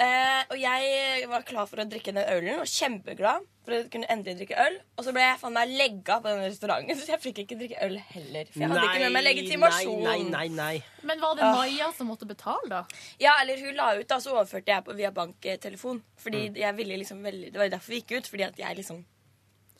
Eh, 0.00 0.42
og 0.48 0.56
jeg 0.56 1.26
var 1.28 1.42
klar 1.44 1.66
for 1.68 1.82
å 1.82 1.84
drikke 1.84 2.14
den 2.16 2.24
ølen, 2.24 2.60
og 2.62 2.68
kjempeglad 2.70 3.44
for 3.66 3.74
å 3.76 3.80
kunne 3.92 4.08
endelig 4.08 4.38
drikke 4.38 4.56
øl. 4.64 4.78
Og 4.96 5.04
så 5.04 5.12
ble 5.12 5.20
jeg 5.26 5.36
faen 5.42 5.52
meg 5.52 5.74
legga 5.76 6.16
på 6.24 6.30
den 6.30 6.40
restauranten, 6.46 6.96
så 7.02 7.12
jeg 7.12 7.20
fikk 7.20 7.42
ikke 7.42 7.58
drikke 7.60 7.82
øl 7.84 7.98
heller. 8.14 8.48
For 8.48 8.64
jeg 8.64 8.72
hadde 8.72 8.86
ikke 8.88 9.02
med 9.04 9.12
meg 9.18 9.26
legitimasjon. 9.28 10.00
Nei, 10.06 10.16
nei, 10.24 10.32
nei, 10.32 10.48
nei. 10.56 11.04
Men 11.10 11.20
var 11.20 11.36
det 11.36 11.44
Ah. 11.44 11.52
Maja 11.58 11.90
som 11.98 12.08
måtte 12.08 12.24
betale, 12.30 12.64
da? 12.72 12.80
Ja, 13.20 13.34
eller 13.42 13.60
hun 13.60 13.76
la 13.76 13.90
ut, 14.00 14.08
da, 14.08 14.16
så 14.24 14.32
overførte 14.38 14.72
jeg 14.72 14.86
på 14.88 14.96
via 14.96 15.12
banktelefon. 15.12 16.00
Fordi 16.24 16.46
Mm. 16.48 16.56
jeg 16.64 16.76
ville 16.80 16.96
liksom 17.04 17.20
veldig 17.22 17.52
Det 17.52 17.58
var 17.60 17.68
derfor 17.68 17.92
vi 17.92 18.00
gikk 18.00 18.16
ut, 18.18 18.26
fordi 18.32 18.44
at 18.48 18.56
jeg 18.58 18.76
liksom 18.80 19.04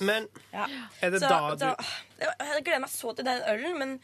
Men 0.00 0.28
ja. 0.52 0.66
er 1.02 1.10
det 1.10 1.20
så, 1.20 1.28
da 1.28 1.54
du 1.54 1.64
så, 1.64 1.74
Jeg 2.20 2.64
gleder 2.64 2.80
meg 2.80 2.90
så 2.90 3.12
til 3.16 3.24
den 3.24 3.42
ølen, 3.48 3.78
men 3.78 4.00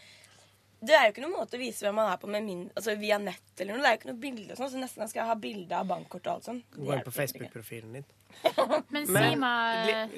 det 0.86 0.94
er 0.96 1.04
jo 1.08 1.12
ikke 1.14 1.22
noen 1.24 1.36
måte 1.36 1.58
å 1.58 1.60
vise 1.60 1.84
hvem 1.86 1.96
man 1.98 2.10
er 2.12 2.20
på 2.22 2.28
med 2.30 2.44
min, 2.46 2.62
altså 2.76 2.94
via 3.00 3.18
nett 3.22 3.60
eller 3.62 3.74
noe. 3.76 3.82
Det 3.84 3.88
er 3.90 3.96
jo 3.96 4.00
ikke 4.00 4.10
noe 4.12 4.20
bilde 4.22 4.52
og 4.54 4.60
sånn, 4.60 4.70
så 4.74 4.80
nesten 4.82 5.04
jeg 5.04 5.12
skal 5.14 5.28
ha 5.30 5.36
bilde 5.40 5.78
av 5.80 5.88
bankkort 5.90 6.26
og 6.26 6.32
alt 6.36 6.48
sånn. 6.50 6.62
Gå 6.76 6.94
inn 6.96 7.04
på 7.06 7.14
Facebook-profilen 7.16 7.98
din. 7.98 8.06
Men 8.92 9.06
si 9.08 9.36
meg 9.40 10.16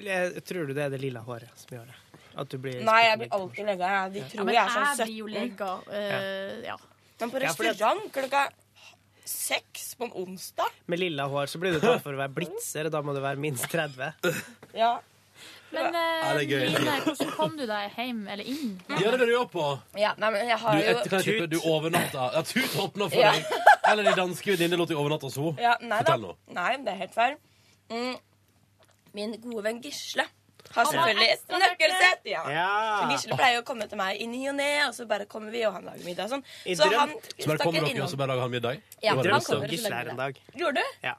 tror 0.48 0.66
du 0.68 0.72
det 0.74 0.86
er 0.88 0.94
det 0.94 1.00
lilla 1.02 1.20
håret 1.26 1.52
som 1.60 1.76
gjør 1.76 1.90
det? 1.92 1.98
At 2.38 2.48
du 2.52 2.56
blir 2.62 2.80
Nei, 2.86 3.00
jeg 3.04 3.18
blir 3.20 3.34
alltid 3.34 3.66
legga. 3.66 3.90
De 4.14 4.20
Ja, 4.22 4.28
tror 4.30 4.46
men 4.46 4.54
jeg 4.54 4.62
er 4.64 4.72
sånn 4.74 4.88
jeg 4.88 5.06
blir 5.06 5.18
jo 5.18 5.28
17. 5.28 5.36
legga. 5.36 5.70
eh, 5.90 6.56
ja. 6.68 6.76
Men 7.18 7.32
på 7.34 7.40
Ja, 7.42 7.48
restaurant 7.48 8.12
klokka 8.14 8.42
seks 9.28 9.94
på 9.98 10.06
en 10.06 10.12
onsdag 10.22 10.70
Med 10.86 11.00
lilla 11.02 11.26
hår 11.28 11.50
så 11.50 11.58
blir 11.60 11.74
du 11.76 11.80
tatt 11.82 12.02
for 12.04 12.14
å 12.14 12.20
være 12.20 12.32
blitzer, 12.36 12.86
og 12.88 12.94
da 12.94 13.02
må 13.04 13.14
du 13.16 13.20
være 13.24 13.40
minst 13.42 13.66
30. 13.72 14.38
Ja. 14.78 14.92
Men 15.72 15.94
eh, 15.94 16.00
Ja, 16.22 16.28
det 16.34 16.42
er 16.42 16.48
gøy. 16.48 16.66
Line, 16.78 16.92
hvordan 17.04 17.32
kom 17.36 17.56
du 17.58 17.64
deg 17.68 17.96
hjem, 17.98 18.22
eller 18.32 18.44
inn? 18.48 18.70
Ja, 18.88 19.10
det 19.12 19.18
lurer 19.20 19.32
jeg 19.34 19.50
på. 19.52 19.66
ja 20.00 20.14
nei, 20.16 20.30
men 20.32 20.48
jeg 20.48 20.58
har 20.62 20.78
Du, 20.78 20.86
etter, 20.94 21.10
kan 21.12 21.20
jeg 21.20 21.26
tippe, 21.28 21.50
du 21.52 21.58
overnatta 21.60 22.30
Ja, 22.38 22.42
Tut 22.48 22.78
åpna 22.86 23.08
for 23.12 23.20
Ja. 23.20 23.32
deg. 23.32 23.44
Eller 23.92 24.08
de 24.08 24.14
danske 24.16 24.54
venninnene 24.54 24.78
lot 24.80 24.88
deg 24.88 24.96
overnatte 25.00 25.28
hos 25.28 25.36
henne. 25.36 25.60
ja, 25.60 25.76
nei, 25.80 25.88
da. 26.00 26.02
Fortell 26.04 26.24
nå. 26.24 26.34
Nei, 26.56 26.72
det 26.86 26.94
er 26.94 26.98
helt 27.04 27.14
feil. 27.14 27.36
Mm. 27.92 28.16
Min 29.16 29.36
gode 29.44 29.62
venn 29.64 29.78
Gisle 29.84 30.24
har 30.74 30.84
selvfølgelig 30.84 31.28
et 31.28 31.38
ekstra 31.38 31.58
nøkkelsett. 31.62 32.26
Ja. 32.28 32.42
Ja. 32.52 32.66
Så 33.00 33.06
Gisle 33.12 33.36
pleier 33.40 33.62
å 33.62 33.64
komme 33.64 33.86
til 33.88 33.96
meg 34.00 34.20
i 34.20 34.26
ny 34.28 34.42
og 34.50 34.56
ne, 34.58 34.66
og 34.88 34.92
så 34.96 35.06
bare 35.08 35.24
kommer 35.30 35.50
vi, 35.54 35.62
og 35.68 35.72
han 35.78 35.86
lager 35.88 36.04
middag 36.04 36.26
og 36.28 36.34
sånn. 36.36 36.44
I 36.68 36.74
Så 36.76 36.88
han 36.92 37.14
Så 37.38 37.46
bare 37.48 37.58
kommer 37.62 37.86
dere, 37.88 38.02
og 38.04 38.10
så 38.12 38.18
bare 38.20 38.32
lager 38.34 38.44
han 38.44 38.52
middag? 38.52 38.82
Ja, 39.02 39.14
han 39.16 39.40
kommer. 39.40 39.68
Gisle 39.72 39.94
her 39.96 40.10
en 40.12 40.20
dag. 40.20 40.36
Gjorde 40.54 40.82
du? 40.82 40.98
Ja. 41.06 41.14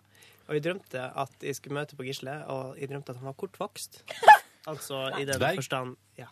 Og 0.49 0.57
jeg 0.57 0.63
drømte 0.65 1.01
at 1.21 1.43
jeg 1.45 1.55
skulle 1.55 1.77
møte 1.77 1.97
på 1.97 2.05
Gisle, 2.07 2.33
og 2.49 2.79
jeg 2.79 2.89
drømte 2.89 3.13
at 3.13 3.21
han 3.21 3.29
var 3.31 3.37
kortvokst. 3.37 4.03
Altså 4.67 4.97
i 5.17 5.23
den 5.25 5.39
Dverg? 5.39 5.55
forstand 5.55 5.95
Ja. 6.17 6.25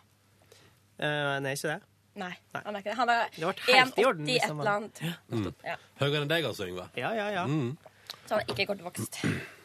Uh, 1.00 1.38
nei, 1.42 1.54
ikke 1.56 1.70
det? 1.72 1.78
Nei, 2.18 2.32
han 2.54 2.76
er 2.76 2.82
ikke 2.82 2.90
det. 2.90 2.96
Han 2.98 3.10
er 3.10 3.22
Det 3.34 3.46
ble 3.46 3.74
helt 3.78 3.98
i 3.98 4.04
orden 4.04 4.28
1,80 4.28 4.36
et 4.36 4.50
eller 4.50 4.70
annet. 4.72 5.00
Mm. 5.32 5.46
Ja. 5.64 5.76
Høyere 5.98 6.20
enn 6.20 6.30
deg, 6.30 6.46
altså, 6.50 6.66
Yngve. 6.68 6.84
Ja, 6.98 7.12
ja, 7.16 7.28
ja. 7.34 7.44
Mm. 7.48 7.72
Så 8.26 8.34
han 8.34 8.42
er 8.42 8.52
ikke 8.52 8.66
kortvokst. 8.72 9.18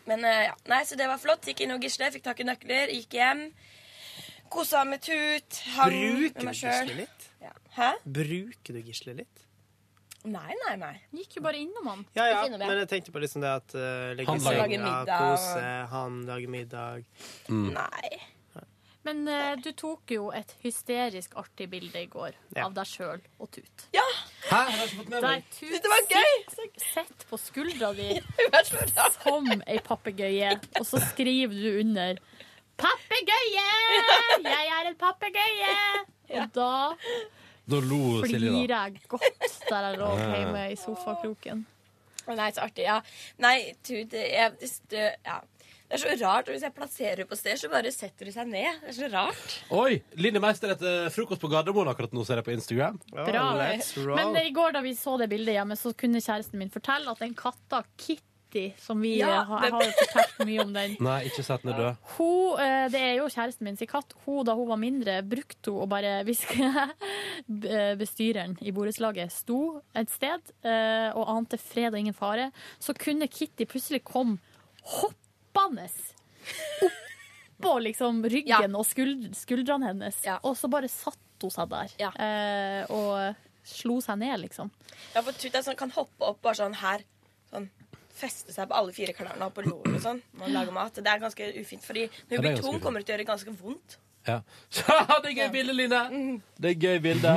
Men 0.09 0.25
uh, 0.25 0.39
ja. 0.47 0.55
Nei, 0.71 0.81
så 0.87 0.97
det 0.97 1.09
var 1.11 1.21
flott. 1.21 1.45
Gikk 1.49 1.65
inn 1.65 1.75
hos 1.75 1.83
Gisle, 1.83 2.09
fikk 2.15 2.25
tak 2.29 2.39
i 2.39 2.47
nøkler, 2.47 2.93
gikk 2.95 3.17
hjem. 3.19 3.45
Kosa 4.53 4.83
med 4.87 5.03
Tut. 5.03 5.61
Hang 5.75 5.97
Bruker 5.97 6.39
med 6.39 6.49
meg 6.49 6.59
sjøl. 6.61 6.93
Ja. 7.43 7.93
Bruker 8.05 8.77
du 8.77 8.81
Gisle 8.85 9.17
litt? 9.23 9.47
Nei, 10.23 10.53
nei, 10.67 10.75
nei. 10.79 10.93
Gikk 11.19 11.35
jo 11.37 11.41
bare 11.43 11.59
innom 11.59 11.87
han. 11.89 12.05
Ja, 12.15 12.27
ja, 12.31 12.43
men 12.47 12.77
jeg 12.79 12.87
tenkte 12.91 13.11
på 13.11 13.19
liksom 13.19 13.41
det 13.43 13.49
at 13.57 13.73
uh, 13.75 14.13
legge 14.15 14.29
Han 14.31 14.39
lager- 14.39 14.79
middag. 14.85 15.17
kose, 15.19 15.65
han 15.91 16.21
lager 16.29 16.47
middag. 16.53 17.03
Mm. 17.49 17.73
Nei. 17.75 18.21
Men 19.03 19.25
uh, 19.27 19.55
du 19.59 19.73
tok 19.75 20.13
jo 20.15 20.29
et 20.31 20.53
hysterisk 20.63 21.33
artig 21.35 21.67
bilde 21.73 21.99
i 21.99 22.07
går 22.07 22.31
Ja. 22.55 22.69
av 22.69 22.73
deg 22.77 22.87
sjøl 22.87 23.19
og 23.43 23.49
Tut. 23.51 23.83
Ja! 23.91 24.05
Hæ? 24.47 24.61
Jeg 24.69 24.77
har 24.77 24.85
ikke 24.87 24.99
fått 25.01 25.09
med 25.11 25.17
Der 25.19 25.27
meg. 25.27 25.49
Tut 25.57 25.83
Det 25.83 25.91
var 25.91 26.07
gøy! 26.13 26.31
sitter 26.93 27.27
på 27.33 27.39
skuldra 27.41 27.89
di 27.97 28.07
som 29.19 29.51
ei 29.67 29.79
papegøye, 29.83 30.53
og 30.79 30.87
så 30.87 31.03
skriver 31.09 31.51
du 31.51 31.79
under 31.83 32.15
'Papegøye! 32.79 33.67
Jeg 34.55 34.71
er 34.79 34.87
en 34.89 34.95
papegøye!' 34.97 36.05
Og 36.39 36.47
da 36.55 36.69
Da 37.63 37.79
lo 37.79 38.19
Silje, 38.25 38.49
flirer 38.49 38.73
jeg 38.75 39.05
godt 39.07 39.43
der 39.69 39.87
jeg 39.87 39.99
lå 40.01 40.09
hjemme 40.19 40.65
i 40.73 40.75
sofakroken. 40.79 41.63
Å, 42.23 42.35
Nei, 42.37 42.51
så 42.55 42.63
artig. 42.65 42.85
Ja. 42.87 42.99
Nei, 43.43 43.57
du, 43.83 43.95
det, 44.09 44.23
er 44.39 44.53
det, 44.91 45.05
ja. 45.25 45.37
det 45.89 45.97
er 45.97 46.01
så 46.01 46.15
rart. 46.21 46.47
og 46.47 46.55
Hvis 46.55 46.65
jeg 46.67 46.75
plasserer 46.75 47.21
henne 47.21 47.29
på 47.31 47.39
sted, 47.39 47.59
så 47.59 47.71
bare 47.71 47.91
setter 47.95 48.29
hun 48.29 48.35
seg 48.35 48.51
ned. 48.51 48.83
Det 48.83 48.91
er 48.93 48.97
så 48.99 49.09
rart. 49.11 49.55
Oi! 49.75 49.97
Linni 50.19 50.43
Meister 50.43 50.75
etter 50.75 51.09
frokost 51.15 51.43
på 51.43 51.51
Gardermoen 51.51 51.91
akkurat 51.91 52.15
nå, 52.15 52.23
ser 52.27 52.39
jeg 52.39 52.47
på 52.47 52.55
Instagram. 52.55 52.99
Bra. 53.11 53.47
Men 54.19 54.39
i 54.43 54.53
går 54.55 54.77
da 54.77 54.83
vi 54.85 54.95
så 54.99 55.17
det 55.19 55.29
bildet 55.31 55.57
hjemme, 55.59 55.79
så 55.79 55.91
kunne 55.95 56.23
kjæresten 56.23 56.63
min 56.63 56.71
fortelle 56.73 57.11
at 57.11 57.23
den 57.23 57.35
katta 57.35 57.83
Kitty, 58.53 58.73
som 58.77 59.01
vi 59.01 59.17
Ja, 59.19 59.41
eh, 59.41 59.45
har, 59.49 59.63
jeg 59.65 59.73
har 59.73 59.83
jo 59.83 59.91
fortalt 59.99 60.45
mye 60.47 60.61
om 60.63 60.73
den 60.73 60.95
Nei, 61.03 61.17
ikke 61.29 61.43
sett 61.45 61.63
den 61.65 61.73
er 61.73 61.79
død. 61.81 61.97
Hun, 62.17 62.59
eh, 62.61 62.85
det 62.93 63.01
er 63.01 63.15
jo 63.17 63.27
kjæresten 63.33 63.67
min 63.67 63.77
sin 63.79 63.89
katt. 63.89 64.13
Hun, 64.25 64.43
da 64.45 64.55
hun 64.55 64.69
var 64.69 64.77
mindre, 64.81 65.17
brukte 65.25 65.73
hun 65.73 65.83
å 65.85 65.89
bare 65.89 66.19
hviske 66.27 66.69
Bestyreren 67.99 68.57
i 68.61 68.71
borettslaget 68.75 69.33
sto 69.33 69.81
et 69.97 70.09
sted 70.13 70.53
eh, 70.63 71.09
og 71.17 71.27
ante 71.33 71.57
fred 71.61 71.93
og 71.93 71.99
ingen 71.99 72.17
fare. 72.17 72.51
Så 72.79 72.95
kunne 72.97 73.27
Kitty 73.27 73.65
plutselig 73.69 74.03
komme 74.07 74.37
hoppende 74.83 75.89
oppå 77.63 77.79
liksom 77.79 78.23
ryggen 78.27 78.75
og 78.75 78.85
skuldrene 78.87 79.87
hennes. 79.87 80.17
Ja. 80.25 80.39
Og 80.43 80.57
så 80.59 80.67
bare 80.71 80.89
satt 80.91 81.19
hun 81.43 81.51
seg 81.51 81.69
der 81.71 81.93
Ja. 81.99 82.11
eh, 82.19 82.85
og 82.91 83.35
slo 83.63 83.99
seg 84.03 84.19
ned, 84.19 84.39
liksom. 84.41 84.71
Ja, 85.15 85.21
for 85.21 85.31
Tut 85.31 85.53
sånn, 85.55 85.77
kan 85.77 85.91
hoppe 85.91 86.21
opp 86.27 86.41
bare 86.41 86.55
sånn 86.55 86.75
her. 86.75 87.03
Sånn. 87.51 87.69
Feste 88.13 88.53
seg 88.53 88.69
på 88.69 88.77
alle 88.77 88.93
fire 88.93 89.13
klærne 89.17 89.47
og 89.49 89.55
på 89.55 89.65
låret 89.65 89.97
og 89.97 90.01
sånn. 90.03 90.19
Når 90.33 90.43
man 90.45 90.57
lager 90.57 90.75
mat. 90.75 90.97
Det 90.97 91.09
er 91.09 91.21
ganske 91.21 91.51
ufint, 91.59 91.85
fordi 91.85 92.07
når 92.29 92.35
hun 92.35 92.45
blir 92.45 92.61
tung, 92.61 92.79
kommer 92.83 93.01
det 93.01 93.09
til 93.09 93.15
å 93.15 93.17
gjøre 93.17 93.29
ganske 93.31 93.55
vondt. 93.61 93.97
Ja. 94.27 94.39
det 95.23 95.31
er 95.33 95.35
gøy 95.35 95.49
bilde, 95.51 95.73
Line! 95.75 96.41
Det 96.55 96.69
er 96.71 96.77
gøy 96.79 96.99
bilde. 97.03 97.33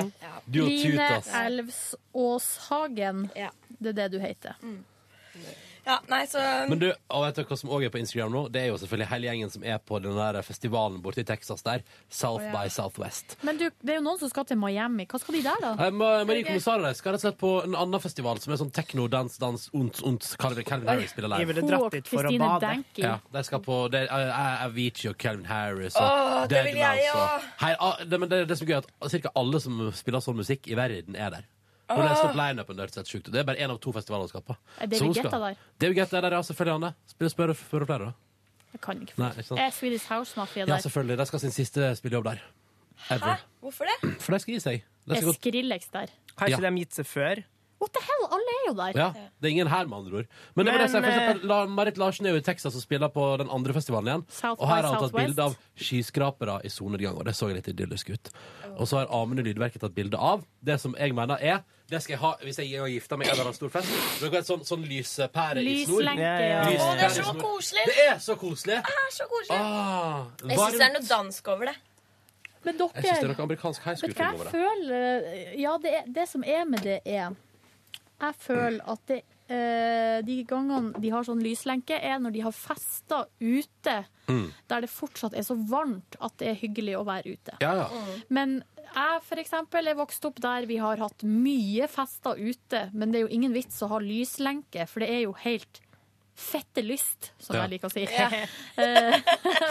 Du 0.46 0.60
og 0.62 0.68
Tutas. 0.70 1.30
Line. 1.32 1.46
Elvsåshagen. 1.46 3.24
Ja. 3.34 3.50
Det 3.80 3.94
er 3.94 3.98
det 4.04 4.10
du 4.14 4.20
heter. 4.22 4.60
Ja, 5.86 6.00
nei, 6.10 6.24
så 6.26 6.40
Men 6.68 6.80
du, 6.82 6.88
og 7.14 7.22
vet 7.22 7.36
du 7.38 7.44
hva 7.46 7.56
som 7.60 7.70
også 7.70 7.86
er 7.86 7.92
på 7.94 8.00
Instagram 8.00 8.32
nå? 8.34 8.40
Det 8.50 8.60
er 8.64 8.66
jo 8.72 8.78
selvfølgelig 8.82 9.06
hele 9.12 9.26
gjengen 9.28 9.50
som 9.54 9.62
er 9.62 9.78
på 9.78 10.00
den 10.02 10.16
der 10.18 10.38
festivalen 10.42 10.96
borte 11.04 11.22
i 11.22 11.26
Texas 11.28 11.62
der. 11.62 11.84
South 12.10 12.42
Å, 12.42 12.48
ja. 12.48 12.52
by 12.56 12.72
Southwest. 12.74 13.36
Men 13.46 13.60
du, 13.60 13.68
det 13.86 13.94
er 13.94 14.00
jo 14.00 14.04
noen 14.08 14.18
som 14.18 14.32
skal 14.32 14.44
til 14.50 14.58
Miami. 14.58 15.06
Hva 15.06 15.20
skal 15.22 15.38
de 15.38 15.42
der, 15.46 15.60
da? 15.62 15.70
Eh, 15.86 15.92
Ma- 15.94 16.24
Marie 16.26 16.42
Kommissar 16.48 16.82
skal 16.98 17.14
rett 17.14 17.22
og 17.22 17.24
slett 17.28 17.38
på 17.38 17.52
en 17.68 17.78
annen 17.78 18.02
festival 18.02 18.42
som 18.42 18.52
er 18.56 18.60
sånn 18.64 18.72
techno, 18.74 19.06
dans, 19.12 19.38
dans, 19.38 19.68
ont, 19.78 20.02
ont. 20.10 20.28
Calvin 20.42 20.66
Calvin 20.66 20.90
Harris 20.90 21.14
spiller 21.14 21.30
Jeg 21.36 21.46
live. 21.46 21.52
ville 21.54 21.64
Hun 21.66 21.70
dratt 21.70 21.86
og 21.86 21.94
dit 21.94 22.10
for 22.10 22.18
å 22.18 22.26
Christine 22.26 22.50
bade. 22.50 22.72
Danky. 22.74 23.06
Ja, 23.06 23.14
de 23.38 23.44
skal 23.46 23.62
på 23.70 23.78
det 23.94 24.02
er, 24.10 24.28
uh, 24.34 24.66
Avicii 24.66 25.10
og 25.14 25.18
Calvin 25.22 25.46
Harris 25.52 25.94
og 25.94 26.02
Åh, 26.02 26.46
det 26.50 26.64
vil 26.66 26.80
jeg 26.82 27.04
Deadmau5 27.06 27.14
og- 27.14 27.26
også. 27.38 27.52
Hei, 27.62 27.74
ah, 27.78 27.96
det, 28.04 28.20
men 28.24 28.28
det, 28.34 28.42
det 28.50 28.58
som 28.58 28.66
er 28.66 28.72
gøy, 28.74 28.78
er 28.82 28.90
at 29.06 29.10
cirka 29.14 29.30
alle 29.38 29.60
som 29.62 29.84
spiller 29.94 30.18
sånn 30.26 30.36
musikk 30.42 30.66
i 30.66 30.74
verden, 30.74 31.14
er 31.14 31.30
der. 31.38 31.46
Hun 31.88 32.02
leste 32.02 32.26
opp 32.26 32.34
lineupen. 32.34 32.76
det 32.76 32.88
hørtes 32.88 33.08
sjukt. 33.08 33.30
Det 33.30 33.40
er 33.40 33.44
bare 33.44 33.56
én 33.62 33.70
av 33.70 33.78
to 33.80 33.92
festivaler 33.92 34.26
hun 34.26 34.28
skal 34.28 34.42
på. 34.42 34.56
Er 34.80 34.86
det 34.86 34.98
skal- 34.98 35.30
der? 35.30 35.56
Det 35.78 35.88
er 36.12 36.20
der, 36.20 36.30
ja. 36.32 36.40
Selvfølgelig, 36.42 36.74
Anne. 36.74 36.94
Spør, 37.06 37.28
spør, 37.30 37.54
spør 37.54 37.86
flere, 37.86 37.98
da. 38.06 38.12
Jeg 38.72 38.80
kan 38.80 39.00
ikke 39.00 39.14
Nei, 39.18 39.30
ikke 39.30 39.44
sant? 39.44 39.60
Er 39.60 39.70
Swedish 39.70 40.08
House 40.08 40.34
Mafia 40.36 40.66
der? 40.66 40.74
Ja, 40.74 40.80
selvfølgelig. 40.80 41.18
De 41.18 41.26
skal 41.26 41.38
ha 41.38 41.40
sin 41.40 41.50
siste 41.50 41.96
spillejobb 41.96 42.24
der. 42.24 42.40
Ever. 43.10 43.38
Hvorfor 43.62 43.84
det? 43.86 44.16
For 44.20 44.32
de 44.32 44.38
skal 44.40 44.54
gi 44.54 44.60
seg. 44.60 44.82
De 45.06 45.14
Er 45.14 45.20
skal 45.20 45.34
Skrillex 45.34 45.88
der? 45.92 46.08
Har 46.36 46.48
ikke 46.48 46.62
Ja. 46.62 46.70
de 46.70 46.76
gitt 46.76 46.92
seg 46.94 47.06
før? 47.06 47.44
What 47.80 47.92
the 47.92 48.00
hell? 48.00 48.16
alle 48.32 48.52
er 48.56 48.64
jo 48.66 48.74
der. 48.74 48.92
Ja, 48.98 49.08
det 49.40 49.46
er 49.48 49.52
ingen 49.52 49.68
her, 49.68 49.86
med 49.86 49.98
andre 49.98 50.16
ord. 50.18 50.26
Men, 50.56 50.66
det 50.66 50.72
var 50.74 50.86
det, 50.86 50.92
jeg, 51.04 51.36
eh, 51.36 51.46
La, 51.46 51.66
Marit 51.66 51.98
Larsen 51.98 52.26
er 52.26 52.30
jo 52.30 52.36
i 52.36 52.40
Texas 52.40 52.74
og 52.74 52.82
spiller 52.82 53.08
på 53.12 53.38
den 53.38 53.48
andre 53.50 53.72
festivalen 53.76 54.08
igjen. 54.08 54.24
South 54.32 54.60
og 54.62 54.68
her 54.68 54.82
har 54.82 54.94
hun 54.94 55.02
tatt 55.08 55.12
bilde 55.16 55.42
av 55.44 55.56
skyskrapere 55.76 56.64
i 56.64 56.68
solnedgang, 56.72 57.16
og 57.18 57.24
det 57.28 57.34
så 57.34 57.48
litt 57.52 57.68
idyllisk 57.68 58.10
ut. 58.10 58.30
Og 58.78 58.86
så 58.88 58.98
har 59.02 59.06
Amund 59.12 59.40
i 59.40 59.42
Lydverket 59.46 59.80
tatt 59.84 59.94
bilde 59.94 60.18
av 60.18 60.44
det 60.64 60.80
som 60.80 60.94
jeg 60.98 61.14
mener 61.14 61.38
er 61.40 61.62
Det 61.86 62.00
skal 62.02 62.16
jeg 62.16 62.20
ha 62.20 62.30
hvis 62.42 62.56
jeg 62.58 62.72
er 62.74 62.88
gifta 62.90 63.16
meg, 63.16 63.28
meg 63.28 63.28
i 63.28 63.30
en 63.30 63.34
eller 63.36 63.46
annen 63.46 63.56
stor 63.56 63.70
fest. 63.76 63.90
Så 64.18 64.30
er 64.30 64.46
sånn, 64.46 64.64
sånn 64.66 64.86
lyspære 64.90 65.62
i 65.62 65.74
snor. 65.84 66.00
Lyslenke, 66.02 66.30
ja. 66.50 66.62
Å, 66.66 66.88
det 66.98 67.04
er 67.06 67.12
så 67.14 67.34
koselig! 67.38 67.84
Det 67.86 68.06
er 68.06 68.18
så 68.24 68.36
koselig! 68.40 68.78
Det 68.88 68.96
er 69.02 69.12
så 69.14 69.26
koselig. 69.30 69.60
Ah, 69.60 70.24
Jeg 70.42 70.58
syns 70.58 70.80
det 70.80 70.88
er 70.88 70.96
noe 70.96 71.06
dansk 71.10 71.52
over 71.54 71.70
det. 71.70 71.76
Men 72.66 72.80
Jeg 72.82 72.90
syns 72.96 73.06
det 73.06 73.28
er 73.28 73.30
noe 73.30 73.46
amerikansk 73.46 73.86
high 73.86 74.00
school-film 74.00 74.34
over 74.34 74.50
det. 74.50 74.54
føler 74.56 75.60
Ja, 75.62 75.76
det, 75.84 75.94
er, 76.00 76.10
det 76.18 76.26
som 76.32 76.42
er 76.42 76.66
med 76.66 76.82
det, 76.82 76.98
er 77.06 77.36
Jeg 78.26 78.38
føler 78.42 78.82
at 78.96 79.06
det 79.12 79.20
eh, 79.22 79.35
de 79.48 80.36
gangene 80.48 80.98
de 81.00 81.10
har 81.14 81.22
sånn 81.26 81.42
lyslenke, 81.44 81.94
er 82.02 82.18
når 82.18 82.32
de 82.34 82.40
har 82.46 82.52
festa 82.52 83.24
ute 83.40 84.04
Mm. 84.26 84.48
der 84.66 84.80
det 84.82 84.90
fortsatt 84.90 85.36
er 85.38 85.44
så 85.46 85.54
varmt 85.70 86.16
at 86.20 86.32
det 86.38 86.48
er 86.48 86.56
hyggelig 86.58 86.96
å 86.98 87.04
være 87.06 87.30
ute. 87.36 87.52
Ja, 87.62 87.74
ja. 87.76 87.88
Men 88.28 88.56
jeg 88.82 89.20
for 89.22 89.36
eksempel 89.38 89.86
er 89.86 89.94
vokst 89.94 90.24
opp 90.26 90.40
der 90.42 90.66
vi 90.66 90.78
har 90.82 90.96
hatt 90.98 91.22
mye 91.22 91.86
fester 91.86 92.34
ute, 92.34 92.90
men 92.92 93.12
det 93.12 93.20
er 93.20 93.28
jo 93.28 93.34
ingen 93.36 93.52
vits 93.54 93.78
å 93.86 93.88
ha 93.92 93.98
lyslenke, 94.02 94.88
for 94.90 94.98
det 95.04 95.10
er 95.10 95.20
jo 95.28 95.32
helt 95.44 95.78
fette 96.34 96.82
lyst, 96.82 97.30
som 97.38 97.54
Ja. 97.54 97.62
jeg 97.68 97.76
liker 97.78 97.88
å 97.88 97.92
si. 97.92 98.02
Eh, 98.82 99.20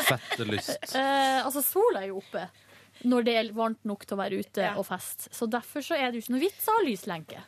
Fette 0.07 0.45
lyst. 0.47 0.95
eh, 0.95 1.43
altså, 1.43 1.61
sola 1.61 2.01
er 2.01 2.07
jo 2.13 2.21
oppe 2.23 2.47
når 3.03 3.25
det 3.27 3.35
er 3.35 3.51
varmt 3.53 3.83
nok 3.83 4.05
til 4.07 4.15
å 4.15 4.21
være 4.23 4.39
ute 4.39 4.61
Ja. 4.63 4.71
og 4.79 4.85
feste. 4.87 5.27
Så 5.35 5.49
derfor 5.51 5.83
så 5.83 5.99
er 5.99 6.11
det 6.11 6.21
jo 6.21 6.23
ikke 6.23 6.37
noe 6.37 6.45
vits 6.47 6.65
å 6.71 6.77
ha 6.79 6.85
lyslenke. 6.87 7.43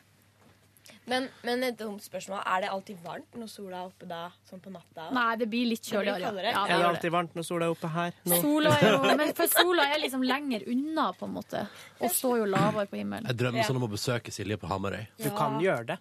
Men, 1.08 1.28
men 1.46 1.62
et 1.64 1.78
dumt 1.80 2.02
spørsmål. 2.04 2.42
Er 2.44 2.64
det 2.64 2.70
alltid 2.74 2.98
varmt 3.04 3.36
når 3.40 3.48
sola 3.52 3.80
er 3.82 3.86
oppe 3.88 4.08
da, 4.10 4.20
sånn 4.48 4.60
på 4.64 4.72
natta? 4.74 5.06
Nei, 5.16 5.28
det 5.40 5.48
blir 5.48 5.70
litt 5.70 5.88
kjøligere. 5.88 6.20
Ja, 6.20 6.28
Er 6.32 6.42
det 6.42 6.74
det 6.74 6.82
det. 6.82 6.88
alltid 6.90 7.14
varmt 7.14 7.34
når 7.38 7.46
sola 7.48 7.68
er 7.68 7.74
oppe 7.76 7.90
her? 7.94 8.12
Nå? 8.28 8.40
Sola 8.42 8.74
er 8.76 8.90
jo, 8.92 9.00
men 9.22 9.32
for 9.38 9.52
sola 9.52 9.88
er 9.94 10.02
liksom 10.04 10.26
lenger 10.28 10.66
unna, 10.68 11.08
på 11.18 11.28
en 11.28 11.34
måte. 11.38 11.64
Og 12.02 12.12
står 12.12 12.42
jo 12.42 12.50
lavere 12.52 12.86
på 12.90 13.00
himmelen. 13.00 13.26
Jeg 13.32 13.40
drømmer 13.40 13.66
sånn 13.68 13.80
om 13.80 13.88
å 13.88 13.92
besøke 13.96 14.34
Silje 14.34 14.60
på 14.60 14.68
Hamarøy. 14.70 15.06
Du 15.22 15.30
kan 15.36 15.58
gjøre 15.64 15.94
det. 15.94 15.98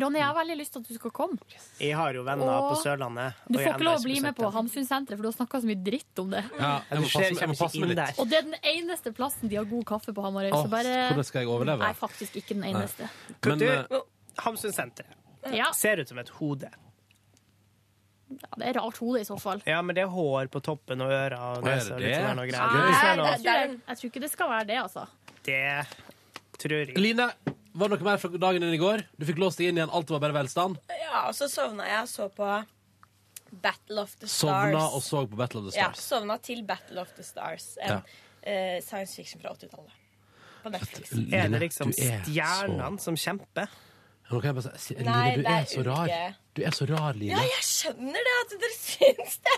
Ronny, 0.00 0.18
jeg 0.20 0.26
har 0.26 0.34
veldig 0.36 0.56
lyst 0.60 0.72
til 0.74 0.82
at 0.82 0.88
du 0.88 0.94
skal 0.98 1.10
komme. 1.10 1.38
Jeg 1.80 1.94
har 1.96 2.14
jo 2.14 2.22
venner 2.26 2.50
Og 2.50 2.66
på 2.70 2.76
Sørlandet. 2.82 3.34
Du 3.48 3.58
får 3.58 3.70
ikke 3.74 3.86
lov 3.88 3.98
å 3.98 4.02
bli 4.04 4.18
med 4.24 4.36
på. 4.36 4.50
Hamsunsenteret, 4.54 5.16
for 5.18 5.22
du 5.22 5.28
har 5.30 5.36
snakka 5.38 5.60
så 5.62 5.70
mye 5.70 5.80
dritt 5.86 6.22
om 6.22 6.30
det. 6.34 6.42
Ja, 6.58 6.72
jeg 6.90 7.00
må 7.04 7.08
passe, 7.10 7.30
jeg 7.40 7.48
må 7.52 7.56
passe 7.58 7.80
meg 7.82 7.92
litt. 7.94 8.20
Og 8.22 8.28
det 8.30 8.38
er 8.40 8.46
den 8.50 8.58
eneste 8.74 9.12
plassen 9.16 9.48
de 9.52 9.56
har 9.60 9.64
god 9.70 9.84
kaffe 9.92 10.14
på 10.16 10.22
Hamarøy. 10.26 10.50
Åh, 10.52 10.62
Så 10.66 10.70
bare 10.72 10.94
hvordan 11.10 11.24
skal 11.30 11.42
jeg 11.44 11.50
overleve? 11.54 11.82
Nei, 11.84 11.92
faktisk 11.98 12.36
ikke 12.42 12.54
den 12.60 12.64
eneste. 12.74 13.08
Men, 13.46 13.58
Du, 13.58 13.66
eh, 13.70 14.06
Hamsunsenteret 14.44 15.52
Ja, 15.56 15.72
ser 15.72 16.00
ut 16.00 16.08
som 16.08 16.18
et 16.18 16.28
hode. 16.40 16.68
ja, 18.30 18.48
det 18.58 18.66
er 18.68 18.80
rart 18.80 18.98
hode, 19.02 19.20
i 19.20 19.24
så 19.26 19.38
fall. 19.40 19.62
Ja, 19.66 19.80
men 19.82 19.94
det 19.96 20.04
er 20.04 20.10
hår 20.12 20.46
på 20.52 20.60
toppen 20.62 21.00
og 21.02 21.10
ører 21.10 21.34
og 21.38 21.66
er 21.66 21.76
nese 21.76 21.96
det? 21.96 22.02
litt 22.04 22.20
sånn 22.20 22.36
noe 22.36 22.46
Nei, 22.46 23.78
jeg 23.88 23.96
tror 23.98 24.10
ikke 24.10 24.20
det 24.22 24.30
skal 24.30 24.48
være 24.52 24.66
det, 24.70 24.76
altså. 24.84 25.06
Det 25.42 25.86
tror 26.60 26.76
jeg. 26.86 26.96
Line, 27.00 27.30
var 27.80 27.88
det 27.90 27.98
noe 28.00 28.06
mer 28.10 28.20
fra 28.22 28.30
dagen 28.36 28.62
din 28.64 28.74
i 28.76 28.80
går? 28.80 29.02
Du 29.18 29.24
fikk 29.28 29.40
låst 29.42 29.58
deg 29.60 29.70
inn 29.72 29.80
igjen, 29.80 29.90
alt 29.96 30.10
var 30.12 30.20
bare 30.22 30.36
velstand. 30.36 30.78
Ja, 31.00 31.26
og 31.30 31.34
så 31.38 31.48
sovna 31.50 31.86
jeg 31.88 32.02
og 32.04 32.10
så 32.12 32.28
på 32.36 32.50
Battle 33.64 34.04
of 34.04 34.12
the 34.20 34.28
Stars. 34.28 34.38
Sovna 34.44 34.82
og 34.94 35.02
så 35.02 35.24
på 35.26 35.36
Battle 35.40 35.60
of 35.62 35.70
the 35.70 35.72
Stars. 35.74 35.82
Ja, 35.82 36.16
sovna 36.18 36.36
til 36.38 36.62
Battle 36.68 37.00
of 37.02 37.14
the 37.16 37.24
Stars. 37.26 37.72
En 37.82 37.96
Ja. 37.96 38.00
uh, 38.46 38.80
science 38.84 39.16
fiction 39.16 39.40
fra 39.42 39.54
80-tallet. 39.56 39.96
På 40.62 40.68
Netflix. 40.70 41.12
Er 41.32 41.48
det 41.48 41.60
liksom 41.62 41.88
er 41.96 42.20
stjernene 42.26 43.00
som 43.00 43.16
kjemper? 43.16 43.68
Nå 44.30 44.38
kan 44.40 44.52
jeg 44.54 44.56
bare 44.62 44.78
si, 44.78 44.94
Line, 44.94 45.10
Nei, 45.10 45.30
du 45.34 45.40
det 45.42 45.50
er 45.50 45.64
er 45.64 45.66
så 45.66 45.82
rar. 45.86 46.10
Du 46.54 46.60
er 46.62 46.74
så 46.76 46.86
rar, 46.86 47.16
Line. 47.18 47.32
Ja, 47.34 47.42
jeg 47.42 47.64
skjønner 47.66 48.26
det 48.28 48.34
at 48.44 48.52
dere 48.62 48.76
syns 48.78 49.38
det. 49.46 49.56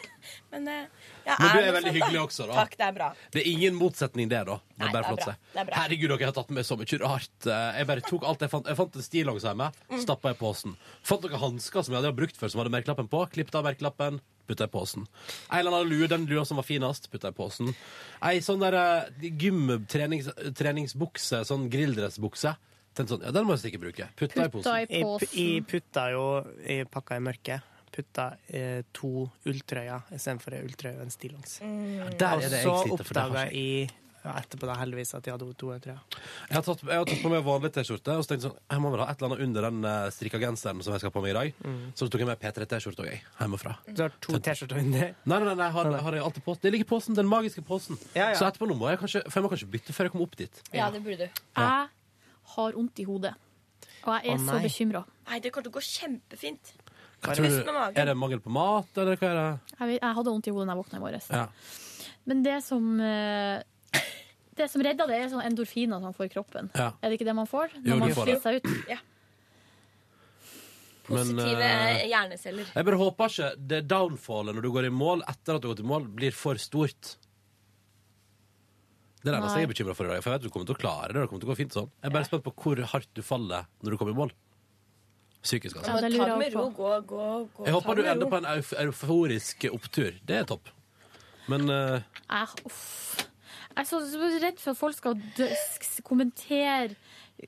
Men, 0.53 0.69
eh, 0.69 0.87
jeg 1.27 1.37
Men 1.39 1.51
du 1.53 1.59
er 1.61 1.73
veldig 1.77 1.91
sånn, 1.91 1.97
hyggelig 1.99 2.19
da. 2.19 2.23
også, 2.25 2.47
da. 2.49 2.55
Takk, 2.63 2.77
det 2.81 2.87
er 2.87 2.93
bra. 2.97 3.09
Det 3.33 3.43
er 3.43 3.51
ingen 3.53 3.75
motsetning 3.77 4.29
det, 4.33 4.41
da. 4.49 4.57
Det 4.57 4.79
Nei, 4.79 4.89
det 4.89 4.97
er 5.03 5.03
bra. 5.03 5.17
Det 5.53 5.61
er 5.61 5.69
bra. 5.69 5.77
Herregud, 5.83 6.09
dere 6.15 6.25
har 6.31 6.37
tatt 6.39 6.51
med 6.57 6.65
så 6.65 6.77
mye 6.81 6.99
rart. 7.05 7.47
Eh, 7.47 7.79
Jeg 7.79 7.87
bare 7.93 8.01
tok 8.09 8.25
alt 8.25 8.41
jeg 8.47 8.51
fant. 8.55 8.67
Jeg 8.73 8.77
fant 8.81 8.97
en 8.97 9.03
stillongs 9.03 9.43
hjemme, 9.45 9.69
Mm. 9.91 10.01
stappa 10.07 10.31
i 10.33 10.35
posen. 10.41 10.77
Fant 11.03 11.23
noen 11.29 11.39
hansker 11.45 11.85
som 11.85 11.95
jeg 11.95 12.03
hadde 12.03 12.17
brukt 12.17 12.37
før, 12.41 12.51
som 12.51 12.65
hadde 12.65 12.73
merkelappen 12.73 13.09
på. 13.13 13.27
Klippet 13.31 13.55
av 13.61 13.65
merkelappen, 13.65 14.21
putta 14.49 14.65
i 14.65 14.73
posen. 14.73 15.07
En 15.51 15.59
eller 15.61 15.71
annen 15.83 15.89
lue, 15.93 16.09
den 16.09 16.27
lua 16.27 16.45
som 16.47 16.57
var 16.57 16.65
finest, 16.65 17.11
putta 17.13 17.29
i 17.29 17.33
posen. 17.37 17.75
Ei 18.23 18.41
sånn 18.41 18.61
der 18.61 18.75
eh, 18.75 19.31
gym 19.37 19.87
trenings, 19.87 20.33
sånn 21.45 21.69
grilldressbukse. 21.71 22.57
Tenkte 22.93 23.15
sånn, 23.15 23.25
ja, 23.25 23.33
den 23.33 23.47
må 23.49 23.57
jeg 23.57 23.65
sikkert 23.67 23.87
bruke. 23.87 24.09
Putta 24.21 24.45
i 24.45 24.53
posen. 24.53 24.73
I 24.73 24.81
Jeg, 24.85 25.05
posen. 25.09 25.39
jeg 25.39 25.65
putta 25.71 26.07
jo 26.13 26.27
i 26.69 26.83
pakka 26.93 27.17
i 27.17 27.25
mørket. 27.25 27.71
Putta 27.93 28.27
eh, 28.49 28.83
to 28.97 29.27
ulltrøyer 29.49 30.13
istedenfor 30.17 30.57
ei 30.57 30.63
ulltrøye 30.65 30.97
og 30.97 31.07
en 31.07 31.13
stillongs. 31.13 31.59
Der 31.61 32.07
Og 32.07 32.47
er 32.47 32.49
det 32.49 32.63
jeg 32.63 32.69
så 32.69 32.79
sliter, 32.85 33.05
for 33.05 33.17
det 33.17 33.25
oppdaga 33.25 33.45
ikke 33.49 33.59
jeg 33.59 33.91
ja, 34.23 34.33
etterpå 34.39 34.69
da 34.69 34.77
heldigvis 34.79 35.11
at 35.19 35.27
jeg 35.27 35.35
hadde 35.35 35.47
to 35.59 35.69
ulltrøyer. 35.73 36.19
Jeg 36.47 36.55
har 36.55 36.63
tatt, 36.63 36.83
jeg 36.87 37.01
har 37.01 37.09
tatt 37.09 37.23
på 37.25 37.31
meg 37.33 37.41
vanlig 37.47 37.73
T-skjorte, 37.75 38.15
og 38.15 38.23
så 38.23 38.31
tenkte 38.31 38.47
jeg 38.47 38.53
sånn, 38.53 38.61
jeg 38.71 38.83
må 38.85 38.93
vel 38.95 39.03
ha 39.03 39.07
et 39.11 39.23
eller 39.23 39.33
annet 39.33 39.47
under 39.47 39.67
den 39.67 39.89
uh, 39.89 40.11
strikka 40.15 40.41
genseren 40.43 40.83
som 40.85 40.95
jeg 40.95 41.03
skal 41.03 41.11
ha 41.11 41.15
på 41.17 41.23
meg 41.25 41.33
i 41.33 41.37
dag. 41.39 41.65
Mm. 41.67 41.81
Så 41.99 42.07
tok 42.07 42.23
jeg 42.23 42.29
med 42.29 42.43
P3-T-skjorte 42.43 43.03
òg, 43.03 43.09
jeg. 43.11 43.25
Hjemmefra. 43.41 43.73
Du 43.89 44.05
har 44.05 44.15
to 44.23 44.39
T-skjorter 44.39 44.79
under. 44.79 45.09
Nei, 45.11 45.41
nei, 45.41 45.49
nei, 45.49 45.57
nei 45.59 45.71
har, 45.75 45.91
har 46.07 46.19
jeg 46.19 46.27
alltid 46.29 46.47
på 46.47 46.55
Det 46.63 46.73
ligger 46.77 46.87
i 46.87 46.91
posen, 46.93 47.19
den 47.19 47.31
magiske 47.31 47.65
posen. 47.67 47.99
Ja, 48.15 48.29
ja. 48.31 48.39
Så 48.39 48.47
etterpå 48.47 48.71
nå 48.71 48.79
må 48.79 48.93
jeg 48.93 49.01
kanskje 49.03 49.25
For 49.27 49.41
jeg 49.41 49.47
må 49.49 49.51
kanskje 49.57 49.69
bytte 49.75 49.97
før 49.97 50.07
jeg 50.09 50.15
kommer 50.15 50.31
opp 50.31 50.39
dit. 50.39 50.63
Ja, 50.71 50.87
det 50.95 51.03
burde 51.03 51.27
du. 51.27 51.43
Jeg 51.59 51.91
har 52.57 52.73
vondt 52.77 52.99
i 53.01 53.05
hodet. 53.09 53.35
Og 54.03 54.13
jeg 54.17 54.33
er 54.33 54.35
Å, 54.35 54.39
så 54.43 54.53
nei. 54.57 54.63
bekymra. 54.67 55.05
Nei, 55.31 55.39
det 55.41 55.53
kommer 55.53 55.69
til 55.69 55.73
å 55.73 55.77
gå 55.79 55.85
kjempefint. 55.87 56.73
Hva 57.23 57.35
tror 57.37 57.47
med 57.47 57.53
du? 57.67 57.73
magen. 57.73 57.97
Er 58.03 58.07
det 58.11 58.17
mangel 58.19 58.41
på 58.43 58.51
mat, 58.51 58.89
eller 58.99 59.17
hva 59.17 59.29
er 59.31 59.37
det? 59.39 59.77
Jeg, 59.79 59.89
vet- 59.93 60.01
jeg 60.03 60.15
hadde 60.19 60.31
vondt 60.35 60.49
i 60.51 60.51
hodet 60.57 60.67
da 60.67 60.75
jeg 60.75 60.81
våkna 60.83 60.99
i 60.99 61.03
morges. 61.05 61.29
Ja. 61.31 61.47
Men 62.27 62.43
det 62.43 62.57
som 62.67 63.01
eh, 63.01 63.63
Det 64.59 64.67
som 64.71 64.83
redder 64.85 65.07
det, 65.09 65.17
er 65.23 65.31
sånn 65.33 65.47
endorfiner 65.47 65.97
som 65.97 66.03
man 66.11 66.13
får 66.19 66.27
i 66.27 66.33
kroppen. 66.35 66.71
Ja. 66.77 66.91
Er 67.01 67.09
det 67.09 67.17
ikke 67.21 67.29
det 67.31 67.35
man 67.39 67.47
får 67.49 67.71
når 67.79 67.87
Jo, 67.89 67.95
du 67.95 68.01
man 68.03 68.11
får 68.13 68.27
det. 68.27 68.35
sliter 68.35 68.43
seg 68.43 68.55
ut? 68.61 68.89
Ja. 68.91 68.99
Men, 71.09 71.19
Positive 71.35 71.67
eh, 71.67 72.05
hjerneceller. 72.09 72.69
Jeg 72.77 72.87
bare 72.87 72.99
håper 73.01 73.33
ikke 73.33 73.49
det 73.71 73.81
downfallet 73.91 74.55
når 74.57 74.63
du 74.67 74.71
går 74.75 74.87
i 74.87 74.93
mål 74.95 75.25
etter 75.29 75.57
at 75.57 75.63
du 75.65 75.67
har 75.69 75.75
gått 75.75 75.83
i 75.83 75.89
mål, 75.89 76.05
blir 76.15 76.35
for 76.37 76.61
stort. 76.63 77.17
Det 79.23 79.31
er 79.31 79.37
det 79.37 79.39
eneste 79.39 79.61
jeg 79.61 79.69
er 79.69 79.71
bekymra 79.71 79.95
for 79.95 80.09
i 80.09 80.11
dag. 80.11 80.23
For 80.23 80.33
jeg 80.33 80.39
vet 80.41 80.47
du 80.47 80.53
kommer 80.53 80.67
til 80.67 80.75
å 80.75 80.83
klare 80.83 81.13
det. 81.13 81.21
Det 81.21 81.29
kommer 81.31 81.43
til 81.45 81.49
å 81.49 81.53
gå 81.53 81.59
fint 81.61 81.77
sånn. 81.77 81.91
Jeg 82.01 82.11
er 82.11 82.15
bare 82.17 82.27
spent 82.27 82.43
på 82.43 82.53
hvor 82.65 82.81
hardt 82.93 83.11
du 83.15 83.23
faller 83.23 83.69
når 83.83 83.95
du 83.95 83.99
kommer 84.01 84.15
i 84.15 84.19
mål. 84.19 84.33
Psykisk, 85.43 85.79
altså. 85.79 85.95
Ja, 86.07 86.27
ta 86.27 86.39
med 86.39 86.55
ro. 86.55 86.69
Gå, 86.75 86.91
gå, 87.07 87.27
gå. 87.55 87.67
Jeg 87.67 87.75
håper 87.77 87.99
du 87.99 88.03
ender 88.07 88.31
på 88.31 88.39
en 88.39 88.49
euforisk 88.87 89.67
opptur. 89.71 90.19
Det 90.27 90.41
er 90.41 90.49
topp. 90.51 90.71
Men 91.51 91.71
uh... 91.71 92.03
Uff. 92.67 93.23
jeg 93.75 93.83
er 93.83 93.89
så, 93.89 94.03
redd 94.43 94.61
for 94.63 94.75
at 94.75 94.79
folk 94.79 94.99
skal 94.99 95.19
dø, 95.39 95.49
kommentere 96.07 96.95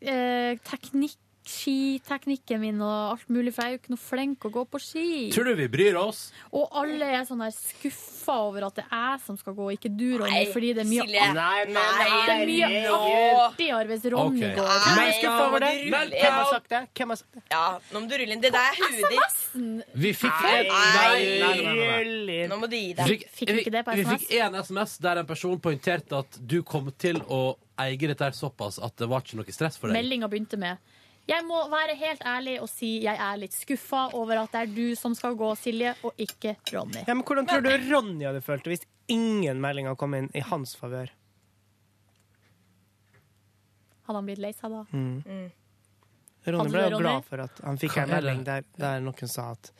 eh, 0.00 0.58
teknikk, 0.66 1.18
skiteknikken 1.48 2.60
min 2.62 2.80
og 2.84 3.14
alt 3.14 3.28
mulig, 3.32 3.52
for 3.54 3.64
jeg 3.64 3.74
er 3.74 3.76
jo 3.76 3.80
ikke 3.82 3.92
noe 3.94 4.02
flink 4.02 4.46
å 4.48 4.50
gå 4.54 4.64
på 4.70 4.80
ski. 4.82 5.08
tror 5.34 5.50
du 5.50 5.54
vi 5.58 5.68
bryr 5.72 5.98
oss? 6.00 6.26
Og 6.56 6.72
alle 6.80 7.10
er 7.18 7.26
sånn 7.28 7.42
her 7.44 7.52
skuffa 7.54 8.36
over 8.46 8.68
at 8.68 8.78
det 8.80 8.86
er 8.88 9.04
jeg 9.14 9.22
som 9.26 9.38
skal 9.40 9.56
gå, 9.56 9.68
ikke 9.76 9.90
du, 9.92 10.06
Ronny, 10.20 10.32
Nei, 10.32 10.44
fordi 10.52 10.72
det 10.76 10.84
er 10.84 10.90
mye, 10.90 11.06
Silje. 11.06 11.26
Nei, 11.36 11.64
men 11.68 11.76
Nei, 11.76 12.06
det 12.10 12.34
er 12.34 12.52
mye 12.52 12.94
artigere 13.44 13.90
hvis 13.90 14.06
Ronny 14.14 14.44
okay. 14.44 14.54
går. 14.58 14.70
Nei, 14.74 14.94
Nei, 14.98 15.08
skuffa 15.18 15.48
over 15.48 15.66
det? 15.66 15.72
rulle. 15.84 16.04
Hvem 16.14 16.38
har 16.38 16.50
sagt 16.52 16.70
det? 16.72 16.82
Hvem 16.94 17.14
har 17.14 17.20
sagt 17.20 17.38
det? 17.38 17.44
Ja, 17.52 17.64
nå 17.92 18.04
må 18.04 18.10
du 18.10 18.16
rulle 18.22 18.38
inn. 18.38 18.44
Det 18.44 18.52
der 18.54 18.70
er 18.70 18.80
huet 18.80 19.14
ditt. 19.14 19.92
Vi 20.04 20.14
fikk 20.16 20.40
Nei, 20.44 20.56
nei, 20.68 21.20
nei, 21.40 21.52
nei, 21.60 21.76
nei, 21.78 22.08
nei. 22.28 22.40
Nå 22.50 22.58
må 22.60 22.68
du 22.70 22.76
gi 22.76 22.94
deg. 22.96 23.12
fikk, 23.12 23.28
Fikk 23.38 23.52
vi 23.52 23.62
ikke 23.64 23.74
det 23.74 23.84
på 23.86 23.94
vi 23.98 24.06
fikk 24.08 24.32
en 24.44 24.58
SMS 24.60 24.96
der 25.04 25.20
en 25.22 25.28
person 25.28 25.60
poengterte 25.62 26.20
at 26.24 26.40
du 26.40 26.60
kom 26.66 26.90
til 27.00 27.20
å 27.32 27.42
eie 27.80 27.98
dette 27.98 28.30
såpass 28.36 28.78
at 28.82 28.96
det 29.00 29.08
var 29.10 29.24
ikke 29.24 29.40
noe 29.40 29.54
stress 29.54 29.78
for 29.80 29.90
deg. 29.90 29.98
Meldinga 29.98 30.30
begynte 30.30 30.58
med 30.60 30.78
Jeg 31.24 31.44
må 31.48 31.62
være 31.72 31.94
helt 31.96 32.20
ærlig 32.28 32.58
og 32.60 32.68
si 32.68 32.98
jeg 33.06 33.16
er 33.16 33.38
litt 33.40 33.54
skuffa 33.56 34.10
over 34.18 34.42
at 34.42 34.52
det 34.52 34.60
er 34.60 34.72
du 34.76 34.96
som 34.98 35.14
skal 35.16 35.36
gå, 35.40 35.48
Silje, 35.56 35.94
og 36.04 36.20
ikke 36.20 36.52
Ronny. 36.74 37.00
Ja, 37.06 37.14
men 37.16 37.24
hvordan 37.24 37.48
tror 37.48 37.64
du 37.64 37.70
Ronny 37.72 38.26
hadde 38.28 38.42
følt 38.44 38.66
det 38.66 38.74
hvis 38.74 38.84
ingen 39.12 39.60
meldinger 39.64 39.96
kom 40.00 40.16
inn 40.18 40.28
i 40.36 40.42
hans 40.44 40.74
favør? 40.76 41.08
Hadde 44.04 44.18
han 44.20 44.28
blitt 44.28 44.42
lei 44.44 44.52
seg 44.52 44.74
da? 44.74 44.82
Ronny 46.44 46.74
ble 46.74 46.86
jo 46.92 47.00
glad 47.00 47.24
for 47.24 47.46
at 47.46 47.64
han 47.64 47.80
fikk 47.80 47.96
en 48.02 48.12
melding 48.12 48.44
der, 48.44 48.66
der 48.76 49.00
noen 49.00 49.30
sa 49.32 49.54
at 49.54 49.72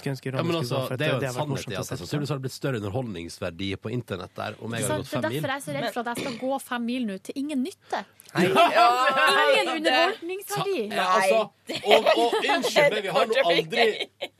skulle 0.00 0.14
ønske 0.16 0.26
Ja, 0.30 0.36
Ronny 0.36 0.46
skulle 0.46 0.60
altså, 0.62 0.76
gå, 0.76 0.88
for 0.90 0.96
det 0.96 1.06
er 1.06 1.12
jo 1.14 1.20
det 1.20 1.28
en 1.28 1.34
sannhet 1.36 1.52
morsomt 1.54 1.72
i 1.72 1.76
at 1.76 1.82
altså, 1.82 1.96
sannsynligvis 2.00 2.32
har 2.32 2.38
det 2.40 2.44
blitt 2.46 2.56
større 2.56 2.80
underholdningsverdi 2.82 3.70
på 3.82 3.92
internett 3.96 4.34
der 4.36 4.54
om 4.60 4.76
jeg 4.76 4.84
Så 4.86 4.92
har 4.92 4.98
gått 5.02 5.10
det 5.10 5.16
er 5.16 5.26
derfor 5.26 5.48
jeg 5.48 5.56
er 5.56 5.66
så 5.66 5.74
redd 5.78 5.88
for 5.96 6.00
at 6.00 6.12
jeg 6.12 6.24
skal 6.26 6.38
gå 6.44 6.58
fem 6.70 6.86
mil 6.90 7.06
nå 7.10 7.18
til 7.26 7.42
ingen 7.42 7.62
nytte. 7.66 8.04
Nei. 8.36 8.46
Ingen 8.46 9.68
underholdningsverdi. 9.76 10.80
Ja, 10.92 11.04
altså, 11.16 11.38
og, 11.86 12.08
og 12.20 12.34
unnskyld 12.42 12.92
meg, 12.96 13.02
vi 13.06 13.12
har 13.16 13.28
nå 13.30 13.44
aldri 13.50 13.86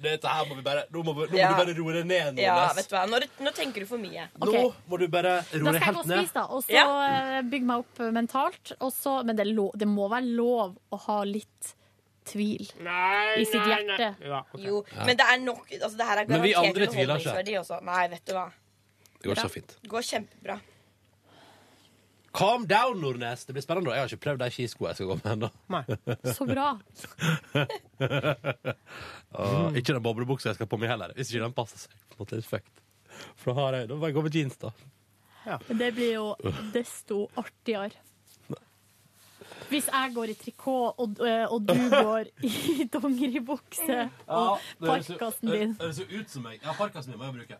Dette 0.07 0.33
her 0.35 0.49
må 0.51 0.59
vi 0.59 0.65
bare 0.66 0.83
Nå 0.93 1.03
må, 1.07 1.15
vi, 1.16 1.27
nå 1.31 1.33
må 1.33 1.39
Ja. 1.41 1.49
du 1.55 1.61
bare 1.62 1.74
roe 1.78 1.95
deg 1.97 2.07
ned, 2.11 2.41
Ja, 2.43 2.57
vet 2.77 2.91
du 2.91 2.95
hva. 2.97 3.05
Nå, 3.11 3.20
nå 3.47 3.53
tenker 3.57 3.83
du 3.87 3.89
for 3.89 4.03
mye. 4.03 4.27
Ok. 4.41 4.53
Nå 4.53 4.62
må 4.93 5.01
du 5.01 5.07
bare 5.12 5.39
rore 5.55 5.55
helt 5.55 5.65
ned 5.65 5.73
Da 5.73 5.81
skal 5.81 5.87
jeg 5.87 5.97
gå 5.97 6.03
og 6.03 6.12
spise, 6.12 6.35
da. 6.37 6.45
Og 6.51 6.62
så 6.66 6.77
Ja. 6.77 6.85
eh, 7.39 7.43
bygge 7.43 7.66
meg 7.73 7.78
opp 7.87 8.05
mentalt. 8.15 8.73
Også, 8.81 9.16
men 9.27 9.37
det, 9.37 9.47
lov, 9.55 9.73
det 9.78 9.89
må 9.89 10.09
være 10.12 10.28
lov 10.37 10.77
å 10.93 11.01
ha 11.07 11.19
litt 11.24 11.74
tvil 12.27 12.69
Nei, 12.85 13.40
i 13.40 13.44
sitt 13.48 13.61
nei, 13.61 13.66
nei. 13.86 13.97
hjerte. 13.97 14.28
Ja, 14.28 14.40
okay. 14.53 14.65
Jo, 14.66 14.85
Ja. 14.93 15.05
men 15.09 15.16
det 15.20 15.27
er 15.32 15.39
nok 15.44 15.66
altså, 15.73 15.97
Det 15.97 16.07
her 16.07 16.19
er 16.23 16.27
Men 16.31 16.43
vi 16.43 16.53
garantert 16.53 16.69
andre 16.77 16.86
tviler 16.86 16.86
ikke. 16.86 17.03
underholdningsverdi 17.03 17.59
også. 17.62 17.81
Nei, 17.89 18.07
vet 18.15 18.24
du 18.27 18.32
hva. 18.36 18.47
Det 19.20 19.28
går 19.32 19.40
så 19.43 19.51
fint. 19.51 19.77
Det 19.82 19.90
går 19.90 20.03
kjempebra. 20.12 20.59
Calm 22.36 22.66
down, 22.69 22.98
Nordnes. 23.01 23.47
Det 23.48 23.55
blir 23.57 23.62
spennende. 23.65 23.94
Jeg 23.97 24.03
har 24.05 24.11
ikke 24.12 24.24
prøvd 24.27 24.43
de 24.44 24.51
skiskoene 24.53 24.90
jeg 24.93 24.97
skal 24.98 25.09
gå 25.09 25.15
med 25.16 25.31
ennå. 25.32 25.48
Så 26.36 26.44
bra. 26.44 26.66
Og 29.40 29.77
ikke 29.78 29.94
den 29.97 30.03
boblebuksa 30.05 30.51
jeg 30.51 30.59
skal 30.59 30.69
på 30.70 30.78
meg 30.81 30.90
heller. 30.93 31.15
Hvis 31.16 31.31
ikke 31.32 31.47
den 31.47 31.55
passer 31.57 31.81
seg. 31.81 31.94
På 32.12 32.27
en 32.27 32.43
måte. 32.43 32.61
For 33.40 33.53
da, 33.53 33.55
har 33.61 33.78
jeg, 33.78 33.89
da 33.89 33.97
må 33.97 34.11
jeg 34.11 34.16
gå 34.19 34.24
med 34.27 34.36
jeans, 34.36 34.59
da. 34.61 34.70
Ja. 35.47 35.57
det 35.78 35.93
blir 35.94 36.12
jo 36.16 36.27
desto 36.74 37.23
artigere. 37.39 37.94
Hvis 39.70 39.87
jeg 39.91 40.12
går 40.15 40.31
i 40.31 40.35
trikot, 40.39 40.99
og, 41.03 41.20
og 41.51 41.62
du 41.66 41.74
går 41.91 42.28
i 42.47 42.85
dongeribukse 42.93 43.97
og 44.28 44.61
parkasen 44.85 45.51
din. 45.51 45.73
Det 45.81 45.95
ser 45.97 46.12
ut 46.12 46.31
som 46.31 46.45
meg. 46.47 46.61
Ja, 46.62 46.74
parkasen 46.78 47.11
min 47.15 47.19
må 47.23 47.28
jeg 47.31 47.39
bruke. 47.41 47.59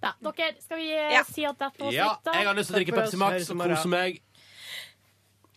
Da, 0.00 0.14
dere, 0.24 0.54
skal 0.64 0.80
vi 0.80 0.88
eh, 0.96 1.12
Ja. 1.12 1.22
si 1.28 1.44
at 1.44 1.58
dette 1.60 1.82
var 1.84 1.92
Ja, 1.92 2.08
slitt, 2.14 2.24
da? 2.24 2.32
jeg 2.40 2.46
har 2.48 2.56
lyst 2.56 2.70
til 2.70 2.76
å 2.76 2.78
drikke 2.80 2.96
Pepsi 2.96 3.18
Max 3.20 3.50
og 3.52 3.60
kose 3.60 3.90
meg. 3.92 4.22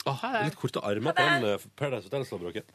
Åh, 0.09 0.23
litt 0.45 0.55
korte 0.59 0.81
armer 0.83 1.13
på 1.15 1.23
den 1.23 1.45
eh, 1.53 1.67
Paradise 1.79 2.07
Hotel-slåbroken. 2.09 2.67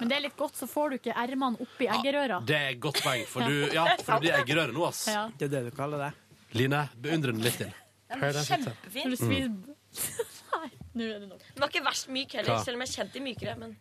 Men 0.00 0.08
det 0.08 0.16
er 0.16 0.22
litt 0.24 0.36
godt, 0.38 0.56
så 0.56 0.66
får 0.70 0.90
du 0.94 0.96
ikke 1.00 1.14
ermene 1.18 1.60
oppi 1.60 1.86
eggerøra. 1.92 2.38
Ja, 2.40 2.46
Det 2.48 2.56
er 2.56 2.68
et 2.74 2.80
godt 2.80 3.02
poeng, 3.04 3.24
for, 3.28 3.44
du, 3.44 3.66
ja, 3.74 3.84
for 4.00 4.14
det 4.16 4.20
blir 4.24 4.36
eggerøre 4.38 4.72
nå, 4.74 4.84
ass. 4.88 5.02
Ja. 5.12 5.26
Det 5.36 5.48
er 5.50 5.52
det 5.58 5.62
du 5.68 5.74
kaller 5.76 6.06
det. 6.06 6.10
Line, 6.56 6.86
beundre 7.04 7.34
den 7.36 7.42
litt 7.44 7.58
til. 7.60 7.70
Den 8.10 8.22
Paradise 8.22 8.54
er 8.56 8.62
Hotel. 8.64 8.78
kjempefin. 8.94 9.18
Mm. 9.30 9.58
du 9.60 9.74
Nei, 10.56 10.70
nå 10.98 11.06
er 11.06 11.22
det 11.22 11.28
nok. 11.30 11.46
Den 11.54 11.62
var 11.62 11.70
ikke 11.72 11.86
verst 11.86 12.10
myk 12.10 12.34
heller, 12.38 12.56
Hva? 12.56 12.64
selv 12.66 12.78
om 12.78 12.84
jeg 12.86 12.94
kjente 12.96 13.18
de 13.18 13.22
mykere. 13.24 13.54
Men 13.60 13.76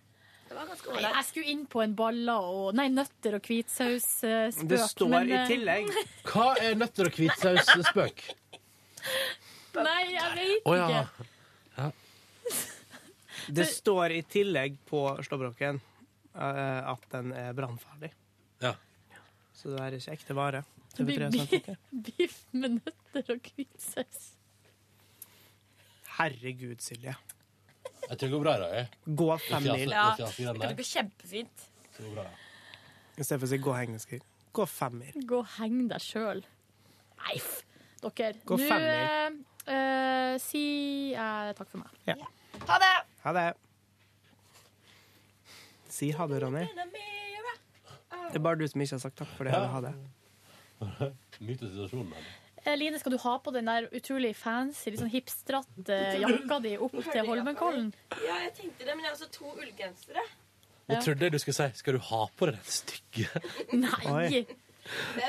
det 0.49 0.57
var 0.57 0.69
ganske 0.69 0.89
ålreit. 0.89 1.15
Jeg 1.15 1.27
skulle 1.29 1.53
inn 1.53 1.65
på 1.69 1.81
en 1.83 1.95
baller 1.97 2.49
og 2.53 2.77
Nei, 2.77 2.87
nøtter 2.93 3.37
og 3.37 3.49
hvitsausspøk. 3.49 4.63
Det 4.71 4.79
står 4.93 5.11
men, 5.15 5.29
i 5.29 5.35
eh, 5.37 5.47
tillegg. 5.49 5.91
Hva 6.29 6.47
er 6.61 6.77
nøtter 6.79 7.09
og 7.09 7.19
hvitsaus-spøk? 7.19 8.23
Nei, 9.79 9.99
jeg 10.11 10.31
vet 10.35 10.69
Å 10.69 10.77
ja. 10.77 11.03
Ja. 11.77 11.91
Det 13.59 13.65
står 13.69 14.13
i 14.17 14.23
tillegg 14.29 14.75
på 14.89 15.03
slåbroken 15.25 15.79
uh, 16.35 16.91
at 16.91 17.05
den 17.13 17.31
er 17.33 17.53
brannferdig. 17.57 18.11
Ja. 18.61 18.75
Så 19.55 19.71
det 19.73 19.85
er 19.85 19.97
ikke 19.97 20.17
ekte 20.17 20.35
vare. 20.37 20.63
Det 20.97 21.05
blir 21.07 21.23
TV3 21.23 21.39
har 21.39 21.47
sagt 21.47 21.69
det. 21.69 21.77
biff 22.09 22.41
med 22.51 22.77
nøtter 22.81 23.33
og 23.33 23.49
hvitsaus. 23.55 24.27
Herregud, 26.19 26.81
Silje. 26.83 27.13
Jeg 28.09 28.17
tror 28.17 28.25
det 28.25 28.31
går 28.33 28.41
bra 28.43 28.53
i 28.57 28.61
dag. 28.63 28.73
jeg. 28.75 29.15
Gå 29.15 29.27
fem 29.45 29.63
mil. 29.63 29.89
Ja, 29.93 30.05
Det 30.17 30.59
der. 30.59 30.73
går 30.75 30.87
kjempefint. 30.89 31.65
Det 31.97 32.05
går 32.05 32.13
bra. 32.17 32.25
I 33.19 33.23
stedet 33.23 33.39
for 33.39 33.47
å 33.47 33.51
si 33.51 33.57
gå 33.63 33.71
og 33.71 33.77
heng, 33.77 33.95
skriv. 33.99 34.21
Gå 34.53 34.65
fem 34.67 34.97
mil. 34.99 35.13
Gå 35.29 35.39
og 35.43 35.47
heng 35.59 35.87
deg 35.91 36.01
sjøl. 36.03 36.41
Nei, 37.19 37.35
f. 37.37 37.61
Dere. 38.01 38.33
Gå 38.47 38.57
Nå 38.57 38.67
fem 38.67 38.85
eh, 38.87 39.73
eh, 39.75 40.35
si 40.39 41.13
eh, 41.13 41.49
takk 41.57 41.69
for 41.71 41.83
meg. 41.83 42.23
Ha 42.67 42.77
det! 42.83 42.93
Ha 43.25 43.33
det. 43.35 43.47
Si 45.89 46.11
ha 46.15 46.27
det, 46.31 46.41
Ronny. 46.43 46.65
Det 48.29 48.37
er 48.37 48.43
bare 48.45 48.59
du 48.59 48.67
som 48.69 48.81
ikke 48.81 48.95
har 48.95 49.03
sagt 49.03 49.17
takk 49.19 49.31
for 49.37 49.43
det. 49.49 49.53
Ja. 49.55 49.67
Ha 49.73 49.81
det. 49.81 49.93
Nyt 51.43 51.59
situasjonen. 51.59 52.13
her. 52.13 52.27
Eh, 52.69 52.77
Line, 52.77 52.99
skal 52.99 53.11
du 53.11 53.17
ha 53.23 53.37
på 53.41 53.51
den 53.55 53.65
der 53.69 53.87
utrolig 53.95 54.35
fancy, 54.37 54.91
litt 54.91 55.01
sånn 55.01 55.09
hipstrete 55.13 55.97
jakka 56.23 56.59
di 56.61 56.75
opp 56.77 56.95
til 57.09 57.25
Holmenkollen? 57.25 57.91
Ja, 58.21 58.37
jeg 58.45 58.53
tenkte 58.59 58.85
det, 58.85 58.93
men 58.95 59.05
jeg 59.05 59.09
har 59.09 59.17
også 59.17 59.29
to 59.33 59.53
ullgensere. 59.55 60.25
Jeg 60.89 61.03
trodde 61.05 61.29
du 61.29 61.37
skulle 61.37 61.53
si 61.53 61.77
Skal 61.77 61.99
du 61.99 62.01
ha 62.01 62.19
på 62.33 62.47
deg 62.49 62.55
den 62.57 62.73
stygge? 62.73 63.41
Nei! 63.83 64.05
Oi. 64.09 64.41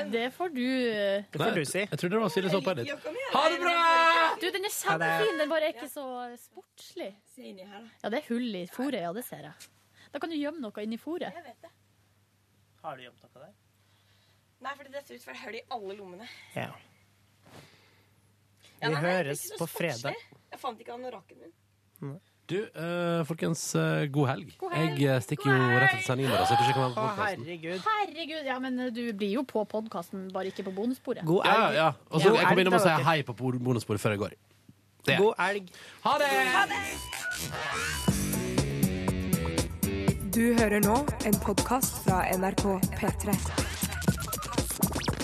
Det 0.09 0.23
får 0.33 0.53
du 0.55 0.63
eh, 0.63 1.25
Det 1.29 1.37
får 1.37 1.51
du 1.53 1.65
si. 1.69 1.83
Jeg 1.83 1.99
trodde 2.01 2.15
det 2.15 2.21
var 2.23 2.31
Silje 2.33 2.49
som 2.53 2.63
på 2.65 2.73
litt. 2.79 2.93
Ha 3.35 3.43
det 3.53 3.59
bra! 3.61 3.75
Du, 4.41 4.47
den 4.55 4.65
er 4.65 4.73
kjempefin, 4.73 5.41
den 5.43 5.51
bare 5.51 5.67
er 5.69 5.75
ikke 5.75 5.89
så 5.91 6.05
sportslig. 6.41 7.11
Se 7.35 7.45
inni 7.45 7.67
her, 7.67 7.83
da. 7.83 7.99
Ja, 8.05 8.13
det 8.13 8.21
er 8.23 8.29
hull 8.31 8.57
i 8.57 8.63
fôret, 8.73 9.01
ja, 9.03 9.11
det 9.13 9.25
ser 9.27 9.45
jeg. 9.45 9.69
Da 10.11 10.21
kan 10.23 10.33
du 10.33 10.37
gjemme 10.39 10.63
noe 10.65 10.85
inni 10.85 10.97
fôret. 11.01 11.29
Jeg 11.29 11.45
vet 11.45 11.67
det. 11.67 11.73
Har 12.81 12.97
du 12.97 13.05
gjemt 13.05 13.21
noe 13.21 13.43
der? 13.43 13.53
Nei, 14.65 14.73
fordi 14.79 14.93
det 14.93 15.03
ser 15.05 15.17
ut 15.19 15.23
som 15.27 15.33
det 15.33 15.37
er 15.37 15.43
hull 15.45 15.59
i 15.59 15.63
alle 15.77 15.97
lommene. 15.99 16.31
Ja. 16.57 16.71
Ja, 18.81 18.87
Vi 18.89 18.93
nei, 18.95 19.01
nei, 19.01 19.11
høres 19.21 19.41
på 19.59 19.65
fredag. 19.69 20.15
Jeg 20.51 20.59
fant 20.59 20.79
ikke 20.81 20.93
anorakken 20.97 21.37
min. 21.41 22.19
Du, 22.51 22.57
eh, 22.65 23.21
folkens, 23.29 23.61
eh, 23.79 24.07
god 24.11 24.27
helg. 24.27 24.49
God 24.59 24.73
helg. 24.75 24.97
Jeg 24.99 25.13
eh, 25.15 25.21
stikker 25.23 25.47
jo 25.53 25.59
rett 25.79 25.93
etter 25.93 26.03
sending 26.03 26.25
i 26.25 26.29
morgen, 26.31 26.45
så 26.49 26.51
jeg 26.51 26.57
tror 26.59 26.65
ikke 26.65 26.73
jeg 26.73 26.75
kan 26.75 26.83
være 26.83 26.95
på 26.97 27.03
Å, 27.05 27.05
herregud. 27.21 27.79
Herregud, 27.85 28.45
ja, 28.49 28.57
men 28.59 28.79
eh, 28.79 28.89
du 28.91 29.13
blir 29.13 29.31
jo 29.37 29.43
på 29.47 29.63
podkasten, 29.71 30.25
bare 30.33 30.49
ikke 30.51 30.65
på 30.67 30.73
bonussporet. 30.75 31.23
God 31.23 31.45
Ja, 31.47 31.53
elg. 31.69 31.75
ja. 31.77 31.89
Og 32.09 32.19
så 32.19 32.27
God 32.33 32.37
jeg 32.41 32.47
kommer 32.49 32.61
innom 32.65 32.73
og 32.75 32.79
da, 32.81 32.83
si 32.83 32.89
dere. 32.89 33.05
hei 33.07 33.23
på 33.23 33.33
bonusbordet 33.39 34.01
før 34.03 34.17
jeg 34.17 34.23
går. 34.25 34.33
Det. 35.05 35.17
God 35.21 35.33
elg. 35.47 35.71
Ha 36.03 36.17
det! 36.19 36.31
Du 40.31 40.43
hører 40.59 40.79
nå 40.83 40.95
en 41.27 41.39
podkast 41.43 42.03
fra 42.05 42.23
NRK 42.35 42.65
P3. 42.99 43.70